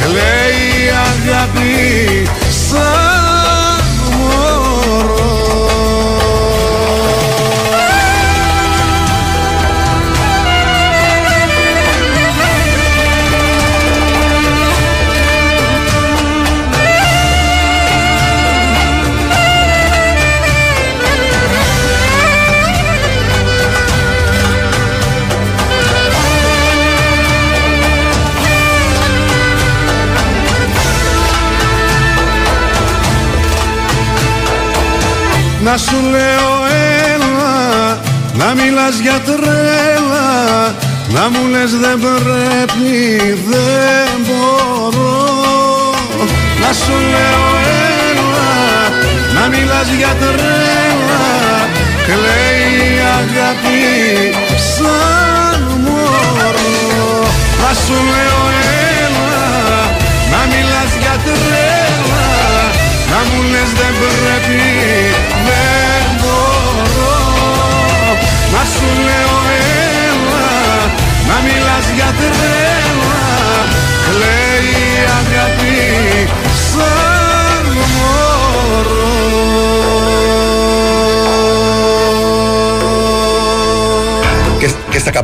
Κλαίει 0.00 0.84
η 0.84 0.90
αγάπη 1.08 2.28
σαν 2.68 3.84
μωρό 4.18 5.47
Να 35.68 35.76
σου 35.76 36.00
λέω 36.00 36.17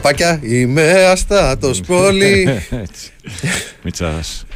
καπάκια 0.05 0.41
είμαι 0.43 1.05
αστάτος 1.05 1.81
πόλη. 1.81 2.49
Έτσι. 2.83 3.11
Μιτσάς. 3.83 4.47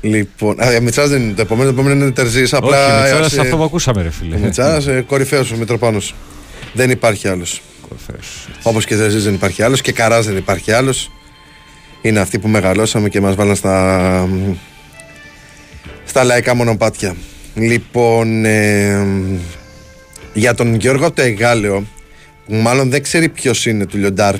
λοιπόν, 0.00 0.60
α, 0.60 0.80
Μιτσάς 0.80 1.08
δεν 1.08 1.22
είναι 1.22 1.32
το 1.32 1.42
επόμενο, 1.42 1.72
το 1.72 1.80
επόμενο 1.80 2.02
είναι 2.04 2.12
Τερζής. 2.12 2.52
Απλά 2.54 2.86
Όχι, 2.86 3.00
Μιτσάς 3.02 3.18
άρχισε- 3.18 3.40
αυτό 3.40 3.56
που 3.56 3.62
ακούσαμε 3.62 4.02
ρε 4.02 4.10
φίλε. 4.10 4.34
Ο 4.34 4.38
Μιτσάς, 4.38 4.86
ε, 4.86 5.04
κορυφαίος 5.06 5.50
ο 5.52 5.56
Μητροπάνος. 5.56 6.14
Δεν 6.72 6.90
υπάρχει 6.90 7.28
άλλος. 7.28 7.60
Κορυφαίος. 7.88 8.48
Όπως 8.62 8.84
και 8.84 8.96
Τερζής 8.96 9.24
δεν 9.24 9.34
υπάρχει 9.34 9.62
άλλος 9.62 9.80
και 9.80 9.92
Καράς 9.92 10.26
δεν 10.26 10.36
υπάρχει 10.36 10.72
άλλος. 10.72 11.10
Είναι 12.02 12.20
αυτοί 12.20 12.38
που 12.38 12.48
μεγαλώσαμε 12.48 13.08
και 13.08 13.20
μας 13.20 13.34
βάλαν 13.34 13.56
στα, 13.56 14.28
στα 16.04 16.24
λαϊκά 16.24 16.54
μονοπάτια. 16.54 17.16
Λοιπόν, 17.54 18.44
ε, 18.44 19.06
για 20.34 20.54
τον 20.54 20.74
Γιώργο 20.74 21.10
το 21.12 21.22
Εγάλεο, 21.22 21.84
που 22.46 22.54
μάλλον 22.54 22.90
δεν 22.90 23.02
ξέρει 23.02 23.28
ποιος 23.28 23.66
είναι 23.66 23.86
του 23.86 23.96
Λιοντάρ, 23.96 24.34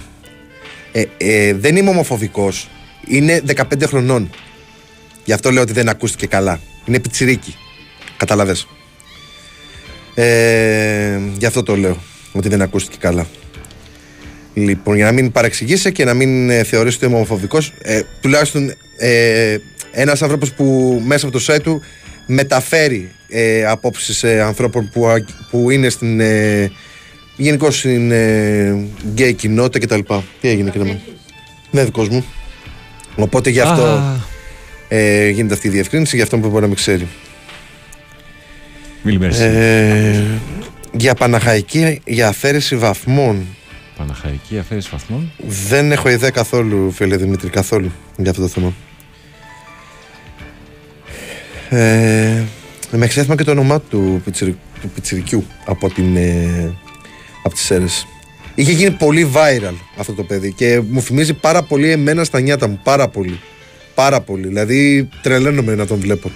ε, 0.93 1.05
ε, 1.17 1.55
δεν 1.55 1.77
είμαι 1.77 1.91
ομοφοβικός. 1.91 2.69
Είναι 3.07 3.43
15 3.57 3.63
χρονών. 3.87 4.31
Γι' 5.25 5.33
αυτό 5.33 5.51
λέω 5.51 5.63
ότι 5.63 5.73
δεν 5.73 5.89
ακούστηκε 5.89 6.27
καλά. 6.27 6.61
Είναι 6.85 6.99
πιτσιρίκι. 6.99 7.55
Καταλαβες. 8.17 8.67
Ε, 10.15 11.19
γι' 11.39 11.47
αυτό 11.47 11.63
το 11.63 11.77
λέω. 11.77 11.97
Ότι 12.33 12.49
δεν 12.49 12.63
ακούστηκε 12.63 12.97
καλά. 13.01 13.27
Λοιπόν, 14.55 14.97
για 14.97 15.05
να 15.05 15.13
μην 15.13 15.33
παρεξηγήσει 15.33 15.93
και 15.93 16.05
να 16.05 16.15
μην 16.15 16.51
ε, 16.51 16.63
θεωρήσει 16.65 16.97
ότι 16.97 17.07
είμαι 17.07 17.15
ομοφοβικός, 17.15 17.73
ε, 17.83 18.01
τουλάχιστον 18.21 18.73
ε, 18.97 19.57
ένας 19.93 20.23
άνθρωπος 20.23 20.53
που 20.53 21.01
μέσα 21.07 21.27
από 21.27 21.39
το 21.39 21.45
site 21.53 21.61
του 21.63 21.83
μεταφέρει 22.27 23.11
ε, 23.29 23.65
απόψεις 23.67 24.23
ε, 24.23 24.41
ανθρώπων 24.41 24.91
που, 24.93 25.07
α- 25.07 25.25
που 25.51 25.71
είναι 25.71 25.89
στην 25.89 26.21
ε, 26.21 26.71
γενικώς 27.39 27.79
στην 27.79 28.11
ε, 28.13 28.87
γκέι 29.13 29.33
κοινότητα 29.33 29.79
κτλ. 29.79 30.15
Τι 30.41 30.49
έγινε 30.49 30.71
κύριε 30.71 30.87
μου; 30.93 31.01
Ναι, 31.71 31.85
δικός 31.85 32.09
μου. 32.09 32.25
Οπότε 33.17 33.51
γι' 33.51 33.61
αυτό 33.61 33.83
Α. 33.83 34.17
ε, 34.89 35.29
γίνεται 35.29 35.55
αυτή 35.55 35.67
η 35.67 35.71
διευκρίνηση 35.71 36.15
για 36.17 36.25
αυτό 36.25 36.39
που 36.39 36.49
μπορεί 36.49 36.61
να 36.61 36.67
μην 36.67 36.77
ξέρει. 36.77 37.07
Μίλη 39.03 39.19
μέρες. 39.19 39.41
Ε, 39.41 40.25
για 40.93 41.15
Παναχαϊκή, 41.15 42.01
για 42.05 42.29
αφαίρεση 42.29 42.77
βαθμών. 42.77 43.47
Παναχαϊκή 43.97 44.59
αφαίρεση 44.59 44.89
βαθμών; 44.93 45.33
Δεν 45.69 45.93
έχω 45.93 46.09
ιδέα 46.09 46.31
καθόλου, 46.31 46.91
φίλε 46.91 47.17
Δημήτρη, 47.17 47.49
καθόλου 47.51 47.93
για 48.17 48.31
αυτό 48.31 48.43
το 48.43 48.49
θέμα. 48.49 48.73
Ε, 51.71 52.43
με 52.91 53.05
εξέθημα 53.05 53.35
και 53.37 53.45
το 53.45 53.51
όνομά 53.51 53.81
του, 53.81 54.21
πιτσιρι, 54.25 54.57
του 54.81 54.89
πιτσιρικιού 54.89 55.47
από, 55.65 55.91
την, 55.91 56.17
ε, 56.17 56.73
από 57.43 57.55
τις 57.55 57.71
αίρες. 57.71 58.07
Είχε 58.55 58.73
γίνει 58.73 58.91
πολύ 58.91 59.31
viral 59.35 59.75
αυτό 59.97 60.13
το 60.13 60.23
παιδί 60.23 60.53
και 60.53 60.81
μου 60.89 61.03
θυμίζει 61.03 61.35
πάρα 61.35 61.63
πολύ 61.63 61.91
εμένα 61.91 62.25
στα 62.25 62.41
νιάτα 62.41 62.69
μου. 62.69 62.81
Πάρα 62.83 63.09
πολύ. 63.09 63.41
Πάρα 63.95 64.21
πολύ. 64.21 64.47
Δηλαδή 64.47 65.09
τρελαίνομαι 65.23 65.75
να 65.75 65.87
τον 65.87 65.99
βλέπω. 66.01 66.31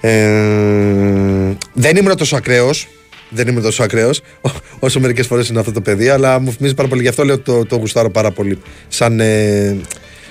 Ε, 0.00 1.56
δεν 1.72 1.96
ήμουν 1.96 2.16
τόσο 2.16 2.36
ακραίος. 2.36 2.88
Δεν 3.28 3.48
ήμουν 3.48 3.62
τόσο 3.62 3.82
ακραίος 3.82 4.20
όσο 4.78 5.00
μερικές 5.00 5.26
φορές 5.26 5.48
είναι 5.48 5.58
αυτό 5.58 5.72
το 5.72 5.80
παιδί, 5.80 6.08
αλλά 6.08 6.38
μου 6.38 6.52
θυμίζει 6.52 6.74
πάρα 6.74 6.88
πολύ. 6.88 7.02
Γι' 7.02 7.08
αυτό 7.08 7.24
λέω 7.24 7.38
το, 7.38 7.64
το 7.64 7.76
γουστάρω 7.76 8.10
πάρα 8.10 8.30
πολύ. 8.30 8.58
Σαν, 8.88 9.20
ε, 9.20 9.76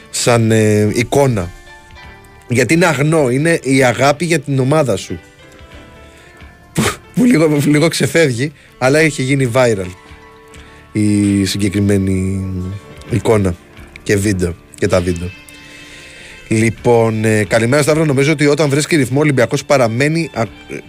σαν 0.09 0.51
ε, 0.51 0.89
εικόνα. 0.93 1.51
Γιατί 2.47 2.73
είναι 2.73 2.85
αγνό. 2.85 3.29
Είναι 3.29 3.59
η 3.63 3.83
αγάπη 3.83 4.25
για 4.25 4.39
την 4.39 4.59
ομάδα 4.59 4.95
σου. 4.95 5.19
Που, 7.15 7.21
που 7.21 7.25
λίγο, 7.25 7.47
που 7.47 7.69
λίγο 7.69 7.87
ξεφεύγει, 7.87 8.51
αλλά 8.77 8.99
έχει 8.99 9.23
γίνει 9.23 9.51
viral 9.53 9.89
η 10.91 11.45
συγκεκριμένη 11.45 12.45
εικόνα 13.09 13.55
και 14.03 14.15
βίντεο 14.15 14.55
και 14.75 14.87
τα 14.87 15.01
βίντεο. 15.01 15.29
Λοιπόν, 16.47 17.25
ε, 17.25 17.43
καλημέρα 17.43 17.81
Σταύρο. 17.81 18.05
Νομίζω 18.05 18.31
ότι 18.31 18.45
όταν 18.45 18.69
βρίσκει 18.69 18.95
ρυθμό 18.95 19.17
ο 19.17 19.21
Ολυμπιακός 19.21 19.65
παραμένει, 19.65 20.29
α, 20.33 20.43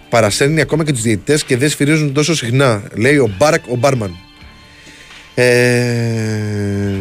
παρασέρνει 0.09 0.61
ακόμα 0.61 0.83
και 0.83 0.91
τους 0.91 1.01
διαιτητές 1.01 1.43
και 1.43 1.57
δεν 1.57 1.69
σφυρίζουν 1.69 2.13
τόσο 2.13 2.35
συχνά. 2.35 2.83
Λέει 2.95 3.17
ο 3.17 3.29
Μπάρακ 3.37 3.67
ο 3.67 3.75
Μπάρμαν. 3.75 4.15
Ε, 5.35 6.95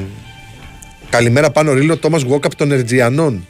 καλημέρα 1.11 1.51
πάνω 1.51 1.73
Ρίλο 1.73 1.97
Τόμας 1.97 2.23
Γουόκαπ 2.23 2.55
των 2.55 2.73
Ερτζιανών. 2.73 3.47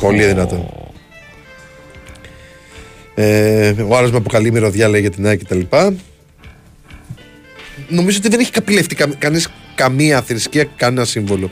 Πολύ 0.00 0.24
δυνατό. 0.24 0.81
Ε, 3.14 3.74
ο 3.88 3.96
άλλος 3.96 4.10
με 4.10 4.16
αποκαλεί 4.16 4.52
μυρωδιά 4.52 4.88
λέει 4.88 5.00
για 5.00 5.10
την 5.10 5.26
ΑΕΚ 5.26 5.44
κτλ. 5.44 5.60
Νομίζω 7.88 8.18
ότι 8.18 8.28
δεν 8.28 8.40
έχει 8.40 8.50
καπηλευτεί 8.50 8.94
κα, 8.94 9.06
κανείς 9.18 9.48
καμία 9.74 10.22
θρησκεία, 10.22 10.64
κανένα 10.76 11.04
σύμβολο. 11.04 11.50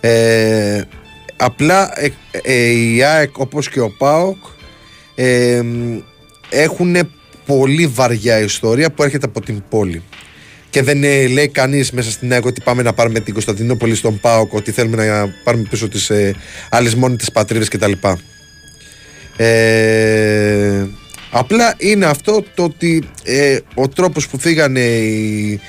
Ε, 0.00 0.82
απλά 1.36 2.00
ε, 2.00 2.08
ε, 2.42 2.70
η 2.70 3.02
ΑΕΚ 3.02 3.38
όπως 3.38 3.68
και 3.68 3.80
ο 3.80 3.90
ΠΑΟΚ 3.98 4.36
ε, 5.14 5.62
έχουν 6.50 6.96
πολύ 7.46 7.86
βαριά 7.86 8.38
ιστορία 8.38 8.90
που 8.90 9.02
έρχεται 9.02 9.26
από 9.26 9.40
την 9.40 9.62
πόλη. 9.68 10.02
Και 10.70 10.82
δεν 10.82 11.04
ε, 11.04 11.26
λέει 11.26 11.48
κανείς 11.48 11.90
μέσα 11.90 12.10
στην 12.10 12.32
ΑΕΚ 12.32 12.44
ότι 12.44 12.60
πάμε 12.60 12.82
να 12.82 12.92
πάρουμε 12.92 13.20
την 13.20 13.32
Κωνσταντινούπολη 13.32 13.94
στον 13.94 14.20
ΠΑΟΚ, 14.20 14.52
ότι 14.52 14.70
θέλουμε 14.70 15.06
να 15.06 15.34
πάρουμε 15.44 15.66
πίσω 15.70 15.88
τις 15.88 16.10
ε, 16.10 16.34
άλλες 16.70 16.94
μόνοι 16.94 17.16
τις 17.16 17.32
πατρίδες 17.32 17.68
κτλ. 17.68 17.92
Ε, 19.36 20.86
απλά 21.30 21.74
είναι 21.78 22.06
αυτό 22.06 22.44
το 22.54 22.62
ότι 22.62 23.02
ε, 23.24 23.58
ο 23.74 23.88
τρόπος 23.88 24.28
που 24.28 24.38
φύγανε 24.38 24.80
οι, 24.80 25.60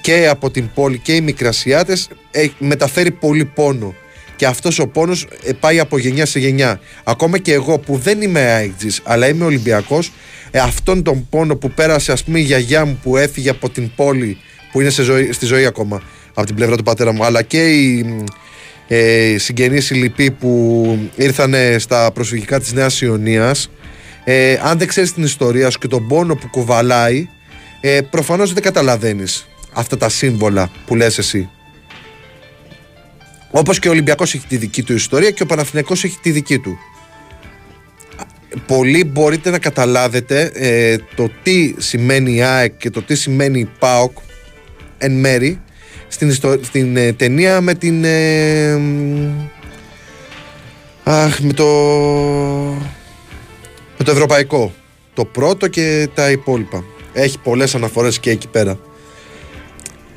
και 0.00 0.28
από 0.28 0.50
την 0.50 0.70
πόλη 0.74 0.98
και 0.98 1.14
οι 1.14 1.20
Μικρασιάτες 1.20 2.08
ε, 2.30 2.46
μεταφέρει 2.58 3.10
πολύ 3.10 3.44
πόνο. 3.44 3.94
Και 4.36 4.46
αυτός 4.46 4.78
ο 4.78 4.86
πόνος 4.86 5.26
ε, 5.44 5.52
πάει 5.52 5.78
από 5.78 5.98
γενιά 5.98 6.26
σε 6.26 6.38
γενιά. 6.38 6.80
Ακόμα 7.04 7.38
και 7.38 7.52
εγώ 7.52 7.78
που 7.78 7.96
δεν 7.96 8.22
είμαι 8.22 8.40
αεκτζής 8.40 9.00
αλλά 9.04 9.28
είμαι 9.28 9.44
Ολυμπιακός 9.44 10.12
ε, 10.50 10.58
αυτόν 10.58 11.02
τον 11.02 11.26
πόνο 11.30 11.56
που 11.56 11.70
πέρασε 11.70 12.12
ας 12.12 12.24
πούμε 12.24 12.38
η 12.38 12.42
γιαγιά 12.42 12.84
μου 12.84 12.98
που 13.02 13.16
έφυγε 13.16 13.50
από 13.50 13.70
την 13.70 13.90
πόλη 13.96 14.38
που 14.72 14.80
είναι 14.80 14.90
σε 14.90 15.02
ζωή, 15.02 15.32
στη 15.32 15.46
ζωή 15.46 15.66
ακόμα 15.66 16.02
από 16.34 16.46
την 16.46 16.54
πλευρά 16.54 16.76
του 16.76 16.82
πατέρα 16.82 17.12
μου 17.12 17.24
αλλά 17.24 17.42
και 17.42 17.68
οι 17.68 18.24
ε, 18.92 19.38
συγγενείς 19.38 19.90
οι 19.90 19.94
λοιποί 19.94 20.30
που 20.30 21.10
ήρθαν 21.16 21.54
στα 21.78 22.10
προσφυγικά 22.12 22.60
της 22.60 22.72
Νέας 22.72 23.00
Ιωνίας. 23.00 23.70
Ε, 24.24 24.58
αν 24.62 24.78
δεν 24.78 24.88
ξέρεις 24.88 25.12
την 25.12 25.22
ιστορία 25.22 25.70
σου 25.70 25.78
και 25.78 25.88
τον 25.88 26.06
πόνο 26.08 26.34
που 26.34 26.48
κουβαλάει 26.48 27.28
ε, 27.80 28.00
προφανώς 28.10 28.52
δεν 28.52 28.62
καταλαβαίνεις 28.62 29.46
αυτά 29.72 29.96
τα 29.96 30.08
σύμβολα 30.08 30.70
που 30.86 30.96
λες 30.96 31.18
εσύ. 31.18 31.48
Όπως 33.50 33.78
και 33.78 33.88
ο 33.88 33.90
Ολυμπιακός 33.90 34.34
έχει 34.34 34.46
τη 34.46 34.56
δική 34.56 34.82
του 34.82 34.94
ιστορία 34.94 35.30
και 35.30 35.42
ο 35.42 35.46
Παναθηναϊκός 35.46 36.04
έχει 36.04 36.18
τη 36.22 36.30
δική 36.30 36.58
του. 36.58 36.78
Πολλοί 38.66 39.04
μπορείτε 39.04 39.50
να 39.50 39.58
καταλάβετε 39.58 40.50
ε, 40.54 40.96
το 41.14 41.30
τι 41.42 41.74
σημαίνει 41.78 42.34
η 42.34 42.42
ΑΕΚ 42.42 42.76
και 42.76 42.90
το 42.90 43.02
τι 43.02 43.14
σημαίνει 43.14 43.60
η 43.60 43.70
ΠΑΟΚ 43.78 44.16
εν 44.98 45.12
μέρη 45.12 45.60
στην, 46.10 46.28
ιστο- 46.28 46.64
στην 46.64 46.96
ε, 46.96 47.12
ταινία 47.12 47.60
με 47.60 47.74
την 47.74 48.04
ε, 48.04 48.76
μ, 48.76 49.48
αχ, 51.04 51.40
με 51.40 51.52
το 51.52 51.66
με 53.98 54.04
το 54.04 54.10
ευρωπαϊκό. 54.10 54.72
Το 55.14 55.24
πρώτο 55.24 55.68
και 55.68 56.08
τα 56.14 56.30
υπόλοιπα. 56.30 56.84
Έχει 57.12 57.38
πολλές 57.38 57.74
αναφορές 57.74 58.18
και 58.18 58.30
εκεί 58.30 58.48
πέρα. 58.48 58.78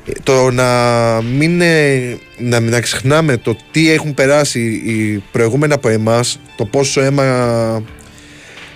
Ε, 0.06 0.12
το 0.22 0.50
να 0.50 0.68
μην 1.22 1.60
ε, 1.60 2.18
να, 2.38 2.60
να 2.60 2.80
ξεχνάμε 2.80 3.36
το 3.36 3.56
τι 3.70 3.90
έχουν 3.90 4.14
περάσει 4.14 4.60
οι 4.60 5.22
προηγούμενοι 5.32 5.72
από 5.72 5.88
εμάς 5.88 6.40
το 6.56 6.64
πόσο 6.64 7.00
αίμα 7.00 7.82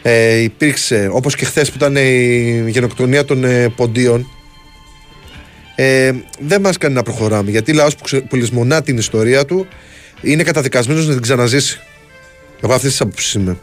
ε, 0.02 0.36
υπήρξε 0.36 1.08
όπως 1.12 1.34
και 1.34 1.44
χθες 1.44 1.70
που 1.70 1.76
ήταν 1.76 1.96
η 1.96 2.70
γενοκτονία 2.70 3.24
των 3.24 3.44
ε, 3.44 3.68
ποντίων 3.68 4.30
ε, 5.80 6.12
δεν 6.38 6.60
μας 6.60 6.78
κάνει 6.78 6.94
να 6.94 7.02
προχωράμε 7.02 7.50
γιατί 7.50 7.72
λαός 7.72 7.94
που, 7.96 8.02
ξε, 8.02 8.20
που 8.20 8.36
λησμονά 8.36 8.82
την 8.82 8.98
ιστορία 8.98 9.44
του 9.44 9.66
είναι 10.20 10.42
καταδικασμένος 10.42 11.06
να 11.06 11.12
την 11.12 11.22
ξαναζήσει. 11.22 11.80
Εγώ 12.60 12.74
αυτής 12.74 12.90
της 12.90 13.00
άποψης 13.00 13.32
είμαι. 13.32 13.58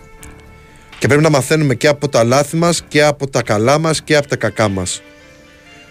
Και 1.00 1.08
πρέπει 1.08 1.22
να 1.22 1.30
μαθαίνουμε 1.30 1.76
και 1.76 1.88
από 1.88 2.10
τα 2.10 2.24
λάθη 2.24 2.56
μας 2.56 2.84
και 2.88 3.04
από 3.04 3.28
τα 3.30 3.42
καλά 3.42 3.78
μας 3.80 4.02
και 4.02 4.16
από 4.16 4.28
τα 4.28 4.36
κακά 4.36 4.70
μας. 4.70 5.02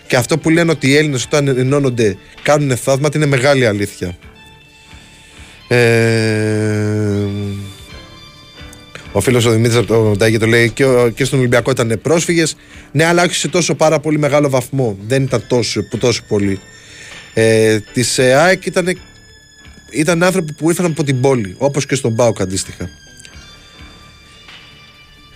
Και 0.06 0.16
αυτό 0.16 0.38
που 0.38 0.50
λένε 0.50 0.70
ότι 0.70 0.88
οι 0.88 0.96
Έλληνες 0.96 1.24
όταν 1.24 1.48
ενώνονται 1.48 2.16
κάνουν 2.42 2.76
θαύματα 2.76 3.18
είναι 3.18 3.26
μεγάλη 3.26 3.66
αλήθεια. 3.66 4.16
Ε, 5.68 7.26
ο 9.16 9.20
φίλος 9.20 9.44
ο 9.44 9.50
Δημήτρης 9.50 9.76
από 9.78 9.86
το 9.86 10.16
Τάγι 10.16 10.38
το 10.38 10.46
λέει 10.46 10.70
και, 10.70 10.84
ο- 10.84 11.08
και 11.10 11.24
στον 11.24 11.38
Ολυμπιακό 11.38 11.70
ήταν 11.70 11.98
πρόσφυγες. 12.02 12.56
Ναι, 12.92 13.04
αλλά 13.04 13.22
όχι 13.22 13.34
σε 13.34 13.48
τόσο 13.48 13.74
πάρα 13.74 14.00
πολύ 14.00 14.18
μεγάλο 14.18 14.48
βαθμό. 14.50 14.96
Δεν 15.06 15.22
ήταν 15.22 15.44
τόσο, 15.48 15.82
που 15.82 15.98
τόσο 15.98 16.22
πολύ. 16.28 16.60
Ε, 17.34 17.78
Της 17.92 18.18
ΑΕΚ 18.18 18.66
ήταν, 18.66 18.98
ήταν 19.90 20.22
άνθρωποι 20.22 20.52
που 20.52 20.68
ήρθαν 20.68 20.86
από 20.86 21.04
την 21.04 21.20
πόλη, 21.20 21.54
όπως 21.58 21.86
και 21.86 21.94
στον 21.94 22.12
Μπάουκ 22.12 22.40
αντίστοιχα. 22.40 22.90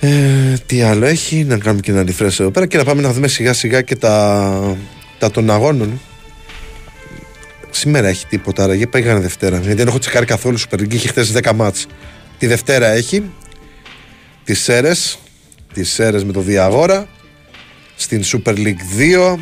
Ε, 0.00 0.55
τι 0.66 0.82
άλλο 0.82 1.06
έχει, 1.06 1.44
να 1.44 1.59
κάνουμε 1.59 1.80
και 1.82 1.90
ένα 1.90 2.02
refresh 2.06 2.40
εδώ 2.40 2.50
πέρα 2.50 2.66
και 2.66 2.76
να 2.76 2.84
πάμε 2.84 3.02
να 3.02 3.12
δούμε 3.12 3.28
σιγά 3.28 3.52
σιγά 3.52 3.82
και 3.82 3.96
τα, 3.96 4.76
τα 5.18 5.30
των 5.30 5.50
αγώνων. 5.50 6.00
Σήμερα 7.70 8.09
έχει 8.09 8.26
τίποτα, 8.26 8.62
άραγε 8.64 8.86
πήγανε 8.86 9.20
Δευτέρα. 9.20 9.56
Γιατί 9.59 9.74
δεν 9.74 9.86
έχω 9.86 9.98
τσεκάρει 9.98 10.26
καθόλου 10.26 10.59
Super 10.60 10.74
League, 10.80 10.92
είχε 10.92 11.09
χθες 11.09 11.32
10 11.42 11.52
μάτς. 11.55 11.86
Τη 12.38 12.46
Δευτέρα 12.46 12.86
έχει 12.86 13.22
τις 14.49 14.62
Σέρες, 14.62 15.19
τις 15.73 15.91
Σέρες 15.91 16.25
με 16.25 16.33
το 16.33 16.41
Διαγόρα, 16.41 17.09
στην 17.97 18.23
Super 18.25 18.55
League 18.55 18.83
2 18.99 19.39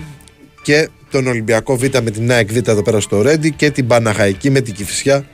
και 0.63 0.89
τον 1.11 1.27
Ολυμπιακό 1.27 1.77
Β 1.77 1.83
με 1.83 2.11
την 2.11 2.33
ΑΕΚ 2.33 2.53
Β 2.53 2.57
εδώ 2.57 2.83
πέρα 2.83 3.01
στο 3.01 3.23
Ρέντι 3.23 3.51
και 3.51 3.71
την 3.71 3.87
Παναχαϊκή 3.87 4.51
με 4.51 4.61
την 4.61 4.75
Κηφισιά 4.75 5.27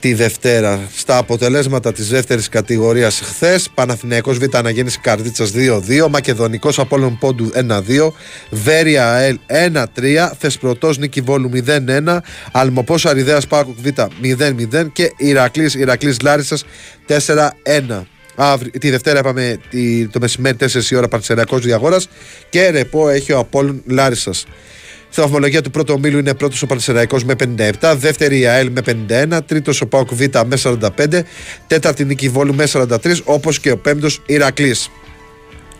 τη 0.00 0.14
Δευτέρα. 0.14 0.88
Στα 0.96 1.16
αποτελέσματα 1.16 1.92
της 1.92 2.08
δεύτερης 2.08 2.48
κατηγορίας 2.48 3.20
χθες, 3.20 3.70
Παναθηναϊκός 3.74 4.38
Β 4.38 4.56
Αναγέννηση 4.56 4.98
Καρδίτσας 4.98 5.50
2-2, 5.50 6.08
Μακεδονικός 6.08 6.78
Απόλλων 6.78 7.18
Πόντου 7.18 7.50
1-2, 7.54 8.12
Βέρεια 8.50 9.12
ΑΕΛ 9.12 9.38
1-3, 9.46 10.32
Θεσπρωτός 10.38 10.98
Νίκη 10.98 11.20
Βόλου 11.20 11.48
0-1, 11.48 12.22
Αλμοπός 12.52 13.06
Αριδέας 13.06 13.46
Πάκουκ 13.46 13.76
Β 13.78 13.86
0-0 14.20 14.88
και 14.92 15.12
Ηρακλής, 15.16 15.74
Ηρακλής 15.74 16.20
Λάρισας 16.20 16.64
4-1. 17.06 18.06
Αύριο, 18.34 18.70
τη 18.80 18.90
Δευτέρα 18.90 19.18
είπαμε 19.18 19.58
τη- 19.70 20.06
το 20.08 20.18
μεσημέρι 20.20 20.56
4 20.56 20.90
η 20.90 20.96
ώρα 20.96 21.08
Πανσεριακός 21.08 21.60
Διαγόρας 21.64 22.08
και 22.50 22.68
ρεπό 22.70 23.08
έχει 23.08 23.32
ο 23.32 23.38
Απόλλων 23.38 23.82
Λάρισας. 23.86 24.46
Στη 25.10 25.20
βαθμολογία 25.22 25.62
του 25.62 25.70
πρώτου 25.70 25.94
ομίλου 25.96 26.18
είναι 26.18 26.34
πρώτος 26.34 26.62
ο 26.62 26.66
Πανσεραϊκός 26.66 27.24
με 27.24 27.34
57, 27.34 27.94
δεύτερη 27.96 28.38
η 28.38 28.46
ΑΕΛ 28.46 28.70
με 28.70 28.80
51, 28.82 29.42
τρίτος 29.46 29.80
ο 29.80 29.86
Πάοκ 29.86 30.14
Β 30.14 30.20
με 30.46 30.56
45, 30.56 31.22
τέταρτη 31.66 32.04
Νίκη 32.04 32.28
Βόλου 32.28 32.54
με 32.54 32.66
43, 32.66 33.22
όπως 33.24 33.60
και 33.60 33.70
ο 33.70 33.76
πέμπτος 33.78 34.22
Ηρακλής. 34.26 34.88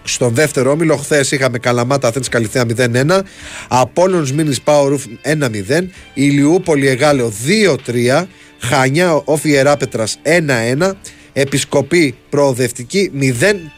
Στον 0.07 0.35
δεύτερο 0.35 0.71
όμιλο, 0.71 0.97
χθες 0.97 1.31
είχαμε 1.31 1.59
Καλαμάτα 1.59 2.09
Αθέν 2.09 2.23
Καλυθέα 2.31 2.65
0-1, 2.65 3.23
Απόλλωνος 3.69 4.33
Μίνης 4.33 4.61
Πάορουφ 4.61 5.05
1-0, 5.23 5.91
Ηλιούπολη 6.15 6.89
Εγάλεο 6.89 7.33
2-3, 7.47 8.29
Χανιά 8.61 9.23
Όφι 9.25 9.49
Ιεράπετρας 9.49 10.19
1-1, 10.23 10.97
Επισκοπή 11.37 12.15
Προοδευτική 12.31 13.11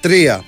0-3. 0.03 0.39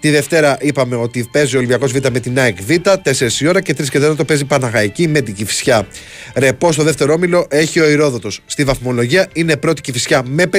Τη 0.00 0.10
Δευτέρα 0.10 0.58
είπαμε 0.60 0.96
ότι 0.96 1.28
παίζει 1.32 1.54
ο 1.54 1.58
Ολυμπιακός 1.58 1.92
Β 1.92 1.96
με 2.12 2.20
την 2.20 2.38
ΑΕΚ 2.38 2.62
Β, 2.62 2.70
4 3.04 3.40
η 3.40 3.46
ώρα 3.46 3.60
και 3.60 3.74
3 3.78 3.88
και 3.88 3.98
4 3.98 4.16
το 4.16 4.24
παίζει 4.24 4.44
Παναγαϊκή 4.44 5.08
με 5.08 5.20
την 5.20 5.34
Κυφσιά. 5.34 5.86
Ρεπό 6.34 6.72
στο 6.72 6.82
δεύτερο 6.82 7.12
όμιλο 7.12 7.46
έχει 7.50 7.80
ο 7.80 7.88
Ηρόδοτος. 7.88 8.40
Στη 8.46 8.64
βαθμολογία 8.64 9.28
είναι 9.32 9.56
πρώτη 9.56 9.80
Κυφσιά 9.80 10.22
με 10.26 10.50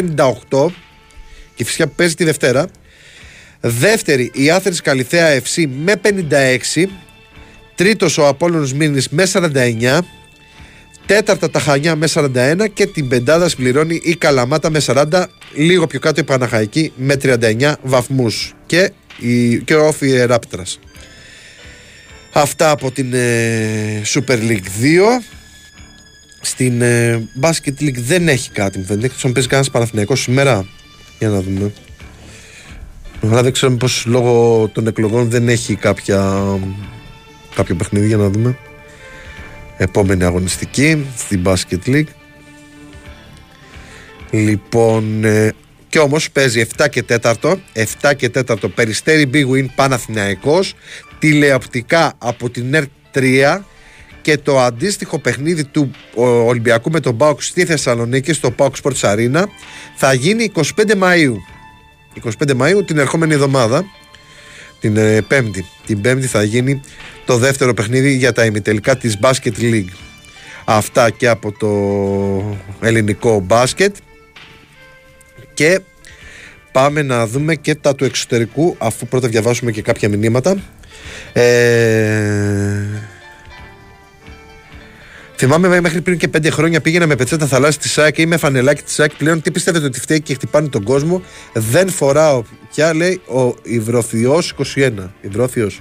58. 0.49 0.65
Κυφσιά 1.55 1.87
που 1.87 1.93
παίζει 1.95 2.15
τη 2.15 2.23
Δευτέρα. 2.23 2.67
Δεύτερη 3.59 4.31
η 4.33 4.49
Άθερη 4.49 4.75
Καλυθέα 4.75 5.41
FC 5.41 5.65
με 5.83 5.93
56. 6.75 6.85
Τρίτος 7.75 8.17
ο 8.17 8.27
Απόλλωνος 8.27 8.73
Μήνης 8.73 9.09
με 9.09 9.25
49. 9.25 9.99
Τέταρτα 11.11 11.49
τα 11.49 11.59
Χανιά 11.59 11.95
με 11.95 12.07
41 12.13 12.65
και 12.73 12.85
την 12.85 13.07
πεντάδα 13.07 13.49
συμπληρώνει 13.49 13.99
η 14.03 14.15
Καλαμάτα 14.15 14.69
με 14.69 14.81
40. 14.85 15.25
Λίγο 15.55 15.87
πιο 15.87 15.99
κάτω 15.99 16.19
η 16.19 16.23
Παναχαϊκή 16.23 16.91
με 16.95 17.15
39 17.23 17.73
βαθμούς. 17.81 18.53
Και, 18.65 18.91
η, 19.19 19.59
και 19.59 19.75
ο 19.75 19.87
Όφι 19.87 20.25
Ράπτρας. 20.25 20.79
Αυτά 22.33 22.69
από 22.69 22.91
την 22.91 23.13
ε, 23.13 24.01
Super 24.05 24.37
League 24.37 24.67
2. 24.81 25.23
Στην 26.41 26.81
ε, 26.81 27.27
Basket 27.41 27.81
League 27.81 27.97
δεν 27.97 28.27
έχει 28.27 28.51
κάτι 28.51 28.77
μου 28.77 28.85
φαίνεται. 28.85 29.05
Εκτός 29.05 29.25
αν 29.25 29.31
παίζει 29.31 29.47
κανένας 29.47 29.71
Παναθηναϊκός 29.71 30.21
σήμερα. 30.21 30.65
Για 31.19 31.29
να 31.29 31.41
δούμε. 31.41 31.71
Αλλά 33.23 33.43
δεν 33.43 33.51
ξέρω 33.51 33.73
πως 33.73 34.05
λόγω 34.05 34.67
των 34.73 34.87
εκλογών 34.87 35.29
δεν 35.29 35.49
έχει 35.49 35.75
κάποια, 35.75 36.43
κάποιο 37.55 37.75
παιχνίδι 37.75 38.07
για 38.07 38.17
να 38.17 38.29
δούμε. 38.29 38.57
Επόμενη 39.81 40.23
αγωνιστική 40.23 41.05
στην 41.17 41.43
Basket 41.45 41.79
League. 41.85 42.07
Λοιπόν, 44.31 45.23
ε, 45.23 45.53
και 45.89 45.99
όμως 45.99 46.31
παίζει 46.31 46.59
7 46.77 46.87
και 46.89 47.03
4, 47.03 47.59
7 47.73 48.13
και 48.15 48.29
4 48.29 48.69
Περιστέρι 48.75 49.29
Big 49.33 49.49
Win 49.55 49.65
Παναθηναϊκός, 49.75 50.73
τηλεοπτικά 51.19 52.13
από 52.17 52.49
την 52.49 52.73
ΕΡΤ 52.73 52.89
3 53.11 53.65
και 54.21 54.37
το 54.37 54.59
αντίστοιχο 54.59 55.19
παιχνίδι 55.19 55.63
του 55.63 55.91
Ολυμπιακού 56.45 56.91
με 56.91 56.99
τον 56.99 57.17
ΠΑΟΚ 57.17 57.41
στη 57.41 57.65
Θεσσαλονίκη, 57.65 58.33
στο 58.33 58.51
ΠΑΟΚ 58.51 58.75
Sports 58.83 58.99
Arena, 58.99 59.43
θα 59.95 60.13
γίνει 60.13 60.51
25 60.55 60.61
Μαΐου. 60.75 61.33
25 62.39 62.57
Μαΐου 62.57 62.85
την 62.85 62.97
ερχόμενη 62.97 63.33
εβδομάδα 63.33 63.85
την 64.79 64.97
ε, 64.97 65.21
Πέμπτη. 65.21 65.65
Την 65.85 66.01
Πέμπτη 66.01 66.27
θα 66.27 66.43
γίνει 66.43 66.81
το 67.31 67.37
δεύτερο 67.37 67.73
παιχνίδι 67.73 68.13
για 68.13 68.31
τα 68.31 68.45
ημιτελικά 68.45 68.97
της 68.97 69.17
Basket 69.21 69.59
League. 69.59 69.93
Αυτά 70.65 71.09
και 71.09 71.27
από 71.27 71.51
το 71.51 72.87
ελληνικό 72.87 73.39
μπάσκετ 73.39 73.95
και 75.53 75.79
πάμε 76.71 77.01
να 77.01 77.27
δούμε 77.27 77.55
και 77.55 77.75
τα 77.75 77.95
του 77.95 78.05
εξωτερικού 78.05 78.75
αφού 78.77 79.07
πρώτα 79.07 79.27
διαβάσουμε 79.27 79.71
και 79.71 79.81
κάποια 79.81 80.09
μηνύματα. 80.09 80.57
Ε, 81.33 81.41
Θυμάμαι 85.35 85.81
μέχρι 85.81 86.01
πριν 86.01 86.17
και 86.17 86.27
πέντε 86.27 86.49
χρόνια 86.49 86.81
πήγαινα 86.81 87.07
με 87.07 87.15
πετσέτα 87.15 87.45
θαλάσση 87.45 87.79
τη 87.79 87.87
ΣΑΚ 87.87 88.17
ή 88.17 88.25
με 88.25 88.37
φανελάκι 88.37 88.81
της 88.81 88.93
ΣΑΚ. 88.93 89.15
Πλέον 89.15 89.41
τι 89.41 89.51
πιστεύετε 89.51 89.85
ότι 89.85 89.99
φταίει 89.99 90.21
και 90.21 90.33
χτυπάνε 90.33 90.67
τον 90.67 90.83
κόσμο; 90.83 91.21
Δεν 91.53 91.89
φοράω 91.89 92.43
πια, 92.71 92.93
λέει 92.93 93.21
ο 93.25 93.55
Ιβροθιό 93.63 94.41
21. 94.75 94.91
Ιβροθιό. 95.21 95.71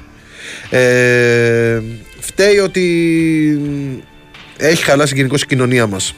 Ε, 0.71 1.81
φταίει 2.21 2.59
ότι 2.59 2.85
έχει 4.57 4.85
χαλάσει 4.85 5.15
γενικώ 5.15 5.35
η 5.37 5.47
κοινωνία 5.47 5.87
μας. 5.87 6.15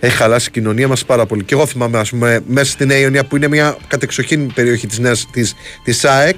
Έχει 0.00 0.16
χαλάσει 0.16 0.48
η 0.48 0.52
κοινωνία 0.52 0.88
μας 0.88 1.04
πάρα 1.04 1.26
πολύ. 1.26 1.44
Και 1.44 1.54
εγώ 1.54 1.66
θυμάμαι, 1.66 1.98
ας 1.98 2.10
πούμε, 2.10 2.40
μέσα 2.46 2.70
στην 2.70 2.90
Αιωνία 2.90 3.24
που 3.24 3.36
είναι 3.36 3.48
μια 3.48 3.76
κατεξοχήν 3.88 4.52
περιοχή 4.54 4.86
της 4.86 5.26
της, 5.32 5.54
της 5.84 5.98
ΣΑΕΚ, 5.98 6.36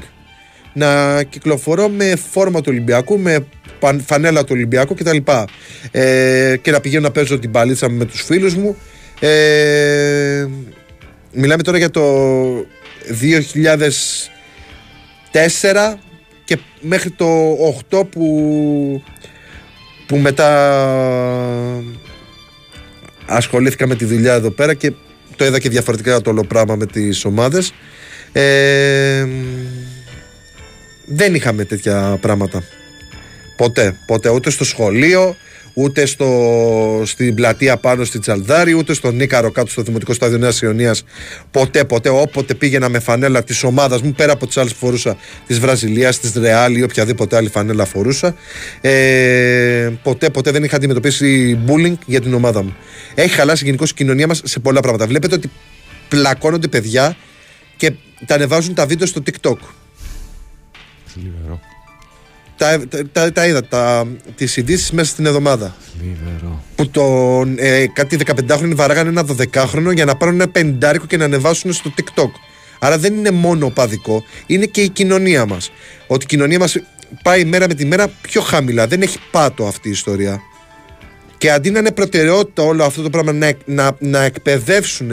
να 0.72 1.22
κυκλοφορώ 1.22 1.88
με 1.88 2.16
φόρμα 2.30 2.60
του 2.60 2.66
Ολυμπιακού, 2.68 3.18
με 3.18 3.46
φανέλα 4.06 4.40
του 4.40 4.50
Ολυμπιακού 4.52 4.94
κτλ. 4.94 5.16
Ε, 5.90 6.56
και 6.62 6.70
να 6.70 6.80
πηγαίνω 6.80 7.02
να 7.02 7.10
παίζω 7.10 7.38
την 7.38 7.50
παλίτσα 7.50 7.88
με 7.88 8.04
τους 8.04 8.22
φίλους 8.22 8.54
μου. 8.54 8.76
Ε, 9.20 10.46
μιλάμε 11.32 11.62
τώρα 11.62 11.78
για 11.78 11.90
το 11.90 12.02
2004 15.30 15.98
και 16.50 16.58
μέχρι 16.80 17.10
το 17.10 17.26
8 17.90 18.02
που, 18.10 19.02
που 20.06 20.16
μετά 20.16 20.50
ασχολήθηκα 23.26 23.86
με 23.86 23.94
τη 23.94 24.04
δουλειά 24.04 24.34
εδώ 24.34 24.50
πέρα 24.50 24.74
και 24.74 24.92
το 25.36 25.44
είδα 25.44 25.58
και 25.58 25.68
διαφορετικά 25.68 26.20
το 26.20 26.30
όλο 26.30 26.44
πράγμα 26.44 26.76
με 26.76 26.86
τις 26.86 27.24
ομάδες. 27.24 27.72
Ε, 28.32 29.26
δεν 31.06 31.34
είχαμε 31.34 31.64
τέτοια 31.64 32.18
πράγματα. 32.20 32.62
Ποτέ. 33.56 33.96
Ποτέ. 34.06 34.28
Ούτε 34.28 34.50
στο 34.50 34.64
σχολείο, 34.64 35.36
ούτε 35.74 36.06
στο, 36.06 37.02
στην 37.04 37.34
πλατεία 37.34 37.76
πάνω 37.76 38.04
στη 38.04 38.18
Τσαλδάρη, 38.18 38.72
ούτε 38.72 38.94
στον 38.94 39.14
Νίκαρο 39.14 39.50
κάτω 39.50 39.70
στο 39.70 39.82
Δημοτικό 39.82 40.12
Στάδιο 40.12 40.38
Νέας 40.38 40.60
Ιωνίας. 40.60 41.04
Ποτέ, 41.50 41.84
ποτέ. 41.84 42.08
Όποτε 42.08 42.54
πήγαινα 42.54 42.88
με 42.88 42.98
φανέλα 42.98 43.42
της 43.42 43.62
ομάδας 43.62 44.02
μου, 44.02 44.12
πέρα 44.12 44.32
από 44.32 44.46
τις 44.46 44.56
άλλες 44.56 44.72
που 44.72 44.78
φορούσα 44.78 45.16
της 45.46 45.58
Βραζιλίας, 45.58 46.20
της 46.20 46.32
Ρεάλ 46.34 46.76
ή 46.76 46.82
οποιαδήποτε 46.82 47.36
άλλη 47.36 47.48
φανέλα 47.48 47.84
φορούσα, 47.84 48.34
ε, 48.80 49.90
ποτέ, 50.02 50.30
ποτέ 50.30 50.50
δεν 50.50 50.64
είχα 50.64 50.76
αντιμετωπίσει 50.76 51.58
bullying 51.66 51.94
για 52.06 52.20
την 52.20 52.34
ομάδα 52.34 52.62
μου. 52.62 52.76
Έχει 53.14 53.34
χαλάσει 53.34 53.64
γενικώ 53.64 53.84
η 53.84 53.94
κοινωνία 53.94 54.26
μας 54.26 54.40
σε 54.44 54.58
πολλά 54.58 54.80
πράγματα. 54.80 55.06
Βλέπετε 55.06 55.34
ότι 55.34 55.50
πλακώνονται 56.08 56.68
παιδιά 56.68 57.16
και 57.76 57.92
τα 58.26 58.34
ανεβάζουν 58.34 58.74
τα 58.74 58.86
βίντεο 58.86 59.06
στο 59.06 59.22
TikTok. 59.26 59.56
Θλιβερό. 61.06 61.60
Τα, 62.60 62.82
τα, 63.12 63.32
τα, 63.32 63.46
είδα, 63.46 63.64
τα, 63.64 64.06
τις 64.36 64.56
ειδήσεις 64.56 64.90
μέσα 64.90 65.10
στην 65.10 65.26
εβδομάδα. 65.26 65.76
Θλιβερό. 65.98 66.64
Που 66.74 66.88
το, 66.88 67.02
ε, 67.56 67.86
κάτι 67.86 68.18
15χρονοι 68.26 68.72
βαράγανε 68.74 69.08
ένα 69.08 69.24
12χρονο 69.26 69.94
για 69.94 70.04
να 70.04 70.16
πάρουν 70.16 70.34
ένα 70.34 70.48
πεντάρικο 70.48 71.06
και 71.06 71.16
να 71.16 71.24
ανεβάσουν 71.24 71.72
στο 71.72 71.92
TikTok. 71.96 72.30
Άρα 72.78 72.98
δεν 72.98 73.14
είναι 73.14 73.30
μόνο 73.30 73.66
οπαδικό, 73.66 74.24
είναι 74.46 74.66
και 74.66 74.80
η 74.80 74.88
κοινωνία 74.88 75.46
μας. 75.46 75.70
Ότι 76.06 76.24
η 76.24 76.26
κοινωνία 76.26 76.58
μας 76.58 76.76
πάει 77.22 77.44
μέρα 77.44 77.66
με 77.68 77.74
τη 77.74 77.84
μέρα 77.84 78.08
πιο 78.20 78.40
χαμηλά. 78.40 78.86
Δεν 78.86 79.02
έχει 79.02 79.18
πάτο 79.30 79.66
αυτή 79.66 79.88
η 79.88 79.90
ιστορία. 79.90 80.40
Και 81.38 81.50
αντί 81.50 81.70
να 81.70 81.78
είναι 81.78 81.92
προτεραιότητα 81.92 82.62
όλο 82.62 82.84
αυτό 82.84 83.02
το 83.02 83.10
πράγμα 83.10 83.32
να, 83.32 83.52
να, 83.64 83.96
να 83.98 84.22
εκπαιδεύσουν 84.22 85.10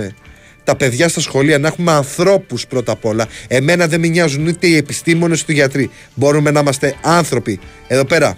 τα 0.68 0.76
παιδιά 0.76 1.10
στα 1.10 1.19
σχολεία, 1.19 1.60
να 1.60 1.68
έχουμε 1.68 1.91
ανθρώπους 1.91 2.68
πρώτα 2.68 2.91
απ' 2.91 3.06
όλα. 3.06 3.26
Εμένα 3.48 3.88
δεν 3.88 3.99
με 3.99 4.07
νοιάζουν 4.07 4.48
είτε 4.48 4.68
οι 4.68 4.76
επιστήμονες 4.76 5.41
είτε 5.41 5.52
οι 5.52 5.56
γιατροί. 5.56 5.89
Μπορούμε 6.14 6.52
να 6.52 6.60
είμαστε 6.60 6.95
άνθρωποι. 7.02 7.60
Εδώ 7.88 8.06
πέρα. 8.06 8.38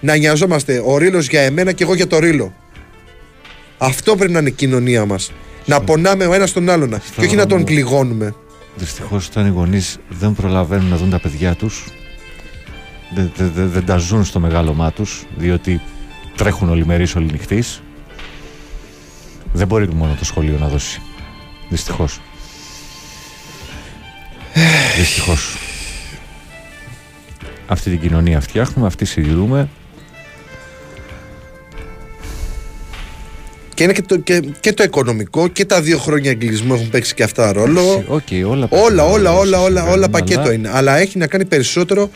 Να 0.00 0.16
νοιαζόμαστε 0.16 0.82
ο 0.84 0.98
Ρήλο 0.98 1.18
για 1.18 1.40
εμένα 1.40 1.72
και 1.72 1.82
εγώ 1.82 1.94
για 1.94 2.06
το 2.06 2.18
Ρήλο. 2.18 2.54
Αυτό 3.78 4.16
πρέπει 4.16 4.32
να 4.32 4.38
είναι 4.38 4.48
η 4.48 4.52
κοινωνία 4.52 5.04
μας. 5.04 5.32
Να 5.64 5.80
πονάμε 5.80 6.26
ο 6.26 6.32
ένας 6.32 6.52
τον 6.52 6.70
άλλον. 6.70 7.00
Και 7.16 7.24
όχι 7.24 7.36
να 7.36 7.46
τον 7.46 7.64
πληγώνουμε. 7.64 8.34
Δυστυχώς, 8.76 9.26
όταν 9.26 9.46
οι 9.46 9.50
γονείς 9.50 9.98
δεν 10.08 10.32
προλαβαίνουν 10.32 10.88
να 10.88 10.96
δουν 10.96 11.10
τα 11.10 11.20
παιδιά 11.20 11.54
τους, 11.54 11.84
δεν, 13.14 13.32
δεν, 13.36 13.52
δεν, 13.54 13.70
δεν 13.70 13.84
τα 13.84 13.96
ζουν 13.96 14.24
στο 14.24 14.40
μεγάλωμά 14.40 14.92
τους, 14.92 15.24
διότι 15.36 15.80
τρέχουν 16.36 16.68
ολημερεί 16.68 17.06
όλοι 17.16 17.32
νυχτή. 17.32 17.64
Δεν 19.52 19.66
μπορεί 19.66 19.88
μόνο 19.94 20.14
το 20.18 20.24
σχολείο 20.24 20.58
να 20.58 20.68
δώσει. 20.68 21.00
Δυστυχώς. 21.68 22.20
Δυστυχώς. 24.96 25.56
Αυτή 27.66 27.90
την 27.90 28.00
κοινωνία 28.00 28.40
φτιάχνουμε, 28.40 28.86
αυτή 28.86 29.04
συντηρούμε. 29.04 29.68
Και 33.74 33.82
είναι 33.82 33.92
και 33.92 34.02
το, 34.02 34.16
και, 34.16 34.42
και 34.60 34.72
το 34.72 34.82
οικονομικό 34.82 35.48
και 35.48 35.64
τα 35.64 35.80
δύο 35.80 35.98
χρόνια 35.98 36.30
εγκλισμού 36.30 36.74
έχουν 36.74 36.90
παίξει 36.90 37.14
και 37.14 37.22
αυτά 37.22 37.52
ρόλο. 37.52 38.04
Okay, 38.08 38.42
όλα, 38.46 38.68
όλα, 38.70 39.04
όλα, 39.04 39.32
όλα, 39.32 39.60
όλα, 39.60 39.84
όλα 39.84 40.08
πακέτο 40.08 40.52
είναι. 40.52 40.70
Αλλά 40.72 40.96
έχει 40.96 41.18
να 41.18 41.26
κάνει 41.26 41.44
περισσότερο 41.44 42.10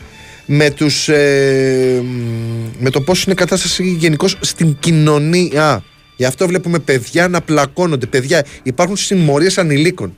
με, 0.45 0.69
τους, 0.69 1.09
ε, 1.09 2.03
με 2.79 2.89
το 2.89 3.01
πώς 3.01 3.23
είναι 3.23 3.33
η 3.33 3.35
κατάσταση 3.35 3.83
γενικώς 3.83 4.37
στην 4.39 4.77
κοινωνία. 4.79 5.83
Γι' 6.21 6.27
αυτό 6.27 6.47
βλέπουμε 6.47 6.79
παιδιά 6.79 7.27
να 7.27 7.41
πλακώνονται. 7.41 8.05
Παιδιά, 8.05 8.45
υπάρχουν 8.63 8.97
συμμορίες 8.97 9.57
ανηλίκων. 9.57 10.17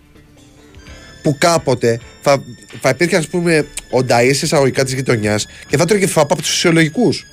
Που 1.21 1.35
κάποτε 1.38 1.99
θα, 2.21 2.43
θα 2.81 2.89
υπήρχε, 2.89 3.15
ας 3.15 3.27
πούμε, 3.27 3.67
ο 3.91 3.99
Νταΐς 4.07 4.41
εισαγωγικά 4.41 4.84
της 4.84 4.93
γειτονιάς 4.93 5.47
και 5.67 5.77
θα 5.77 5.85
τρώγε 5.85 6.07
φαπά 6.07 6.34
από 6.34 6.41
τους 6.41 6.51
φυσιολογικούς. 6.51 7.25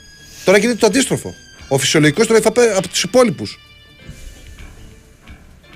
Τώρα 0.45 0.59
γίνεται 0.59 0.79
το 0.79 0.87
αντίστροφο. 0.87 1.35
Ο 1.69 1.79
φυσιολογικός 1.79 2.27
τώρα 2.27 2.41
θα 2.41 2.53
πει 2.53 2.61
από 2.77 2.89
τους 2.89 3.03
υπόλοιπους. 3.03 3.59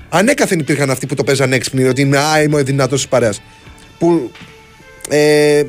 Ανέκαθεν 0.09 0.59
υπήρχαν 0.59 0.91
αυτοί 0.91 1.07
που 1.07 1.15
το 1.15 1.25
παίζαν 1.25 1.53
έξυπνοι, 1.53 1.85
ότι 1.85 2.01
είμαι, 2.01 2.19
α, 2.19 2.43
είμαι 2.43 2.57
ο 2.57 2.63
δυνατός 2.63 3.01
της 3.01 3.09
παρέας. 3.09 3.43
Που 3.99 4.31
ε, 5.09 5.63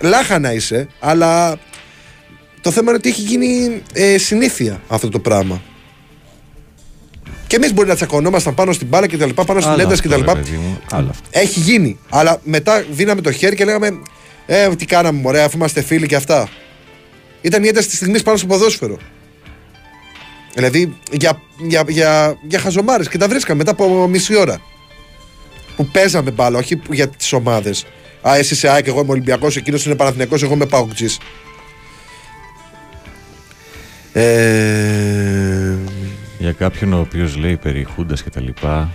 λάχανα 0.00 0.52
είσαι, 0.52 0.88
αλλά 1.00 1.58
το 2.60 2.70
θέμα 2.70 2.88
είναι 2.88 2.98
ότι 2.98 3.08
έχει 3.08 3.20
γίνει 3.20 3.82
ε, 3.92 4.18
συνήθεια 4.18 4.82
αυτό 4.88 5.08
το 5.08 5.18
πράγμα. 5.18 5.62
Και 7.46 7.56
εμείς 7.56 7.72
μπορεί 7.74 7.88
να 7.88 7.94
τσακωνόμασταν 7.94 8.54
πάνω 8.54 8.72
στην 8.72 8.86
μπάλα 8.86 9.06
και 9.06 9.16
τα 9.16 9.26
λοιπά, 9.26 9.44
πάνω 9.44 9.60
στην 9.60 9.72
Άλλο 9.72 9.82
ένταση 9.82 10.02
και 10.02 10.08
αυτό, 10.08 10.24
τα 10.24 10.32
ρε 10.32 10.38
λοιπά. 10.38 10.50
παιδί 10.50 10.62
μου, 10.66 10.80
άλλο 10.90 11.08
αυτό. 11.10 11.28
Έχει 11.30 11.60
γίνει. 11.60 11.98
Αλλά 12.10 12.40
μετά 12.44 12.84
δίναμε 12.90 13.20
το 13.20 13.32
χέρι 13.32 13.56
και 13.56 13.64
λέγαμε, 13.64 13.90
Ε, 14.46 14.76
τι 14.76 14.84
κάναμε, 14.84 15.20
μωρέ, 15.20 15.40
αφού 15.42 15.56
είμαστε 15.56 15.82
φίλοι 15.82 16.06
και 16.06 16.16
αυτά. 16.16 16.48
Ήταν 17.40 17.64
η 17.64 17.68
ένταση 17.68 17.88
της 17.88 17.96
στιγμής 17.96 18.22
πάνω 18.22 18.36
στο 18.36 18.46
ποδόσφαιρο. 18.46 18.96
Δηλαδή 20.54 20.96
για, 21.10 21.40
για, 21.68 21.84
για, 21.88 22.36
για 22.48 22.58
χαζομάρες 22.58 23.08
και 23.08 23.18
τα 23.18 23.28
βρίσκαμε 23.28 23.58
μετά 23.58 23.70
από 23.70 24.08
μισή 24.08 24.36
ώρα. 24.36 24.60
Που 25.76 25.86
παίζαμε 25.86 26.30
μπάλα, 26.30 26.58
όχι 26.58 26.76
που- 26.76 26.94
για 26.94 27.08
τις 27.08 27.32
ομάδες. 27.32 27.86
Α, 28.28 28.36
εσύ 28.36 28.54
είσαι 28.54 28.68
ΑΕΚ, 28.68 28.86
εγώ 28.86 29.00
είμαι 29.00 29.10
Ολυμπιακός, 29.10 29.56
εκείνος 29.56 29.86
είναι 29.86 29.94
Παναθηναϊκός, 29.94 30.42
εγώ 30.42 30.54
είμαι 30.54 30.66
Παοκτζής. 30.66 31.18
Ε, 34.12 35.74
Για 36.38 36.52
κάποιον 36.52 36.92
ο 36.92 36.98
οποίος 36.98 37.36
λέει 37.36 37.56
περί 37.56 37.84
Χούντας 37.94 38.22
και 38.22 38.30
τα 38.30 38.40
λοιπά 38.40 38.90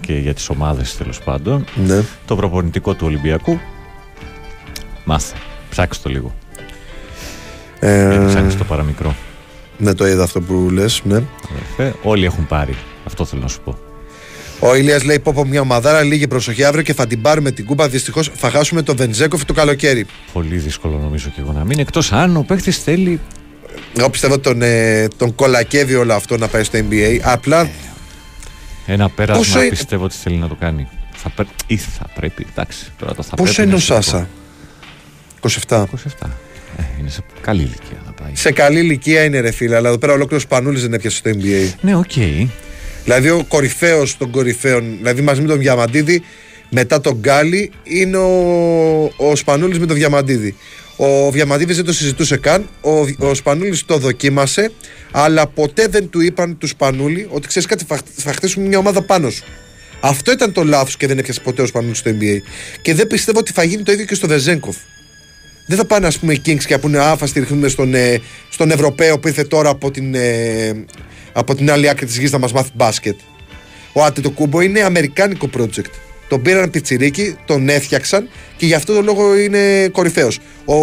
και 0.00 0.12
για 0.12 0.34
τις 0.34 0.48
ομάδες 0.48 0.96
τέλος 0.96 1.20
πάντων, 1.20 1.64
ναι. 1.86 2.02
το 2.26 2.36
προπονητικό 2.36 2.94
του 2.94 3.06
Ολυμπιακού 3.06 3.58
μάθε. 5.04 5.34
Ψάξτε 5.70 6.08
το 6.08 6.14
λίγο. 6.14 6.34
Γιατί 7.80 8.14
Ε, 8.24 8.26
ψάχνεις 8.28 8.56
το 8.56 8.64
παραμικρό. 8.64 9.14
ναι, 9.78 9.94
το 9.94 10.06
είδα 10.06 10.22
αυτό 10.22 10.40
που 10.40 10.68
λες. 10.72 11.00
Ναι. 11.04 11.22
Αδερφέ, 11.50 11.98
όλοι 12.02 12.24
έχουν 12.24 12.46
πάρει. 12.46 12.74
Αυτό 13.06 13.24
θέλω 13.24 13.42
να 13.42 13.48
σου 13.48 13.60
πω. 13.64 13.78
Ο 14.60 14.74
Ηλίας 14.74 15.04
λέει: 15.04 15.18
Πω, 15.18 15.32
πω 15.32 15.44
μια 15.44 15.60
ομαδάρα, 15.60 16.02
λίγη 16.02 16.26
προσοχή 16.28 16.64
αύριο 16.64 16.82
και 16.82 16.94
θα 16.94 17.06
την 17.06 17.20
πάρουμε 17.22 17.50
την 17.50 17.64
κούπα. 17.64 17.88
Δυστυχώς 17.88 18.30
θα 18.34 18.50
χάσουμε 18.50 18.82
το 18.82 18.96
Βεντζέκοφ 18.96 19.44
το 19.44 19.52
καλοκαίρι. 19.52 20.06
Πολύ 20.32 20.56
δύσκολο 20.56 20.98
νομίζω 20.98 21.28
και 21.34 21.40
εγώ 21.40 21.52
να 21.52 21.64
μην. 21.64 21.78
Εκτός 21.78 22.12
αν 22.12 22.36
ο 22.36 22.42
παίχτης 22.42 22.78
θέλει. 22.78 23.20
Εγώ 23.98 24.10
πιστεύω 24.10 24.34
ότι 24.34 24.42
τον, 24.42 24.62
ε, 24.62 25.08
τον 25.16 25.34
κολακεύει 25.34 25.94
όλο 25.94 26.14
αυτό 26.14 26.36
να 26.36 26.48
πάει 26.48 26.62
στο 26.64 26.78
NBA. 26.90 27.18
Απλά 27.22 27.68
Ένα 28.86 29.08
πέρασμα 29.08 29.42
Πόσο 29.42 29.58
είναι- 29.60 29.68
πιστεύω 29.68 30.04
ότι 30.04 30.14
θέλει 30.14 30.36
να 30.36 30.48
το 30.48 30.54
κάνει. 30.54 30.88
Θα 31.12 31.28
πρέ... 31.28 31.44
ή 31.66 31.76
θα 31.76 32.06
πρέπει, 32.14 32.46
εντάξει. 32.50 32.92
Τώρα 32.98 33.14
το 33.14 33.22
θα 33.22 33.36
πόσο 33.36 33.52
πρέπει 33.54 33.68
είναι 33.68 33.76
ο 33.76 33.82
είναι 33.94 34.02
σημαντικό. 34.02 34.10
Σάσα; 34.10 34.28
27. 35.68 35.82
27. 36.26 36.30
Ε, 36.78 36.82
είναι 37.00 37.08
σε 37.10 37.20
καλή 37.40 37.60
ηλικία 37.62 38.02
να 38.06 38.12
πάει. 38.12 38.30
Σε 38.34 38.52
καλή 38.52 38.78
ηλικία 38.78 39.24
είναι 39.24 39.40
ρε 39.40 39.50
φίλε, 39.50 39.76
αλλά 39.76 39.88
εδώ 39.88 39.98
πέρα 39.98 40.12
ολόκληρος 40.12 40.46
Σπανούλης 40.46 40.82
δεν 40.82 40.92
έπιασε 40.92 41.16
στο 41.16 41.30
NBA. 41.30 41.72
Ναι, 41.80 41.96
οκ. 41.96 42.12
Δηλαδή 43.04 43.30
ο 43.30 43.44
κορυφαίος 43.48 44.16
των 44.16 44.30
κορυφαίων, 44.30 44.96
δηλαδή 44.96 45.22
μαζί 45.22 45.40
με 45.40 45.46
τον 45.48 45.58
Διαμαντίδη, 45.58 46.22
μετά 46.70 47.00
τον 47.00 47.14
Γκάλι, 47.14 47.70
είναι 47.82 48.16
ο, 48.16 48.32
ο 49.16 49.36
Σπανούλης 49.36 49.78
με 49.78 49.86
τον 49.86 49.96
Διαμαντίδη. 49.96 50.56
Ο 50.96 51.30
Διαμαντίδης 51.30 51.76
δεν 51.76 51.84
το 51.84 51.92
συζητούσε 51.92 52.36
καν. 52.36 52.68
Ο, 52.80 53.26
ο 53.28 53.34
Σπανούλης 53.34 53.84
το 53.84 53.98
δοκίμασε, 53.98 54.70
αλλά 55.10 55.46
ποτέ 55.46 55.86
δεν 55.86 56.08
του 56.08 56.20
είπαν 56.20 56.58
του 56.58 56.66
Σπανούλη 56.66 57.28
ότι 57.30 57.48
ξέρεις 57.48 57.68
κάτι, 57.68 57.84
θα, 57.84 58.00
θα 58.16 58.32
χτίσουμε 58.32 58.66
μια 58.66 58.78
ομάδα 58.78 59.02
πάνω 59.02 59.30
σου. 59.30 59.44
Αυτό 60.00 60.32
ήταν 60.32 60.52
το 60.52 60.64
λάθος 60.64 60.96
και 60.96 61.06
δεν 61.06 61.18
έπιασε 61.18 61.40
ποτέ 61.40 61.62
ο 61.62 61.66
Σπανούλης 61.66 61.98
στο 61.98 62.10
NBA. 62.10 62.38
Και 62.82 62.94
δεν 62.94 63.06
πιστεύω 63.06 63.38
ότι 63.38 63.52
θα 63.52 63.62
γίνει 63.62 63.82
το 63.82 63.92
ίδιο 63.92 64.04
και 64.04 64.14
στο 64.14 64.26
Βεζέγκοφ. 64.26 64.76
Δεν 65.66 65.76
θα 65.76 65.84
πάνε, 65.84 66.06
ας 66.06 66.18
πούμε, 66.18 66.32
οι 66.32 66.42
Kings 66.46 66.64
και 66.64 66.74
να 66.74 66.78
πούνε 66.78 66.98
Α, 66.98 67.16
θα 67.16 67.26
στηριχθούμε 67.26 67.68
στον, 67.68 67.94
ε, 67.94 68.20
στον 68.50 68.70
Ευρωπαίο 68.70 69.18
που 69.18 69.28
ήρθε 69.28 69.44
τώρα 69.44 69.70
από 69.70 69.90
την, 69.90 70.14
ε, 70.14 70.84
από 71.32 71.54
την 71.54 71.70
άλλη 71.70 71.88
άκρη 71.88 72.06
της 72.06 72.18
γης 72.18 72.32
να 72.32 72.38
μας 72.38 72.52
μάθει 72.52 72.70
μπάσκετ. 72.74 73.18
Ο 73.92 74.02
Αντετοκούμπο 74.04 74.60
είναι 74.60 74.80
αμερικάνικο 74.80 75.50
project. 75.58 76.05
Τον 76.28 76.42
πήραν 76.42 76.70
πιτσιρίκι, 76.70 77.36
τον 77.44 77.68
έφτιαξαν 77.68 78.28
και 78.56 78.66
γι' 78.66 78.74
αυτό 78.74 78.94
το 78.94 79.02
λόγο 79.02 79.38
είναι 79.38 79.88
κορυφαίος. 79.88 80.38
Ο 80.64 80.76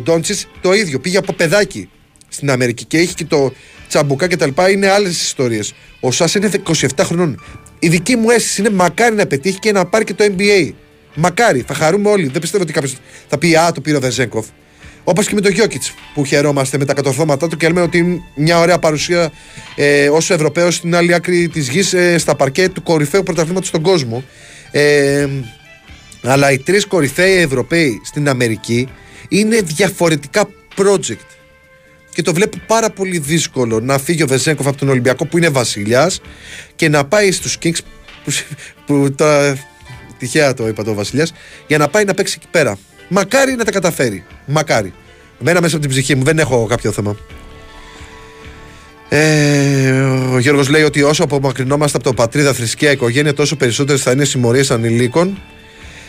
Ντόντσις 0.00 0.48
το 0.60 0.72
ίδιο, 0.72 0.98
πήγε 0.98 1.18
από 1.18 1.32
παιδάκι 1.32 1.88
στην 2.28 2.50
Αμερική 2.50 2.84
και 2.84 2.98
έχει 2.98 3.14
και 3.14 3.24
το 3.24 3.52
τσαμπουκά 3.88 4.26
και 4.26 4.36
τα 4.36 4.46
λοιπά. 4.46 4.70
Είναι 4.70 4.90
άλλες 4.90 5.22
ιστορίες. 5.22 5.74
Ο 6.00 6.10
Σάς 6.10 6.34
είναι 6.34 6.50
27 6.66 6.86
χρονών. 7.02 7.42
Η 7.78 7.88
δική 7.88 8.16
μου 8.16 8.30
αίσθηση 8.30 8.60
είναι 8.60 8.70
μακάρι 8.70 9.14
να 9.14 9.26
πετύχει 9.26 9.58
και 9.58 9.72
να 9.72 9.86
πάρει 9.86 10.04
και 10.04 10.14
το 10.14 10.24
NBA. 10.36 10.72
Μακάρι, 11.14 11.64
θα 11.66 11.74
χαρούμε 11.74 12.10
όλοι. 12.10 12.28
Δεν 12.28 12.40
πιστεύω 12.40 12.62
ότι 12.62 12.72
κάποιος 12.72 12.96
θα 13.28 13.38
πει 13.38 13.56
Α, 13.56 13.72
το 13.72 13.80
πήρε 13.80 13.96
ο 13.96 14.00
Βεζέγκοφ. 14.00 14.46
Όπως 15.04 15.26
και 15.26 15.34
με 15.34 15.40
τον 15.40 15.52
Γιώκητς 15.52 15.94
που 16.14 16.24
χαιρόμαστε 16.24 16.78
με 16.78 16.84
τα 16.84 16.94
κατορθώματά 16.94 17.48
του 17.48 17.56
και 17.56 17.66
λέμε 17.66 17.80
ότι 17.80 17.98
είναι 17.98 18.20
μια 18.36 18.58
ωραία 18.58 18.78
παρουσία 18.78 19.30
ε, 19.76 20.08
ως 20.08 20.30
Ευρωπαίος 20.30 20.74
στην 20.74 20.94
άλλη 20.96 21.14
άκρη 21.14 21.48
της 21.48 21.68
γης 21.68 21.92
ε, 21.92 22.18
στα 22.18 22.36
παρκέ 22.36 22.68
του 22.68 22.82
κορυφαίου 22.82 23.22
πρωταθλήματος 23.22 23.68
στον 23.68 23.82
κόσμο. 23.82 24.24
Ε, 24.70 25.28
αλλά 26.22 26.52
οι 26.52 26.58
τρεις 26.58 26.86
κορυφαίοι 26.86 27.36
Ευρωπαίοι 27.36 28.00
στην 28.04 28.28
Αμερική 28.28 28.88
είναι 29.28 29.60
διαφορετικά 29.60 30.48
project. 30.76 31.26
Και 32.14 32.22
το 32.22 32.34
βλέπω 32.34 32.56
πάρα 32.66 32.90
πολύ 32.90 33.18
δύσκολο 33.18 33.80
να 33.80 33.98
φύγει 33.98 34.22
ο 34.22 34.26
Βεζέγκοφ 34.26 34.66
από 34.66 34.76
τον 34.76 34.88
Ολυμπιακό 34.88 35.26
που 35.26 35.36
είναι 35.38 35.48
βασιλιάς 35.48 36.20
και 36.76 36.88
να 36.88 37.04
πάει 37.04 37.32
στους 37.32 37.58
Kings 37.62 37.78
που, 38.24 38.32
που 38.86 39.14
τώρα 39.16 39.58
τυχαία 40.18 40.54
το 40.54 40.68
είπα 40.68 40.84
το 40.84 40.94
βασιλιάς 40.94 41.32
για 41.66 41.78
να 41.78 41.88
πάει 41.88 42.04
να 42.04 42.14
παίξει 42.14 42.34
εκεί 42.38 42.48
πέρα. 42.50 42.78
Μακάρι 43.08 43.54
να 43.54 43.64
τα 43.64 43.70
καταφέρει. 43.70 44.24
Μακάρι. 44.46 44.92
Μένα 45.38 45.60
μέσα 45.60 45.76
από 45.76 45.86
την 45.86 45.94
ψυχή 45.94 46.14
μου 46.14 46.24
δεν 46.24 46.38
έχω 46.38 46.66
κάποιο 46.66 46.92
θέμα. 46.92 47.16
Ε, 49.08 50.00
ο 50.32 50.38
Γιώργος 50.38 50.68
λέει 50.68 50.82
ότι 50.82 51.02
όσο 51.02 51.24
απομακρυνόμαστε 51.24 51.96
από 51.96 52.06
το 52.06 52.14
πατρίδα, 52.14 52.52
θρησκεία, 52.52 52.90
οικογένεια, 52.90 53.34
τόσο 53.34 53.56
περισσότερες 53.56 54.02
θα 54.02 54.10
είναι 54.10 54.24
συμμορίες 54.24 54.70
ανηλίκων. 54.70 55.42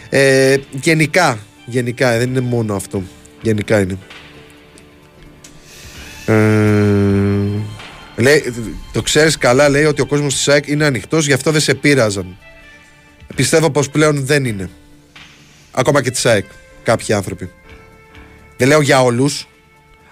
Ε, 0.10 0.58
γενικά, 0.82 1.40
γενικά, 1.66 2.18
δεν 2.18 2.30
είναι 2.30 2.40
μόνο 2.40 2.76
αυτό. 2.76 3.04
Γενικά 3.42 3.80
είναι. 3.80 3.98
Ε, 6.26 8.22
λέει, 8.22 8.54
το 8.92 9.02
ξέρεις 9.02 9.38
καλά 9.38 9.70
λέει 9.70 9.84
ότι 9.84 10.02
ο 10.02 10.06
κόσμος 10.06 10.34
της 10.34 10.48
ΑΕΚ 10.48 10.68
είναι 10.68 10.86
ανοιχτός 10.86 11.26
γι' 11.26 11.34
αυτό 11.34 11.52
δεν 11.52 11.62
σε 11.62 11.74
πείραζαν 11.74 12.38
πιστεύω 13.36 13.72
πως 13.72 13.90
πλέον 13.90 14.26
δεν 14.26 14.46
είναι 14.46 14.70
ακόμα 15.72 16.02
και 16.02 16.12
της 16.12 16.26
ΑΕΚ 16.26 16.46
κάποιοι 16.84 17.14
άνθρωποι 17.14 17.50
δεν 18.58 18.68
λέω 18.68 18.82
για 18.82 19.02
όλους 19.02 19.48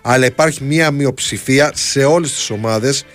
αλλά 0.10 0.26
υπάρχει 0.26 0.64
μια 0.64 0.92
μειοψηφία 0.92 1.72
σε 1.76 2.04
όλες 2.04 2.34
τις 2.34 2.50
ομάδες 2.50 3.06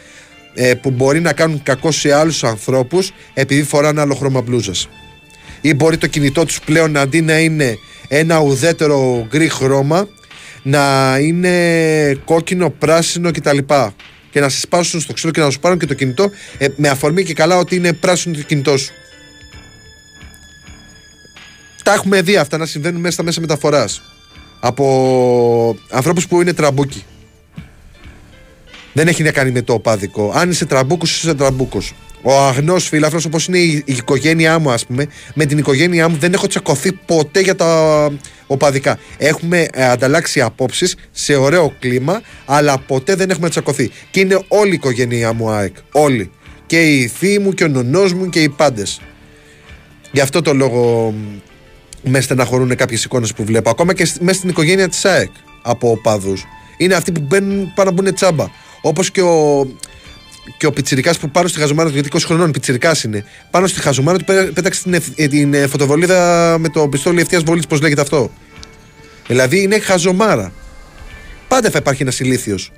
ε, 0.55 0.75
που 0.75 0.91
μπορεί 0.91 1.21
να 1.21 1.33
κάνουν 1.33 1.63
κακό 1.63 1.91
σε 1.91 2.13
άλλους 2.13 2.45
ανθρώπους 2.45 3.13
επειδή 3.35 3.63
φοράνε 3.63 4.01
άλλο 4.01 4.15
χρώμα 4.15 4.41
μπλούζας 4.41 4.89
ή 5.61 5.75
μπορεί 5.75 5.97
το 5.97 6.07
κινητό 6.07 6.45
τους 6.45 6.61
πλέον 6.61 6.97
αντί 6.97 7.21
να 7.21 7.39
είναι 7.39 7.79
ένα 8.09 8.39
ουδέτερο 8.39 9.27
γκρι 9.29 9.49
χρώμα 9.49 10.09
να 10.63 11.17
είναι 11.21 12.15
κόκκινο, 12.25 12.71
πράσινο 12.71 13.31
κτλ. 13.31 13.59
Και 14.31 14.41
να 14.41 14.49
σε 14.49 14.61
σπάσουν 14.61 15.01
στο 15.01 15.13
ξύλο 15.13 15.33
και 15.33 15.41
να 15.41 15.51
σου 15.51 15.61
πάρουν 15.61 15.79
και 15.79 15.87
το 15.87 15.95
κινητό 15.95 16.31
ε, 16.59 16.67
με 16.77 16.89
αφορμή 16.89 17.25
και 17.25 17.35
καλά 17.35 17.57
ότι 17.57 17.77
είναι 17.77 17.93
πράσινο 17.93 18.37
το 18.37 18.43
κινητό 18.43 18.77
σου. 18.77 18.93
Τα 21.85 21.93
έχουμε 21.93 22.23
δει 22.23 22.37
αυτά 22.37 22.57
να 22.57 22.67
συμβαίνουν 22.67 23.01
μέσα 23.01 23.13
στα 23.13 23.23
μέσα 23.23 23.41
μεταφοράς. 23.41 24.12
Από 24.65 25.77
ανθρώπους 25.91 26.27
που 26.27 26.41
είναι 26.41 26.53
τραμπούκοι. 26.53 27.05
Δεν 28.93 29.09
έχει 29.09 29.23
να 29.23 29.33
κάνει 29.33 29.51
με 29.51 29.63
το 29.63 29.73
οπαδικό. 29.73 30.33
Αν 30.35 30.51
είσαι 30.51 30.67
τραμπούκος, 30.67 31.23
είσαι 31.23 31.35
τραμπούκος. 31.35 31.93
Ο 32.23 32.39
αγνός 32.39 32.89
φίλαθλος, 32.89 33.21
όπως 33.27 33.47
είναι 33.47 33.59
η, 33.59 33.83
η 33.87 33.93
οικογένειά 33.93 34.59
μου, 34.59 34.71
ας 34.71 34.87
πούμε, 34.87 35.07
με 35.35 35.45
την 35.45 35.59
οικογένειά 35.59 36.09
μου 36.09 36.17
δεν 36.17 36.33
έχω 36.33 36.47
τσακωθεί 36.47 36.93
ποτέ 36.93 37.41
για 37.41 37.57
τα 37.57 38.11
οπαδικά. 38.47 38.99
Έχουμε 39.19 39.69
ε, 39.73 39.85
ανταλλάξει 39.85 40.41
απόψεις 40.41 40.97
σε 41.11 41.35
ωραίο 41.35 41.75
κλίμα, 41.79 42.21
αλλά 42.45 42.79
ποτέ 42.79 43.15
δεν 43.15 43.31
έχουμε 43.31 43.49
τσακωθεί. 43.49 43.91
Και 44.11 44.21
είναι 44.21 44.41
όλη 44.49 44.71
η 44.71 44.75
οικογένειά 44.75 45.33
μου 45.33 45.51
ΑΕΚ. 45.51 45.75
Όλοι. 45.93 46.31
Και 46.67 46.83
οι 46.83 47.07
θείοι 47.07 47.39
μου 47.43 47.53
και 47.53 47.65
ο 47.65 47.69
νονός 47.69 48.13
μου 48.13 48.29
και 48.29 48.43
οι 48.43 48.49
πάντες. 48.49 49.01
Γι' 50.13 50.21
αυτό 50.21 50.43
το 50.43 50.55
λόγο 50.55 51.11
μ, 51.11 51.39
με 52.03 52.21
στεναχωρούν 52.21 52.77
κάποιες 52.77 53.05
εικόνες 53.05 53.33
που 53.33 53.45
βλέπω. 53.45 53.71
Ακόμα 53.71 53.95
και 53.95 54.05
σ- 54.05 54.21
μέσα 54.21 54.39
στην 54.39 54.49
οικογένεια 54.49 54.89
της 54.89 55.05
ΑΕΚ 55.05 55.31
από 55.63 55.91
οπαδούς. 55.91 56.45
Είναι 56.77 56.95
αυτοί 56.95 57.13
που 57.13 57.21
μπαίνουν 57.21 57.73
πάνω 57.75 57.91
να 57.91 58.03
μπουν 58.03 58.15
τσάμπα. 58.15 58.47
Όπως 58.81 59.11
και 59.11 59.21
ο, 59.23 59.67
και 60.57 60.67
ο 60.67 60.73
Πιτσυρικά 60.73 61.15
που 61.21 61.31
πάνω 61.31 61.49
στη 61.49 61.59
χαζομάρα 61.61 61.89
του, 61.89 61.95
γιατί 61.95 62.09
20 62.13 62.19
χρονών 62.25 62.51
Πιτσυρικά 62.51 62.97
είναι, 63.05 63.25
πάνω 63.51 63.67
στη 63.67 63.81
χαζομάρα 63.81 64.19
του 64.19 64.25
πέ- 64.25 64.51
πέταξε 64.53 64.83
την, 64.83 64.95
ευ- 64.95 65.21
ε, 65.21 65.27
την 65.29 65.55
ε, 65.55 65.67
φωτοβολίδα 65.67 66.57
με 66.59 66.69
το 66.69 66.89
πιστόλι 66.89 67.21
ευθείας 67.21 67.43
βολής, 67.43 67.67
πώς 67.67 67.81
λέγεται 67.81 68.01
αυτό. 68.01 68.31
Δηλαδή 69.27 69.63
είναι 69.63 69.79
χαζομάρα. 69.79 70.53
Πάντα 71.49 71.71
θα 71.71 71.79
υπάρχει 71.79 72.03
ένας 72.03 72.21
ηλίθιος 72.21 72.71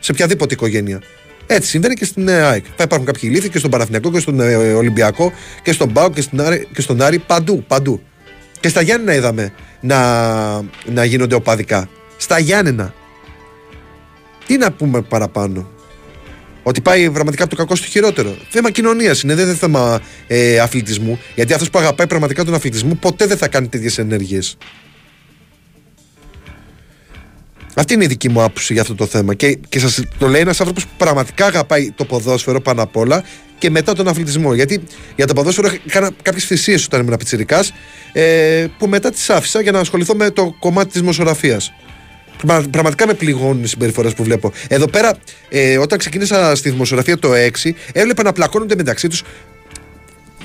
σε 0.00 0.12
οποιαδήποτε 0.12 0.54
οικογένεια. 0.54 1.00
Έτσι 1.46 1.68
συμβαίνει 1.68 1.94
και 1.94 2.04
στην 2.04 2.28
ε, 2.28 2.32
ΑΕΚ. 2.42 2.64
Θα 2.76 2.82
υπάρχουν 2.82 3.06
κάποιοι 3.06 3.22
ηλίθιοι 3.32 3.48
και 3.48 3.58
στον 3.58 3.70
Παναθηναϊκό 3.70 4.10
και 4.10 4.18
στον 4.20 4.40
ε, 4.40 4.54
Ολυμπιακό 4.56 5.32
και 5.62 5.72
στον 5.72 5.92
Πάο 5.92 6.10
και, 6.10 6.20
στην 6.20 6.40
Άρη- 6.40 6.66
και 6.74 6.80
στον 6.80 7.02
Άρη. 7.02 7.18
Παντού, 7.18 7.64
παντού. 7.66 8.02
Και 8.66 8.72
στα 8.72 8.80
Γιάννενα 8.80 9.14
είδαμε 9.14 9.52
να, 9.80 9.98
να 10.84 11.04
γίνονται 11.04 11.34
οπαδικά. 11.34 11.88
Στα 12.16 12.38
Γιάννενα. 12.38 12.94
Τι 14.46 14.56
να 14.56 14.72
πούμε 14.72 15.02
παραπάνω. 15.02 15.70
Ότι 16.62 16.80
πάει 16.80 17.10
πραγματικά 17.10 17.42
από 17.44 17.50
το 17.56 17.62
κακό 17.62 17.76
στο 17.76 17.86
χειρότερο. 17.86 18.36
Θέμα 18.48 18.70
κοινωνίας 18.70 19.22
είναι, 19.22 19.34
δεν 19.34 19.46
είναι 19.46 19.54
θέμα 19.54 20.00
ε, 20.26 20.58
αθλητισμού. 20.58 21.20
Γιατί 21.34 21.52
αυτός 21.52 21.70
που 21.70 21.78
αγαπάει 21.78 22.06
πραγματικά 22.06 22.44
τον 22.44 22.54
αθλητισμό 22.54 22.94
ποτέ 22.94 23.26
δεν 23.26 23.36
θα 23.36 23.48
κάνει 23.48 23.68
τέτοιες 23.68 23.98
ενέργειες. 23.98 24.56
Αυτή 27.78 27.94
είναι 27.94 28.04
η 28.04 28.06
δική 28.06 28.28
μου 28.28 28.42
άποψη 28.42 28.72
για 28.72 28.82
αυτό 28.82 28.94
το 28.94 29.06
θέμα. 29.06 29.34
Και, 29.34 29.58
και 29.68 29.78
σας 29.78 30.00
το 30.18 30.28
λέει 30.28 30.40
ένας 30.40 30.60
άνθρωπος 30.60 30.84
που 30.86 30.92
πραγματικά 30.96 31.46
αγαπάει 31.46 31.90
το 31.90 32.04
ποδόσφαιρο 32.04 32.60
πάνω 32.60 32.82
απ' 32.82 32.96
όλα 32.96 33.24
και 33.58 33.70
μετά 33.70 33.92
τον 33.94 34.08
αθλητισμό. 34.08 34.54
Γιατί 34.54 34.82
για 35.16 35.26
το 35.26 35.32
ποδόσφαιρο 35.32 35.70
έκανα 35.86 36.10
κάποιες 36.22 36.44
θυσίες 36.44 36.84
όταν 36.84 37.00
ήμουν 37.00 37.16
πιτσυρικά, 37.16 37.64
ε, 38.12 38.66
που 38.78 38.86
μετά 38.88 39.10
τις 39.10 39.30
άφησα 39.30 39.60
για 39.60 39.72
να 39.72 39.78
ασχοληθώ 39.78 40.14
με 40.14 40.30
το 40.30 40.54
κομμάτι 40.58 40.90
της 40.90 41.00
δημοσιογραφίας. 41.00 41.72
Πραγμα- 42.46 42.68
Πραγματικά 42.70 43.06
με 43.06 43.14
πληγώνουν 43.14 43.62
οι 43.62 43.66
συμπεριφορές 43.66 44.14
που 44.14 44.22
βλέπω. 44.24 44.52
Εδώ 44.68 44.86
πέρα, 44.88 45.18
ε, 45.48 45.78
όταν 45.78 45.98
ξεκίνησα 45.98 46.54
στη 46.54 46.70
δημοσιογραφία 46.70 47.18
το 47.18 47.34
6, 47.34 47.74
έβλεπα 47.92 48.22
να 48.22 48.32
πλακώνονται 48.32 48.74
μεταξύ 48.76 49.08
τους 49.08 49.22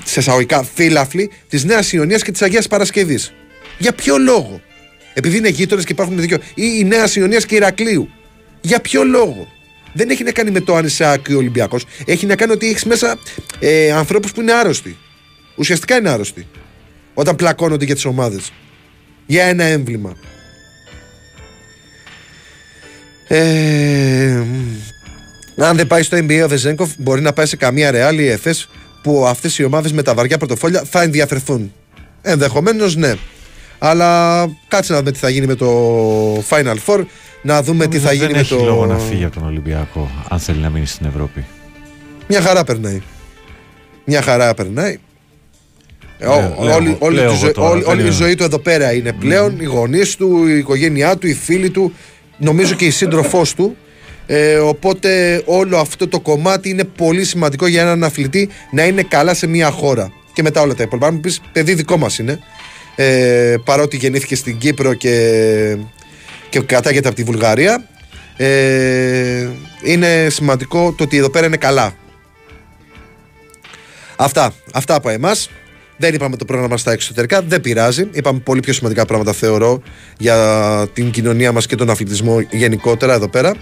σε 0.04 0.20
εισαγωγικά 0.20 0.62
φύλαφλοι 0.74 1.30
της 1.48 1.64
Νέας 1.64 1.92
Ιωνίας 1.92 2.22
και 2.22 2.30
της 2.32 2.42
Αγίας 2.42 2.66
Παρασκευής. 2.68 3.32
Για 3.78 3.92
ποιο 3.92 4.18
λόγο; 4.18 4.60
Επειδή 5.14 5.36
είναι 5.36 5.48
γείτονες 5.48 5.84
και 5.84 5.92
υπάρχουν 5.92 6.20
δίκιο. 6.20 6.38
ή 6.54 6.64
η 6.78 6.84
Νέα 6.84 7.04
Ιωνία 7.14 7.38
και 7.38 7.54
Ηρακλείου. 7.54 8.08
Για 8.60 8.80
ποιο 8.80 9.04
λόγο; 9.04 9.48
Δεν 9.92 10.10
έχει 10.10 10.24
να 10.24 10.32
κάνει 10.32 10.50
με 10.50 10.60
το 10.60 10.76
αν 10.76 10.84
είσαι 10.84 11.04
άκρη 11.04 11.34
Ολυμπιακός. 11.34 11.84
Έχει 12.04 12.26
να 12.26 12.36
κάνει 12.36 12.52
ότι 12.52 12.68
έχεις 12.68 12.84
μέσα 12.84 13.18
ε, 13.58 13.92
ανθρώπους 13.92 14.32
που 14.32 14.40
είναι 14.40 14.52
άρρωστοι. 14.52 14.96
Ουσιαστικά 15.56 15.96
είναι 15.96 16.08
άρρωστοι. 16.08 16.46
Όταν 17.14 17.36
πλακώνονται 17.36 17.84
για 17.84 17.94
τις 17.94 18.04
ομάδες. 18.04 18.52
Για 19.26 19.44
ένα 19.44 19.64
έμβλημα. 19.64 20.16
Ε, 23.28 24.42
αν 25.56 25.76
δεν 25.76 25.86
πάει 25.86 26.02
στο 26.02 26.16
NBA 26.16 26.40
ο 26.44 26.48
Βεζέγκοφ, 26.48 26.90
μπορεί 26.98 27.20
να 27.20 27.32
πάει 27.32 27.46
σε 27.46 27.56
καμία 27.56 27.90
Real 27.94 28.18
ή 28.18 28.28
Εφές 28.28 28.68
που 29.02 29.26
αυτές 29.26 29.58
οι 29.58 29.64
ομάδες 29.64 29.92
με 29.92 30.02
τα 30.02 30.14
βαριά 30.14 30.38
πρωτοφόλια 30.38 30.84
θα 30.90 31.02
ενδιαφερθούν. 31.02 31.72
Ενδεχομένως 32.22 32.96
ναι. 32.96 33.14
Αλλά 33.84 34.46
κάτσε 34.68 34.92
να 34.92 34.98
δούμε 34.98 35.10
τι 35.12 35.18
θα 35.18 35.28
γίνει 35.28 35.46
με 35.46 35.54
το 35.54 35.68
Final 36.48 36.76
Four, 36.86 37.04
να 37.42 37.62
δούμε 37.62 37.86
τι 37.86 37.96
Νομίζω 37.96 38.06
θα 38.06 38.12
γίνει 38.12 38.26
δεν 38.26 38.34
με 38.34 38.40
έχει 38.40 38.56
το. 38.56 38.64
λόγο 38.64 38.86
να 38.86 38.98
φύγει 38.98 39.24
από 39.24 39.34
τον 39.34 39.44
Ολυμπιακό, 39.46 40.10
αν 40.28 40.38
θέλει 40.38 40.58
να 40.58 40.70
μείνει 40.70 40.86
στην 40.86 41.06
Ευρώπη. 41.06 41.44
Μια 42.28 42.40
χαρά 42.40 42.64
περνάει. 42.64 43.02
Μια 44.04 44.22
χαρά 44.22 44.54
περνάει. 44.54 44.98
Ε, 46.18 46.26
Λέω- 46.26 46.54
ό- 46.58 46.64
λέω 46.64 46.74
όλη, 46.74 46.86
εγώ- 46.88 46.96
όλη, 47.00 47.14
λέω 47.14 47.24
τη 47.30 47.30
εγώ 47.36 47.44
ζω- 47.46 47.52
τώρα, 47.52 47.68
όλη- 47.70 47.80
δεν 47.82 47.90
όλη 47.92 48.00
η 48.00 48.04
είναι. 48.06 48.14
ζωή 48.14 48.34
του 48.34 48.42
εδώ 48.42 48.58
πέρα 48.58 48.92
είναι 48.92 49.12
πλέον. 49.12 49.60
Οι 49.60 49.64
γονείς 49.64 50.16
του, 50.16 50.46
η 50.46 50.58
οικογένειά 50.58 51.16
του, 51.16 51.26
οι 51.26 51.34
φίλοι 51.34 51.70
του, 51.70 51.92
νομίζω 52.38 52.74
και 52.74 52.84
η 52.84 52.90
σύντροφός 52.90 53.54
του. 53.54 53.76
Ε, 54.26 54.54
οπότε 54.56 55.42
όλο 55.44 55.76
αυτό 55.78 56.08
το 56.08 56.20
κομμάτι 56.20 56.68
είναι 56.68 56.84
πολύ 56.84 57.24
σημαντικό 57.24 57.66
για 57.66 57.80
έναν 57.82 58.04
αθλητή 58.04 58.48
να 58.70 58.84
είναι 58.84 59.02
καλά 59.02 59.34
σε 59.34 59.46
μια 59.46 59.70
χώρα. 59.70 60.12
Και 60.32 60.42
μετά 60.42 60.60
όλα 60.60 60.74
τα 60.74 60.82
υπόλοιπα. 60.82 61.06
Αν 61.06 61.14
μου 61.14 61.20
πεις, 61.20 61.40
παιδί 61.52 61.74
δικό 61.74 61.96
μας 61.96 62.18
είναι. 62.18 62.38
Ε, 62.94 63.56
παρότι 63.64 63.96
γεννήθηκε 63.96 64.36
στην 64.36 64.58
Κύπρο 64.58 64.94
και, 64.94 65.76
και 66.48 66.60
κατάγεται 66.60 67.08
από 67.08 67.16
τη 67.16 67.22
Βουλγαρία. 67.22 67.86
Ε, 68.36 69.48
είναι 69.82 70.26
σημαντικό 70.30 70.92
το 70.92 71.04
ότι 71.04 71.16
εδώ 71.16 71.30
πέρα 71.30 71.46
είναι 71.46 71.56
καλά. 71.56 71.94
Αυτά. 74.16 74.54
Αυτά 74.72 74.94
από 74.94 75.08
εμάς. 75.08 75.50
Δεν 75.96 76.14
είπαμε 76.14 76.36
το 76.36 76.44
πρόγραμμα 76.44 76.76
στα 76.76 76.92
εξωτερικά. 76.92 77.42
Δεν 77.42 77.60
πειράζει. 77.60 78.08
Είπαμε 78.12 78.38
πολύ 78.38 78.60
πιο 78.60 78.72
σημαντικά 78.72 79.06
πράγματα, 79.06 79.32
θεωρώ, 79.32 79.82
για 80.18 80.88
την 80.92 81.10
κοινωνία 81.10 81.52
μας 81.52 81.66
και 81.66 81.76
τον 81.76 81.90
αθλητισμό 81.90 82.40
γενικότερα 82.50 83.14
εδώ 83.14 83.28
πέρα. 83.28 83.54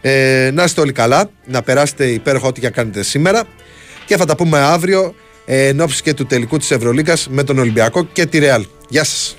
Ε, 0.00 0.50
να 0.52 0.64
είστε 0.64 0.80
όλοι 0.80 0.92
καλά. 0.92 1.30
Να 1.46 1.62
περάσετε 1.62 2.06
υπέροχα 2.06 2.46
ό,τι 2.46 2.60
για 2.60 2.70
κάνετε 2.70 3.02
σήμερα. 3.02 3.44
Και 4.06 4.16
θα 4.16 4.24
τα 4.24 4.36
πούμε 4.36 4.58
αύριο 4.58 5.04
ε, 5.04 5.14
εν 5.52 5.80
ώψη 5.80 6.02
και 6.02 6.14
του 6.14 6.26
τελικού 6.26 6.58
της 6.58 6.70
Ευρωλίγκας 6.70 7.28
με 7.30 7.44
τον 7.44 7.58
Ολυμπιακό 7.58 8.04
και 8.12 8.26
τη 8.26 8.38
Ρεάλ. 8.38 8.64
Γεια 8.88 9.04
σας. 9.04 9.36